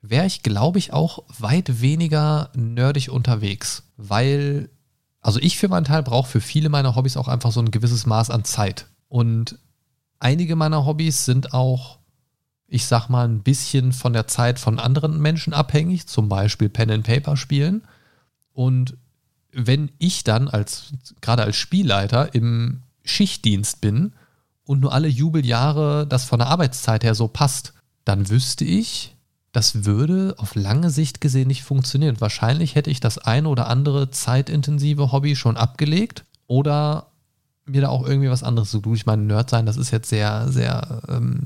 wäre 0.00 0.26
ich, 0.26 0.42
glaube 0.42 0.78
ich, 0.78 0.92
auch 0.92 1.24
weit 1.38 1.80
weniger 1.80 2.50
nerdig 2.54 3.10
unterwegs. 3.10 3.82
Weil, 3.96 4.70
also 5.20 5.40
ich 5.40 5.58
für 5.58 5.68
meinen 5.68 5.84
Teil 5.84 6.04
brauche 6.04 6.30
für 6.30 6.40
viele 6.40 6.68
meiner 6.68 6.94
Hobbys 6.94 7.16
auch 7.16 7.26
einfach 7.26 7.50
so 7.50 7.60
ein 7.60 7.72
gewisses 7.72 8.06
Maß 8.06 8.30
an 8.30 8.44
Zeit. 8.44 8.86
Und 9.08 9.58
einige 10.20 10.54
meiner 10.54 10.86
Hobbys 10.86 11.24
sind 11.24 11.52
auch, 11.52 11.98
ich 12.68 12.86
sag 12.86 13.08
mal, 13.08 13.26
ein 13.26 13.42
bisschen 13.42 13.92
von 13.92 14.12
der 14.12 14.28
Zeit 14.28 14.60
von 14.60 14.78
anderen 14.78 15.20
Menschen 15.20 15.52
abhängig, 15.52 16.06
zum 16.06 16.28
Beispiel 16.28 16.68
Pen 16.68 16.92
and 16.92 17.06
Paper 17.06 17.36
spielen. 17.36 17.82
Und 18.52 18.96
wenn 19.54 19.90
ich 19.98 20.24
dann 20.24 20.48
als, 20.48 20.92
gerade 21.20 21.42
als 21.42 21.56
Spielleiter 21.56 22.34
im 22.34 22.82
Schichtdienst 23.04 23.80
bin 23.80 24.12
und 24.64 24.80
nur 24.80 24.92
alle 24.92 25.08
Jubeljahre 25.08 26.06
das 26.06 26.24
von 26.24 26.38
der 26.38 26.48
Arbeitszeit 26.48 27.04
her 27.04 27.14
so 27.14 27.28
passt, 27.28 27.74
dann 28.04 28.28
wüsste 28.28 28.64
ich, 28.64 29.16
das 29.52 29.84
würde 29.84 30.34
auf 30.38 30.56
lange 30.56 30.90
Sicht 30.90 31.20
gesehen 31.20 31.48
nicht 31.48 31.62
funktionieren. 31.62 32.20
Wahrscheinlich 32.20 32.74
hätte 32.74 32.90
ich 32.90 33.00
das 33.00 33.18
eine 33.18 33.48
oder 33.48 33.68
andere 33.68 34.10
zeitintensive 34.10 35.12
Hobby 35.12 35.36
schon 35.36 35.56
abgelegt 35.56 36.24
oder 36.46 37.06
mir 37.64 37.82
da 37.82 37.88
auch 37.88 38.06
irgendwie 38.06 38.30
was 38.30 38.42
anderes 38.42 38.70
zu 38.70 38.80
tun. 38.80 38.94
Ich 38.94 39.06
meine, 39.06 39.22
Nerd 39.22 39.48
sein, 39.48 39.64
das 39.64 39.76
ist 39.76 39.90
jetzt 39.90 40.08
sehr, 40.08 40.48
sehr 40.48 41.02
ähm, 41.08 41.44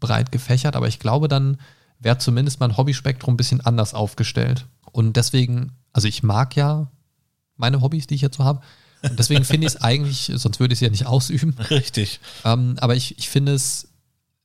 breit 0.00 0.32
gefächert, 0.32 0.76
aber 0.76 0.88
ich 0.88 0.98
glaube, 0.98 1.28
dann 1.28 1.58
wäre 2.00 2.18
zumindest 2.18 2.60
mein 2.60 2.76
Hobbyspektrum 2.76 3.34
ein 3.34 3.38
bisschen 3.38 3.60
anders 3.60 3.94
aufgestellt. 3.94 4.66
Und 4.90 5.16
deswegen, 5.16 5.72
also 5.92 6.08
ich 6.08 6.22
mag 6.22 6.56
ja 6.56 6.88
meine 7.56 7.80
Hobbys, 7.80 8.06
die 8.06 8.14
ich 8.14 8.20
jetzt 8.20 8.36
so 8.36 8.44
habe. 8.44 8.60
Und 9.02 9.18
deswegen 9.18 9.44
finde 9.44 9.66
ich 9.66 9.74
es 9.74 9.82
eigentlich, 9.82 10.32
sonst 10.34 10.60
würde 10.60 10.72
ich 10.72 10.78
es 10.78 10.80
ja 10.80 10.90
nicht 10.90 11.06
ausüben. 11.06 11.54
Richtig. 11.70 12.20
Ähm, 12.44 12.76
aber 12.80 12.96
ich, 12.96 13.18
ich 13.18 13.28
finde 13.28 13.52
es 13.52 13.88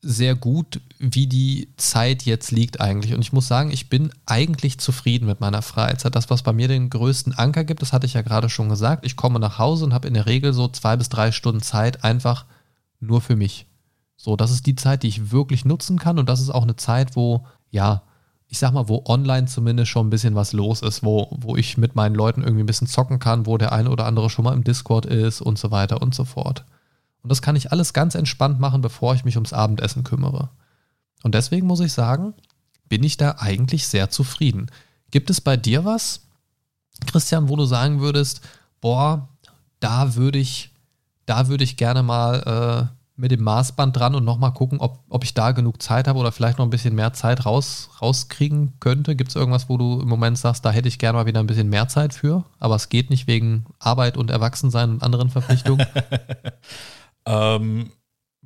sehr 0.01 0.35
gut, 0.35 0.79
wie 0.97 1.27
die 1.27 1.73
Zeit 1.77 2.23
jetzt 2.23 2.51
liegt 2.51 2.79
eigentlich. 2.79 3.13
Und 3.13 3.21
ich 3.21 3.33
muss 3.33 3.47
sagen, 3.47 3.71
ich 3.71 3.89
bin 3.89 4.11
eigentlich 4.25 4.77
zufrieden 4.77 5.25
mit 5.25 5.41
meiner 5.41 5.61
Freizeit. 5.61 6.15
Das, 6.15 6.29
was 6.29 6.43
bei 6.43 6.53
mir 6.53 6.67
den 6.67 6.89
größten 6.89 7.33
Anker 7.33 7.65
gibt, 7.65 7.81
das 7.81 7.91
hatte 7.91 8.05
ich 8.05 8.13
ja 8.13 8.21
gerade 8.21 8.49
schon 8.49 8.69
gesagt. 8.69 9.05
Ich 9.05 9.17
komme 9.17 9.39
nach 9.39 9.59
Hause 9.59 9.85
und 9.85 9.93
habe 9.93 10.07
in 10.07 10.13
der 10.13 10.25
Regel 10.25 10.53
so 10.53 10.67
zwei 10.69 10.95
bis 10.95 11.09
drei 11.09 11.31
Stunden 11.31 11.61
Zeit 11.61 12.03
einfach 12.03 12.45
nur 12.99 13.21
für 13.21 13.35
mich. 13.35 13.65
So, 14.15 14.35
das 14.35 14.51
ist 14.51 14.65
die 14.65 14.75
Zeit, 14.75 15.03
die 15.03 15.07
ich 15.07 15.31
wirklich 15.31 15.65
nutzen 15.65 15.99
kann. 15.99 16.19
Und 16.19 16.29
das 16.29 16.41
ist 16.41 16.49
auch 16.49 16.63
eine 16.63 16.75
Zeit, 16.75 17.15
wo, 17.15 17.45
ja, 17.69 18.03
ich 18.51 18.57
sag 18.57 18.73
mal, 18.73 18.89
wo 18.89 19.03
online 19.05 19.45
zumindest 19.45 19.91
schon 19.91 20.07
ein 20.07 20.09
bisschen 20.09 20.33
was 20.33 20.53
los 20.53 20.81
ist, 20.81 21.03
wo, 21.03 21.27
wo 21.31 21.55
ich 21.55 21.77
mit 21.77 21.95
meinen 21.95 22.15
Leuten 22.15 22.41
irgendwie 22.41 22.63
ein 22.63 22.67
bisschen 22.67 22.87
zocken 22.87 23.19
kann, 23.19 23.45
wo 23.45 23.57
der 23.57 23.71
eine 23.71 23.91
oder 23.91 24.05
andere 24.05 24.31
schon 24.31 24.43
mal 24.43 24.53
im 24.53 24.63
Discord 24.63 25.05
ist 25.05 25.39
und 25.39 25.59
so 25.59 25.69
weiter 25.69 26.01
und 26.01 26.15
so 26.15 26.25
fort. 26.25 26.65
Und 27.21 27.31
das 27.31 27.43
kann 27.43 27.55
ich 27.55 27.71
alles 27.71 27.93
ganz 27.93 28.15
entspannt 28.15 28.59
machen, 28.59 28.81
bevor 28.81 29.13
ich 29.13 29.23
mich 29.23 29.35
ums 29.37 29.53
Abendessen 29.53 30.03
kümmere. 30.03 30.49
Und 31.21 31.35
deswegen 31.35 31.67
muss 31.67 31.79
ich 31.79 31.93
sagen, 31.93 32.33
bin 32.87 33.03
ich 33.03 33.17
da 33.17 33.35
eigentlich 33.37 33.87
sehr 33.87 34.09
zufrieden. 34.09 34.71
Gibt 35.11 35.29
es 35.29 35.41
bei 35.41 35.55
dir 35.55 35.85
was, 35.85 36.21
Christian, 37.05 37.49
wo 37.49 37.55
du 37.55 37.65
sagen 37.65 37.99
würdest, 37.99 38.41
boah, 38.81 39.29
da 39.79 40.15
würde 40.15 40.39
ich, 40.39 40.71
da 41.27 41.49
würde 41.49 41.63
ich 41.63 41.77
gerne 41.77 42.01
mal 42.01 42.89
äh, 42.91 42.98
mit 43.19 43.31
dem 43.31 43.43
Maßband 43.43 43.95
dran 43.95 44.15
und 44.15 44.23
nochmal 44.23 44.53
gucken, 44.53 44.79
ob, 44.79 45.03
ob 45.09 45.23
ich 45.23 45.33
da 45.33 45.51
genug 45.51 45.81
Zeit 45.81 46.07
habe 46.07 46.17
oder 46.17 46.31
vielleicht 46.31 46.57
noch 46.57 46.65
ein 46.65 46.69
bisschen 46.69 46.95
mehr 46.95 47.11
Zeit 47.11 47.45
raus, 47.45 47.89
rauskriegen 48.01 48.79
könnte? 48.79 49.15
Gibt 49.15 49.29
es 49.29 49.35
irgendwas, 49.35 49.67
wo 49.67 49.77
du 49.77 49.99
im 50.01 50.07
Moment 50.07 50.37
sagst, 50.37 50.63
da 50.65 50.71
hätte 50.71 50.87
ich 50.87 50.99
gerne 50.99 51.17
mal 51.17 51.25
wieder 51.25 51.41
ein 51.41 51.47
bisschen 51.47 51.69
mehr 51.69 51.89
Zeit 51.89 52.13
für, 52.13 52.45
aber 52.59 52.75
es 52.75 52.87
geht 52.87 53.09
nicht 53.09 53.27
wegen 53.27 53.65
Arbeit 53.77 54.15
und 54.15 54.31
Erwachsensein 54.31 54.91
und 54.91 55.03
anderen 55.03 55.29
Verpflichtungen? 55.29 55.85
ähm, 57.25 57.91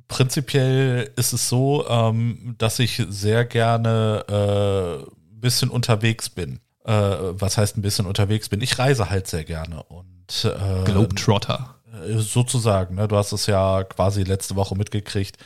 prinzipiell 0.08 1.10
ist 1.14 1.32
es 1.32 1.48
so, 1.48 1.88
ähm, 1.88 2.56
dass 2.58 2.80
ich 2.80 3.00
sehr 3.08 3.44
gerne 3.44 4.24
ein 4.28 5.04
äh, 5.04 5.06
bisschen 5.40 5.70
unterwegs 5.70 6.28
bin. 6.28 6.58
Äh, 6.84 6.92
was 6.92 7.58
heißt 7.58 7.76
ein 7.78 7.82
bisschen 7.82 8.06
unterwegs 8.06 8.48
bin? 8.48 8.60
Ich 8.60 8.78
reise 8.78 9.08
halt 9.08 9.28
sehr 9.28 9.44
gerne 9.44 9.84
und 9.84 10.44
äh, 10.44 10.84
Globetrotter. 10.84 11.73
Sozusagen. 12.18 12.96
Ne? 12.96 13.08
Du 13.08 13.16
hast 13.16 13.32
es 13.32 13.46
ja 13.46 13.84
quasi 13.84 14.22
letzte 14.22 14.56
Woche 14.56 14.76
mitgekriegt, 14.76 15.38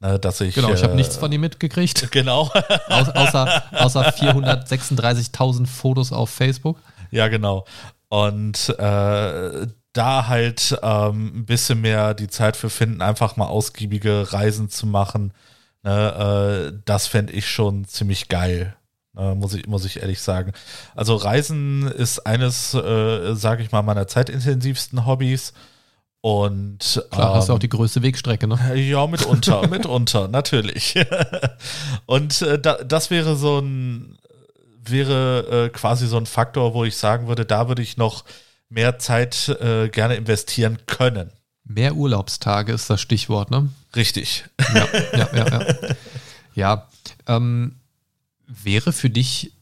ne, 0.00 0.18
dass 0.18 0.40
ich. 0.40 0.54
Genau, 0.54 0.72
ich 0.72 0.82
habe 0.82 0.92
äh, 0.92 0.96
nichts 0.96 1.16
von 1.16 1.30
ihm 1.32 1.40
mitgekriegt. 1.40 2.08
Genau. 2.10 2.50
Au 2.88 3.02
außer 3.14 3.62
außer 3.72 4.08
436.000 4.10 5.66
Fotos 5.66 6.12
auf 6.12 6.30
Facebook. 6.30 6.78
Ja, 7.10 7.28
genau. 7.28 7.64
Und 8.08 8.68
äh, 8.78 9.66
da 9.92 10.26
halt 10.28 10.78
ähm, 10.82 11.32
ein 11.40 11.46
bisschen 11.46 11.80
mehr 11.80 12.14
die 12.14 12.28
Zeit 12.28 12.56
für 12.56 12.70
finden, 12.70 13.02
einfach 13.02 13.36
mal 13.36 13.46
ausgiebige 13.46 14.32
Reisen 14.32 14.68
zu 14.68 14.86
machen. 14.86 15.32
Ne, 15.82 16.72
äh, 16.72 16.78
das 16.84 17.06
fände 17.06 17.32
ich 17.32 17.48
schon 17.48 17.84
ziemlich 17.84 18.28
geil. 18.28 18.76
Ne, 19.14 19.34
muss, 19.34 19.54
ich, 19.54 19.66
muss 19.66 19.84
ich 19.84 20.00
ehrlich 20.00 20.20
sagen. 20.20 20.52
Also 20.94 21.16
Reisen 21.16 21.86
ist 21.86 22.20
eines, 22.26 22.74
äh, 22.74 23.34
sage 23.34 23.62
ich 23.62 23.72
mal, 23.72 23.82
meiner 23.82 24.06
zeitintensivsten 24.06 25.06
Hobbys. 25.06 25.52
Und 26.22 27.04
Klar, 27.10 27.30
ähm, 27.30 27.34
hast 27.34 27.48
du 27.48 27.52
auch 27.52 27.56
ähm, 27.56 27.60
die 27.60 27.68
größte 27.68 28.00
Wegstrecke, 28.00 28.46
ne? 28.46 28.56
Ja, 28.76 29.06
mitunter, 29.08 29.66
mitunter, 29.68 30.28
natürlich. 30.28 30.94
und 32.06 32.40
äh, 32.42 32.60
da, 32.60 32.74
das 32.84 33.10
wäre 33.10 33.34
so 33.34 33.58
ein, 33.58 34.18
wäre 34.84 35.66
äh, 35.66 35.68
quasi 35.70 36.06
so 36.06 36.16
ein 36.16 36.26
Faktor, 36.26 36.74
wo 36.74 36.84
ich 36.84 36.96
sagen 36.96 37.26
würde, 37.26 37.44
da 37.44 37.66
würde 37.66 37.82
ich 37.82 37.96
noch 37.96 38.24
mehr 38.68 39.00
Zeit 39.00 39.48
äh, 39.48 39.88
gerne 39.88 40.14
investieren 40.14 40.78
können. 40.86 41.32
Mehr 41.64 41.96
Urlaubstage 41.96 42.72
ist 42.72 42.88
das 42.88 43.00
Stichwort, 43.00 43.50
ne? 43.50 43.70
Richtig. 43.96 44.44
Ja, 44.74 44.86
ja, 45.12 45.28
ja. 45.34 45.46
Ja, 45.48 45.66
ja 46.54 46.88
ähm, 47.26 47.80
wäre 48.46 48.92
für 48.92 49.10
dich 49.10 49.54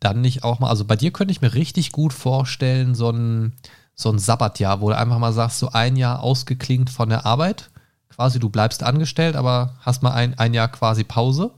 dann 0.00 0.20
nicht 0.20 0.42
auch 0.42 0.58
mal, 0.58 0.68
also 0.68 0.84
bei 0.84 0.96
dir 0.96 1.12
könnte 1.12 1.30
ich 1.30 1.42
mir 1.42 1.54
richtig 1.54 1.92
gut 1.92 2.12
vorstellen, 2.12 2.96
so 2.96 3.10
ein 3.10 3.52
so 3.94 4.10
ein 4.10 4.18
Sabbatjahr, 4.18 4.80
wo 4.80 4.88
du 4.88 4.96
einfach 4.96 5.18
mal 5.18 5.32
sagst, 5.32 5.58
so 5.58 5.70
ein 5.70 5.96
Jahr 5.96 6.20
ausgeklingt 6.20 6.90
von 6.90 7.08
der 7.08 7.26
Arbeit. 7.26 7.70
Quasi, 8.08 8.38
du 8.38 8.50
bleibst 8.50 8.82
angestellt, 8.82 9.36
aber 9.36 9.74
hast 9.80 10.02
mal 10.02 10.12
ein, 10.12 10.38
ein 10.38 10.54
Jahr 10.54 10.68
quasi 10.68 11.04
Pause 11.04 11.50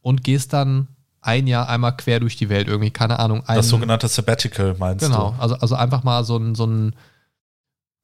und 0.00 0.24
gehst 0.24 0.52
dann 0.52 0.88
ein 1.20 1.46
Jahr 1.46 1.68
einmal 1.68 1.96
quer 1.96 2.20
durch 2.20 2.36
die 2.36 2.48
Welt 2.48 2.68
irgendwie, 2.68 2.90
keine 2.90 3.18
Ahnung. 3.18 3.42
Ein, 3.46 3.56
das 3.56 3.68
sogenannte 3.68 4.08
Sabbatical 4.08 4.76
meinst 4.78 5.04
genau, 5.04 5.16
du? 5.16 5.30
Genau, 5.32 5.42
also, 5.42 5.54
also 5.56 5.74
einfach 5.76 6.04
mal 6.04 6.24
so 6.24 6.36
ein, 6.36 6.54
so 6.54 6.66
ein, 6.66 6.94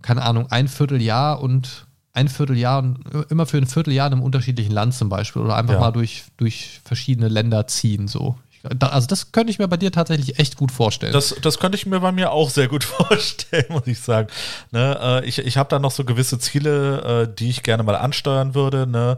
keine 0.03 0.23
Ahnung, 0.23 0.51
ein 0.51 0.69
Vierteljahr 0.69 1.41
und 1.41 1.87
ein 2.13 2.29
Vierteljahr, 2.29 2.95
immer 3.29 3.47
für 3.47 3.59
ein 3.59 3.67
Vierteljahr 3.67 4.07
in 4.07 4.15
einem 4.15 4.23
unterschiedlichen 4.23 4.73
Land 4.73 4.95
zum 4.95 5.09
Beispiel 5.09 5.43
oder 5.43 5.57
einfach 5.57 5.75
Ja. 5.75 5.81
mal 5.81 5.93
durch, 5.93 6.25
durch 6.37 6.81
verschiedene 6.85 7.29
Länder 7.29 7.67
ziehen. 7.67 8.09
So. 8.09 8.37
Ich, 8.63 8.83
also 8.83 9.07
das 9.07 9.33
könnte 9.33 9.51
ich 9.51 9.59
mir 9.59 9.69
bei 9.69 9.77
dir 9.77 9.91
tatsächlich 9.93 10.39
echt 10.39 10.57
gut 10.57 10.71
vorstellen. 10.73 11.13
Das, 11.13 11.35
das 11.41 11.59
könnte 11.59 11.77
ich 11.77 11.87
mir 11.87 12.01
bei 12.01 12.13
mir 12.13 12.33
auch 12.33 12.51
sehr 12.51 12.69
gut 12.69 12.85
vorstellen, 12.85 13.67
muss 13.71 13.87
ich 13.87 14.01
sagen. 14.01 14.29
Ne, 14.71 14.99
äh, 15.23 15.25
ich 15.27 15.39
ich 15.39 15.57
habe 15.57 15.69
da 15.69 15.79
noch 15.79 15.91
so 15.93 16.05
gewisse 16.05 16.39
Ziele, 16.39 17.25
äh, 17.31 17.35
die 17.35 17.49
ich 17.51 17.63
gerne 17.63 17.83
mal 17.83 17.97
ansteuern 17.97 18.55
würde. 18.55 18.87
Ne? 18.87 19.17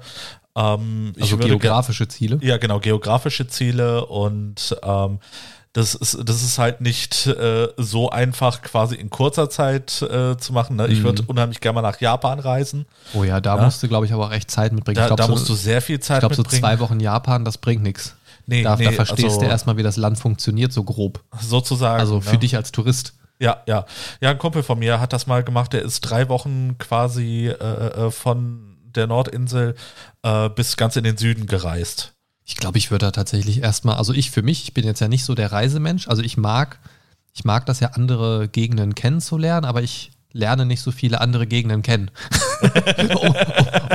Ähm, 0.54 1.12
ich 1.16 1.22
also 1.24 1.38
geografische 1.38 2.06
Ziele. 2.08 2.38
Ja, 2.42 2.56
genau, 2.58 2.78
geografische 2.80 3.46
Ziele 3.48 4.06
und 4.06 4.76
ähm, 4.82 5.18
das 5.74 5.94
ist, 5.94 6.18
das 6.22 6.42
ist 6.42 6.58
halt 6.58 6.82
nicht 6.82 7.26
äh, 7.26 7.68
so 7.78 8.10
einfach 8.10 8.60
quasi 8.60 8.94
in 8.94 9.08
kurzer 9.08 9.48
Zeit 9.48 10.02
äh, 10.02 10.36
zu 10.36 10.52
machen. 10.52 10.76
Ne? 10.76 10.88
Ich 10.88 10.98
Mhm. 10.98 11.04
würde 11.04 11.22
unheimlich 11.26 11.60
gerne 11.62 11.76
mal 11.76 11.80
nach 11.82 11.98
Japan 11.98 12.38
reisen. 12.40 12.84
Oh 13.14 13.24
ja, 13.24 13.40
da 13.40 13.56
Ja. 13.56 13.64
musst 13.64 13.82
du, 13.82 13.88
glaube 13.88 14.04
ich, 14.04 14.12
aber 14.12 14.26
auch 14.26 14.32
echt 14.32 14.50
Zeit 14.50 14.72
mitbringen. 14.72 14.96
Da, 14.96 15.02
ich 15.04 15.06
glaube, 15.06 15.22
da 15.22 15.26
so, 15.28 15.32
musst 15.32 15.48
du 15.48 15.54
sehr 15.54 15.80
viel 15.80 15.96
ich 15.96 16.02
Zeit 16.02 16.20
glaub, 16.20 16.34
so 16.34 16.42
mitbringen. 16.42 16.60
zwei 16.62 16.78
Wochen 16.80 17.00
Japan, 17.00 17.46
das 17.46 17.56
bringt 17.56 17.82
nichts. 17.82 18.14
Nee, 18.46 18.62
Da, 18.62 18.76
nee, 18.76 18.84
da 18.84 18.92
verstehst 18.92 19.24
also, 19.24 19.40
du 19.40 19.46
erstmal, 19.46 19.76
wie 19.76 19.82
das 19.82 19.96
Land 19.96 20.18
funktioniert, 20.18 20.72
so 20.72 20.84
grob. 20.84 21.22
sozusagen. 21.40 22.00
Also 22.00 22.20
für 22.20 22.32
ne? 22.32 22.38
dich 22.38 22.56
als 22.56 22.72
Tourist. 22.72 23.14
Ja, 23.38 23.62
ja. 23.66 23.86
Ja, 24.20 24.30
ein 24.30 24.38
Kumpel 24.38 24.62
von 24.62 24.78
mir 24.78 25.00
hat 25.00 25.12
das 25.12 25.26
mal 25.26 25.42
gemacht. 25.42 25.72
Der 25.72 25.82
ist 25.82 26.00
drei 26.00 26.28
Wochen 26.28 26.78
quasi 26.78 27.48
äh, 27.48 28.06
äh, 28.06 28.10
von 28.10 28.76
der 28.94 29.06
Nordinsel 29.06 29.74
äh, 30.22 30.48
bis 30.48 30.76
ganz 30.76 30.96
in 30.96 31.04
den 31.04 31.16
Süden 31.16 31.46
gereist. 31.46 32.12
Ich 32.44 32.56
glaube, 32.56 32.78
ich 32.78 32.90
würde 32.90 33.06
da 33.06 33.10
tatsächlich 33.10 33.62
erstmal, 33.62 33.96
also 33.96 34.12
ich 34.12 34.30
für 34.30 34.42
mich, 34.42 34.64
ich 34.64 34.74
bin 34.74 34.84
jetzt 34.84 35.00
ja 35.00 35.08
nicht 35.08 35.24
so 35.24 35.34
der 35.34 35.52
Reisemensch, 35.52 36.08
also 36.08 36.22
ich 36.22 36.36
mag, 36.36 36.78
ich 37.32 37.44
mag 37.44 37.66
das 37.66 37.80
ja, 37.80 37.88
andere 37.88 38.48
Gegenden 38.48 38.94
kennenzulernen, 38.94 39.64
aber 39.64 39.82
ich 39.82 40.10
lerne 40.32 40.66
nicht 40.66 40.80
so 40.80 40.90
viele 40.90 41.20
andere 41.20 41.46
Gegenden 41.46 41.82
kennen. 41.82 42.10
um, 42.60 42.70
um, 43.16 43.34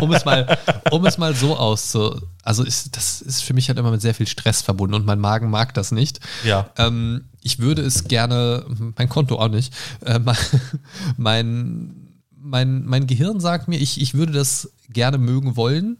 um, 0.01 0.13
es 0.13 0.25
mal, 0.25 0.57
um 0.91 1.05
es 1.05 1.17
mal 1.17 1.33
so 1.33 1.57
auszu. 1.57 2.21
Also 2.43 2.63
ist, 2.63 2.95
das 2.95 3.21
ist 3.21 3.43
für 3.43 3.53
mich 3.53 3.67
halt 3.67 3.79
immer 3.79 3.91
mit 3.91 4.01
sehr 4.01 4.13
viel 4.13 4.27
Stress 4.27 4.61
verbunden 4.61 4.95
und 4.95 5.05
mein 5.05 5.19
Magen 5.19 5.49
mag 5.49 5.73
das 5.73 5.91
nicht. 5.91 6.19
Ja. 6.43 6.69
Ähm, 6.77 7.25
ich 7.41 7.59
würde 7.59 7.81
es 7.81 8.05
gerne, 8.05 8.65
mein 8.97 9.09
Konto 9.09 9.39
auch 9.39 9.49
nicht, 9.49 9.73
äh, 10.05 10.19
mein, 11.17 11.95
mein, 12.35 12.85
mein, 12.85 13.07
Gehirn 13.07 13.39
sagt 13.39 13.67
mir, 13.67 13.77
ich, 13.77 14.01
ich 14.01 14.13
würde 14.13 14.33
das 14.33 14.71
gerne 14.89 15.17
mögen 15.17 15.55
wollen, 15.55 15.97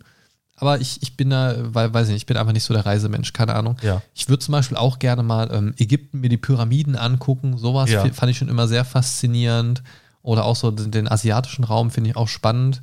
aber 0.56 0.82
ich, 0.82 1.02
ich 1.02 1.16
bin 1.16 1.30
da, 1.30 1.56
weil, 1.74 1.94
weiß 1.94 2.08
ich 2.08 2.14
nicht, 2.14 2.24
ich 2.24 2.26
bin 2.26 2.38
einfach 2.38 2.54
nicht 2.54 2.64
so 2.64 2.74
der 2.74 2.86
Reisemensch, 2.86 3.32
keine 3.32 3.56
Ahnung. 3.56 3.78
Ja. 3.84 4.02
Ich 4.16 4.28
würde 4.28 4.44
zum 4.44 4.54
Beispiel 4.54 4.78
auch 4.78 5.00
gerne 5.00 5.22
mal 5.22 5.50
ähm, 5.54 5.74
Ägypten, 5.78 6.20
mir 6.20 6.30
die 6.30 6.38
Pyramiden 6.38 6.96
angucken, 6.96 7.58
sowas 7.58 7.90
Ja. 7.92 8.06
fand 8.12 8.32
ich 8.32 8.38
schon 8.38 8.50
immer 8.50 8.68
sehr 8.68 8.84
faszinierend. 8.84 9.84
Oder 10.28 10.44
auch 10.44 10.58
so 10.58 10.72
den, 10.72 10.92
den 10.92 11.08
asiatischen 11.08 11.64
Raum 11.64 11.90
finde 11.90 12.10
ich 12.10 12.18
auch 12.18 12.28
spannend. 12.28 12.82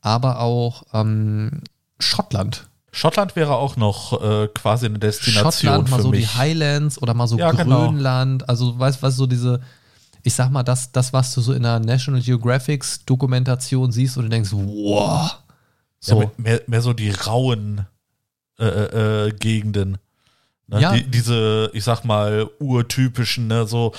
Aber 0.00 0.40
auch 0.40 0.84
ähm, 0.94 1.60
Schottland. 1.98 2.66
Schottland 2.92 3.36
wäre 3.36 3.56
auch 3.56 3.76
noch 3.76 4.22
äh, 4.22 4.48
quasi 4.54 4.86
eine 4.86 4.98
Destination 4.98 5.52
Schottland, 5.52 5.90
mal 5.90 6.00
so 6.00 6.08
mich. 6.10 6.20
die 6.32 6.38
Highlands 6.38 7.00
oder 7.02 7.12
mal 7.12 7.26
so 7.26 7.36
Ja, 7.36 7.50
genau. 7.52 7.88
Grönland. 7.88 8.48
Also, 8.48 8.78
weißt 8.78 9.02
du, 9.02 9.10
so 9.10 9.26
diese, 9.26 9.60
ich 10.22 10.32
sag 10.32 10.50
mal, 10.50 10.62
das, 10.62 10.90
das, 10.90 11.12
was 11.12 11.34
du 11.34 11.42
so 11.42 11.52
in 11.52 11.66
einer 11.66 11.78
National 11.84 12.22
Geographics 12.22 13.04
Dokumentation 13.04 13.92
siehst 13.92 14.16
und 14.16 14.22
du 14.24 14.28
denkst, 14.30 14.50
wow. 14.52 15.20
Ja, 15.20 15.40
So, 16.00 16.18
mehr- 16.20 16.30
mehr, 16.38 16.62
mehr 16.68 16.80
so 16.80 16.94
die 16.94 17.10
rauen 17.10 17.86
äh, 18.58 18.64
äh, 18.64 19.26
äh, 19.26 19.32
Gegenden. 19.32 19.98
Ne? 20.68 20.80
Ja. 20.80 20.92
Die, 20.94 21.04
diese, 21.04 21.70
ich 21.74 21.84
sag 21.84 22.04
mal, 22.04 22.48
urtypischen, 22.60 23.46
ne, 23.46 23.66
so 23.66 23.92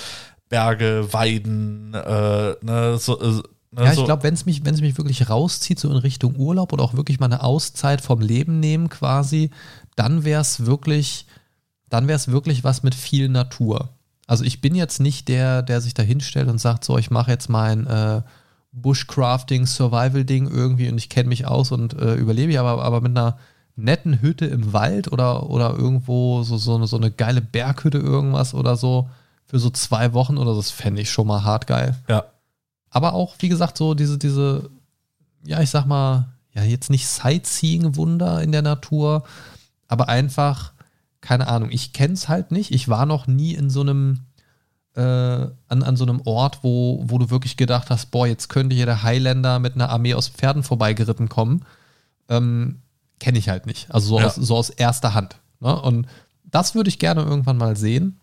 Berge, 0.49 1.07
Weiden, 1.11 1.93
äh, 1.93 2.55
ne, 2.61 2.97
so, 2.97 3.19
äh, 3.21 3.41
ne, 3.71 3.85
ja, 3.85 3.93
ich 3.93 4.03
glaube, 4.03 4.23
wenn 4.23 4.33
es 4.33 4.45
mich, 4.45 4.65
wenn 4.65 4.73
es 4.73 4.81
mich 4.81 4.97
wirklich 4.97 5.29
rauszieht, 5.29 5.79
so 5.79 5.89
in 5.89 5.97
Richtung 5.97 6.35
Urlaub 6.35 6.73
oder 6.73 6.83
auch 6.83 6.95
wirklich 6.95 7.19
mal 7.19 7.27
eine 7.27 7.43
Auszeit 7.43 8.01
vom 8.01 8.19
Leben 8.19 8.59
nehmen 8.59 8.89
quasi, 8.89 9.51
dann 9.95 10.23
wäre 10.23 10.41
es 10.41 10.65
wirklich, 10.65 11.27
dann 11.87 12.07
wäre 12.07 12.17
es 12.17 12.29
wirklich 12.29 12.63
was 12.63 12.83
mit 12.83 12.95
viel 12.95 13.29
Natur. 13.29 13.89
Also 14.25 14.43
ich 14.43 14.59
bin 14.61 14.75
jetzt 14.75 14.99
nicht 14.99 15.27
der, 15.27 15.61
der 15.61 15.81
sich 15.81 15.93
da 15.93 16.03
hinstellt 16.03 16.49
und 16.49 16.59
sagt, 16.59 16.83
so, 16.83 16.97
ich 16.97 17.11
mache 17.11 17.31
jetzt 17.31 17.49
mein 17.49 17.87
äh, 17.87 18.21
Bushcrafting, 18.71 19.65
Survival-Ding 19.65 20.47
irgendwie 20.47 20.89
und 20.89 20.97
ich 20.97 21.09
kenne 21.09 21.29
mich 21.29 21.45
aus 21.47 21.71
und 21.71 21.93
äh, 21.93 22.15
überlebe 22.15 22.51
ich, 22.51 22.59
aber, 22.59 22.83
aber 22.83 23.01
mit 23.01 23.17
einer 23.17 23.37
netten 23.75 24.21
Hütte 24.21 24.45
im 24.45 24.73
Wald 24.73 25.11
oder, 25.11 25.49
oder 25.49 25.75
irgendwo 25.75 26.43
so, 26.43 26.57
so, 26.57 26.75
eine, 26.75 26.87
so 26.87 26.97
eine 26.97 27.11
geile 27.11 27.41
Berghütte 27.41 27.97
irgendwas 27.97 28.53
oder 28.53 28.75
so 28.75 29.09
für 29.49 29.57
so 29.59 29.69
zwei 29.71 30.13
Wochen 30.13 30.37
oder 30.37 30.51
so, 30.53 30.59
das 30.59 30.69
fände 30.71 31.01
ich 31.01 31.09
schon 31.11 31.25
mal 31.27 31.43
hart 31.43 31.65
geil. 31.67 31.97
ja. 32.07 32.23
Aber 32.91 33.13
auch, 33.13 33.35
wie 33.39 33.49
gesagt, 33.49 33.77
so 33.77 33.93
diese, 33.93 34.17
diese, 34.17 34.69
ja, 35.45 35.61
ich 35.61 35.69
sag 35.69 35.85
mal, 35.85 36.29
ja, 36.53 36.63
jetzt 36.63 36.89
nicht 36.89 37.05
Sightseeing-Wunder 37.07 38.41
in 38.41 38.51
der 38.51 38.61
Natur, 38.63 39.23
aber 39.87 40.09
einfach, 40.09 40.73
keine 41.21 41.47
Ahnung, 41.47 41.69
ich 41.71 41.93
kenn's 41.93 42.27
halt 42.29 42.51
nicht. 42.51 42.71
Ich 42.71 42.87
war 42.89 43.05
noch 43.05 43.27
nie 43.27 43.53
in 43.53 43.69
so 43.69 43.81
einem, 43.81 44.21
äh, 44.95 45.01
an, 45.01 45.83
an 45.83 45.95
so 45.97 46.03
einem 46.05 46.21
Ort, 46.25 46.59
wo, 46.63 47.03
wo 47.05 47.17
du 47.19 47.29
wirklich 47.29 47.57
gedacht 47.57 47.89
hast, 47.89 48.11
boah, 48.11 48.25
jetzt 48.27 48.49
könnte 48.49 48.75
hier 48.75 48.85
der 48.87 49.03
Highlander 49.03 49.59
mit 49.59 49.75
einer 49.75 49.89
Armee 49.89 50.15
aus 50.15 50.27
Pferden 50.27 50.63
vorbeigeritten 50.63 51.29
kommen. 51.29 51.65
Ähm, 52.27 52.81
Kenne 53.19 53.37
ich 53.37 53.49
halt 53.49 53.65
nicht. 53.65 53.91
Also 53.93 54.07
so, 54.07 54.19
Ja. 54.19 54.27
aus, 54.27 54.35
so 54.35 54.55
aus 54.55 54.69
erster 54.69 55.13
Hand. 55.13 55.35
Ne? 55.59 55.79
Und 55.79 56.07
das 56.45 56.73
würde 56.73 56.89
ich 56.89 56.97
gerne 56.99 57.21
irgendwann 57.21 57.57
mal 57.57 57.75
sehen. 57.75 58.18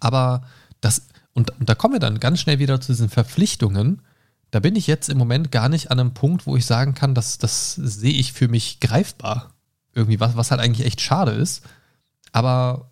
Aber 0.00 0.42
das, 0.80 1.08
und, 1.32 1.50
und 1.58 1.68
da 1.68 1.74
kommen 1.74 1.94
wir 1.94 2.00
dann 2.00 2.20
ganz 2.20 2.40
schnell 2.40 2.58
wieder 2.58 2.80
zu 2.80 2.92
diesen 2.92 3.08
Verpflichtungen. 3.08 4.02
Da 4.50 4.60
bin 4.60 4.76
ich 4.76 4.86
jetzt 4.86 5.08
im 5.08 5.18
Moment 5.18 5.50
gar 5.50 5.68
nicht 5.68 5.90
an 5.90 6.00
einem 6.00 6.14
Punkt, 6.14 6.46
wo 6.46 6.56
ich 6.56 6.66
sagen 6.66 6.94
kann, 6.94 7.14
dass 7.14 7.38
das 7.38 7.74
sehe 7.74 8.14
ich 8.14 8.32
für 8.32 8.48
mich 8.48 8.80
greifbar. 8.80 9.52
Irgendwie, 9.94 10.20
was, 10.20 10.36
was 10.36 10.50
halt 10.50 10.60
eigentlich 10.60 10.86
echt 10.86 11.00
schade 11.00 11.32
ist. 11.32 11.62
Aber 12.32 12.90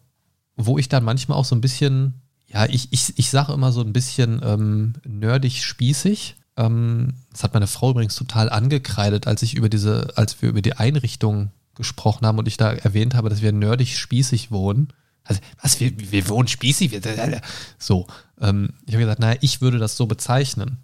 wo 0.57 0.79
ich 0.79 0.89
dann 0.89 1.05
manchmal 1.05 1.39
auch 1.39 1.45
so 1.45 1.55
ein 1.55 1.61
bisschen, 1.61 2.23
ja, 2.47 2.67
ich, 2.67 2.89
ich, 2.93 3.19
ich 3.19 3.31
sage 3.31 3.53
immer 3.53 3.73
so 3.73 3.83
ein 3.83 3.93
bisschen 3.93 4.41
ähm, 4.43 4.95
nerdig 5.05 5.65
spießig. 5.65 6.37
Ähm, 6.57 7.15
das 7.33 7.43
hat 7.43 7.55
meine 7.55 7.67
Frau 7.67 7.91
übrigens 7.91 8.15
total 8.15 8.49
angekreidet, 8.51 9.27
als 9.27 9.43
ich 9.43 9.55
über 9.55 9.69
diese, 9.69 10.13
als 10.17 10.41
wir 10.41 10.49
über 10.49 10.63
die 10.63 10.77
Einrichtung 10.77 11.51
gesprochen 11.75 12.27
haben 12.27 12.39
und 12.39 12.49
ich 12.49 12.57
da 12.57 12.73
erwähnt 12.73 13.15
habe, 13.15 13.29
dass 13.29 13.43
wir 13.43 13.53
nerdig 13.53 13.99
spießig 13.99 14.51
wohnen. 14.51 14.89
Also, 15.25 15.41
was, 15.61 15.81
wir, 15.81 15.93
wir 16.13 16.29
wohnen 16.29 16.49
spießig? 16.49 16.91
Wir, 16.93 17.41
so, 17.79 18.07
ähm, 18.41 18.71
ich 18.87 18.95
habe 18.95 19.05
gesagt, 19.05 19.21
naja, 19.21 19.39
ich 19.41 19.61
würde 19.61 19.79
das 19.79 19.97
so 19.97 20.07
bezeichnen. 20.07 20.79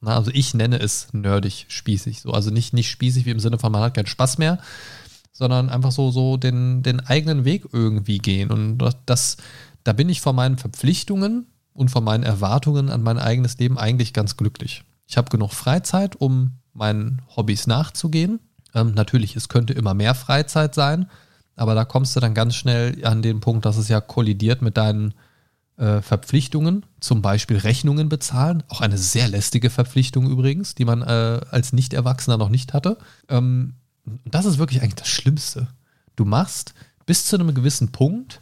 Na, 0.00 0.16
also 0.16 0.30
ich 0.32 0.54
nenne 0.54 0.78
es 0.78 1.12
nerdig 1.12 1.66
spießig. 1.68 2.20
So, 2.20 2.32
also 2.32 2.50
nicht, 2.50 2.72
nicht 2.72 2.90
spießig 2.90 3.26
wie 3.26 3.30
im 3.30 3.40
Sinne 3.40 3.58
von, 3.58 3.72
man 3.72 3.82
hat 3.82 3.94
keinen 3.94 4.06
Spaß 4.06 4.38
mehr, 4.38 4.58
sondern 5.32 5.68
einfach 5.68 5.92
so, 5.92 6.10
so 6.10 6.36
den, 6.36 6.82
den 6.82 7.00
eigenen 7.00 7.44
Weg 7.44 7.66
irgendwie 7.72 8.18
gehen. 8.18 8.50
Und 8.50 8.78
das- 9.06 9.36
da 9.84 9.92
bin 9.92 10.08
ich 10.08 10.20
von 10.20 10.36
meinen 10.36 10.58
Verpflichtungen 10.58 11.46
und 11.72 11.90
von 11.90 12.04
meinen 12.04 12.24
Erwartungen 12.24 12.88
an 12.90 13.02
mein 13.02 13.18
eigenes 13.18 13.58
Leben 13.58 13.78
eigentlich 13.78 14.12
ganz 14.12 14.36
glücklich. 14.36 14.82
Ich 15.06 15.16
habe 15.16 15.30
genug 15.30 15.52
Freizeit, 15.52 16.16
um 16.16 16.58
meinen 16.72 17.22
Hobbys 17.36 17.66
nachzugehen. 17.66 18.40
Ähm, 18.74 18.94
natürlich, 18.94 19.36
es 19.36 19.48
könnte 19.48 19.72
immer 19.72 19.94
mehr 19.94 20.14
Freizeit 20.14 20.74
sein, 20.74 21.08
aber 21.58 21.74
da 21.74 21.84
kommst 21.84 22.14
du 22.16 22.20
dann 22.20 22.34
ganz 22.34 22.54
schnell 22.54 23.04
an 23.04 23.22
den 23.22 23.40
Punkt, 23.40 23.64
dass 23.64 23.76
es 23.76 23.88
ja 23.88 24.00
kollidiert 24.00 24.62
mit 24.62 24.76
deinen 24.76 25.14
äh, 25.76 26.00
Verpflichtungen, 26.02 26.84
zum 27.00 27.22
Beispiel 27.22 27.56
Rechnungen 27.58 28.08
bezahlen, 28.08 28.62
auch 28.68 28.80
eine 28.80 28.98
sehr 28.98 29.28
lästige 29.28 29.70
Verpflichtung 29.70 30.28
übrigens, 30.30 30.74
die 30.74 30.84
man 30.84 31.02
äh, 31.02 31.40
als 31.50 31.72
Nicht-Erwachsener 31.72 32.36
noch 32.36 32.48
nicht 32.48 32.72
hatte. 32.74 32.98
Ähm, 33.28 33.74
das 34.24 34.44
ist 34.44 34.58
wirklich 34.58 34.82
eigentlich 34.82 34.96
das 34.96 35.08
Schlimmste. 35.08 35.68
Du 36.16 36.24
machst 36.24 36.74
bis 37.06 37.26
zu 37.26 37.36
einem 37.36 37.54
gewissen 37.54 37.92
Punkt, 37.92 38.40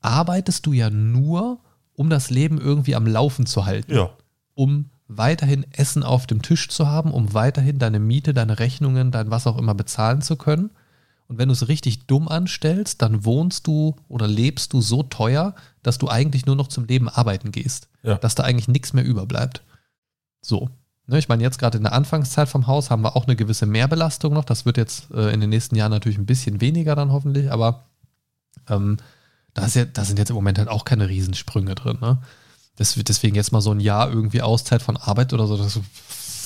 arbeitest 0.00 0.66
du 0.66 0.72
ja 0.72 0.90
nur, 0.90 1.58
um 1.94 2.10
das 2.10 2.30
Leben 2.30 2.60
irgendwie 2.60 2.94
am 2.94 3.06
Laufen 3.06 3.46
zu 3.46 3.66
halten 3.66 3.92
Ja. 3.94 4.10
um 4.54 4.90
weiterhin 5.08 5.66
Essen 5.72 6.02
auf 6.02 6.26
dem 6.26 6.42
Tisch 6.42 6.68
zu 6.68 6.86
haben, 6.86 7.10
um 7.12 7.32
weiterhin 7.34 7.78
deine 7.78 7.98
Miete, 7.98 8.34
deine 8.34 8.58
Rechnungen, 8.58 9.10
dein 9.10 9.30
was 9.30 9.46
auch 9.46 9.58
immer 9.58 9.74
bezahlen 9.74 10.20
zu 10.22 10.36
können. 10.36 10.70
Und 11.28 11.36
wenn 11.36 11.48
du 11.48 11.52
es 11.52 11.68
richtig 11.68 12.06
dumm 12.06 12.26
anstellst, 12.26 13.02
dann 13.02 13.24
wohnst 13.24 13.66
du 13.66 13.94
oder 14.08 14.26
lebst 14.26 14.72
du 14.72 14.80
so 14.80 15.02
teuer, 15.02 15.54
dass 15.82 15.98
du 15.98 16.08
eigentlich 16.08 16.46
nur 16.46 16.56
noch 16.56 16.68
zum 16.68 16.86
Leben 16.86 17.08
arbeiten 17.08 17.52
gehst. 17.52 17.88
Ja. 18.02 18.16
Dass 18.16 18.34
da 18.34 18.44
eigentlich 18.44 18.68
nichts 18.68 18.94
mehr 18.94 19.04
überbleibt. 19.04 19.62
So. 20.40 20.70
Ne, 21.06 21.18
ich 21.18 21.28
meine, 21.28 21.42
jetzt 21.42 21.58
gerade 21.58 21.76
in 21.76 21.84
der 21.84 21.92
Anfangszeit 21.92 22.48
vom 22.48 22.66
Haus 22.66 22.90
haben 22.90 23.02
wir 23.02 23.14
auch 23.14 23.26
eine 23.26 23.36
gewisse 23.36 23.66
Mehrbelastung 23.66 24.32
noch. 24.32 24.44
Das 24.44 24.64
wird 24.64 24.78
jetzt 24.78 25.10
äh, 25.10 25.32
in 25.32 25.40
den 25.40 25.50
nächsten 25.50 25.76
Jahren 25.76 25.90
natürlich 25.90 26.18
ein 26.18 26.26
bisschen 26.26 26.60
weniger 26.60 26.94
dann 26.94 27.12
hoffentlich, 27.12 27.50
aber 27.50 27.84
ähm, 28.68 28.96
da, 29.54 29.66
ist 29.66 29.76
ja, 29.76 29.84
da 29.84 30.04
sind 30.04 30.18
jetzt 30.18 30.30
im 30.30 30.36
Moment 30.36 30.58
halt 30.58 30.68
auch 30.68 30.84
keine 30.84 31.08
Riesensprünge 31.08 31.74
drin. 31.74 31.98
Ne? 32.00 32.18
Das, 32.76 32.94
deswegen 32.94 33.36
jetzt 33.36 33.52
mal 33.52 33.60
so 33.60 33.72
ein 33.72 33.80
Jahr 33.80 34.10
irgendwie 34.10 34.42
Auszeit 34.42 34.82
von 34.82 34.96
Arbeit 34.96 35.32
oder 35.32 35.46
so, 35.46 35.56
das 35.56 35.80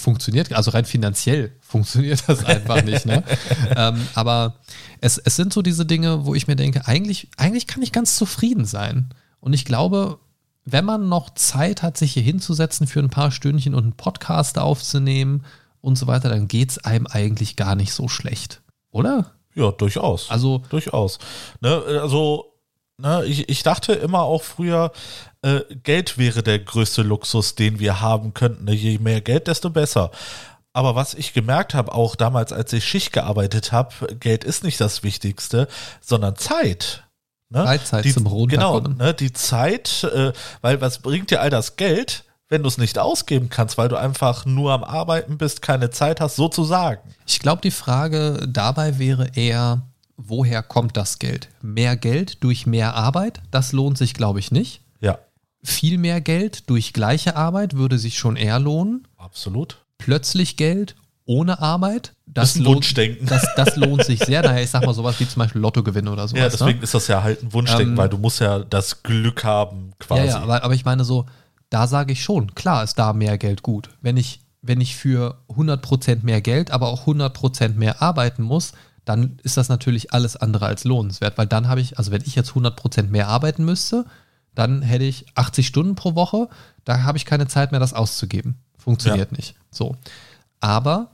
funktioniert, 0.03 0.53
also 0.53 0.71
rein 0.73 0.85
finanziell 0.85 1.57
funktioniert 1.61 2.23
das 2.27 2.45
einfach 2.45 2.83
nicht. 2.83 3.07
Ne? 3.07 3.23
ähm, 3.77 4.07
aber 4.15 4.57
es, 5.01 5.19
es 5.19 5.37
sind 5.37 5.53
so 5.53 5.63
diese 5.63 5.87
Dinge, 5.87 6.27
wo 6.27 6.35
ich 6.35 6.47
mir 6.47 6.57
denke, 6.57 6.87
eigentlich, 6.87 7.29
eigentlich 7.37 7.67
kann 7.67 7.83
ich 7.83 7.93
ganz 7.93 8.17
zufrieden 8.17 8.65
sein. 8.65 9.11
Und 9.41 9.53
ich 9.53 9.65
glaube, 9.65 10.19
wenn 10.65 10.85
man 10.85 11.09
noch 11.09 11.31
Zeit 11.31 11.83
hat, 11.83 11.97
sich 11.97 12.13
hier 12.13 12.23
hinzusetzen 12.23 12.87
für 12.87 13.01
ein 13.01 13.11
paar 13.11 13.31
Stündchen 13.31 13.75
und 13.75 13.83
einen 13.83 13.93
Podcast 13.95 14.59
aufzunehmen 14.59 15.45
und 15.81 15.97
so 15.97 16.07
weiter, 16.07 16.29
dann 16.29 16.47
geht 16.47 16.71
es 16.71 16.79
einem 16.79 17.07
eigentlich 17.07 17.57
gar 17.57 17.75
nicht 17.75 17.93
so 17.93 18.09
schlecht, 18.09 18.63
oder? 18.91 19.33
Ja, 19.55 19.71
durchaus. 19.73 20.31
Also 20.31 20.63
durchaus. 20.71 21.19
Ne, 21.61 21.83
also, 22.01 22.52
ne, 23.03 23.25
ich, 23.27 23.49
ich 23.49 23.63
dachte 23.63 23.93
immer 23.93 24.23
auch 24.23 24.43
früher, 24.43 24.93
äh, 25.43 25.61
Geld 25.83 26.17
wäre 26.17 26.43
der 26.43 26.59
größte 26.61 27.03
Luxus, 27.03 27.55
den 27.55 27.79
wir 27.81 28.01
haben 28.01 28.33
könnten. 28.33 28.65
Ne? 28.65 28.73
Je 28.73 28.99
mehr 28.99 29.21
Geld, 29.21 29.49
desto 29.49 29.71
besser. 29.71 30.11
Aber 30.73 30.95
was 30.95 31.13
ich 31.13 31.35
gemerkt 31.35 31.75
habe, 31.75 31.93
auch 31.93 32.17
damals, 32.17 32.53
als 32.53 32.73
ich 32.73 32.85
Schicht 32.85 33.13
gearbeitet 33.13 33.73
habe, 33.73 34.17
Geld 34.19 34.45
ist 34.45 34.65
nicht 34.65 34.81
das 34.81 35.03
Wichtigste, 35.03 35.69
sondern 36.01 36.37
Zeit. 36.37 37.05
Ne? 37.51 37.65
Freizeit 37.65 38.07
die, 38.07 38.13
zum 38.13 38.27
Runterkommen. 38.27 38.93
Genau, 38.93 39.05
ne, 39.05 39.13
die 39.13 39.33
Zeit, 39.33 40.05
äh, 40.05 40.33
weil 40.63 40.81
was 40.81 41.01
bringt 41.01 41.31
dir 41.31 41.43
all 41.43 41.51
das 41.51 41.77
Geld, 41.77 42.25
wenn 42.49 42.63
du 42.63 42.69
es 42.69 42.79
nicht 42.79 42.99
ausgeben 42.99 43.51
kannst, 43.51 43.77
weil 43.77 43.89
du 43.89 43.97
einfach 43.97 44.47
nur 44.47 44.73
am 44.73 44.85
Arbeiten 44.85 45.37
bist, 45.39 45.61
keine 45.61 45.91
Zeit 45.91 46.21
hast, 46.21 46.37
sozusagen. 46.37 47.01
Ich 47.27 47.41
glaube, 47.41 47.61
die 47.63 47.71
Frage 47.71 48.47
dabei 48.49 48.99
wäre 48.99 49.29
eher, 49.35 49.83
woher 50.17 50.63
kommt 50.63 50.97
das 50.97 51.19
Geld? 51.19 51.49
Mehr 51.61 51.97
Geld 51.97 52.43
durch 52.45 52.67
mehr 52.67 52.95
Arbeit, 52.95 53.41
das 53.51 53.73
lohnt 53.73 53.99
sich, 53.99 54.15
glaube 54.15 54.39
ich, 54.39 54.51
nicht. 54.51 54.83
Ja. 55.01 55.19
Viel 55.63 55.99
mehr 55.99 56.21
Geld 56.21 56.69
durch 56.71 56.93
gleiche 56.93 57.37
Arbeit 57.37 57.75
würde 57.75 57.99
sich 57.99 58.19
schon 58.19 58.37
eher 58.37 58.59
lohnen. 58.59 59.07
Absolut. 59.17 59.79
Plötzlich 59.99 60.57
Geld 60.57 60.97
ohne 61.25 61.61
Arbeit, 61.61 62.15
das, 62.27 62.55
das 62.55 62.63
lohnt, 62.63 62.99
das, 63.31 63.47
das, 63.57 63.77
lohnt 63.77 64.05
sich 64.05 64.19
sehr. 64.21 64.43
Daher, 64.43 64.63
ich 64.63 64.71
sag 64.71 64.85
mal 64.85 64.95
sowas 64.95 65.21
wie 65.21 65.29
zum 65.29 65.41
Beispiel 65.41 65.61
Lottogewinn 65.61 66.09
oder 66.09 66.27
sowas. 66.27 66.41
Ja, 66.41 66.49
deswegen 66.49 66.79
ne? 66.79 66.85
ist 66.85 66.95
das 66.95 67.07
ja 67.07 67.23
halt 67.23 67.43
ein 67.43 67.53
Wunschdenken, 67.53 67.93
ähm, 67.93 67.97
weil 67.97 68.09
du 68.09 68.19
musst 68.19 68.41
ja 68.41 68.61
das 68.61 69.03
Glück 69.03 69.45
haben, 69.45 69.93
quasi. 69.99 70.23
Ja, 70.23 70.27
ja 70.27 70.41
aber, 70.41 70.65
aber 70.65 70.75
ich 70.75 70.85
meine 70.85 71.05
so, 71.05 71.27
da 71.71 71.87
sage 71.87 72.13
ich 72.13 72.23
schon, 72.23 72.55
klar 72.55 72.83
ist 72.83 72.99
da 72.99 73.13
mehr 73.13 73.39
Geld 73.39 73.63
gut. 73.63 73.91
Wenn 74.01 74.17
ich, 74.17 74.41
wenn 74.63 74.81
ich 74.81 74.97
für 74.97 75.39
100% 75.49 76.19
mehr 76.23 76.41
Geld, 76.41 76.71
aber 76.71 76.89
auch 76.89 77.07
100% 77.07 77.75
mehr 77.75 78.03
arbeiten 78.03 78.43
muss, 78.43 78.73
dann 79.05 79.39
ist 79.43 79.57
das 79.57 79.69
natürlich 79.69 80.13
alles 80.13 80.37
andere 80.37 80.67
als 80.67 80.85
lohnenswert, 80.85 81.39
weil 81.39 81.47
dann 81.47 81.69
habe 81.69 81.81
ich, 81.81 81.99
also 81.99 82.11
wenn 82.13 82.23
ich 82.23 82.35
jetzt 82.35 82.53
100% 82.53 83.09
mehr 83.09 83.29
arbeiten 83.29 83.65
müsste, 83.65 84.05
dann 84.55 84.83
hätte 84.83 85.05
ich 85.05 85.27
80 85.35 85.67
Stunden 85.67 85.95
pro 85.95 86.15
Woche, 86.15 86.49
da 86.85 87.03
habe 87.03 87.19
ich 87.19 87.25
keine 87.25 87.49
Zeit 87.49 87.73
mehr, 87.73 87.81
das 87.81 87.95
auszugeben. 87.95 88.57
Funktioniert 88.79 89.31
ja. 89.31 89.37
nicht. 89.37 89.55
So. 89.71 89.97
Aber 90.61 91.13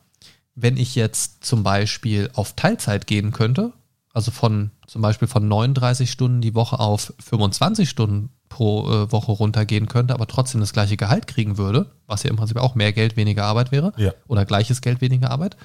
wenn 0.54 0.76
ich 0.76 0.94
jetzt 0.94 1.44
zum 1.44 1.62
Beispiel 1.62 2.30
auf 2.34 2.54
Teilzeit 2.54 3.06
gehen 3.06 3.32
könnte, 3.32 3.72
also 4.12 4.30
von 4.30 4.70
zum 4.86 5.02
Beispiel 5.02 5.28
von 5.28 5.46
39 5.46 6.10
Stunden 6.10 6.40
die 6.40 6.54
Woche 6.54 6.80
auf 6.80 7.12
25 7.20 7.88
Stunden 7.88 8.30
pro 8.48 8.90
äh, 8.90 9.12
Woche 9.12 9.32
runtergehen 9.32 9.86
könnte, 9.86 10.14
aber 10.14 10.26
trotzdem 10.26 10.60
das 10.60 10.72
gleiche 10.72 10.96
Gehalt 10.96 11.26
kriegen 11.26 11.58
würde, 11.58 11.90
was 12.06 12.22
ja 12.22 12.30
im 12.30 12.36
Prinzip 12.36 12.56
auch 12.56 12.74
mehr 12.74 12.92
Geld, 12.92 13.16
weniger 13.16 13.44
Arbeit 13.44 13.70
wäre, 13.70 13.92
ja. 13.96 14.12
oder 14.26 14.44
gleiches 14.44 14.80
Geld, 14.80 15.00
weniger 15.00 15.30
Arbeit, 15.30 15.56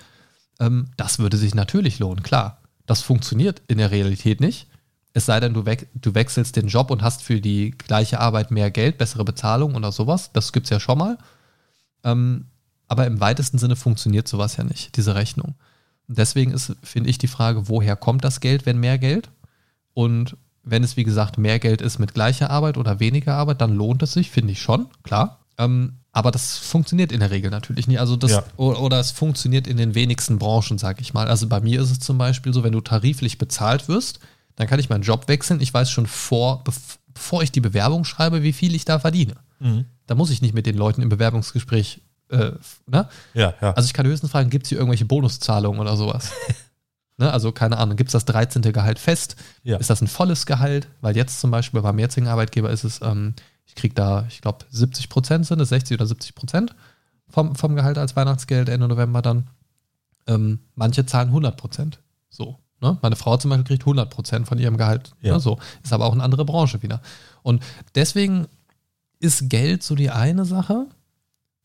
ähm, 0.64 0.88
das 0.98 1.20
würde 1.20 1.38
sich 1.38 1.56
natürlich 1.56 2.00
lohnen, 2.00 2.24
klar. 2.24 2.62
Das 2.86 3.02
funktioniert 3.02 3.62
in 3.68 3.78
der 3.78 3.92
Realität 3.92 4.42
nicht. 4.42 4.68
Es 5.14 5.26
sei 5.26 5.40
denn, 5.40 5.54
du, 5.54 5.66
we 5.66 5.78
du 5.94 6.16
wechselst 6.16 6.56
den 6.56 6.68
Job 6.68 6.90
und 6.90 7.04
hast 7.04 7.22
für 7.22 7.40
die 7.40 7.72
gleiche 7.72 8.20
Arbeit 8.20 8.52
mehr 8.52 8.72
Geld, 8.72 8.98
bessere 8.98 9.24
Bezahlung 9.24 9.76
oder 9.76 9.92
sowas. 9.92 10.32
Das 10.34 10.54
gibt 10.54 10.66
es 10.66 10.70
ja 10.72 10.80
schon 10.80 10.98
mal. 10.98 11.18
Ähm, 12.04 12.46
aber 12.88 13.08
im 13.08 13.20
weitesten 13.20 13.58
Sinne 13.58 13.76
funktioniert 13.76 14.28
sowas 14.28 14.58
ja 14.58 14.64
nicht, 14.64 14.98
diese 14.98 15.16
Rechnung. 15.16 15.56
Deswegen 16.08 16.52
ist, 16.52 16.76
finde 16.84 17.10
ich, 17.10 17.18
die 17.18 17.28
Frage, 17.28 17.70
woher 17.70 17.96
kommt 17.96 18.24
das 18.24 18.40
Geld, 18.40 18.66
wenn 18.66 18.80
mehr 18.80 18.98
Geld? 18.98 19.30
Und 19.94 20.36
wenn 20.64 20.84
es, 20.84 20.98
wie 20.98 21.04
gesagt, 21.04 21.38
mehr 21.38 21.60
Geld 21.60 21.82
ist 21.82 22.00
mit 22.00 22.14
gleicher 22.14 22.50
Arbeit 22.50 22.78
oder 22.78 23.00
weniger 23.00 23.36
Arbeit, 23.36 23.62
dann 23.62 23.76
lohnt 23.76 24.04
es 24.04 24.14
sich, 24.14 24.32
finde 24.32 24.54
ich 24.54 24.62
schon, 24.62 24.88
klar. 25.04 25.40
Ähm, 25.58 26.00
aber 26.12 26.32
das 26.32 26.58
funktioniert 26.58 27.12
in 27.12 27.20
der 27.20 27.32
Regel 27.32 27.50
natürlich 27.50 27.88
nicht. 27.88 28.00
Also 28.00 28.16
das, 28.16 28.32
ja. 28.32 28.44
oder, 28.58 28.82
oder, 28.82 29.00
es 29.00 29.12
funktioniert 29.12 29.68
in 29.68 29.78
den 29.78 29.96
wenigsten 29.96 30.38
Branchen, 30.38 30.78
sage 30.78 31.02
ich 31.02 31.14
mal. 31.14 31.28
Also 31.28 31.48
bei 31.48 31.60
mir 31.60 31.82
ist 31.82 31.92
es 31.92 32.00
zum 32.00 32.18
Beispiel 32.18 32.54
so, 32.54 32.64
wenn 32.64 32.74
du 32.74 32.82
tariflich 32.82 33.38
bezahlt 33.38 33.88
wirst, 33.88 34.20
dann 34.56 34.68
kann 34.68 34.80
ich 34.80 34.90
meinen 34.90 35.04
Job 35.04 35.28
wechseln. 35.28 35.60
Ich 35.60 35.74
weiß 35.74 35.90
schon 35.90 36.06
vor, 36.06 36.64
bevor 37.14 37.42
ich 37.42 37.52
die 37.52 37.62
Bewerbung 37.62 38.06
schreibe, 38.06 38.44
wie 38.44 38.54
viel 38.54 38.76
ich 38.76 38.86
da 38.86 39.00
verdiene. 39.00 39.36
Mhm. 39.60 39.86
Da 40.06 40.16
muss 40.16 40.30
ich 40.30 40.42
nicht 40.42 40.54
mit 40.54 40.66
den 40.66 40.78
Leuten 40.78 41.02
im 41.02 41.10
Bewerbungsgespräch 41.10 42.02
äh, 42.34 42.52
ne? 42.88 43.08
Ja, 43.34 43.54
ja. 43.62 43.74
Also 43.74 43.86
ich 43.86 43.94
kann 43.94 44.06
höchstens 44.06 44.32
fragen, 44.32 44.50
gibt 44.50 44.66
es 44.66 44.70
hier 44.70 44.78
irgendwelche 44.78 45.06
Bonuszahlungen 45.06 45.80
oder 45.80 45.96
sowas? 45.96 46.32
ne? 47.18 47.32
Also 47.32 47.52
keine 47.52 47.78
Ahnung, 47.78 47.96
gibt 47.96 48.10
es 48.10 48.14
das 48.14 48.26
13. 48.26 48.62
Gehalt 48.62 49.00
fest? 49.00 49.36
Ja. 49.64 49.78
Ist 49.78 49.90
das 49.90 50.02
ein 50.02 50.08
volles 50.08 50.46
Gehalt? 50.46 50.88
Weil 51.02 51.16
jetzt 51.16 51.40
zum 51.40 51.52
Beispiel 51.52 51.82
beim 51.82 52.00
jetzigen 52.00 52.28
Arbeitgeber 52.28 52.70
ist 52.70 52.84
es, 52.84 53.02
ähm, 53.02 53.36
ich 53.66 53.76
kriege 53.76 53.94
da, 53.94 54.26
ich 54.30 54.42
glaube, 54.42 54.66
70 54.70 55.10
Prozent 55.10 55.46
sind 55.46 55.60
es, 55.60 55.70
60 55.70 55.98
oder 55.98 56.08
70 56.08 56.36
Prozent 56.36 56.76
vom, 57.28 57.56
vom 57.56 57.76
Gehalt 57.76 57.98
als 57.98 58.16
Weihnachtsgeld 58.16 58.70
Ende 58.70 58.88
November 58.88 59.22
dann. 59.22 59.48
Ähm, 60.28 60.60
manche 60.76 61.06
zahlen 61.06 61.30
100 61.30 61.58
Prozent. 61.58 62.00
So. 62.30 62.60
Ne? 62.82 62.98
Meine 63.02 63.16
Frau 63.16 63.38
zum 63.38 63.50
Beispiel 63.50 63.66
kriegt 63.66 63.84
100 63.84 64.10
Prozent 64.10 64.48
von 64.48 64.60
ihrem 64.60 64.78
Gehalt. 64.78 65.12
Ja. 65.22 65.34
Ne? 65.34 65.40
So. 65.40 65.60
Ist 65.84 65.94
aber 65.94 66.06
auch 66.06 66.14
eine 66.14 66.24
andere 66.24 66.46
Branche 66.46 66.82
wieder. 66.84 67.02
Und 67.42 67.64
deswegen 67.96 68.48
ist 69.20 69.50
Geld 69.50 69.84
so 69.84 69.96
die 69.96 70.12
eine 70.12 70.46
Sache 70.46 70.88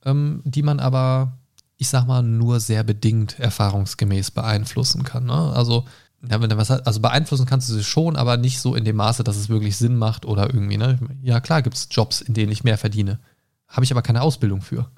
ähm, 0.04 0.42
die 0.44 0.62
man 0.62 0.80
aber, 0.80 1.32
ich 1.76 1.88
sag 1.88 2.06
mal, 2.06 2.22
nur 2.22 2.60
sehr 2.60 2.82
bedingt 2.82 3.38
erfahrungsgemäß 3.38 4.30
beeinflussen 4.30 5.04
kann. 5.04 5.26
Ne? 5.26 5.52
Also, 5.54 5.84
ja, 6.28 6.40
wenn 6.40 6.56
was 6.56 6.70
also 6.70 7.00
beeinflussen 7.00 7.46
kannst 7.46 7.68
du 7.68 7.74
sie 7.74 7.84
schon, 7.84 8.16
aber 8.16 8.36
nicht 8.36 8.60
so 8.60 8.74
in 8.74 8.84
dem 8.84 8.96
Maße, 8.96 9.22
dass 9.22 9.36
es 9.36 9.48
wirklich 9.48 9.76
Sinn 9.76 9.96
macht 9.96 10.24
oder 10.24 10.52
irgendwie. 10.52 10.76
Ne? 10.76 10.98
Ja, 11.22 11.40
klar 11.40 11.62
gibt 11.62 11.76
es 11.76 11.88
Jobs, 11.90 12.20
in 12.20 12.34
denen 12.34 12.50
ich 12.50 12.64
mehr 12.64 12.78
verdiene. 12.78 13.20
Habe 13.68 13.84
ich 13.84 13.92
aber 13.92 14.02
keine 14.02 14.22
Ausbildung 14.22 14.60
für. 14.60 14.90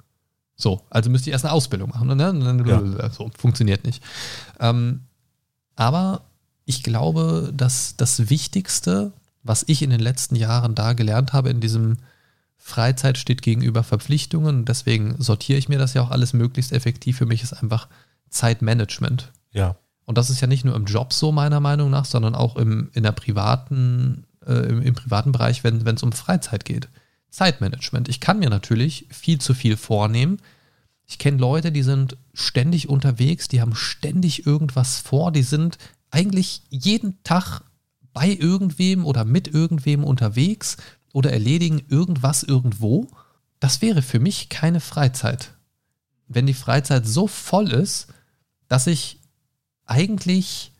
So, 0.55 0.81
also 0.89 1.09
müsste 1.09 1.29
ich 1.29 1.33
erst 1.33 1.45
eine 1.45 1.53
Ausbildung 1.53 1.89
machen. 1.89 2.15
Ne? 2.15 2.95
Ja. 2.97 3.09
So, 3.11 3.29
funktioniert 3.37 3.85
nicht. 3.85 4.03
Ähm, 4.59 5.01
aber 5.75 6.23
ich 6.65 6.83
glaube, 6.83 7.51
dass 7.55 7.95
das 7.97 8.29
Wichtigste, 8.29 9.11
was 9.43 9.63
ich 9.67 9.81
in 9.81 9.89
den 9.89 9.99
letzten 9.99 10.35
Jahren 10.35 10.75
da 10.75 10.93
gelernt 10.93 11.33
habe, 11.33 11.49
in 11.49 11.59
diesem 11.61 11.97
Freizeit 12.57 13.17
steht 13.17 13.41
gegenüber 13.41 13.83
Verpflichtungen 13.83 14.65
deswegen 14.65 15.15
sortiere 15.19 15.57
ich 15.57 15.67
mir 15.67 15.79
das 15.79 15.95
ja 15.95 16.03
auch 16.03 16.11
alles 16.11 16.33
möglichst 16.33 16.71
effektiv. 16.71 17.17
Für 17.17 17.25
mich 17.25 17.41
ist 17.41 17.53
einfach 17.53 17.87
Zeitmanagement. 18.29 19.31
Ja. 19.51 19.75
Und 20.11 20.17
das 20.17 20.29
ist 20.29 20.41
ja 20.41 20.47
nicht 20.47 20.65
nur 20.65 20.75
im 20.75 20.85
Job 20.85 21.13
so, 21.13 21.31
meiner 21.31 21.59
Meinung 21.61 21.89
nach, 21.89 22.05
sondern 22.05 22.35
auch 22.35 22.57
im, 22.57 22.89
in 22.93 23.03
der 23.03 23.13
privaten, 23.13 24.25
äh, 24.45 24.53
im, 24.53 24.81
im, 24.81 24.93
privaten 24.93 25.31
Bereich, 25.31 25.63
wenn 25.63 25.85
es 25.87 26.03
um 26.03 26.11
Freizeit 26.11 26.65
geht. 26.65 26.89
Zeitmanagement. 27.29 28.09
Ich 28.09 28.19
kann 28.19 28.39
mir 28.39 28.49
natürlich 28.49 29.07
viel 29.09 29.39
zu 29.39 29.53
viel 29.53 29.77
vornehmen. 29.77 30.39
Ich 31.07 31.17
kenne 31.17 31.37
Leute, 31.37 31.71
die 31.71 31.83
sind 31.83 32.17
ständig 32.33 32.89
unterwegs, 32.89 33.47
die 33.47 33.61
haben 33.61 33.73
ständig 33.73 34.45
irgendwas 34.45 34.99
vor, 34.99 35.31
die 35.31 35.43
sind 35.43 35.77
eigentlich 36.09 36.63
jeden 36.69 37.23
Tag 37.23 37.61
bei 38.11 38.27
irgendwem 38.27 39.05
oder 39.05 39.23
mit 39.23 39.47
irgendwem 39.47 40.03
unterwegs, 40.03 40.75
oder 41.13 41.31
erledigen 41.31 41.81
irgendwas 41.89 42.43
irgendwo, 42.43 43.07
das 43.59 43.81
wäre 43.81 44.01
für 44.01 44.19
mich 44.19 44.49
keine 44.49 44.79
Freizeit. 44.79 45.53
Wenn 46.27 46.47
die 46.47 46.53
Freizeit 46.53 47.05
so 47.05 47.27
voll 47.27 47.71
ist, 47.71 48.07
dass 48.67 48.87
ich 48.87 49.19
eigentlich 49.91 50.71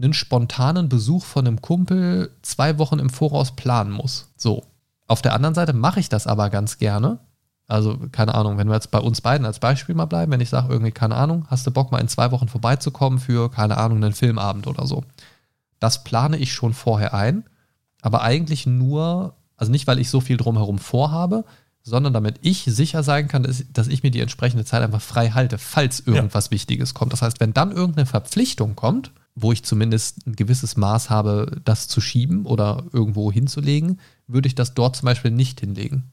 einen 0.00 0.12
spontanen 0.12 0.88
Besuch 0.88 1.24
von 1.24 1.46
einem 1.46 1.60
Kumpel 1.60 2.30
zwei 2.42 2.78
Wochen 2.78 2.98
im 2.98 3.10
Voraus 3.10 3.56
planen 3.56 3.90
muss. 3.90 4.28
So. 4.36 4.64
Auf 5.06 5.22
der 5.22 5.34
anderen 5.34 5.54
Seite 5.54 5.72
mache 5.72 5.98
ich 5.98 6.08
das 6.08 6.26
aber 6.26 6.50
ganz 6.50 6.78
gerne. 6.78 7.18
Also, 7.66 7.98
keine 8.12 8.34
Ahnung, 8.34 8.58
wenn 8.58 8.68
wir 8.68 8.74
jetzt 8.74 8.90
bei 8.90 8.98
uns 8.98 9.20
beiden 9.20 9.46
als 9.46 9.60
Beispiel 9.60 9.94
mal 9.94 10.06
bleiben, 10.06 10.32
wenn 10.32 10.40
ich 10.40 10.50
sage, 10.50 10.72
irgendwie, 10.72 10.92
keine 10.92 11.16
Ahnung, 11.16 11.46
hast 11.48 11.66
du 11.66 11.70
Bock 11.70 11.92
mal 11.92 12.00
in 12.00 12.08
zwei 12.08 12.30
Wochen 12.32 12.48
vorbeizukommen 12.48 13.18
für, 13.18 13.50
keine 13.50 13.76
Ahnung, 13.76 13.98
einen 13.98 14.12
Filmabend 14.12 14.66
oder 14.66 14.86
so. 14.86 15.04
Das 15.78 16.04
plane 16.04 16.36
ich 16.36 16.52
schon 16.52 16.74
vorher 16.74 17.14
ein, 17.14 17.44
aber 18.02 18.22
eigentlich 18.22 18.66
nur, 18.66 19.34
also 19.56 19.70
nicht, 19.70 19.86
weil 19.86 19.98
ich 19.98 20.10
so 20.10 20.20
viel 20.20 20.36
drumherum 20.36 20.78
vorhabe, 20.78 21.44
sondern 21.90 22.12
damit 22.14 22.36
ich 22.40 22.62
sicher 22.64 23.02
sein 23.02 23.28
kann, 23.28 23.42
dass, 23.42 23.64
dass 23.72 23.88
ich 23.88 24.02
mir 24.02 24.10
die 24.10 24.20
entsprechende 24.20 24.64
Zeit 24.64 24.82
einfach 24.82 25.02
frei 25.02 25.30
halte, 25.30 25.58
falls 25.58 26.00
irgendwas 26.00 26.46
ja. 26.46 26.50
Wichtiges 26.52 26.94
kommt. 26.94 27.12
Das 27.12 27.20
heißt, 27.20 27.40
wenn 27.40 27.52
dann 27.52 27.72
irgendeine 27.72 28.06
Verpflichtung 28.06 28.76
kommt, 28.76 29.12
wo 29.34 29.52
ich 29.52 29.64
zumindest 29.64 30.26
ein 30.26 30.36
gewisses 30.36 30.76
Maß 30.76 31.10
habe, 31.10 31.60
das 31.64 31.88
zu 31.88 32.00
schieben 32.00 32.46
oder 32.46 32.84
irgendwo 32.92 33.30
hinzulegen, 33.30 34.00
würde 34.26 34.48
ich 34.48 34.54
das 34.54 34.74
dort 34.74 34.96
zum 34.96 35.06
Beispiel 35.06 35.30
nicht 35.30 35.60
hinlegen. 35.60 36.12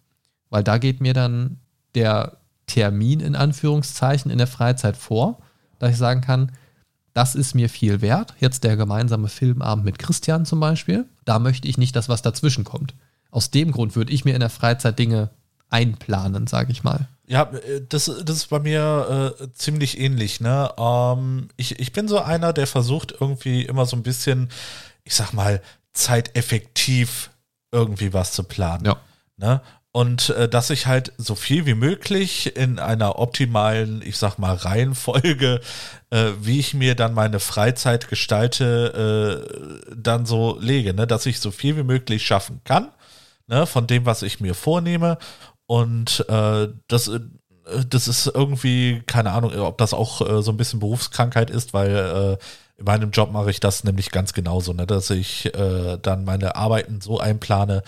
Weil 0.49 0.63
da 0.63 0.77
geht 0.77 0.99
mir 0.99 1.13
dann 1.13 1.59
der 1.95 2.37
Termin 2.65 3.19
in 3.19 3.35
Anführungszeichen 3.35 4.29
in 4.29 4.37
der 4.37 4.47
Freizeit 4.47 4.97
vor, 4.97 5.39
dass 5.79 5.91
ich 5.91 5.97
sagen 5.97 6.21
kann, 6.21 6.51
das 7.13 7.35
ist 7.35 7.55
mir 7.55 7.69
viel 7.69 8.01
wert. 8.01 8.35
Jetzt 8.39 8.63
der 8.63 8.75
gemeinsame 8.77 9.29
Filmabend 9.29 9.85
mit 9.85 9.99
Christian 9.99 10.45
zum 10.45 10.59
Beispiel. 10.59 11.05
Da 11.25 11.39
möchte 11.39 11.67
ich 11.67 11.77
nicht, 11.77 11.95
dass 11.95 12.09
was 12.09 12.21
dazwischen 12.21 12.63
kommt 12.63 12.93
aus 13.31 13.51
dem 13.51 13.71
Grund 13.71 13.95
würde 13.95 14.13
ich 14.13 14.25
mir 14.25 14.33
in 14.33 14.39
der 14.39 14.49
Freizeit 14.49 14.97
Dinge 14.97 15.29
einplanen, 15.69 16.47
sage 16.47 16.71
ich 16.71 16.83
mal. 16.83 17.07
Ja, 17.27 17.43
äh, 17.43 17.81
das, 17.87 18.05
das 18.05 18.37
ist 18.37 18.49
bei 18.49 18.59
mir 18.59 19.35
äh, 19.39 19.47
ziemlich 19.53 19.99
ähnlich. 19.99 20.39
Ne? 20.39 20.71
Ähm, 20.77 21.49
ich, 21.57 21.79
ich 21.79 21.91
bin 21.91 22.07
so 22.07 22.19
einer, 22.19 22.53
der 22.53 22.67
versucht 22.67 23.13
irgendwie 23.19 23.63
immer 23.63 23.85
so 23.85 23.95
ein 23.95 24.03
bisschen, 24.03 24.49
ich 25.03 25.15
sag 25.15 25.33
mal, 25.33 25.61
zeiteffektiv 25.93 27.31
irgendwie 27.71 28.13
was 28.13 28.31
zu 28.31 28.43
planen. 28.43 28.85
Ja. 28.85 28.97
Ne? 29.37 29.61
Und 29.91 30.29
äh, 30.29 30.47
dass 30.47 30.69
ich 30.69 30.85
halt 30.85 31.11
so 31.17 31.33
viel 31.33 31.65
wie 31.65 31.73
möglich 31.73 32.55
in 32.55 32.77
einer 32.77 33.17
optimalen, 33.17 34.03
ich 34.05 34.17
sag 34.17 34.37
mal, 34.37 34.53
Reihenfolge, 34.53 35.59
äh, 36.11 36.31
wie 36.39 36.59
ich 36.59 36.73
mir 36.73 36.93
dann 36.93 37.13
meine 37.15 37.39
Freizeit 37.39 38.07
gestalte, 38.07 39.43
äh, 39.89 39.95
dann 39.95 40.25
so 40.25 40.57
lege, 40.59 40.93
ne? 40.93 41.07
dass 41.07 41.25
ich 41.25 41.39
so 41.39 41.51
viel 41.51 41.77
wie 41.77 41.83
möglich 41.83 42.25
schaffen 42.25 42.61
kann, 42.63 42.89
ne? 43.47 43.65
von 43.65 43.87
dem, 43.87 44.05
was 44.05 44.21
ich 44.21 44.39
mir 44.39 44.53
vornehme. 44.53 45.17
Und 45.67 46.25
äh, 46.29 46.69
das, 46.87 47.07
äh, 47.09 47.19
das 47.87 48.07
ist 48.07 48.27
irgendwie, 48.27 49.03
keine 49.05 49.31
Ahnung, 49.31 49.53
ob 49.59 49.77
das 49.77 49.93
auch 49.93 50.21
äh, 50.21 50.41
so 50.41 50.51
ein 50.51 50.57
bisschen 50.57 50.79
Berufskrankheit 50.79 51.49
ist, 51.49 51.73
weil 51.73 51.95
äh, 51.95 52.37
in 52.77 52.85
meinem 52.85 53.11
Job 53.11 53.31
mache 53.31 53.49
ich 53.49 53.59
das 53.59 53.83
nämlich 53.83 54.11
ganz 54.11 54.33
genauso, 54.33 54.71
ne, 54.71 54.85
dass 54.85 55.09
ich 55.09 55.53
äh, 55.55 55.97
dann 55.99 56.23
meine 56.25 56.55
Arbeiten 56.55 57.01
so 57.01 57.19
einplane, 57.19 57.81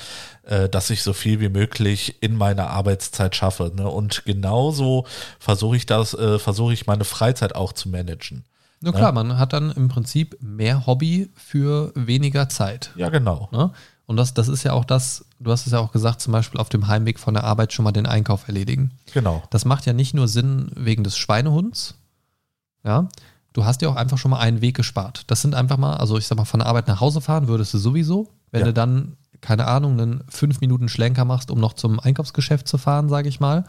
äh, 0.43 0.67
dass 0.67 0.89
ich 0.89 1.03
so 1.03 1.13
viel 1.13 1.39
wie 1.39 1.49
möglich 1.49 2.21
in 2.21 2.35
meiner 2.35 2.71
Arbeitszeit 2.71 3.35
schaffe. 3.35 3.71
Ne? 3.75 3.87
Und 3.87 4.25
genauso 4.25 5.05
versuche 5.39 5.77
ich 5.77 5.85
das, 5.85 6.15
äh, 6.15 6.39
versuche 6.39 6.73
ich 6.73 6.87
meine 6.87 7.05
Freizeit 7.05 7.55
auch 7.55 7.71
zu 7.71 7.87
managen. 7.89 8.43
Na 8.81 8.93
klar, 8.93 9.11
man 9.11 9.37
hat 9.37 9.51
dann 9.51 9.71
im 9.71 9.89
Prinzip 9.89 10.37
mehr 10.41 10.87
Hobby 10.87 11.29
für 11.35 11.91
weniger 11.95 12.47
Zeit. 12.47 12.91
Ja, 12.95 13.09
genau. 13.09 13.49
Ne? 13.51 13.71
Und 14.09 14.17
das, 14.17 14.33
das 14.33 14.47
ist 14.47 14.63
ja 14.63 14.73
auch 14.73 14.85
das, 14.85 15.23
du 15.39 15.51
hast 15.51 15.67
es 15.67 15.71
ja 15.73 15.77
auch 15.77 15.91
gesagt, 15.91 16.19
zum 16.19 16.33
Beispiel 16.33 16.59
auf 16.59 16.69
dem 16.69 16.87
Heimweg 16.87 17.19
von 17.19 17.35
der 17.35 17.43
Arbeit 17.43 17.73
schon 17.73 17.83
mal 17.83 17.91
den 17.91 18.07
Einkauf 18.07 18.47
erledigen. 18.47 18.89
Genau. 19.13 19.43
Das 19.51 19.65
macht 19.65 19.85
ja 19.85 19.93
nicht 19.93 20.15
nur 20.15 20.27
Sinn 20.27 20.71
wegen 20.75 21.03
des 21.03 21.15
Schweinehunds, 21.15 21.93
ja, 22.83 23.07
du 23.53 23.65
hast 23.65 23.83
ja 23.83 23.89
auch 23.89 23.95
einfach 23.95 24.17
schon 24.17 24.31
mal 24.31 24.39
einen 24.39 24.61
Weg 24.61 24.75
gespart. 24.75 25.25
Das 25.27 25.43
sind 25.43 25.53
einfach 25.53 25.77
mal, 25.77 25.97
also 25.97 26.17
ich 26.17 26.25
sag 26.25 26.37
mal, 26.39 26.45
von 26.45 26.59
der 26.61 26.65
Arbeit 26.67 26.87
nach 26.87 27.01
Hause 27.01 27.21
fahren 27.21 27.47
würdest 27.47 27.71
du 27.75 27.77
sowieso. 27.77 28.29
Wenn 28.49 28.61
Ja. 28.61 28.65
du 28.65 28.73
dann, 28.73 29.15
keine 29.41 29.67
Ahnung, 29.67 29.91
einen 30.01 30.23
fünf 30.27 30.59
Minuten 30.59 30.89
Schlenker 30.89 31.23
machst, 31.23 31.51
um 31.51 31.59
noch 31.59 31.73
zum 31.73 31.99
Einkaufsgeschäft 31.99 32.67
zu 32.67 32.79
fahren, 32.79 33.09
sage 33.09 33.29
ich 33.29 33.39
mal, 33.39 33.63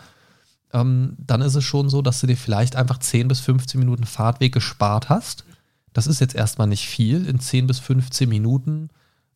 ähm, 0.73 1.17
dann 1.19 1.43
ist 1.43 1.55
es 1.55 1.65
schon 1.65 1.91
so, 1.91 2.01
dass 2.01 2.19
du 2.19 2.27
dir 2.27 2.37
vielleicht 2.39 2.77
einfach 2.77 2.97
10 2.97 3.29
bis 3.29 3.41
15 3.41 3.79
Minuten 3.79 4.05
Fahrtweg 4.05 4.55
gespart 4.55 5.11
hast. 5.11 5.45
Das 5.93 6.07
ist 6.07 6.21
jetzt 6.23 6.35
erstmal 6.35 6.67
nicht 6.67 6.87
viel. 6.87 7.27
In 7.27 7.41
10 7.41 7.67
bis 7.67 7.79
15 7.79 8.27
Minuten, 8.27 8.89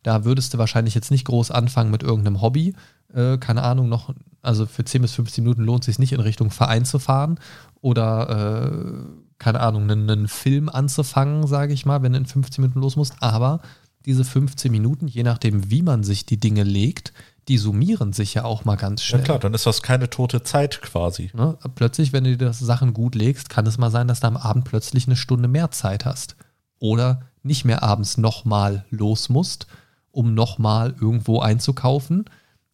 da 0.05 0.25
würdest 0.25 0.55
du 0.55 0.59
wahrscheinlich 0.59 0.95
jetzt 0.95 1.11
nicht 1.11 1.25
groß 1.25 1.51
anfangen 1.51 1.91
mit 1.91 2.05
irgendeinem 2.05 2.41
Hobby. 2.41 2.75
Äh, 3.13 3.39
keine 3.39 3.63
Ahnung, 3.63 3.89
noch, 3.89 4.15
also 4.43 4.67
für 4.67 4.85
10 4.85 5.03
bis 5.03 5.15
15 5.15 5.43
Minuten 5.43 5.63
lohnt 5.65 5.83
es 5.83 5.87
sich 5.87 5.99
nicht 5.99 6.13
in 6.13 6.21
Richtung 6.21 6.51
Verein 6.53 6.85
zu 6.85 6.99
fahren 6.99 7.41
oder 7.81 8.71
äh, 8.71 9.25
keine 9.39 9.61
Ahnung, 9.61 9.91
einen, 9.91 10.09
einen 10.09 10.29
Film 10.29 10.69
anzufangen, 10.69 11.47
sage 11.47 11.73
ich 11.73 11.87
mal, 11.87 12.03
wenn 12.03 12.13
du 12.13 12.19
in 12.19 12.27
15 12.27 12.63
Minuten 12.63 12.81
los 12.81 12.97
musst. 12.97 13.15
Aber 13.21 13.61
diese 14.07 14.25
15 14.25 14.71
Minuten, 14.71 15.09
je 15.09 15.23
nachdem, 15.23 15.71
wie 15.71 15.83
man 15.83 16.05
sich 16.05 16.27
die 16.27 16.39
Dinge 16.39 16.63
legt, 16.63 17.13
die 17.49 17.59
summieren 17.59 18.13
sich 18.13 18.35
ja 18.35 18.45
auch 18.45 18.65
mal 18.65 18.77
ganz 18.77 19.01
Ja 19.03 19.07
schnell. 19.07 19.23
klar, 19.23 19.39
dann 19.39 19.55
ist 19.55 19.67
das 19.67 19.83
keine 19.83 20.09
tote 20.11 20.43
Zeit 20.43 20.81
quasi. 20.83 21.31
Ne? 21.35 21.57
Plötzlich, 21.75 22.13
wenn 22.13 22.25
du 22.25 22.37
dir 22.37 22.47
das 22.47 22.59
Sachen 22.59 22.93
gut 22.95 23.15
legst, 23.15 23.49
kann 23.49 23.67
es 23.67 23.79
mal 23.79 23.91
sein, 23.91 24.09
dass 24.09 24.21
du 24.21 24.27
am 24.27 24.37
Abend 24.37 24.65
plötzlich 24.65 25.07
eine 25.07 25.17
Stunde 25.17 25.49
mehr 25.49 25.71
Zeit 25.71 26.05
hast. 26.05 26.37
Oder 26.79 27.23
nicht 27.43 27.65
mehr 27.65 27.83
abends 27.83 28.19
nochmal 28.19 28.85
los 28.91 29.29
musst, 29.29 29.67
um 30.15 30.35
nochmal 30.35 30.95
irgendwo 31.01 31.41
einzukaufen, 31.41 32.25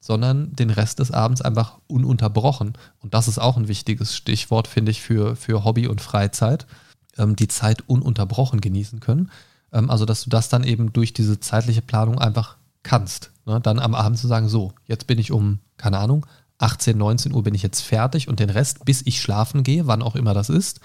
sondern 0.01 0.55
den 0.55 0.70
Rest 0.70 0.99
des 0.99 1.11
Abends 1.11 1.43
einfach 1.43 1.78
ununterbrochen. 1.86 2.74
Und 3.01 3.14
das 3.14 3.28
ist 3.28 3.38
auch 3.38 3.57
ein 3.57 3.68
wichtiges 3.68 4.16
Stichwort, 4.16 4.66
finde 4.68 4.91
ich, 4.91 5.03
für, 5.03 5.36
für 5.36 5.64
Hobby 5.64 5.86
und 5.88 6.01
Freizeit. 6.01 6.66
Ähm, 7.18 7.36
die 7.36 7.49
Zeit 7.49 7.82
ununterbrochen 7.88 8.61
genießen 8.61 9.01
können. 9.01 9.30
Ähm, 9.72 9.91
also, 9.91 10.05
dass 10.05 10.24
du 10.24 10.30
das 10.30 10.49
dann 10.49 10.64
eben 10.64 10.93
durch 10.93 11.12
diese 11.12 11.41
zeitliche 11.41 11.82
Planung 11.82 12.18
einfach 12.18 12.57
kannst. 12.82 13.32
Ne? 13.47 13.61
Dann 13.61 13.78
am 13.78 13.95
Abend 13.95 14.18
zu 14.18 14.26
sagen, 14.26 14.49
so, 14.49 14.72
jetzt 14.86 15.07
bin 15.07 15.18
ich 15.18 15.32
um, 15.32 15.59
keine 15.76 15.99
Ahnung, 15.99 16.26
18, 16.59 16.97
19 16.97 17.32
Uhr 17.34 17.43
bin 17.43 17.55
ich 17.55 17.62
jetzt 17.62 17.80
fertig 17.80 18.28
und 18.28 18.41
den 18.41 18.51
Rest, 18.51 18.84
bis 18.84 19.03
ich 19.07 19.20
schlafen 19.20 19.62
gehe, 19.62 19.86
wann 19.86 20.03
auch 20.03 20.14
immer 20.14 20.34
das 20.34 20.51
ist, 20.51 20.80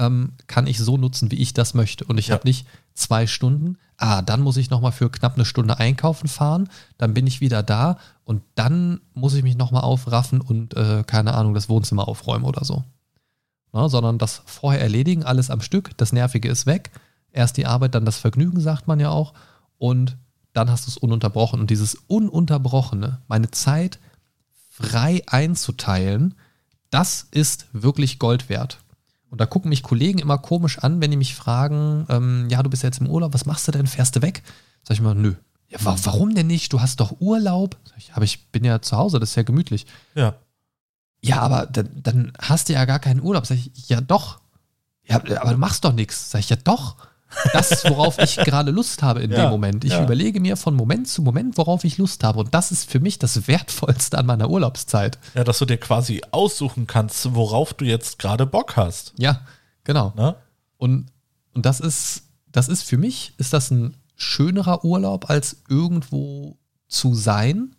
ähm, 0.00 0.32
kann 0.48 0.66
ich 0.66 0.78
so 0.78 0.96
nutzen, 0.96 1.30
wie 1.30 1.36
ich 1.36 1.54
das 1.54 1.74
möchte. 1.74 2.04
Und 2.04 2.18
ich 2.18 2.28
Ja. 2.28 2.34
habe 2.34 2.48
nicht 2.48 2.66
zwei 2.94 3.26
Stunden, 3.26 3.76
ah, 3.98 4.22
dann 4.22 4.40
muss 4.40 4.56
ich 4.56 4.70
nochmal 4.70 4.92
für 4.92 5.10
knapp 5.10 5.34
eine 5.34 5.44
Stunde 5.44 5.78
einkaufen 5.78 6.26
fahren, 6.26 6.68
dann 6.98 7.14
bin 7.14 7.26
ich 7.26 7.40
wieder 7.40 7.62
da 7.62 7.98
und 8.24 8.42
dann 8.54 9.00
muss 9.14 9.34
ich 9.34 9.42
mich 9.42 9.56
nochmal 9.56 9.82
aufraffen 9.82 10.40
und, 10.40 10.74
äh, 10.74 11.04
keine 11.06 11.34
Ahnung, 11.34 11.54
das 11.54 11.68
Wohnzimmer 11.68 12.08
aufräumen 12.08 12.44
oder 12.44 12.64
so. 12.64 12.82
Na, 13.72 13.88
sondern 13.88 14.18
das 14.18 14.42
vorher 14.46 14.80
erledigen, 14.80 15.22
alles 15.22 15.50
am 15.50 15.60
Stück, 15.60 15.96
das 15.98 16.12
Nervige 16.12 16.48
ist 16.48 16.66
weg, 16.66 16.90
erst 17.30 17.56
die 17.56 17.66
Arbeit, 17.66 17.94
dann 17.94 18.04
das 18.04 18.18
Vergnügen, 18.18 18.60
sagt 18.60 18.88
man 18.88 18.98
ja 18.98 19.10
auch, 19.10 19.32
und 19.78 20.16
dann 20.52 20.70
hast 20.70 20.86
du 20.86 20.90
es 20.90 20.96
ununterbrochen. 20.96 21.60
Und 21.60 21.70
dieses 21.70 21.94
Ununterbrochene, 22.08 23.20
meine 23.28 23.50
Zeit 23.52 24.00
frei 24.68 25.22
einzuteilen, 25.28 26.34
das 26.90 27.28
ist 27.30 27.66
wirklich 27.72 28.18
Gold 28.18 28.48
wert. 28.48 28.78
Und 29.30 29.40
da 29.40 29.46
gucken 29.46 29.68
mich 29.68 29.82
Kollegen 29.82 30.18
immer 30.18 30.38
komisch 30.38 30.78
an, 30.78 31.00
wenn 31.00 31.10
die 31.10 31.16
mich 31.16 31.34
fragen, 31.34 32.04
ähm, 32.08 32.48
ja, 32.50 32.62
du 32.62 32.70
bist 32.70 32.82
jetzt 32.82 33.00
im 33.00 33.08
Urlaub, 33.08 33.32
was 33.32 33.46
machst 33.46 33.66
du 33.68 33.72
denn? 33.72 33.86
Fährst 33.86 34.16
du 34.16 34.22
weg? 34.22 34.42
Sag 34.82 34.94
ich 34.94 35.00
mal, 35.00 35.14
nö. 35.14 35.34
Ja, 35.68 35.78
wa 35.84 35.96
warum 36.02 36.34
denn 36.34 36.48
nicht? 36.48 36.72
Du 36.72 36.80
hast 36.80 36.98
doch 36.98 37.20
Urlaub. 37.20 37.76
Sag 37.84 37.98
ich, 37.98 38.12
aber 38.14 38.24
ich 38.24 38.48
bin 38.48 38.64
ja 38.64 38.82
zu 38.82 38.96
Hause, 38.96 39.20
das 39.20 39.30
ist 39.30 39.36
ja 39.36 39.44
gemütlich. 39.44 39.86
Ja. 40.14 40.34
Ja, 41.22 41.40
aber 41.40 41.66
dann, 41.66 41.88
dann 41.94 42.32
hast 42.40 42.68
du 42.68 42.72
ja 42.72 42.84
gar 42.86 42.98
keinen 42.98 43.22
Urlaub. 43.22 43.46
Sag 43.46 43.56
ich, 43.56 43.88
ja 43.88 44.00
doch. 44.00 44.40
Ja, 45.04 45.16
aber 45.40 45.52
du 45.52 45.58
machst 45.58 45.84
doch 45.84 45.92
nichts. 45.92 46.30
Sag 46.30 46.40
ich, 46.40 46.50
ja 46.50 46.56
doch. 46.56 46.96
Das, 47.52 47.84
worauf 47.84 48.18
ich 48.18 48.36
gerade 48.36 48.70
Lust 48.70 49.02
habe 49.02 49.20
in 49.20 49.30
Ja, 49.30 49.42
dem 49.42 49.50
Moment. 49.50 49.84
Ich 49.84 49.92
ja. 49.92 50.02
überlege 50.02 50.40
mir 50.40 50.56
von 50.56 50.74
Moment 50.74 51.08
zu 51.08 51.22
Moment, 51.22 51.56
worauf 51.56 51.84
ich 51.84 51.98
Lust 51.98 52.24
habe. 52.24 52.40
Und 52.40 52.54
das 52.54 52.72
ist 52.72 52.90
für 52.90 53.00
mich 53.00 53.18
das 53.18 53.46
Wertvollste 53.46 54.18
an 54.18 54.26
meiner 54.26 54.50
Urlaubszeit. 54.50 55.18
Ja, 55.34 55.44
dass 55.44 55.58
du 55.58 55.64
dir 55.64 55.78
quasi 55.78 56.22
aussuchen 56.30 56.86
kannst, 56.86 57.34
worauf 57.34 57.74
du 57.74 57.84
jetzt 57.84 58.18
gerade 58.18 58.46
Bock 58.46 58.76
hast. 58.76 59.14
Ja, 59.16 59.42
genau. 59.84 60.12
Ne? 60.16 60.36
Und, 60.76 61.06
und 61.54 61.66
das 61.66 61.80
ist, 61.80 62.24
das 62.50 62.68
ist 62.68 62.82
für 62.82 62.98
mich, 62.98 63.34
ist 63.38 63.52
das 63.52 63.70
ein 63.70 63.96
schönerer 64.16 64.84
Urlaub, 64.84 65.30
als 65.30 65.62
irgendwo 65.68 66.58
zu 66.88 67.14
sein, 67.14 67.76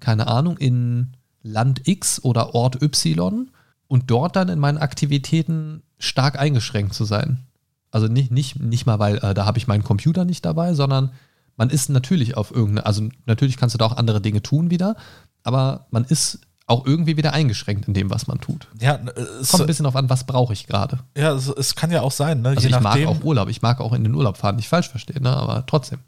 keine 0.00 0.26
Ahnung, 0.26 0.56
in 0.56 1.16
Land 1.42 1.86
X 1.86 2.24
oder 2.24 2.54
Ort 2.54 2.82
Y 2.82 3.50
und 3.86 4.10
dort 4.10 4.36
dann 4.36 4.48
in 4.48 4.58
meinen 4.58 4.78
Aktivitäten 4.78 5.82
stark 5.98 6.38
eingeschränkt 6.38 6.94
zu 6.94 7.04
sein. 7.04 7.46
Also 7.94 8.08
nicht, 8.08 8.30
nicht, 8.32 8.58
nicht 8.60 8.86
mal, 8.86 8.98
weil 8.98 9.16
äh, 9.18 9.34
da 9.34 9.46
habe 9.46 9.58
ich 9.58 9.66
meinen 9.66 9.84
Computer 9.84 10.24
nicht 10.24 10.44
dabei, 10.44 10.74
sondern 10.74 11.12
man 11.56 11.70
ist 11.70 11.88
natürlich 11.88 12.36
auf 12.36 12.50
irgendeine, 12.50 12.86
also 12.86 13.08
natürlich 13.26 13.56
kannst 13.56 13.74
du 13.74 13.78
da 13.78 13.86
auch 13.86 13.96
andere 13.96 14.20
Dinge 14.20 14.42
tun 14.42 14.70
wieder, 14.70 14.96
aber 15.44 15.86
man 15.90 16.04
ist 16.04 16.40
auch 16.66 16.84
irgendwie 16.86 17.16
wieder 17.16 17.32
eingeschränkt 17.34 17.86
in 17.86 17.94
dem, 17.94 18.10
was 18.10 18.26
man 18.26 18.40
tut. 18.40 18.66
Ja, 18.80 18.98
es, 19.40 19.48
Kommt 19.50 19.62
ein 19.62 19.66
bisschen 19.66 19.86
auf 19.86 19.94
an, 19.96 20.08
was 20.10 20.24
brauche 20.24 20.52
ich 20.54 20.66
gerade. 20.66 20.98
ja 21.16 21.32
es, 21.34 21.46
es 21.48 21.74
kann 21.76 21.90
ja 21.92 22.00
auch 22.00 22.10
sein, 22.10 22.42
ne? 22.42 22.48
Also 22.50 22.62
je 22.62 22.68
ich 22.68 22.72
mag 22.72 22.82
nachdem, 22.82 23.08
auch 23.08 23.22
Urlaub, 23.22 23.48
ich 23.48 23.62
mag 23.62 23.80
auch 23.80 23.92
in 23.92 24.02
den 24.02 24.14
Urlaub 24.14 24.36
fahren, 24.38 24.56
nicht 24.56 24.68
falsch 24.68 24.88
verstehen, 24.88 25.22
ne? 25.22 25.30
aber 25.36 25.64
trotzdem. 25.66 26.00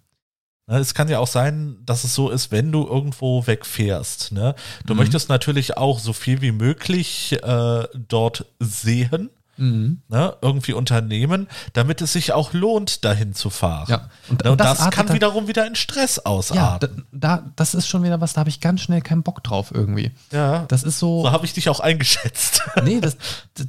Ne, 0.68 0.78
Es 0.78 0.95
kann 0.95 1.09
ja 1.09 1.20
auch 1.20 1.28
sein, 1.28 1.76
dass 1.84 2.03
es 2.05 2.14
so 2.14 2.30
ist, 2.30 2.51
wenn 2.51 2.72
du 2.72 2.84
irgendwo 2.87 3.47
wegfährst. 3.47 4.32
Ne? 4.32 4.55
Du 4.87 4.95
Mhm. 4.95 5.01
möchtest 5.01 5.28
natürlich 5.28 5.76
auch 5.76 5.99
so 6.01 6.12
viel 6.12 6.41
wie 6.41 6.51
möglich 6.53 7.37
äh, 7.41 7.84
dort 8.09 8.47
sehen, 8.59 9.30
Mhm. 9.59 10.02
ne? 10.09 10.36
irgendwie 10.42 10.72
unternehmen, 10.74 11.48
damit 11.72 12.02
es 12.02 12.12
sich 12.12 12.32
auch 12.32 12.52
lohnt, 12.52 13.04
dahin 13.04 13.34
zu 13.34 13.50
fahren. 13.50 13.86
Ja, 13.88 14.11
und- 14.28 14.44
ne? 14.44 14.52
und 14.52 14.61
das 14.61 14.78
das, 14.78 14.90
kann 14.90 15.12
wiederum 15.12 15.48
wieder 15.48 15.66
in 15.66 15.74
Stress 15.74 16.16
Ja, 16.16 16.22
ausarten. 16.24 17.07
da, 17.12 17.36
da, 17.38 17.50
das 17.57 17.74
ist 17.74 17.86
schon 17.88 18.02
wieder 18.02 18.20
was, 18.20 18.34
da 18.34 18.40
habe 18.40 18.50
ich 18.50 18.61
ganz 18.61 18.80
schnell 18.82 19.00
keinen 19.00 19.22
Bock 19.22 19.42
drauf 19.44 19.70
irgendwie. 19.72 20.12
Ja, 20.32 20.66
Das 20.68 20.82
ist 20.82 20.98
so, 20.98 21.22
so 21.22 21.30
habe 21.32 21.44
ich 21.46 21.52
dich 21.54 21.68
auch 21.68 21.80
eingeschätzt. 21.80 22.62
nee, 22.84 23.00
das, 23.00 23.16
das, 23.54 23.66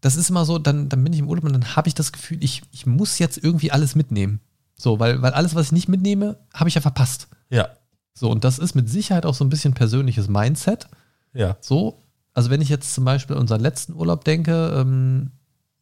das 0.00 0.16
ist 0.16 0.30
immer 0.30 0.44
so, 0.44 0.58
dann, 0.58 0.88
dann 0.88 1.02
bin 1.02 1.12
ich 1.12 1.18
im 1.18 1.28
Urlaub 1.28 1.44
und 1.44 1.52
dann 1.52 1.74
habe 1.76 1.88
ich 1.88 1.94
das 1.94 2.12
Gefühl, 2.12 2.38
ich, 2.42 2.62
ich 2.72 2.86
muss 2.86 3.18
jetzt 3.18 3.38
irgendwie 3.42 3.72
alles 3.72 3.94
mitnehmen. 3.94 4.40
So, 4.76 5.00
weil, 5.00 5.20
weil 5.22 5.32
alles, 5.32 5.54
was 5.56 5.66
ich 5.66 5.72
nicht 5.72 5.88
mitnehme, 5.88 6.36
habe 6.54 6.68
ich 6.68 6.76
ja 6.76 6.80
verpasst. 6.80 7.26
ja, 7.50 7.68
So, 8.14 8.30
und 8.30 8.44
das 8.44 8.58
ist 8.60 8.74
mit 8.76 8.88
Sicherheit 8.88 9.26
auch 9.26 9.34
so 9.34 9.44
ein 9.44 9.48
bisschen 9.50 9.74
persönliches 9.74 10.28
Mindset. 10.28 10.86
ja, 11.32 11.56
So, 11.60 12.00
also 12.38 12.50
wenn 12.50 12.60
ich 12.60 12.68
jetzt 12.68 12.94
zum 12.94 13.04
Beispiel 13.04 13.34
an 13.34 13.42
unseren 13.42 13.60
letzten 13.60 13.94
Urlaub 13.94 14.22
denke, 14.24 14.72
ähm, 14.76 15.32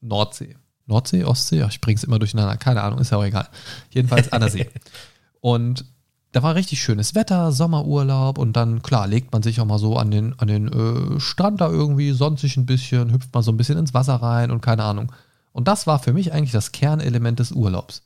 Nordsee. 0.01 0.57
Nordsee, 0.87 1.23
Ostsee, 1.23 1.63
Ach, 1.63 1.71
ich 1.71 1.83
bringe 1.83 1.99
es 1.99 2.05
immer 2.05 2.19
durcheinander, 2.19 2.57
keine 2.57 2.83
Ahnung, 2.83 2.99
ist 2.99 3.11
ja 3.11 3.19
auch 3.19 3.25
egal. 3.27 3.47
Jedenfalls 3.91 4.33
an 4.33 4.41
der 4.41 4.49
See. 4.49 4.71
Und 5.43 5.85
da 6.33 6.43
war 6.43 6.55
richtig 6.55 6.81
schönes 6.81 7.15
Wetter, 7.15 7.53
Sommerurlaub 7.53 8.39
und 8.39 8.55
dann, 8.55 8.83
klar, 8.83 9.07
legt 9.07 9.35
man 9.35 9.43
sich 9.43 9.61
auch 9.61 9.67
mal 9.67 9.79
so 9.79 9.99
an 9.99 10.11
den, 10.11 10.39
an 10.39 10.49
den 10.49 10.69
äh, 10.69 11.21
Strand 11.21 11.61
da 11.61 11.69
irgendwie, 11.69 12.13
sonnt 12.13 12.41
sich 12.41 12.57
ein 12.57 12.65
bisschen, 12.65 13.13
hüpft 13.13 13.35
mal 13.35 13.43
so 13.43 13.53
ein 13.53 13.59
bisschen 13.59 13.79
ins 13.79 13.93
Wasser 13.93 14.15
rein 14.15 14.51
und 14.51 14.63
keine 14.63 14.85
Ahnung. 14.85 15.13
Und 15.53 15.69
das 15.69 15.87
war 15.87 15.99
für 15.99 16.15
mich 16.15 16.33
eigentlich 16.33 16.53
das 16.53 16.73
Kernelement 16.73 17.39
des 17.39 17.53
Urlaubs. 17.53 18.03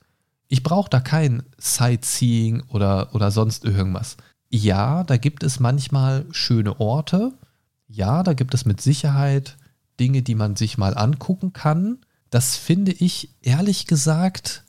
Ich 0.49 0.61
brauche 0.61 0.89
da 0.89 0.99
kein 0.99 1.43
Sightseeing 1.57 2.63
oder, 2.67 3.15
oder 3.15 3.31
sonst 3.31 3.63
irgendwas. 3.63 4.17
Ja, 4.49 5.05
da 5.05 5.15
gibt 5.15 5.41
es 5.43 5.61
manchmal 5.61 6.25
schöne 6.31 6.81
Orte. 6.81 7.31
Ja, 7.93 8.23
da 8.23 8.33
gibt 8.33 8.53
es 8.53 8.65
mit 8.65 8.79
Sicherheit 8.79 9.57
Dinge, 9.99 10.21
die 10.21 10.35
man 10.35 10.55
sich 10.55 10.77
mal 10.77 10.97
angucken 10.97 11.51
kann. 11.51 11.99
Das 12.29 12.55
finde 12.55 12.93
ich 12.93 13.35
ehrlich 13.41 13.85
gesagt 13.85 14.63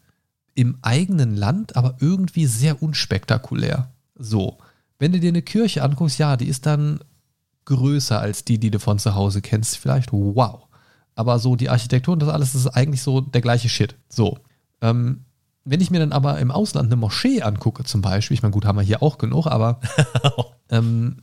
im 0.54 0.78
eigenen 0.82 1.36
Land, 1.36 1.76
aber 1.76 1.96
irgendwie 2.00 2.46
sehr 2.46 2.82
unspektakulär. 2.82 3.92
So, 4.16 4.58
wenn 4.98 5.12
du 5.12 5.20
dir 5.20 5.28
eine 5.28 5.42
Kirche 5.42 5.82
anguckst, 5.82 6.18
ja, 6.18 6.36
die 6.36 6.48
ist 6.48 6.66
dann 6.66 7.00
größer 7.64 8.20
als 8.20 8.44
die, 8.44 8.58
die 8.58 8.70
du 8.70 8.80
von 8.80 8.98
zu 8.98 9.14
Hause 9.14 9.40
kennst. 9.40 9.78
Vielleicht 9.78 10.12
wow. 10.12 10.66
Aber 11.14 11.38
so 11.38 11.54
die 11.54 11.70
Architektur 11.70 12.14
und 12.14 12.22
das 12.22 12.28
alles 12.28 12.52
das 12.52 12.62
ist 12.62 12.74
eigentlich 12.74 13.02
so 13.02 13.20
der 13.20 13.40
gleiche 13.40 13.68
Shit. 13.68 13.94
So. 14.08 14.38
Ähm, 14.80 15.24
wenn 15.64 15.80
ich 15.80 15.92
mir 15.92 16.00
dann 16.00 16.12
aber 16.12 16.40
im 16.40 16.50
Ausland 16.50 16.86
eine 16.86 16.96
Moschee 16.96 17.42
angucke, 17.42 17.84
zum 17.84 18.02
Beispiel, 18.02 18.34
ich 18.34 18.42
meine, 18.42 18.52
gut, 18.52 18.64
haben 18.64 18.78
wir 18.78 18.82
hier 18.82 19.02
auch 19.02 19.16
genug, 19.16 19.46
aber 19.46 19.80
ähm, 20.70 21.18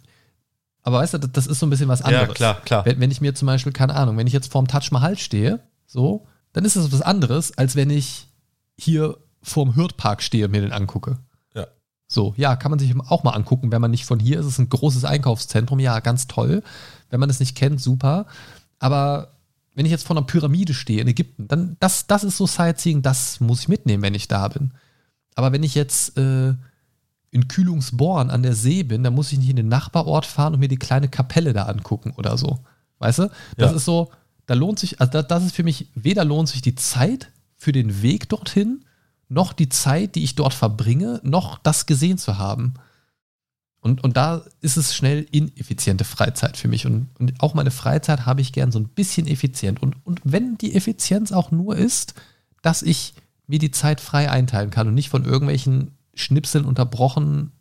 aber 0.90 1.04
weißt 1.04 1.14
du, 1.14 1.18
das 1.20 1.46
ist 1.46 1.60
so 1.60 1.68
ein 1.68 1.70
bisschen 1.70 1.88
was 1.88 2.02
anderes. 2.02 2.30
Ja, 2.30 2.34
klar, 2.34 2.62
klar. 2.62 2.86
Wenn, 2.86 3.00
wenn 3.00 3.12
ich 3.12 3.22
mir 3.22 3.36
zum 3.36 3.46
Beispiel, 3.46 3.72
keine 3.72 3.96
Ahnung, 3.96 4.18
wenn 4.18 4.26
ich 4.26 4.34
jetzt 4.34 4.52
vorm 4.52 4.68
Taj 4.68 4.90
Mahal 4.92 5.18
stehe, 5.20 5.60
so, 5.86 6.26
dann 6.52 6.66
ist 6.66 6.76
das 6.76 6.92
was 6.92 7.04
anderes, 7.04 7.56
als 7.58 7.76
wenn 7.76 7.92
ich 7.92 8.28
hier 8.76 9.18
vorm 9.44 9.76
Hürtpark 9.76 10.24
stehe 10.24 10.46
und 10.46 10.52
mir 10.52 10.62
den 10.62 10.72
angucke. 10.72 11.20
Ja. 11.54 11.68
So, 12.08 12.34
ja, 12.38 12.56
kann 12.56 12.72
man 12.72 12.80
sich 12.80 12.94
auch 13.08 13.24
mal 13.24 13.34
angucken, 13.34 13.72
wenn 13.72 13.82
man 13.82 13.92
nicht 13.92 14.06
von 14.06 14.20
hier 14.20 14.40
ist. 14.40 14.48
Es 14.48 14.54
ist 14.54 14.60
ein 14.60 14.70
großes 14.70 15.06
Einkaufszentrum, 15.06 15.80
ja, 15.80 16.00
ganz 16.00 16.28
toll. 16.28 16.64
Wenn 17.12 17.20
man 17.20 17.30
es 17.30 17.40
nicht 17.40 17.56
kennt, 17.56 17.80
super. 17.80 18.26
Aber 18.80 19.34
wenn 19.76 19.86
ich 19.86 19.92
jetzt 19.92 20.08
vor 20.08 20.18
einer 20.18 20.26
Pyramide 20.26 20.74
stehe 20.74 21.02
in 21.02 21.08
Ägypten, 21.08 21.48
dann 21.48 21.78
das, 21.80 22.08
das 22.08 22.24
ist 22.24 22.38
so 22.38 22.48
Sightseeing, 22.48 23.04
das 23.04 23.40
muss 23.40 23.62
ich 23.62 23.68
mitnehmen, 23.68 24.02
wenn 24.02 24.16
ich 24.16 24.28
da 24.28 24.48
bin. 24.48 24.74
Aber 25.36 25.52
wenn 25.52 25.62
ich 25.62 25.76
jetzt 25.76 26.18
äh, 26.18 26.56
in 27.32 27.48
Kühlungsborn 27.48 28.30
an 28.30 28.44
der 28.44 28.56
See 28.56 28.84
bin, 28.84 29.04
dann 29.04 29.14
muss 29.16 29.32
ich 29.32 29.40
nicht 29.40 29.50
in 29.50 29.56
den 29.56 29.68
Nachbarort 29.68 30.26
fahren 30.26 30.54
und 30.54 30.60
mir 30.60 30.68
die 30.68 30.78
kleine 30.78 31.10
Kapelle 31.10 31.54
da 31.54 31.64
angucken 31.64 32.14
oder 32.18 32.38
so. 32.38 32.60
Weißt 33.00 33.20
du? 33.20 33.30
Das 33.58 33.72
Ja. 33.72 33.78
ist 33.78 33.86
so, 33.86 34.10
da 34.46 34.56
lohnt 34.56 34.80
sich, 34.80 35.00
also 35.00 35.12
da, 35.12 35.22
das 35.22 35.44
ist 35.46 35.56
für 35.56 35.64
mich, 35.64 35.88
weder 35.96 36.26
lohnt 36.26 36.50
sich 36.50 36.62
die 36.62 36.76
Zeit 36.76 37.32
für 37.56 37.72
den 37.72 38.02
Weg 38.02 38.30
dorthin, 38.30 38.84
noch 39.28 39.54
die 39.54 39.70
Zeit, 39.70 40.16
die 40.16 40.24
ich 40.24 40.36
dort 40.36 40.54
verbringe, 40.56 41.20
noch 41.24 41.60
das 41.60 41.86
gesehen 41.86 42.18
zu 42.18 42.38
haben. 42.40 42.74
Und, 43.82 44.04
und 44.04 44.18
da 44.18 44.44
ist 44.60 44.76
es 44.76 44.96
schnell 44.96 45.26
ineffiziente 45.32 46.04
Freizeit 46.04 46.58
für 46.58 46.68
mich. 46.68 46.86
Und, 46.86 47.08
und 47.20 47.40
auch 47.42 47.54
meine 47.54 47.72
Freizeit 47.72 48.26
habe 48.26 48.42
ich 48.42 48.52
gern 48.52 48.72
so 48.72 48.80
ein 48.80 48.90
bisschen 48.90 49.28
effizient. 49.28 49.82
Und, 49.82 49.96
und 50.04 50.20
wenn 50.24 50.58
die 50.58 50.76
Effizienz 50.76 51.32
auch 51.32 51.52
nur 51.52 51.78
ist, 51.78 52.16
dass 52.62 52.82
ich 52.82 53.14
mir 53.48 53.60
die 53.60 53.72
Zeit 53.72 54.02
frei 54.02 54.30
einteilen 54.30 54.70
kann 54.72 54.88
und 54.88 54.96
nicht 54.96 55.10
von 55.10 55.24
irgendwelchen 55.26 55.92
Schnipseln 56.20 56.66
unterbrochen 56.66 57.52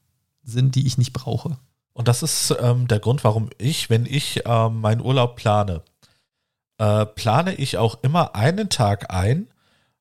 sind, 0.43 0.75
die 0.75 0.87
ich 0.87 0.99
nicht 0.99 1.13
brauche. 1.13 1.59
Und 1.93 2.09
das 2.09 2.23
ist 2.23 2.55
ähm, 2.61 2.89
der 2.89 3.01
Grund, 3.01 3.25
warum 3.25 3.51
ich, 3.59 3.91
wenn 3.91 4.07
ich 4.07 4.43
ähm, 4.47 4.81
meinen 4.81 5.01
Urlaub 5.01 5.37
plane, 5.37 5.83
äh, 6.79 7.07
plane 7.07 7.55
ich 7.55 7.77
auch 7.77 7.99
immer 8.03 8.35
einen 8.35 8.69
Tag 8.69 9.13
ein, 9.13 9.49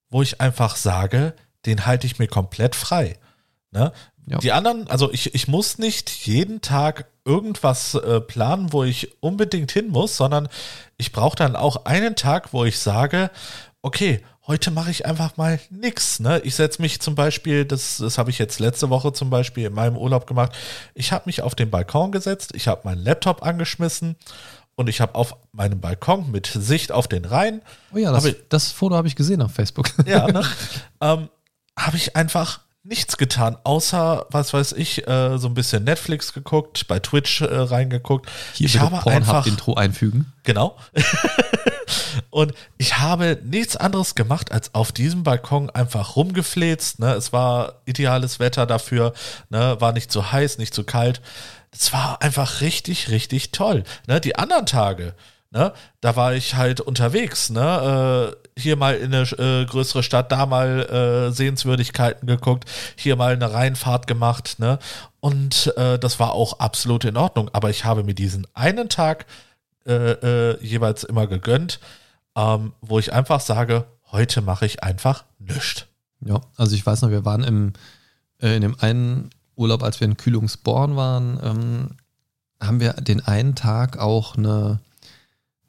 wo 0.09 0.21
ich 0.21 0.39
einfach 0.39 0.75
sage, 0.75 1.33
den 1.65 1.85
halte 1.85 2.07
ich 2.07 2.19
mir 2.19 2.27
komplett 2.27 2.75
frei. 2.75 3.17
Ne? 3.71 3.91
Ja. 4.27 4.37
Die 4.37 4.51
anderen, 4.51 4.87
also 4.89 5.11
ich, 5.11 5.33
ich 5.33 5.47
muss 5.47 5.77
nicht 5.77 6.09
jeden 6.25 6.61
Tag 6.61 7.07
irgendwas 7.25 7.95
äh, 7.95 8.21
planen, 8.21 8.73
wo 8.73 8.83
ich 8.83 9.21
unbedingt 9.21 9.71
hin 9.71 9.89
muss, 9.89 10.17
sondern 10.17 10.49
ich 10.97 11.11
brauche 11.11 11.35
dann 11.35 11.55
auch 11.55 11.85
einen 11.85 12.15
Tag, 12.15 12.53
wo 12.53 12.63
ich 12.63 12.79
sage, 12.79 13.31
okay, 13.81 14.21
heute 14.47 14.71
mache 14.71 14.89
ich 14.91 15.05
einfach 15.05 15.37
mal 15.37 15.59
nix. 15.69 16.19
Ne? 16.19 16.39
Ich 16.43 16.55
setze 16.55 16.81
mich 16.81 16.99
zum 17.01 17.15
Beispiel, 17.15 17.65
das, 17.65 17.97
das 17.97 18.17
habe 18.17 18.29
ich 18.29 18.39
jetzt 18.39 18.59
letzte 18.59 18.89
Woche 18.89 19.11
zum 19.13 19.29
Beispiel 19.29 19.65
in 19.65 19.73
meinem 19.73 19.97
Urlaub 19.97 20.25
gemacht, 20.25 20.53
ich 20.93 21.11
habe 21.11 21.23
mich 21.25 21.41
auf 21.41 21.53
den 21.55 21.69
Balkon 21.69 22.11
gesetzt, 22.11 22.51
ich 22.55 22.67
habe 22.67 22.81
meinen 22.85 23.03
Laptop 23.03 23.43
angeschmissen 23.45 24.15
und 24.75 24.87
ich 24.89 25.01
habe 25.01 25.15
auf 25.15 25.35
meinem 25.51 25.81
Balkon 25.81 26.31
mit 26.31 26.47
Sicht 26.47 26.91
auf 26.91 27.07
den 27.07 27.25
Rhein, 27.25 27.61
Oh 27.93 27.97
ja, 27.97 28.11
das, 28.11 28.25
Aber- 28.25 28.35
das 28.49 28.71
Foto 28.71 28.95
habe 28.95 29.07
ich 29.07 29.15
gesehen 29.15 29.41
auf 29.41 29.51
Facebook. 29.51 29.89
ja, 30.05 30.27
ne, 30.31 30.43
ähm, 31.01 31.29
habe 31.77 31.97
ich 31.97 32.15
einfach 32.15 32.61
nichts 32.87 33.17
getan, 33.17 33.57
außer, 33.63 34.25
was 34.29 34.53
weiß 34.53 34.73
ich, 34.73 35.07
äh, 35.07 35.37
so 35.37 35.47
ein 35.47 35.53
bisschen 35.53 35.83
Netflix 35.83 36.33
geguckt, 36.33 36.87
bei 36.87 36.99
Twitch 36.99 37.41
äh, 37.41 37.45
reingeguckt. 37.45 38.29
Hier 38.53 38.67
ich 38.67 38.79
habe 38.79 38.95
einfach, 38.95 39.03
Pornhub-Intro 39.43 39.73
einfügen. 39.73 40.31
genau. 40.43 40.77
Und 42.29 42.53
ich 42.77 42.97
habe 42.99 43.39
nichts 43.43 43.75
anderes 43.75 44.15
gemacht, 44.15 44.51
als 44.51 44.73
auf 44.73 44.91
diesem 44.91 45.23
Balkon 45.23 45.69
einfach 45.69 46.15
rumgefläzt. 46.15 46.99
Ne? 46.99 47.13
Es 47.13 47.33
war 47.33 47.81
ideales 47.85 48.39
Wetter 48.39 48.65
dafür, 48.65 49.13
ne? 49.49 49.77
war 49.79 49.91
nicht 49.91 50.11
zu 50.11 50.31
heiß, 50.31 50.57
nicht 50.57 50.73
zu 50.73 50.83
kalt. 50.83 51.21
Es 51.71 51.93
war 51.93 52.21
einfach 52.21 52.61
richtig, 52.61 53.09
richtig 53.09 53.51
toll. 53.51 53.83
Ne? 54.07 54.21
Die 54.21 54.35
anderen 54.35 54.65
Tage, 54.65 55.13
ne? 55.51 55.73
da 56.01 56.15
war 56.15 56.33
ich 56.33 56.55
halt 56.55 56.81
unterwegs. 56.81 57.49
Ne? 57.49 58.35
Äh, 58.55 58.59
hier 58.59 58.75
mal 58.75 58.95
in 58.95 59.13
eine 59.13 59.23
äh, 59.23 59.65
größere 59.65 60.03
Stadt, 60.03 60.31
da 60.31 60.45
mal 60.45 60.81
äh, 60.81 61.31
Sehenswürdigkeiten 61.31 62.27
geguckt, 62.27 62.65
hier 62.95 63.15
mal 63.15 63.33
eine 63.33 63.53
Reinfahrt 63.53 64.07
gemacht. 64.07 64.59
Ne? 64.59 64.79
Und 65.19 65.73
äh, 65.77 65.99
das 65.99 66.19
war 66.19 66.33
auch 66.33 66.59
absolut 66.59 67.05
in 67.05 67.17
Ordnung. 67.17 67.49
Aber 67.53 67.69
ich 67.69 67.85
habe 67.85 68.03
mir 68.03 68.15
diesen 68.15 68.47
einen 68.53 68.89
Tag 68.89 69.25
äh, 69.85 69.93
äh, 69.93 70.63
jeweils 70.63 71.03
immer 71.03 71.27
gegönnt, 71.27 71.79
ähm, 72.35 72.73
wo 72.81 72.99
ich 72.99 73.13
einfach 73.13 73.39
sage, 73.39 73.85
heute 74.11 74.41
mache 74.41 74.65
ich 74.65 74.83
einfach 74.83 75.23
nichts. 75.39 75.85
Ja, 76.21 76.41
also 76.55 76.75
ich 76.75 76.85
weiß 76.85 77.01
noch, 77.01 77.09
wir 77.09 77.25
waren 77.25 77.43
im, 77.43 77.73
in 78.39 78.61
dem 78.61 78.79
einen 78.79 79.29
Urlaub, 79.55 79.83
als 79.83 79.99
wir 79.99 80.05
in 80.05 80.17
Kühlungsborn 80.17 80.95
waren, 80.95 81.39
ähm, 81.43 81.97
haben 82.61 82.79
wir 82.79 82.93
den 82.93 83.25
einen 83.25 83.55
Tag 83.55 83.97
auch 83.97 84.35
eine, 84.35 84.79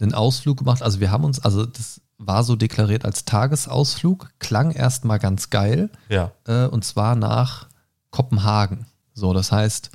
einen 0.01 0.15
Ausflug 0.15 0.59
gemacht. 0.59 0.83
Also 0.83 1.01
wir 1.01 1.11
haben 1.11 1.25
uns, 1.25 1.41
also 1.41 1.67
das 1.67 2.01
war 2.19 2.45
so 2.45 2.57
deklariert 2.57 3.05
als 3.05 3.25
Tagesausflug, 3.25 4.31
klang 4.39 4.71
erstmal 4.73 5.19
ganz 5.19 5.51
geil, 5.51 5.91
Ja, 6.09 6.33
äh, 6.47 6.67
und 6.67 6.85
zwar 6.85 7.15
nach 7.15 7.69
Kopenhagen. 8.11 8.87
So, 9.15 9.33
das 9.33 9.53
heißt, 9.53 9.91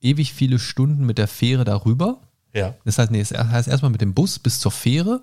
ewig 0.00 0.32
viele 0.32 0.58
Stunden 0.58 1.04
mit 1.06 1.18
der 1.18 1.28
Fähre 1.28 1.64
darüber. 1.64 2.18
ja. 2.52 2.74
Das 2.84 2.98
heißt, 2.98 3.10
nee, 3.10 3.20
es 3.20 3.32
heißt 3.32 3.68
erstmal 3.68 3.90
mit 3.90 4.00
dem 4.00 4.14
Bus 4.14 4.38
bis 4.38 4.60
zur 4.60 4.72
Fähre. 4.72 5.22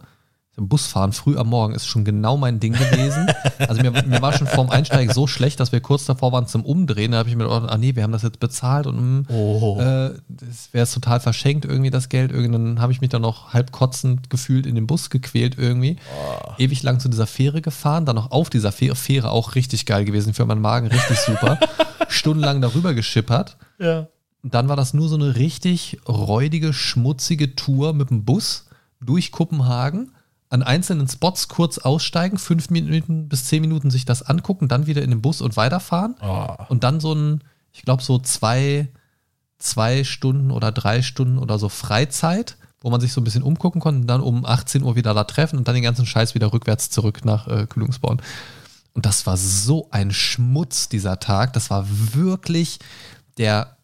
Busfahren 0.56 1.14
früh 1.14 1.36
am 1.38 1.47
Morgen 1.49 1.74
ist 1.74 1.88
schon 1.88 2.06
genau 2.06 2.38
mein 2.38 2.60
Ding 2.60 2.74
gewesen. 2.74 3.28
Also 3.60 3.82
mir, 3.82 3.91
mir 3.91 4.22
war 4.22 4.34
schon 4.34 4.47
vorm 4.47 4.70
Einsteigen 4.70 5.14
so 5.14 5.26
schlecht, 5.26 5.60
dass 5.60 5.72
wir 5.72 5.80
kurz 5.80 6.06
davor 6.06 6.32
waren 6.32 6.47
zum 6.47 6.66
Umdrehen. 6.66 7.12
Da 7.12 7.20
habe 7.20 7.30
ich 7.30 7.36
mir 7.36 7.45
gedacht, 7.45 7.70
ah 7.70 7.78
nee, 7.78 7.95
wir 7.95 8.04
haben 8.04 8.12
das 8.12 8.22
jetzt 8.24 8.39
bezahlt 8.39 8.88
und 8.88 8.97
mm, 8.97 9.26
Oh. 9.30 9.80
äh, 9.80 10.12
das 10.28 10.70
wäre 10.74 10.86
total 10.88 11.20
verschenkt 11.22 11.64
irgendwie 11.66 11.89
das 11.89 12.10
Geld. 12.10 12.32
Irgendwann 12.32 12.82
habe 12.82 12.91
ich 12.91 12.99
mich 12.99 13.10
dann 13.10 13.22
noch 13.22 13.54
halb 13.54 13.72
kotzend 13.72 14.30
gefühlt 14.30 14.66
in 14.66 14.76
den 14.76 14.86
Bus 14.86 15.10
gequält 15.10 15.58
irgendwie. 15.58 15.95
Ewig 16.58 16.84
lang 16.84 16.99
zu 16.99 17.08
dieser 17.10 17.28
Fähre 17.28 17.62
gefahren, 17.62 18.06
dann 18.06 18.16
noch 18.16 18.32
auf 18.32 18.49
dieser 18.49 18.72
Fähre, 18.72 18.95
Fähre 18.95 19.32
auch 19.32 19.56
richtig 19.56 19.86
geil 19.86 20.04
gewesen 20.04 20.34
für 20.34 20.45
meinen 20.45 20.62
Magen, 20.62 20.88
richtig 20.88 21.20
super. 21.20 21.58
Stundenlang 22.10 22.60
darüber 22.62 22.93
geschippert. 22.93 23.58
ja. 23.80 24.08
Dann 24.45 24.68
war 24.68 24.76
das 24.76 24.93
nur 24.93 25.08
so 25.08 25.16
eine 25.16 25.38
richtig 25.38 25.99
räudige, 26.06 26.74
schmutzige 26.74 27.56
Tour 27.56 27.93
mit 27.93 28.10
dem 28.10 28.26
Bus 28.26 28.66
durch 28.99 29.32
Kopenhagen, 29.32 30.12
an 30.54 30.62
einzelnen 30.62 31.08
Spots 31.08 31.47
kurz 31.47 31.80
aussteigen, 31.80 32.38
fünf 32.38 32.70
Minuten 32.70 33.28
bis 33.28 33.45
zehn 33.45 33.62
Minuten 33.62 33.89
sich 33.89 34.06
das 34.06 34.22
angucken, 34.22 34.68
dann 34.68 34.86
wieder 34.86 35.01
in 35.01 35.10
den 35.10 35.22
Bus 35.22 35.41
und 35.41 35.58
weiterfahren. 35.58 36.16
Oh. 36.22 36.47
Und 36.70 36.84
dann 36.84 36.99
so 36.99 37.14
ein, 37.14 37.43
ich 37.72 37.82
glaube, 37.82 38.04
so 38.04 38.20
zwei, 38.20 38.88
zwei 39.58 40.04
Stunden 40.04 40.51
oder 40.51 40.72
drei 40.72 41.01
Stunden 41.01 41.39
oder 41.39 41.58
so 41.58 41.70
Freizeit, 41.70 42.58
wo 42.82 42.91
man 42.91 43.01
sich 43.01 43.14
so 43.14 43.20
ein 43.20 43.24
bisschen 43.24 43.41
umgucken 43.41 43.82
konnte 43.82 44.01
und 44.01 44.08
dann 44.08 44.22
um 44.22 44.45
18 44.45 44.84
Uhr 44.84 44.95
wieder 44.95 45.16
da 45.16 45.24
treffen 45.24 45.58
und 45.58 45.68
dann 45.68 45.74
den 45.74 45.84
ganzen 45.84 46.06
Scheiß 46.06 46.36
wieder 46.36 46.54
rückwärts 46.54 46.91
zurück 46.91 47.26
nach 47.26 47.47
äh, 47.47 47.66
Kühlungsborn. 47.66 48.22
Und 48.93 49.08
das 49.08 49.26
war 49.26 49.38
so 49.38 49.88
ein 49.89 50.12
Schmutz, 50.12 50.88
dieser 50.88 51.20
Tag. 51.20 51.54
Das 51.54 51.72
war 51.72 51.88
wirklich 52.14 52.78
der 53.39 53.76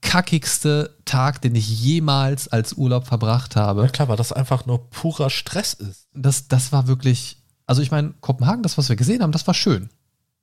kackigste 0.00 0.96
Tag, 1.04 1.42
den 1.42 1.54
ich 1.54 1.68
jemals 1.68 2.48
als 2.48 2.72
Urlaub 2.72 3.06
verbracht 3.06 3.56
habe 3.56 3.82
Ja, 3.82 3.88
klar, 3.88 4.08
weil 4.08 4.16
das 4.16 4.32
einfach 4.32 4.66
nur 4.66 4.90
purer 4.90 5.30
Stress 5.30 5.74
ist. 5.74 6.08
das, 6.14 6.48
das 6.48 6.72
war 6.72 6.86
wirklich, 6.86 7.38
also 7.66 7.82
ich 7.82 7.90
meine, 7.90 8.14
Kopenhagen, 8.20 8.62
das, 8.62 8.78
was 8.78 8.88
wir 8.88 8.96
gesehen 8.96 9.22
haben, 9.22 9.32
das 9.32 9.46
war 9.46 9.54
schön. 9.54 9.90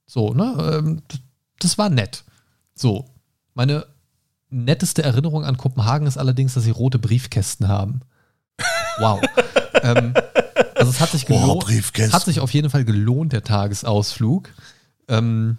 So, 0.06 0.34
ne? 0.34 0.80
Ähm, 0.80 1.02
das 1.60 1.78
war 1.78 1.90
nett. 1.90 2.24
So. 2.74 3.10
Meine 3.54 3.86
netteste 4.50 5.04
Erinnerung 5.04 5.44
an 5.44 5.58
Kopenhagen 5.58 6.08
ist 6.08 6.18
allerdings, 6.18 6.54
dass 6.54 6.64
sie 6.64 6.72
rote 6.72 7.00
Briefkästen 7.00 7.68
haben. 7.68 8.02
Wow. 9.00 9.22
ähm, 9.82 10.14
also 10.76 10.92
es 10.92 11.00
hat 11.00 11.10
sich 11.10 11.26
gelohnt. 11.26 11.66
Briefkästen. 11.66 12.14
hat 12.14 12.24
sich 12.24 12.40
auf 12.40 12.54
jeden 12.54 12.70
Fall 12.70 12.86
gelohnt, 12.86 13.34
der 13.34 13.44
Tagesausflug. 13.44 14.50
Ähm, 15.08 15.58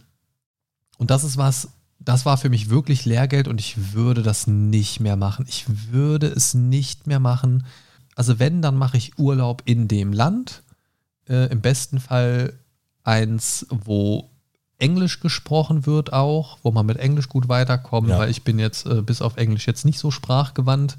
und 0.96 1.10
das 1.10 1.24
ist 1.24 1.36
was, 1.36 1.68
das 1.98 2.24
war 2.24 2.36
für 2.38 2.48
mich 2.48 2.70
wirklich 2.70 3.04
Lehrgeld 3.04 3.48
und 3.48 3.60
ich 3.60 3.92
würde 3.94 4.22
das 4.22 4.46
nicht 4.46 5.00
mehr 5.00 5.16
machen. 5.16 5.44
Ich 5.48 5.66
würde 5.90 6.26
es 6.28 6.54
nicht 6.54 7.06
mehr 7.06 7.20
machen. 7.20 7.66
Also 8.14 8.38
wenn, 8.38 8.62
dann 8.62 8.76
mache 8.76 8.96
ich 8.96 9.18
Urlaub 9.18 9.62
in 9.64 9.88
dem 9.88 10.12
Land. 10.12 10.62
Äh, 11.28 11.50
Im 11.52 11.60
besten 11.60 12.00
Fall 12.00 12.54
eins, 13.04 13.66
wo 13.70 14.30
Englisch 14.78 15.20
gesprochen 15.20 15.86
wird 15.86 16.12
auch, 16.12 16.58
wo 16.62 16.70
man 16.70 16.86
mit 16.86 16.98
Englisch 16.98 17.28
gut 17.28 17.48
weiterkommt, 17.48 18.08
Ja. 18.08 18.18
weil 18.18 18.30
ich 18.30 18.44
bin 18.44 18.58
jetzt 18.58 18.86
äh, 18.86 19.02
bis 19.02 19.20
auf 19.22 19.36
Englisch 19.36 19.66
jetzt 19.66 19.84
nicht 19.84 19.98
so 19.98 20.10
sprachgewandt, 20.10 20.98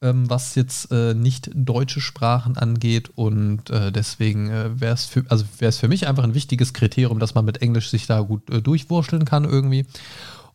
ähm, 0.00 0.30
was 0.30 0.54
jetzt 0.54 0.92
äh, 0.92 1.14
nicht 1.14 1.50
deutsche 1.54 2.00
Sprachen 2.00 2.56
angeht 2.56 3.10
und 3.16 3.70
äh, 3.70 3.90
deswegen 3.90 4.50
äh, 4.50 4.80
wäre 4.80 4.94
es 4.94 5.06
für, 5.06 5.24
also 5.28 5.44
für 5.44 5.88
mich 5.88 6.06
einfach 6.06 6.24
ein 6.24 6.34
wichtiges 6.34 6.72
Kriterium, 6.72 7.18
dass 7.18 7.34
man 7.34 7.44
mit 7.44 7.62
Englisch 7.62 7.90
sich 7.90 8.06
da 8.06 8.20
gut 8.20 8.48
äh, 8.50 8.62
durchwurschteln 8.62 9.24
kann 9.24 9.44
irgendwie. 9.44 9.86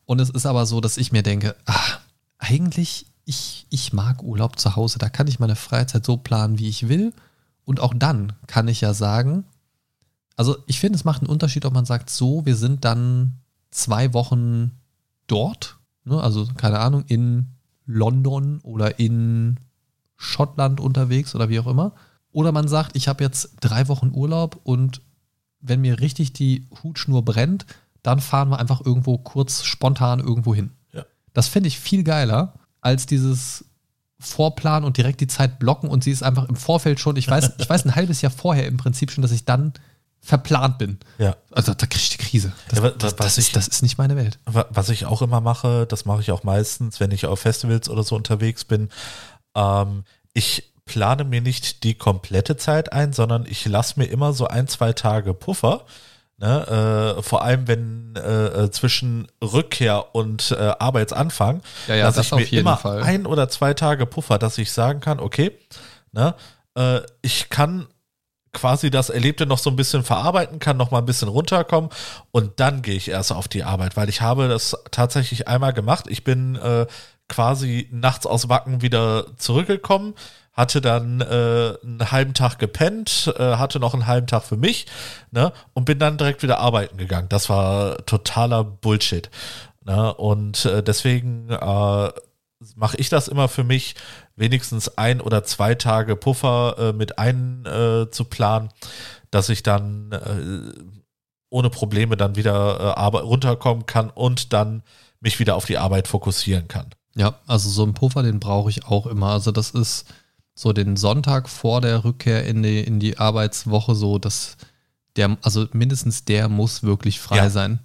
Und 0.05 0.19
es 0.19 0.29
ist 0.29 0.45
aber 0.45 0.65
so, 0.65 0.81
dass 0.81 0.97
ich 0.97 1.11
mir 1.11 1.23
denke, 1.23 1.55
ah, 1.65 1.97
eigentlich, 2.37 3.05
ich, 3.25 3.65
ich 3.69 3.93
mag 3.93 4.21
Urlaub 4.21 4.59
zu 4.59 4.75
Hause. 4.75 4.99
Da 4.99 5.09
kann 5.09 5.27
ich 5.27 5.39
meine 5.39 5.55
Freizeit 5.55 6.05
so 6.05 6.17
planen, 6.17 6.59
wie 6.59 6.67
ich 6.67 6.89
will. 6.89 7.13
Und 7.63 7.79
auch 7.79 7.93
dann 7.93 8.33
kann 8.47 8.67
ich 8.67 8.81
ja 8.81 8.93
sagen, 8.93 9.45
also 10.35 10.57
ich 10.67 10.79
finde, 10.79 10.97
es 10.97 11.05
macht 11.05 11.21
einen 11.21 11.29
Unterschied, 11.29 11.65
ob 11.65 11.73
man 11.73 11.85
sagt, 11.85 12.09
so, 12.09 12.45
wir 12.45 12.55
sind 12.55 12.83
dann 12.83 13.39
zwei 13.71 14.13
Wochen 14.13 14.71
dort, 15.27 15.77
ne? 16.03 16.21
also 16.21 16.47
keine 16.57 16.79
Ahnung, 16.79 17.05
in 17.07 17.52
London 17.85 18.59
oder 18.63 18.99
in 18.99 19.59
Schottland 20.15 20.79
unterwegs 20.79 21.35
oder 21.35 21.49
wie 21.49 21.59
auch 21.59 21.67
immer. 21.67 21.93
Oder 22.31 22.51
man 22.51 22.67
sagt, 22.67 22.95
ich 22.95 23.07
habe 23.07 23.23
jetzt 23.23 23.55
drei 23.61 23.87
Wochen 23.87 24.11
Urlaub 24.13 24.59
und 24.63 25.01
wenn 25.59 25.81
mir 25.81 25.99
richtig 25.99 26.33
die 26.33 26.67
Hutschnur 26.83 27.23
brennt, 27.23 27.65
dann 28.01 28.19
fahren 28.19 28.49
wir 28.49 28.59
einfach 28.59 28.85
irgendwo 28.85 29.17
kurz 29.17 29.63
spontan 29.63 30.19
irgendwo 30.19 30.53
hin. 30.53 30.71
Ja. 30.91 31.05
Das 31.33 31.47
finde 31.47 31.67
ich 31.67 31.79
viel 31.79 32.03
geiler 32.03 32.53
als 32.81 33.05
dieses 33.05 33.65
Vorplan 34.19 34.83
und 34.83 34.97
direkt 34.97 35.21
die 35.21 35.27
Zeit 35.27 35.59
blocken 35.59 35.89
und 35.89 36.03
sie 36.03 36.11
ist 36.11 36.23
einfach 36.23 36.47
im 36.49 36.55
Vorfeld 36.55 36.99
schon, 36.99 37.15
ich 37.15 37.29
weiß, 37.29 37.53
ich 37.57 37.69
weiß 37.69 37.85
ein 37.85 37.95
halbes 37.95 38.21
Jahr 38.21 38.31
vorher 38.31 38.67
im 38.67 38.77
Prinzip 38.77 39.11
schon, 39.11 39.21
dass 39.21 39.31
ich 39.31 39.45
dann 39.45 39.73
verplant 40.23 40.77
bin. 40.77 40.99
Ja. 41.17 41.35
Also 41.51 41.73
da 41.73 41.85
kriege 41.85 41.97
ich 42.01 42.09
die 42.11 42.17
Krise. 42.17 42.53
Das, 42.69 42.79
Ja, 42.79 42.89
das, 42.91 43.15
das, 43.17 43.37
ich- 43.37 43.47
ist, 43.47 43.55
das 43.57 43.67
ist 43.67 43.81
nicht 43.81 43.97
meine 43.97 44.15
Welt. 44.15 44.39
Wa- 44.45 44.67
Was 44.69 44.89
ich 44.89 45.05
auch 45.05 45.21
immer 45.21 45.41
mache, 45.41 45.85
das 45.85 46.05
mache 46.05 46.21
ich 46.21 46.31
auch 46.31 46.43
meistens, 46.43 46.99
wenn 46.99 47.11
ich 47.11 47.25
auf 47.25 47.41
Festivals 47.41 47.89
oder 47.89 48.03
so 48.03 48.15
unterwegs 48.15 48.63
bin. 48.63 48.89
Ähm, 49.55 50.05
ich 50.33 50.71
plane 50.85 51.23
mir 51.25 51.41
nicht 51.41 51.83
die 51.83 51.93
komplette 51.95 52.57
Zeit 52.57 52.91
ein, 52.93 53.13
sondern 53.13 53.45
ich 53.45 53.65
lasse 53.65 53.99
mir 53.99 54.05
immer 54.05 54.33
so 54.33 54.47
ein, 54.47 54.67
zwei 54.67 54.93
Tage 54.93 55.33
Puffer. 55.33 55.85
Ne, 56.37 57.15
äh, 57.17 57.21
vor 57.21 57.43
allem 57.43 57.67
wenn 57.67 58.15
äh, 58.15 58.45
äh, 58.63 58.71
zwischen 58.71 59.27
Rückkehr 59.41 60.15
und 60.15 60.49
äh, 60.51 60.73
Arbeitsanfang, 60.79 61.61
Ja, 61.87 61.95
ja, 61.95 62.05
dass 62.05 62.15
das 62.15 62.25
ich 62.25 62.33
auf 62.33 62.39
mir 62.39 62.45
jeden 62.45 62.61
immer 62.61 62.77
Fall. 62.77 63.03
ein 63.03 63.27
oder 63.27 63.49
zwei 63.49 63.75
Tage 63.75 64.07
Puffer, 64.07 64.39
dass 64.39 64.57
ich 64.57 64.71
sagen 64.71 64.99
kann, 64.99 65.19
okay, 65.19 65.51
ne, 66.11 66.33
äh, 66.75 67.01
ich 67.21 67.49
kann 67.49 67.87
quasi 68.53 68.89
das 68.91 69.09
Erlebte 69.09 69.45
noch 69.45 69.57
so 69.57 69.69
ein 69.69 69.75
bisschen 69.75 70.03
verarbeiten 70.03 70.59
kann, 70.59 70.77
noch 70.77 70.91
mal 70.91 70.99
ein 70.99 71.05
bisschen 71.05 71.27
runterkommen 71.27 71.89
und 72.31 72.59
dann 72.59 72.81
gehe 72.81 72.95
ich 72.95 73.09
erst 73.09 73.31
auf 73.31 73.47
die 73.47 73.63
Arbeit, 73.63 73.97
weil 73.97 74.09
ich 74.09 74.21
habe 74.21 74.47
das 74.47 74.77
tatsächlich 74.91 75.47
einmal 75.47 75.73
gemacht. 75.73 76.05
Ich 76.07 76.23
bin 76.23 76.55
äh, 76.55 76.85
quasi 77.27 77.89
nachts 77.91 78.25
aus 78.25 78.49
Wacken 78.49 78.81
wieder 78.81 79.37
zurückgekommen, 79.37 80.13
hatte 80.53 80.81
dann 80.81 81.19
äh, 81.21 81.73
einen 81.83 82.11
halben 82.11 82.33
Tag 82.35 82.59
gepennt, 82.59 83.33
äh, 83.37 83.55
hatte 83.55 83.79
noch 83.79 83.93
einen 83.93 84.05
halben 84.05 84.27
Tag 84.27 84.43
für 84.43 84.57
mich 84.57 84.85
ne, 85.31 85.51
und 85.73 85.85
bin 85.85 85.97
dann 85.97 86.17
direkt 86.17 86.43
wieder 86.43 86.59
arbeiten 86.59 86.97
gegangen. 86.97 87.29
Das 87.29 87.49
war 87.49 88.05
totaler 88.05 88.63
Bullshit. 88.63 89.31
Ne, 89.83 90.13
und 90.13 90.65
äh, 90.65 90.83
deswegen 90.83 91.49
äh, 91.49 92.09
mache 92.75 92.97
ich 92.97 93.09
das 93.09 93.27
immer 93.27 93.47
für 93.47 93.63
mich, 93.63 93.95
wenigstens 94.35 94.97
ein 94.97 95.21
oder 95.21 95.43
zwei 95.43 95.75
Tage 95.75 96.15
Puffer 96.15 96.75
äh, 96.77 96.93
mit 96.93 97.19
ein 97.19 97.65
äh, 97.65 98.09
zu 98.09 98.25
planen, 98.25 98.69
dass 99.31 99.49
ich 99.49 99.63
dann 99.63 100.11
äh, 100.11 100.73
ohne 101.49 101.69
Probleme 101.69 102.17
dann 102.17 102.35
wieder 102.35 102.95
äh, 102.97 103.17
runterkommen 103.17 103.85
kann 103.85 104.09
und 104.09 104.53
dann 104.53 104.83
mich 105.19 105.39
wieder 105.39 105.55
auf 105.55 105.65
die 105.65 105.77
Arbeit 105.77 106.07
fokussieren 106.07 106.67
kann. 106.67 106.87
Ja, 107.15 107.35
also 107.45 107.69
so 107.69 107.83
einen 107.83 107.93
Puffer, 107.93 108.23
den 108.23 108.39
brauche 108.39 108.69
ich 108.69 108.85
auch 108.85 109.05
immer. 109.05 109.27
Also 109.27 109.51
das 109.51 109.69
ist 109.71 110.05
so 110.55 110.73
den 110.73 110.97
Sonntag 110.97 111.47
vor 111.47 111.79
der 111.81 112.03
Rückkehr 112.03 112.45
in 112.45 112.63
die, 112.63 112.79
in 112.81 112.99
die 112.99 113.17
Arbeitswoche 113.17 113.95
so, 113.95 114.17
dass 114.17 114.57
der, 115.15 115.37
also 115.43 115.67
mindestens 115.73 116.25
der 116.25 116.49
muss 116.49 116.81
wirklich 116.83 117.19
frei 117.19 117.37
Ja. 117.37 117.49
sein. 117.49 117.79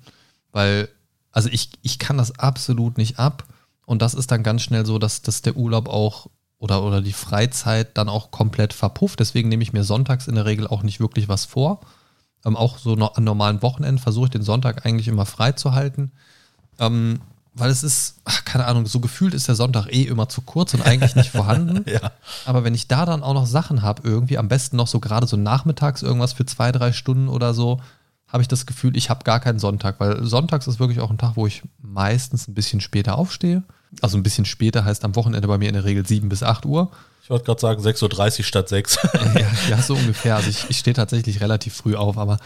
Weil, 0.51 0.89
also 1.31 1.51
ich, 1.51 1.71
ich 1.83 1.99
kann 1.99 2.17
das 2.17 2.39
absolut 2.39 2.97
nicht 2.97 3.19
ab. 3.19 3.45
Und 3.87 4.03
das 4.03 4.15
ist 4.15 4.31
dann 4.31 4.43
ganz 4.43 4.63
schnell 4.63 4.85
so, 4.87 4.99
dass, 4.99 5.23
dass 5.23 5.43
der 5.43 5.57
Urlaub 5.57 5.89
auch 5.89 6.29
oder, 6.59 6.83
oder 6.83 7.01
die 7.01 7.13
Freizeit 7.13 7.97
dann 7.97 8.09
auch 8.09 8.31
komplett 8.31 8.73
verpufft. 8.73 9.21
Deswegen 9.21 9.49
nehme 9.49 9.63
ich 9.63 9.73
mir 9.73 9.85
sonntags 9.85 10.27
in 10.27 10.35
der 10.35 10.47
Regel 10.47 10.67
auch 10.67 10.83
nicht 10.83 11.01
wirklich 11.01 11.29
was 11.29 11.45
vor. 11.45 11.81
Ähm, 12.45 12.57
auch 12.57 12.79
so 12.79 12.95
an 12.95 13.25
normalen 13.25 13.63
Wochenenden 13.63 13.99
versuche 13.99 14.27
ich 14.27 14.31
den 14.31 14.43
Sonntag 14.43 14.85
eigentlich 14.85 15.09
immer 15.09 15.27
frei 15.27 15.53
zu 15.53 15.73
halten. 15.73 16.13
Ähm, 16.79 17.21
weil 17.55 17.71
es 17.71 17.83
ist, 17.83 18.21
ach, 18.25 18.45
keine 18.45 18.67
Ahnung, 18.67 18.87
so 18.87 19.01
gefühlt 19.01 19.35
ist 19.35 19.49
der 19.49 19.57
Sonntag 19.57 19.87
eh 19.93 20.05
immer 20.05 20.29
zu 20.29 20.43
kurz 20.43 20.75
und 20.75 20.87
eigentlich 20.87 21.17
nicht 21.17 21.31
vorhanden. 21.31 21.85
Ja. 21.89 22.13
Aber 22.45 22.65
wenn 22.65 22.75
ich 22.75 22.87
da 22.87 23.07
dann 23.07 23.23
auch 23.23 23.35
noch 23.35 23.47
Sachen 23.47 23.83
habe, 23.83 24.03
irgendwie, 24.07 24.39
am 24.39 24.49
besten 24.49 24.77
noch 24.77 24.87
so 24.87 25.01
gerade 25.01 25.27
so 25.27 25.37
nachmittags 25.37 26.03
irgendwas 26.03 26.33
für 26.35 26.45
zwei, 26.45 26.71
drei 26.71 26.93
Stunden 26.93 27.29
oder 27.29 27.55
so, 27.55 27.81
habe 28.29 28.43
ich 28.43 28.49
das 28.49 28.67
Gefühl, 28.67 28.97
ich 28.97 29.11
habe 29.11 29.25
gar 29.25 29.41
keinen 29.41 29.59
Sonntag, 29.59 29.99
weil 30.01 30.23
sonntags 30.25 30.67
ist 30.67 30.79
wirklich 30.79 31.01
auch 31.01 31.11
ein 31.11 31.19
Tag, 31.19 31.37
wo 31.37 31.47
ich 31.47 31.63
meistens 31.81 32.47
ein 32.47 32.55
bisschen 32.55 32.81
später 32.81 33.17
aufstehe. 33.17 33.63
Also 34.01 34.17
ein 34.17 34.23
bisschen 34.23 34.45
später 34.45 34.85
heißt 34.85 35.05
am 35.05 35.17
Wochenende 35.17 35.49
bei 35.49 35.59
mir 35.59 35.69
in 35.69 35.75
der 35.75 35.85
Regel 35.85 36.07
7 36.07 36.29
bis 36.29 36.43
8 36.43 36.67
Uhr. 36.67 36.91
Ich 37.23 37.31
wollte 37.31 37.45
gerade 37.45 37.61
sagen 37.61 37.83
6.30 37.83 38.39
Uhr 38.39 38.45
statt 38.45 38.69
6. 38.69 38.99
ja, 39.35 39.47
ja, 39.69 39.83
so 39.83 39.95
ungefähr. 39.95 40.37
Also 40.37 40.49
ich, 40.49 40.71
ich 40.71 40.79
stehe 40.79 40.95
tatsächlich 40.95 41.41
relativ 41.43 41.75
früh 41.75 41.95
auf, 41.95 42.17
aber 42.17 42.39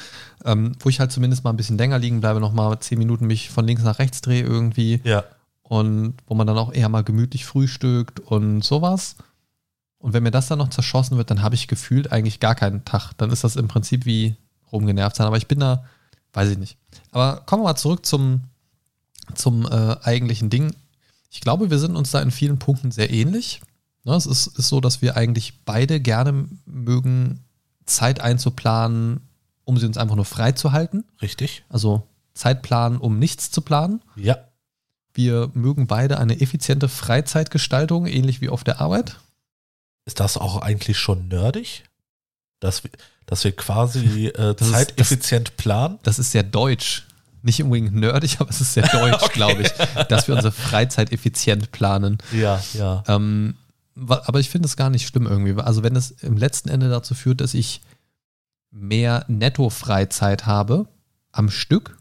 ähm, 0.44 0.72
wo 0.80 0.88
ich 0.88 0.98
halt 0.98 1.12
zumindest 1.12 1.44
mal 1.44 1.50
ein 1.50 1.56
bisschen 1.56 1.78
länger 1.78 2.00
liegen 2.00 2.20
bleibe, 2.20 2.40
noch 2.40 2.52
mal 2.52 2.78
zehn 2.80 2.98
Minuten 2.98 3.26
mich 3.26 3.50
von 3.50 3.64
links 3.64 3.84
nach 3.84 4.00
rechts 4.00 4.22
drehe 4.22 4.42
irgendwie 4.42 5.00
ja. 5.04 5.24
und 5.62 6.14
wo 6.26 6.34
man 6.34 6.48
dann 6.48 6.58
auch 6.58 6.72
eher 6.72 6.88
mal 6.88 7.04
gemütlich 7.04 7.44
frühstückt 7.44 8.18
und 8.18 8.62
sowas. 8.62 9.16
Und 10.02 10.14
wenn 10.14 10.24
mir 10.24 10.32
das 10.32 10.48
dann 10.48 10.58
noch 10.58 10.70
zerschossen 10.70 11.16
wird, 11.16 11.30
dann 11.30 11.42
habe 11.42 11.54
ich 11.54 11.68
gefühlt 11.68 12.10
eigentlich 12.10 12.40
gar 12.40 12.56
keinen 12.56 12.84
Tag. 12.84 13.12
Dann 13.18 13.30
ist 13.30 13.44
das 13.44 13.54
im 13.54 13.68
Prinzip 13.68 14.04
wie 14.04 14.34
rumgenervt 14.72 15.14
sein. 15.14 15.28
Aber 15.28 15.36
ich 15.36 15.46
bin 15.46 15.60
da, 15.60 15.84
weiß 16.32 16.50
ich 16.50 16.58
nicht. 16.58 16.76
Aber 17.12 17.42
kommen 17.46 17.62
wir 17.62 17.68
mal 17.68 17.76
zurück 17.76 18.04
zum, 18.04 18.40
zum 19.36 19.64
äh, 19.64 19.96
eigentlichen 20.02 20.50
Ding. 20.50 20.74
Ich 21.32 21.40
glaube, 21.40 21.70
wir 21.70 21.78
sind 21.78 21.96
uns 21.96 22.10
da 22.10 22.20
in 22.20 22.30
vielen 22.30 22.58
Punkten 22.58 22.90
sehr 22.92 23.10
ähnlich. 23.10 23.62
Ne, 24.04 24.14
es 24.14 24.26
ist, 24.26 24.46
ist 24.58 24.68
so, 24.68 24.80
dass 24.80 25.00
wir 25.00 25.16
eigentlich 25.16 25.64
beide 25.64 25.98
gerne 26.00 26.46
mögen, 26.66 27.40
Zeit 27.86 28.20
einzuplanen, 28.20 29.20
um 29.64 29.78
sie 29.78 29.86
uns 29.86 29.96
einfach 29.96 30.14
nur 30.16 30.24
frei 30.24 30.52
zu 30.52 30.72
halten. 30.72 31.04
Richtig? 31.22 31.64
Also 31.68 32.06
Zeit 32.34 32.62
planen, 32.62 32.98
um 32.98 33.18
nichts 33.18 33.50
zu 33.50 33.60
planen. 33.62 34.02
Ja. 34.16 34.36
Wir 35.14 35.50
mögen 35.54 35.86
beide 35.86 36.18
eine 36.18 36.40
effiziente 36.40 36.88
Freizeitgestaltung, 36.88 38.06
ähnlich 38.06 38.40
wie 38.40 38.48
auf 38.48 38.64
der 38.64 38.80
Arbeit. 38.80 39.18
Ist 40.04 40.20
das 40.20 40.36
auch 40.36 40.58
eigentlich 40.62 40.98
schon 40.98 41.28
nerdig? 41.28 41.84
Dass 42.60 42.82
wir, 42.84 42.90
dass 43.26 43.44
wir 43.44 43.52
quasi 43.52 44.26
äh, 44.28 44.54
Das 44.54 44.68
ist- 44.68 44.72
zeiteffizient 44.72 45.56
planen? 45.56 45.98
Das 46.02 46.18
ist 46.18 46.32
sehr 46.32 46.42
deutsch. 46.42 47.06
Nicht 47.42 47.62
unbedingt 47.62 47.94
nerdig, 47.94 48.36
aber 48.40 48.50
es 48.50 48.60
ist 48.60 48.74
sehr 48.74 48.86
deutsch, 48.88 49.22
Okay. 49.24 49.32
glaube 49.34 49.62
ich, 49.62 49.72
dass 50.08 50.28
wir 50.28 50.34
unsere 50.34 50.52
Freizeit 50.52 51.12
effizient 51.12 51.72
planen. 51.72 52.18
Ja, 52.32 52.62
ja. 52.74 53.02
Ähm, 53.08 53.54
aber 53.94 54.40
ich 54.40 54.48
finde 54.48 54.66
es 54.66 54.76
gar 54.76 54.90
nicht 54.90 55.06
schlimm 55.06 55.26
irgendwie. 55.26 55.60
Also 55.60 55.82
wenn 55.82 55.96
es 55.96 56.10
im 56.10 56.36
letzten 56.36 56.68
Ende 56.70 56.88
dazu 56.88 57.14
führt, 57.14 57.40
dass 57.40 57.52
ich 57.54 57.82
mehr 58.70 59.24
Netto-Freizeit 59.28 60.46
habe 60.46 60.88
am 61.30 61.50
Stück, 61.50 61.98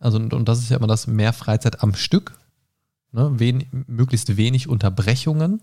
also 0.00 0.18
und, 0.18 0.34
und 0.34 0.48
das 0.48 0.58
ist 0.58 0.70
ja 0.70 0.76
immer 0.76 0.86
das 0.88 1.06
mehr 1.06 1.32
Freizeit 1.32 1.82
am 1.82 1.94
Stück, 1.94 2.32
ne, 3.12 3.30
wen, 3.36 3.66
möglichst 3.86 4.36
wenig 4.36 4.68
Unterbrechungen 4.68 5.62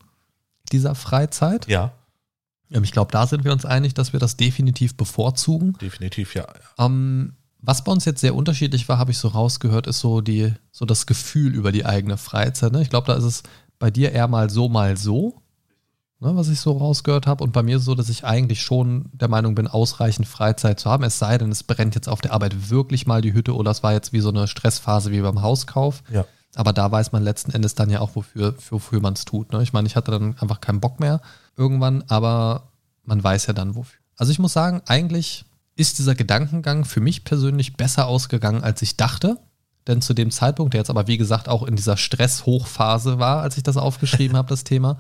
dieser 0.71 0.95
Freizeit. 0.95 1.67
Ja, 1.67 1.91
Ähm, 2.71 2.83
Ich 2.83 2.91
glaube, 2.93 3.11
da 3.11 3.27
sind 3.27 3.43
wir 3.43 3.51
uns 3.51 3.65
einig, 3.65 3.93
dass 3.93 4.13
wir 4.13 4.19
das 4.19 4.37
definitiv 4.37 4.95
bevorzugen. 4.95 5.73
definitiv, 5.81 6.35
ja. 6.35 6.43
ja. 6.77 6.85
Ähm, 6.85 7.33
was 7.65 7.83
bei 7.83 7.91
uns 7.91 8.03
jetzt 8.03 8.19
sehr 8.19 8.35
unterschiedlich 8.35 8.89
war, 8.89 8.97
habe 8.97 9.11
ich 9.11 9.17
so 9.17 9.29
rausgehört, 9.29 9.87
ist 9.87 9.99
so 9.99 10.19
die, 10.19 10.53
so 10.71 10.85
das 10.85 11.05
Gefühl 11.05 11.55
über 11.55 11.71
die 11.71 11.85
eigene 11.85 12.17
Freizeit. 12.17 12.73
Ne? 12.73 12.81
Ich 12.81 12.89
glaube, 12.89 13.07
da 13.07 13.13
ist 13.13 13.23
es 13.23 13.43
bei 13.79 13.89
dir 13.89 14.11
eher 14.11 14.27
mal 14.27 14.49
so, 14.49 14.67
mal 14.67 14.97
so, 14.97 15.41
ne, 16.19 16.35
was 16.35 16.49
ich 16.49 16.59
so 16.59 16.73
rausgehört 16.73 17.25
habe. 17.25 17.41
Und 17.41 17.53
bei 17.53 17.63
mir 17.63 17.79
so, 17.79 17.95
dass 17.95 18.09
ich 18.09 18.25
eigentlich 18.25 18.61
schon 18.61 19.09
der 19.13 19.29
Meinung 19.29 19.55
bin, 19.55 19.67
ausreichend 19.67 20.27
Freizeit 20.27 20.79
zu 20.81 20.89
haben. 20.89 21.05
Es 21.05 21.19
sei 21.19 21.37
denn, 21.37 21.51
es 21.51 21.63
brennt 21.63 21.95
jetzt 21.95 22.09
auf 22.09 22.19
der 22.19 22.33
Arbeit 22.33 22.69
wirklich 22.69 23.07
mal 23.07 23.21
die 23.21 23.33
Hütte 23.33 23.55
oder 23.55 23.71
es 23.71 23.81
war 23.81 23.93
jetzt 23.93 24.11
wie 24.11 24.19
so 24.19 24.29
eine 24.29 24.47
Stressphase 24.47 25.11
wie 25.11 25.21
beim 25.21 25.41
Hauskauf. 25.41 26.03
Ja. 26.11 26.25
Aber 26.55 26.73
da 26.73 26.91
weiß 26.91 27.13
man 27.13 27.23
letzten 27.23 27.51
Endes 27.51 27.75
dann 27.75 27.89
ja 27.89 28.01
auch, 28.01 28.15
wofür, 28.15 28.55
wofür 28.69 28.99
man 28.99 29.13
es 29.13 29.23
tut. 29.23 29.53
Ne? 29.53 29.63
Ich 29.63 29.71
meine, 29.71 29.87
ich 29.87 29.95
hatte 29.95 30.11
dann 30.11 30.35
einfach 30.37 30.59
keinen 30.59 30.81
Bock 30.81 30.99
mehr 30.99 31.21
irgendwann, 31.55 32.03
aber 32.09 32.71
man 33.05 33.23
weiß 33.23 33.47
ja 33.47 33.53
dann 33.53 33.75
wofür. 33.75 33.99
Also 34.17 34.31
ich 34.31 34.39
muss 34.39 34.53
sagen, 34.53 34.81
eigentlich 34.85 35.45
ist 35.75 35.99
dieser 35.99 36.15
Gedankengang 36.15 36.85
für 36.85 37.01
mich 37.01 37.23
persönlich 37.23 37.75
besser 37.75 38.07
ausgegangen, 38.07 38.63
als 38.63 38.81
ich 38.81 38.97
dachte. 38.97 39.37
Denn 39.87 40.01
zu 40.01 40.13
dem 40.13 40.31
Zeitpunkt, 40.31 40.73
der 40.73 40.79
jetzt 40.81 40.89
aber 40.89 41.07
wie 41.07 41.17
gesagt 41.17 41.49
auch 41.49 41.63
in 41.63 41.75
dieser 41.75 41.97
Stress-Hochphase 41.97 43.19
war, 43.19 43.41
als 43.41 43.57
ich 43.57 43.63
das 43.63 43.77
aufgeschrieben 43.77 44.37
habe, 44.37 44.49
das 44.49 44.63
Thema, 44.63 44.97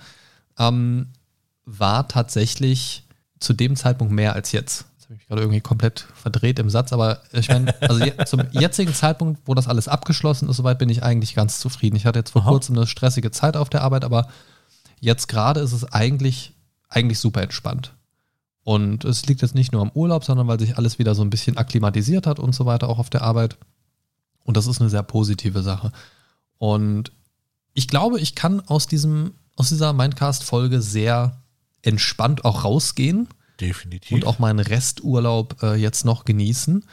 ähm, 0.57 1.07
war 1.65 2.07
tatsächlich 2.07 3.05
zu 3.39 3.53
dem 3.53 3.75
Zeitpunkt 3.75 4.13
mehr 4.13 4.33
als 4.33 4.51
jetzt. 4.51 4.85
Jetzt 4.95 5.05
habe 5.05 5.13
ich 5.13 5.19
mich 5.19 5.27
gerade 5.27 5.41
irgendwie 5.41 5.61
komplett 5.61 6.07
verdreht 6.15 6.59
im 6.59 6.69
Satz, 6.69 6.91
aber 6.91 7.21
ich 7.31 7.47
meine, 7.47 7.73
also 7.81 8.03
je, 8.03 8.13
zum 8.25 8.41
jetzigen 8.51 8.93
Zeitpunkt, 8.93 9.41
wo 9.45 9.53
das 9.53 9.67
alles 9.67 9.87
abgeschlossen 9.87 10.49
ist, 10.49 10.57
soweit 10.57 10.79
bin 10.79 10.89
ich 10.89 11.03
eigentlich 11.03 11.35
ganz 11.35 11.59
zufrieden. 11.59 11.95
Ich 11.95 12.05
hatte 12.05 12.19
jetzt 12.19 12.31
vor 12.31 12.41
Aha. 12.41 12.49
kurzem 12.49 12.75
eine 12.75 12.87
stressige 12.87 13.31
Zeit 13.31 13.55
auf 13.55 13.69
der 13.69 13.83
Arbeit, 13.83 14.03
aber 14.03 14.27
jetzt 14.99 15.27
gerade 15.27 15.61
ist 15.61 15.73
es 15.73 15.85
eigentlich, 15.93 16.53
eigentlich 16.89 17.19
super 17.19 17.41
entspannt. 17.41 17.93
Und 18.63 19.03
es 19.03 19.25
liegt 19.25 19.41
jetzt 19.41 19.55
nicht 19.55 19.73
nur 19.73 19.81
am 19.81 19.91
Urlaub, 19.93 20.23
sondern 20.23 20.47
weil 20.47 20.59
sich 20.59 20.77
alles 20.77 20.99
wieder 20.99 21.15
so 21.15 21.21
ein 21.21 21.29
bisschen 21.29 21.57
akklimatisiert 21.57 22.25
hat 22.25 22.39
und 22.39 22.55
so 22.55 22.65
weiter, 22.65 22.87
auch 22.89 22.99
auf 22.99 23.09
der 23.09 23.21
Arbeit. 23.21 23.57
Und 24.43 24.57
das 24.57 24.67
ist 24.67 24.79
eine 24.79 24.89
sehr 24.89 25.03
positive 25.03 25.63
Sache. 25.63 25.91
Und 26.57 27.11
ich 27.73 27.87
glaube, 27.87 28.19
ich 28.19 28.35
kann 28.35 28.61
aus 28.61 28.87
diesem, 28.87 29.33
aus 29.55 29.69
dieser 29.69 29.93
Mindcast-Folge 29.93 30.81
sehr 30.81 31.41
entspannt 31.81 32.45
auch 32.45 32.63
rausgehen. 32.63 33.27
Definitiv. 33.59 34.11
Und 34.11 34.25
auch 34.25 34.39
meinen 34.39 34.59
Resturlaub 34.59 35.61
äh, 35.61 35.75
jetzt 35.75 36.05
noch 36.05 36.25
genießen. 36.25 36.85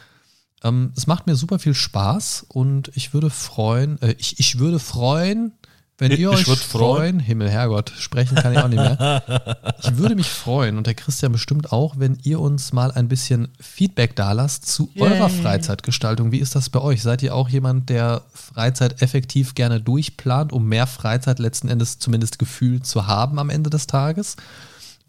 Ähm, 0.62 0.92
es 0.96 1.06
macht 1.06 1.26
mir 1.26 1.36
super 1.36 1.58
viel 1.58 1.74
Spaß 1.74 2.46
und 2.48 2.90
ich 2.94 3.14
würde 3.14 3.30
freuen, 3.30 4.00
äh, 4.02 4.14
ich, 4.18 4.38
ich 4.38 4.58
würde 4.58 4.78
freuen, 4.78 5.52
wenn 6.00 6.10
ihr 6.12 6.18
Ich 6.18 6.26
euch 6.28 6.48
würd 6.48 6.58
freuen, 6.58 6.96
freuen. 6.96 7.20
Himmel, 7.20 7.50
Herrgott, 7.50 7.92
sprechen 7.98 8.34
kann 8.36 8.52
ich 8.52 8.58
auch 8.58 8.68
nicht 8.68 8.78
mehr. 8.78 9.22
Ich 9.82 9.96
würde 9.96 10.14
mich 10.14 10.28
freuen 10.28 10.76
und 10.76 10.86
der 10.86 10.94
Christian 10.94 11.32
bestimmt 11.32 11.72
auch, 11.72 11.94
wenn 11.98 12.18
ihr 12.22 12.40
uns 12.40 12.72
mal 12.72 12.92
ein 12.92 13.08
bisschen 13.08 13.48
Feedback 13.60 14.14
dalasst 14.14 14.66
zu 14.66 14.90
Yay. 14.94 15.02
eurer 15.04 15.28
Freizeitgestaltung. 15.28 16.32
Wie 16.32 16.38
ist 16.38 16.54
das 16.54 16.68
bei 16.68 16.80
euch? 16.80 17.02
Seid 17.02 17.22
ihr 17.22 17.34
auch 17.34 17.48
jemand, 17.48 17.88
der 17.88 18.22
Freizeit 18.32 19.02
effektiv 19.02 19.54
gerne 19.54 19.80
durchplant, 19.80 20.52
um 20.52 20.66
mehr 20.66 20.86
Freizeit 20.86 21.38
letzten 21.38 21.68
Endes 21.68 21.98
zumindest 21.98 22.38
gefühlt 22.38 22.86
zu 22.86 23.06
haben 23.06 23.38
am 23.38 23.50
Ende 23.50 23.70
des 23.70 23.86
Tages? 23.86 24.36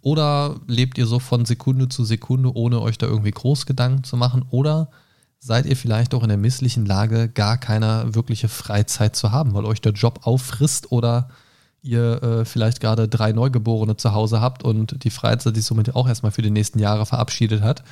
Oder 0.01 0.55
lebt 0.67 0.97
ihr 0.97 1.05
so 1.05 1.19
von 1.19 1.45
Sekunde 1.45 1.89
zu 1.89 2.03
Sekunde, 2.03 2.55
ohne 2.55 2.81
euch 2.81 2.97
da 2.97 3.05
irgendwie 3.05 3.31
groß 3.31 3.65
Gedanken 3.65 4.03
zu 4.03 4.17
machen? 4.17 4.45
Oder 4.49 4.89
seid 5.43 5.65
ihr 5.65 5.75
vielleicht 5.75 6.13
auch 6.13 6.21
in 6.21 6.29
der 6.29 6.37
misslichen 6.37 6.85
Lage, 6.85 7.27
gar 7.27 7.57
keine 7.57 8.13
wirkliche 8.13 8.47
Freizeit 8.47 9.15
zu 9.15 9.31
haben, 9.31 9.55
weil 9.55 9.65
euch 9.65 9.81
der 9.81 9.93
Job 9.93 10.19
auffrisst 10.21 10.91
oder 10.91 11.29
ihr 11.81 12.21
äh, 12.21 12.45
vielleicht 12.45 12.79
gerade 12.79 13.07
drei 13.07 13.31
Neugeborene 13.31 13.97
zu 13.97 14.13
Hause 14.13 14.39
habt 14.39 14.61
und 14.63 15.03
die 15.03 15.09
Freizeit 15.09 15.55
sich 15.55 15.65
somit 15.65 15.95
auch 15.95 16.07
erstmal 16.07 16.31
für 16.31 16.43
die 16.43 16.51
nächsten 16.51 16.77
Jahre 16.77 17.07
verabschiedet 17.07 17.63
hat? 17.63 17.83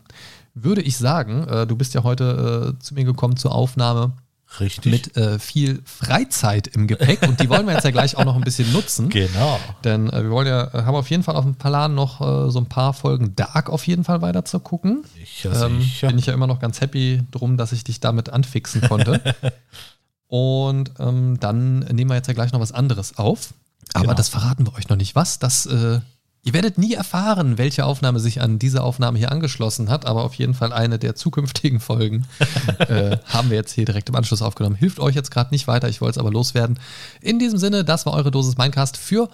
würde 0.55 0.81
ich 0.83 0.97
sagen, 0.97 1.47
äh, 1.49 1.67
du 1.67 1.77
bist 1.77 1.95
ja 1.95 2.03
heute 2.03 2.75
äh, 2.77 2.83
zu 2.83 2.95
mir 2.95 3.05
gekommen 3.05 3.37
zur 3.37 3.53
Aufnahme 3.53 4.13
Richtig. 4.61 4.91
mit 4.91 5.17
äh, 5.17 5.39
viel 5.39 5.83
Freizeit 5.85 6.69
im 6.69 6.87
Gepäck 6.87 7.23
und 7.23 7.41
die 7.41 7.49
wollen 7.51 7.67
wir 7.67 7.75
jetzt 7.75 7.85
ja 7.85 7.91
gleich 7.91 8.17
auch 8.17 8.25
noch 8.25 8.37
ein 8.37 8.43
bisschen 8.43 8.73
nutzen. 8.73 9.09
genau. 9.11 9.59
Denn 9.85 10.09
äh, 10.09 10.23
wir 10.23 10.31
wollen 10.31 10.47
ja, 10.47 10.73
äh, 10.73 10.85
haben 10.85 10.95
auf 10.95 11.11
jeden 11.11 11.25
Fall 11.25 11.35
auf 11.37 11.45
dem 11.45 11.57
Plan 11.57 11.95
noch 11.95 12.21
äh, 12.21 12.51
so 12.51 12.59
ein 12.61 12.67
paar 12.67 12.95
Folgen 12.95 13.35
Dark 13.37 13.69
auf 13.69 13.87
jeden 13.87 14.05
Fall 14.05 14.23
weiter 14.23 14.45
zu 14.45 14.61
gucken. 14.61 15.05
Sicher, 15.19 15.67
Ähm, 15.67 15.81
sicher. 15.81 16.07
bin 16.09 16.19
ich 16.19 16.27
ja 16.27 16.33
immer 16.33 16.47
noch 16.47 16.61
ganz 16.61 16.81
happy 16.81 17.23
drum, 17.33 17.57
dass 17.57 17.73
ich 17.73 17.85
dich 17.85 18.01
damit 18.01 18.31
anfixen 18.31 18.81
konnte. 18.83 19.21
Und 20.29 20.93
ähm, 20.99 21.39
dann 21.39 21.81
nehmen 21.81 22.11
wir 22.11 22.17
jetzt 22.17 22.27
ja 22.29 22.35
gleich 22.35 22.53
noch 22.53 22.61
was 22.61 22.73
anderes 22.73 23.19
auf. 23.19 23.53
Aber 23.95 24.05
Genau. 24.05 24.15
das 24.15 24.29
verraten 24.29 24.67
wir 24.67 24.75
euch 24.75 24.89
noch 24.89 24.97
nicht. 24.97 25.15
Was? 25.15 25.39
Das, 25.39 25.67
äh, 25.67 26.01
ihr 26.43 26.53
werdet 26.53 26.79
nie 26.79 26.95
erfahren, 26.95 27.59
welche 27.59 27.85
Aufnahme 27.85 28.21
sich 28.21 28.41
an 28.41 28.59
diese 28.59 28.83
Aufnahme 28.83 29.19
hier 29.19 29.33
angeschlossen 29.33 29.89
hat, 29.89 30.07
aber 30.07 30.25
auf 30.25 30.35
jeden 30.35 30.55
Fall 30.55 30.73
eine 30.73 30.99
der 30.99 31.15
zukünftigen 31.15 31.81
Folgen 31.81 32.27
äh, 32.79 33.19
haben 33.27 33.51
wir 33.51 33.57
jetzt 33.57 33.73
hier 33.73 33.85
direkt 33.85 34.09
im 34.09 34.15
Anschluss 34.15 34.43
aufgenommen. 34.43 34.77
Hilft 34.77 35.01
euch 35.01 35.15
jetzt 35.15 35.31
gerade 35.31 35.53
nicht 35.53 35.67
weiter, 35.67 35.89
ich 35.89 36.01
wollte 36.01 36.13
es 36.13 36.19
aber 36.19 36.31
loswerden. 36.31 36.79
In 37.21 37.39
diesem 37.39 37.59
Sinne, 37.59 37.85
das 37.85 38.07
war 38.07 38.13
eure 38.13 38.31
Dosis 38.31 38.57
Minecast 38.59 38.97
für 38.97 39.29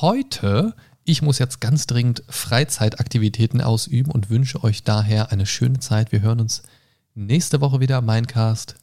heute. 0.00 0.74
Ich 1.04 1.22
muss 1.22 1.38
jetzt 1.38 1.60
ganz 1.60 1.86
dringend 1.86 2.22
Freizeitaktivitäten 2.28 3.60
ausüben 3.60 4.12
und 4.12 4.30
wünsche 4.30 4.62
euch 4.62 4.84
daher 4.84 5.32
eine 5.32 5.46
schöne 5.46 5.80
Zeit. 5.80 6.12
Wir 6.12 6.20
hören 6.20 6.40
uns 6.40 6.62
nächste 7.14 7.60
Woche 7.60 7.80
wieder. 7.80 8.00
Minecast 8.02 8.76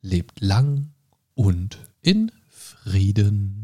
lebt 0.00 0.40
lang 0.40 0.90
und 1.34 1.78
in 2.00 2.30
Frieden. 2.50 3.63